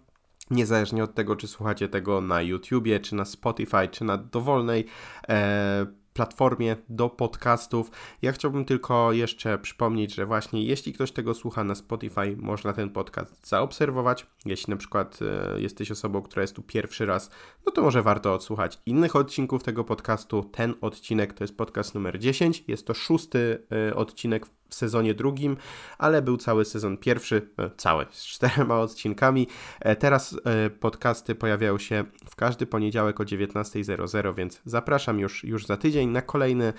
Niezależnie 0.52 1.04
od 1.04 1.14
tego, 1.14 1.36
czy 1.36 1.48
słuchacie 1.48 1.88
tego 1.88 2.22
na 2.22 2.42
YouTubie, 2.42 3.00
czy 3.00 3.16
na 3.16 3.26
Spotify, 3.26 3.88
czy 3.92 4.04
na 4.04 4.18
dowolnej 4.18 4.86
e, 5.30 6.01
platformie 6.14 6.76
do 6.90 7.10
podcastów. 7.10 7.92
Ja 8.22 8.32
chciałbym 8.32 8.66
tylko 8.66 9.12
jeszcze 9.12 9.58
przypomnieć, 9.58 10.16
że 10.16 10.26
właśnie 10.26 10.64
jeśli 10.64 10.94
ktoś 10.94 11.12
tego 11.12 11.34
słucha 11.34 11.64
na 11.64 11.76
Spotify, 11.76 12.36
można 12.38 12.74
ten 12.74 12.90
podcast 12.90 13.48
zaobserwować. 13.48 14.26
Jeśli 14.46 14.72
na 14.72 14.78
przykład 14.78 15.20
e, 15.22 15.62
jesteś 15.62 15.92
osobą, 15.92 16.22
która 16.22 16.42
jest 16.42 16.56
tu 16.56 16.62
pierwszy 16.62 17.06
raz, 17.06 17.30
no 17.66 17.72
to 17.72 17.82
może 17.82 18.04
warto 18.04 18.34
odsłuchać 18.34 18.80
innych 18.86 19.16
odcinków 19.16 19.64
tego 19.64 19.84
podcastu. 19.84 20.44
Ten 20.44 20.74
odcinek 20.82 21.34
to 21.34 21.44
jest 21.44 21.58
podcast 21.58 21.96
numer 21.96 22.20
10. 22.20 22.64
Jest 22.68 22.88
to 22.88 22.94
szósty 22.94 23.68
e, 23.90 23.96
odcinek 23.96 24.46
w 24.46 24.61
sezonie 24.76 25.14
drugim, 25.14 25.58
ale 25.98 26.22
był 26.22 26.38
cały 26.38 26.66
sezon 26.66 26.98
pierwszy, 26.98 27.50
e, 27.58 27.70
cały, 27.78 28.06
z 28.10 28.26
czterema 28.26 28.80
odcinkami. 28.80 29.48
E, 29.80 29.96
Teraz 29.96 30.40
e, 30.46 30.70
podcasty 30.70 31.36
pojawiają 31.36 31.78
się 31.78 32.04
w 32.30 32.36
każdy 32.36 32.66
poniedziałek 32.66 33.20
o 33.20 33.24
19.00, 33.24 34.36
więc 34.36 34.62
zapraszam 34.66 35.20
już, 35.20 35.44
już 35.44 35.66
za 35.66 35.78
tydzień 35.78 36.10
na 36.10 36.22
kolejny, 36.22 36.74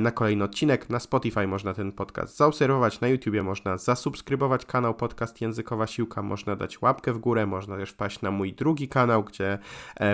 na 0.00 0.10
kolejny 0.10 0.44
odcinek. 0.44 0.90
Na 0.90 1.00
Spotify 1.00 1.46
można 1.46 1.74
ten 1.74 1.92
podcast 1.92 2.36
zaobserwować, 2.36 3.00
na 3.00 3.08
YouTubie 3.08 3.42
można 3.42 3.78
zasubskrybować 3.78 4.66
kanał 4.66 4.94
Podcast 4.94 5.40
Językowa 5.40 5.86
Siłka, 5.86 6.22
można 6.22 6.56
dać 6.56 6.82
łapkę 6.82 7.12
w 7.12 7.18
górę, 7.18 7.46
można 7.46 7.76
też 7.76 7.90
wpaść 7.90 8.22
na 8.22 8.30
mój 8.30 8.52
drugi 8.52 8.88
kanał, 8.88 9.24
gdzie 9.24 9.58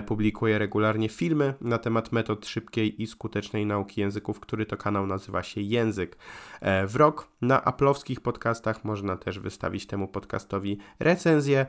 publikuję 0.06 0.58
regularnie 0.58 1.08
filmy 1.08 1.54
na 1.60 1.78
temat 1.78 2.12
metod 2.12 2.46
szybkiej 2.46 3.02
i 3.02 3.06
skutecznej 3.06 3.66
nauki 3.66 4.00
języków, 4.00 4.40
który 4.40 4.66
to 4.66 4.76
kanał 4.76 5.06
nazywa 5.06 5.42
się 5.42 5.60
Język 5.60 6.16
w 6.62 6.96
rok. 7.04 7.28
Na 7.42 7.64
aplowskich 7.64 8.20
podcastach 8.20 8.84
można 8.84 9.16
też 9.16 9.38
wystawić 9.38 9.86
temu 9.86 10.08
podcastowi 10.08 10.78
recenzję. 10.98 11.66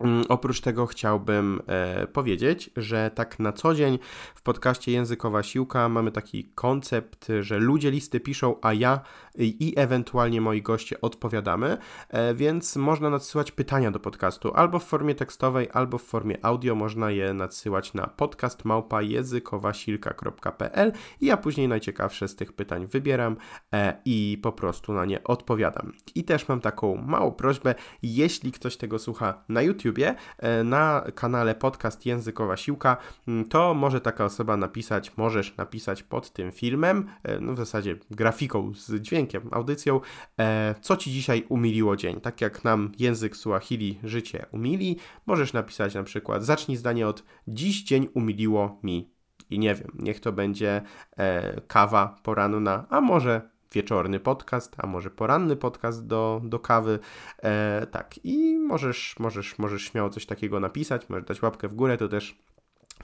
Mm, 0.00 0.24
Oprócz 0.28 0.60
tego 0.60 0.86
chciałbym 0.86 1.62
e, 1.66 2.06
powiedzieć, 2.06 2.70
że 2.76 3.10
tak 3.14 3.38
na 3.38 3.52
co 3.52 3.74
dzień 3.74 3.98
w 4.34 4.42
podcaście 4.42 4.92
Językowa 4.92 5.42
Siłka 5.42 5.88
mamy 5.88 6.12
taki 6.12 6.44
koncept, 6.44 7.28
że 7.40 7.58
ludzie 7.58 7.90
listy 7.90 8.20
piszą, 8.20 8.56
a 8.62 8.72
ja 8.72 9.00
i, 9.38 9.74
ewentualnie 9.76 10.40
moi 10.40 10.62
goście 10.62 11.00
odpowiadamy, 11.00 11.78
e, 12.08 12.34
więc 12.34 12.76
można 12.76 13.10
nadsyłać 13.10 13.52
pytania 13.52 13.90
do 13.90 14.00
podcastu 14.00 14.54
albo 14.54 14.78
w 14.78 14.84
formie 14.84 15.14
tekstowej, 15.14 15.68
albo 15.72 15.98
w 15.98 16.02
formie 16.02 16.44
audio. 16.44 16.74
Można 16.74 17.10
je 17.10 17.34
nadsyłać 17.34 17.94
na 17.94 18.06
podcast 18.06 18.64
małpa 18.64 19.02
językowasilka.pl 19.02 20.92
i 21.20 21.26
ja 21.26 21.36
później 21.36 21.68
najciekawsze 21.68 22.28
z 22.28 22.36
tych 22.36 22.52
pytań 22.52 22.86
wybieram 22.86 23.36
e, 23.72 23.96
i 24.04 24.38
po 24.42 24.52
prostu 24.52 24.92
na 24.92 25.04
nie 25.04 25.24
odpowiadam. 25.24 25.92
I 26.14 26.24
też 26.24 26.48
mam 26.48 26.60
taką 26.60 26.96
małą 26.96 27.32
prośbę, 27.32 27.74
jeśli 28.02 28.52
ktoś 28.52 28.76
tego 28.76 28.98
słucha 28.98 29.44
na 29.48 29.62
YouTubie, 29.90 30.14
e, 30.38 30.64
na 30.64 31.04
kanale 31.14 31.54
podcast 31.54 32.06
Językowa 32.06 32.56
Siłka, 32.56 32.96
m, 33.28 33.44
to 33.44 33.74
może 33.74 34.00
taka 34.00 34.24
osoba 34.24 34.56
napisać, 34.56 35.16
możesz 35.16 35.56
napisać 35.56 36.02
pod 36.02 36.32
tym 36.32 36.52
filmem, 36.52 37.08
e, 37.22 37.40
no 37.40 37.52
w 37.52 37.56
zasadzie 37.56 37.96
grafiką 38.10 38.74
z 38.74 39.00
dźwiękiem, 39.00 39.48
audycją, 39.50 40.00
e, 40.38 40.74
co 40.80 40.96
Ci 40.96 41.12
dzisiaj 41.12 41.46
umiliło 41.48 41.96
dzień. 41.96 42.20
Tak 42.20 42.40
jak 42.40 42.64
nam 42.64 42.92
język 42.98 43.36
Suahili 43.36 43.98
życie 44.02 44.46
umili, 44.52 44.96
możesz 45.26 45.52
napisać 45.52 45.94
na 45.94 46.02
przykład, 46.02 46.44
zacznij 46.44 46.76
zdanie 46.76 47.08
od 47.08 47.24
dziś 47.48 47.82
dzień 47.82 48.08
umiliło 48.14 48.78
mi. 48.82 49.10
I 49.50 49.58
nie 49.58 49.74
wiem, 49.74 49.88
niech 49.98 50.20
to 50.20 50.32
będzie 50.32 50.82
e, 51.16 51.60
kawa 51.60 52.16
poranna, 52.22 52.86
a 52.90 53.00
może 53.00 53.50
wieczorny 53.72 54.20
podcast, 54.20 54.76
a 54.78 54.86
może 54.86 55.10
poranny 55.10 55.56
podcast 55.56 56.06
do, 56.06 56.40
do 56.44 56.58
kawy. 56.58 56.98
E, 57.42 57.86
tak, 57.90 58.20
i 58.24 58.58
możesz, 58.58 59.14
możesz, 59.18 59.58
możesz 59.58 59.82
śmiało 59.82 60.10
coś 60.10 60.26
takiego 60.26 60.60
napisać, 60.60 61.08
możesz 61.08 61.24
dać 61.24 61.42
łapkę 61.42 61.68
w 61.68 61.74
górę, 61.74 61.96
to 61.96 62.08
też 62.08 62.38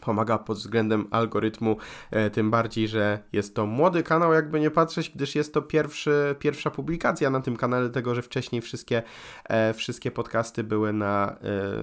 pomaga 0.00 0.38
pod 0.38 0.58
względem 0.58 1.06
algorytmu, 1.10 1.76
e, 2.10 2.30
tym 2.30 2.50
bardziej, 2.50 2.88
że 2.88 3.18
jest 3.32 3.54
to 3.54 3.66
młody 3.66 4.02
kanał, 4.02 4.32
jakby 4.32 4.60
nie 4.60 4.70
patrzeć, 4.70 5.10
gdyż 5.10 5.34
jest 5.34 5.54
to 5.54 5.62
pierwszy, 5.62 6.34
pierwsza 6.38 6.70
publikacja 6.70 7.30
na 7.30 7.40
tym 7.40 7.56
kanale, 7.56 7.90
tego, 7.90 8.14
że 8.14 8.22
wcześniej 8.22 8.62
wszystkie, 8.62 9.02
e, 9.44 9.74
wszystkie 9.74 10.10
podcasty 10.10 10.64
były 10.64 10.92
na, 10.92 11.36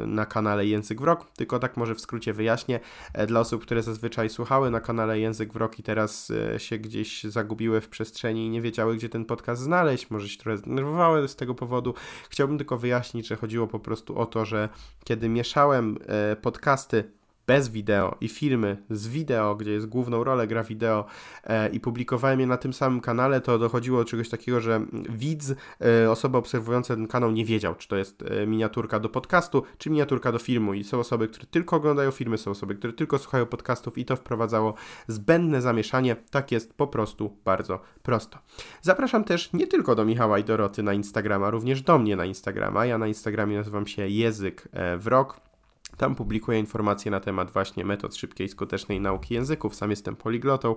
e, 0.03 0.07
na 0.07 0.25
kanale 0.25 0.65
Język 0.65 1.01
w 1.01 1.03
Rok, 1.03 1.31
tylko 1.37 1.59
tak 1.59 1.77
może 1.77 1.95
w 1.95 2.01
skrócie 2.01 2.33
wyjaśnię, 2.33 2.79
dla 3.27 3.39
osób, 3.39 3.61
które 3.61 3.83
zazwyczaj 3.83 4.29
słuchały 4.29 4.71
na 4.71 4.79
kanale 4.79 5.19
Język 5.19 5.53
w 5.53 5.55
Rok 5.55 5.79
i 5.79 5.83
teraz 5.83 6.31
się 6.57 6.77
gdzieś 6.77 7.23
zagubiły 7.23 7.81
w 7.81 7.89
przestrzeni 7.89 8.45
i 8.45 8.49
nie 8.49 8.61
wiedziały, 8.61 8.95
gdzie 8.95 9.09
ten 9.09 9.25
podcast 9.25 9.61
znaleźć, 9.61 10.09
może 10.09 10.29
się 10.29 10.37
trochę 10.37 10.57
zdenerwowały 10.57 11.27
z 11.27 11.35
tego 11.35 11.55
powodu, 11.55 11.93
chciałbym 12.29 12.57
tylko 12.57 12.77
wyjaśnić, 12.77 13.27
że 13.27 13.35
chodziło 13.35 13.67
po 13.67 13.79
prostu 13.79 14.17
o 14.17 14.25
to, 14.25 14.45
że 14.45 14.69
kiedy 15.03 15.29
mieszałem 15.29 15.97
podcasty 16.41 17.03
bez 17.47 17.69
wideo 17.69 18.15
i 18.21 18.27
filmy 18.27 18.77
z 18.89 19.07
wideo, 19.07 19.55
gdzie 19.55 19.71
jest 19.71 19.85
główną 19.85 20.23
rolę 20.23 20.47
gra 20.47 20.63
wideo 20.63 21.05
e, 21.43 21.69
i 21.69 21.79
publikowałem 21.79 22.39
je 22.39 22.47
na 22.47 22.57
tym 22.57 22.73
samym 22.73 23.01
kanale, 23.01 23.41
to 23.41 23.59
dochodziło 23.59 23.99
do 23.99 24.05
czegoś 24.05 24.29
takiego, 24.29 24.61
że 24.61 24.85
widz, 25.09 25.55
e, 25.81 26.11
osoba 26.11 26.39
obserwująca 26.39 26.95
ten 26.95 27.07
kanał 27.07 27.31
nie 27.31 27.45
wiedział, 27.45 27.75
czy 27.75 27.87
to 27.87 27.95
jest 27.95 28.21
e, 28.21 28.47
miniaturka 28.47 28.99
do 28.99 29.09
podcastu, 29.09 29.63
czy 29.77 29.89
miniaturka 29.89 30.31
do 30.31 30.39
filmu 30.39 30.73
i 30.73 30.83
są 30.83 30.99
osoby, 30.99 31.27
które 31.27 31.45
tylko 31.45 31.75
oglądają 31.75 32.11
filmy, 32.11 32.37
są 32.37 32.51
osoby, 32.51 32.75
które 32.75 32.93
tylko 32.93 33.17
słuchają 33.17 33.45
podcastów 33.45 33.97
i 33.97 34.05
to 34.05 34.15
wprowadzało 34.15 34.73
zbędne 35.07 35.61
zamieszanie. 35.61 36.15
Tak 36.15 36.51
jest 36.51 36.73
po 36.73 36.87
prostu 36.87 37.37
bardzo 37.45 37.79
prosto. 38.03 38.39
Zapraszam 38.81 39.23
też 39.23 39.53
nie 39.53 39.67
tylko 39.67 39.95
do 39.95 40.05
Michała 40.05 40.39
i 40.39 40.43
Doroty 40.43 40.83
na 40.83 40.93
Instagrama, 40.93 41.49
również 41.49 41.81
do 41.81 41.99
mnie 41.99 42.15
na 42.15 42.25
Instagrama. 42.25 42.85
Ja 42.85 42.97
na 42.97 43.07
Instagramie 43.07 43.57
nazywam 43.57 43.87
się 43.87 44.07
Język 44.07 44.67
e, 44.71 44.97
w 44.97 45.07
Rok. 45.07 45.52
Tam 45.97 46.15
publikuję 46.15 46.59
informacje 46.59 47.11
na 47.11 47.19
temat 47.19 47.51
właśnie 47.51 47.85
metod 47.85 48.15
szybkiej, 48.15 48.49
skutecznej 48.49 49.01
nauki 49.01 49.33
języków. 49.33 49.75
Sam 49.75 49.89
jestem 49.89 50.15
poliglotą 50.15 50.75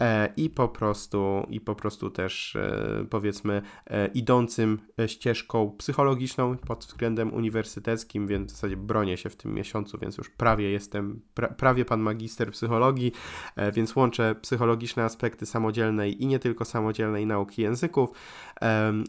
e, 0.00 0.32
i 0.36 0.50
po 0.50 0.68
prostu 0.68 1.46
i 1.50 1.60
po 1.60 1.74
prostu 1.74 2.10
też 2.10 2.56
e, 2.56 3.06
powiedzmy 3.10 3.62
e, 3.86 4.06
idącym 4.06 4.78
ścieżką 5.06 5.74
psychologiczną 5.78 6.56
pod 6.56 6.84
względem 6.84 7.34
uniwersyteckim, 7.34 8.26
więc 8.26 8.52
w 8.52 8.54
zasadzie 8.54 8.76
bronię 8.76 9.16
się 9.16 9.30
w 9.30 9.36
tym 9.36 9.54
miesiącu, 9.54 9.98
więc 9.98 10.18
już 10.18 10.30
prawie 10.30 10.70
jestem, 10.70 11.20
pra, 11.34 11.48
prawie 11.48 11.84
pan 11.84 12.00
magister 12.00 12.50
psychologii, 12.50 13.12
więc 13.72 13.96
łączę 13.96 14.34
psychologiczne 14.34 15.04
aspekty 15.04 15.46
samodzielnej 15.46 16.22
i 16.22 16.26
nie 16.26 16.38
tylko 16.38 16.64
samodzielnej 16.64 17.26
nauki 17.26 17.62
języków. 17.62 18.10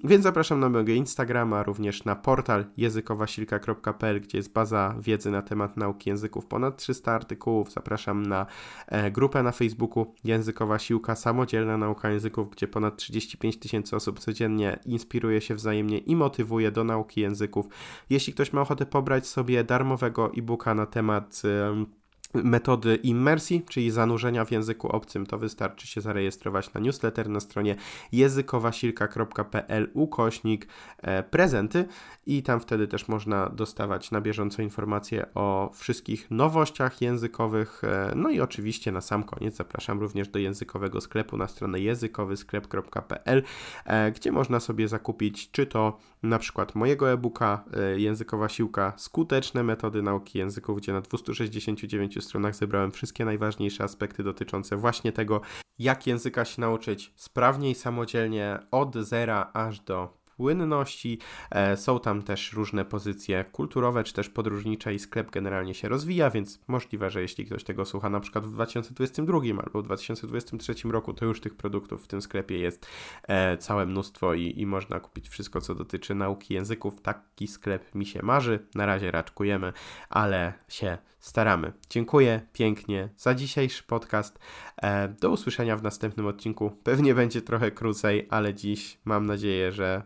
Więc 0.03 0.23
zapraszam 0.23 0.60
na 0.60 0.69
mojego 0.69 0.91
Instagrama, 0.91 1.64
również 1.64 2.06
na 2.06 2.15
portal 2.15 2.65
językowasilka.pl, 2.77 4.22
gdzie 4.22 4.38
jest 4.38 4.53
baza 4.53 4.95
wiedzy 4.99 5.31
na 5.31 5.41
temat 5.49 5.77
nauki 5.77 6.09
języków, 6.09 6.45
ponad 6.45 6.77
300 6.77 7.11
artykułów. 7.11 7.71
Zapraszam 7.71 8.26
na 8.26 8.45
e, 8.88 9.11
grupę 9.11 9.43
na 9.43 9.51
Facebooku 9.51 10.13
Językowa 10.23 10.80
Siłka, 10.80 11.15
samodzielna 11.15 11.77
nauka 11.77 12.09
języków, 12.09 12.49
gdzie 12.49 12.67
ponad 12.67 12.97
35 12.97 13.59
tysięcy 13.59 13.95
osób 13.95 14.19
codziennie 14.19 14.80
inspiruje 14.85 15.41
się 15.41 15.55
wzajemnie 15.55 15.97
i 15.97 16.15
motywuje 16.15 16.71
do 16.71 16.84
nauki 16.84 17.21
języków. 17.21 17.65
Jeśli 18.09 18.34
ktoś 18.34 18.53
ma 18.53 18.61
ochotę 18.61 18.85
pobrać 18.85 19.27
sobie 19.27 19.63
darmowego 19.63 20.31
e-booka 20.38 20.76
na 20.76 20.85
temat 20.85 21.41
em, 21.45 21.98
metody 22.34 22.95
immersji, 22.95 23.64
czyli 23.69 23.91
zanurzenia 23.91 24.45
w 24.45 24.51
języku 24.51 24.88
obcym, 24.88 25.26
to 25.26 25.38
wystarczy 25.38 25.88
się 25.88 26.01
zarejestrować 26.01 26.73
na 26.73 26.81
newsletter 26.81 27.30
na 27.30 27.39
stronie 27.39 27.76
językowasilka.pl 28.11 29.91
ukośnik 29.93 30.68
e, 30.97 31.23
prezenty 31.23 31.85
i 32.26 32.43
tam 32.43 32.60
wtedy 32.60 32.88
też 32.88 33.07
można 33.07 33.49
dostawać 33.49 34.11
na 34.11 34.22
bieżąco 34.22 34.61
informacje 34.61 35.34
o 35.34 35.72
wszystkich 35.73 36.31
nowościach 36.31 37.01
językowych. 37.01 37.84
E, 37.84 38.14
no 38.15 38.30
i 38.30 38.41
oczywiście 38.41 38.91
na 38.91 39.01
sam 39.01 39.23
koniec 39.23 39.56
zapraszam 39.56 39.99
również 39.99 40.27
do 40.27 40.39
językowego 40.39 41.01
sklepu 41.01 41.38
na 41.38 41.47
stronę 41.47 41.80
językowysklep.pl, 41.80 43.43
e, 43.85 44.11
gdzie 44.11 44.31
można 44.31 44.60
sobie 44.60 44.88
zakupić 44.88 45.51
czy 45.51 45.65
to 45.65 45.97
na 46.23 46.39
przykład 46.39 46.75
mojego 46.75 47.11
e-booka 47.11 47.65
Językowa 47.95 48.49
Siłka 48.49 48.93
Skuteczne 48.97 49.63
metody 49.63 50.01
nauki 50.01 50.39
języków, 50.39 50.77
gdzie 50.77 50.93
na 50.93 51.01
269 51.01 52.23
stronach 52.23 52.55
zebrałem 52.55 52.91
wszystkie 52.91 53.25
najważniejsze 53.25 53.83
aspekty 53.83 54.23
dotyczące 54.23 54.77
właśnie 54.77 55.11
tego, 55.11 55.41
jak 55.79 56.07
języka 56.07 56.45
się 56.45 56.61
nauczyć 56.61 57.13
sprawniej, 57.15 57.75
samodzielnie 57.75 58.59
od 58.71 58.95
zera 58.95 59.51
aż 59.53 59.79
do 59.79 60.18
płynności. 60.40 61.20
E, 61.52 61.78
są 61.78 61.99
tam 61.99 62.24
też 62.24 62.53
różne 62.53 62.86
pozycje 62.86 63.45
kulturowe, 63.52 64.03
czy 64.03 64.14
też 64.14 64.30
podróżnicze 64.30 64.94
i 64.94 64.99
sklep 64.99 65.32
generalnie 65.32 65.74
się 65.74 65.90
rozwija, 65.90 66.30
więc 66.30 66.60
możliwe, 66.68 67.10
że 67.10 67.22
jeśli 67.22 67.45
ktoś 67.45 67.64
tego 67.64 67.86
słucha 67.86 68.10
na 68.10 68.20
przykład 68.20 68.45
w 68.45 68.52
2022 68.52 69.40
albo 69.66 69.82
w 69.82 69.86
2023 69.86 70.74
roku, 70.90 71.14
to 71.14 71.26
już 71.26 71.41
tych 71.41 71.56
produktów 71.56 72.03
w 72.03 72.07
tym 72.07 72.22
sklepie 72.22 72.60
jest 72.60 72.88
e, 73.28 73.57
całe 73.57 73.86
mnóstwo 73.86 74.34
i, 74.34 74.60
i 74.60 74.66
można 74.66 74.99
kupić 74.99 75.30
wszystko, 75.30 75.61
co 75.61 75.76
dotyczy 75.76 76.16
nauki 76.16 76.53
języków. 76.53 77.02
Taki 77.02 77.48
sklep 77.48 77.95
mi 77.95 78.06
się 78.06 78.20
marzy. 78.24 78.68
Na 78.76 78.86
razie 78.86 79.11
raczkujemy, 79.11 79.74
ale 80.10 80.53
się 80.68 80.98
staramy. 81.20 81.74
Dziękuję 81.90 82.41
pięknie 82.53 83.10
za 83.18 83.36
dzisiejszy 83.36 83.84
podcast. 83.84 84.40
E, 84.78 85.07
do 85.07 85.30
usłyszenia 85.30 85.78
w 85.78 85.84
następnym 85.84 86.26
odcinku. 86.26 86.72
Pewnie 86.84 87.16
będzie 87.16 87.41
trochę 87.41 87.72
krócej, 87.72 88.28
ale 88.30 88.53
dziś 88.53 88.98
mam 89.06 89.26
nadzieję, 89.26 89.72
że 89.72 90.02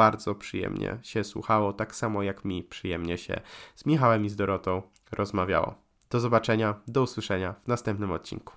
bardzo 0.00 0.34
przyjemnie 0.34 0.98
się 1.02 1.24
słuchało, 1.24 1.72
tak 1.72 1.94
samo 1.94 2.22
jak 2.22 2.44
mi 2.44 2.62
przyjemnie 2.62 3.18
się 3.18 3.40
z 3.74 3.86
Michałem 3.86 4.24
i 4.24 4.28
z 4.28 4.36
Dorotą 4.36 4.82
rozmawiało. 5.12 5.74
Do 6.10 6.20
zobaczenia, 6.20 6.74
do 6.88 7.02
usłyszenia 7.02 7.54
w 7.64 7.68
następnym 7.68 8.12
odcinku. 8.12 8.54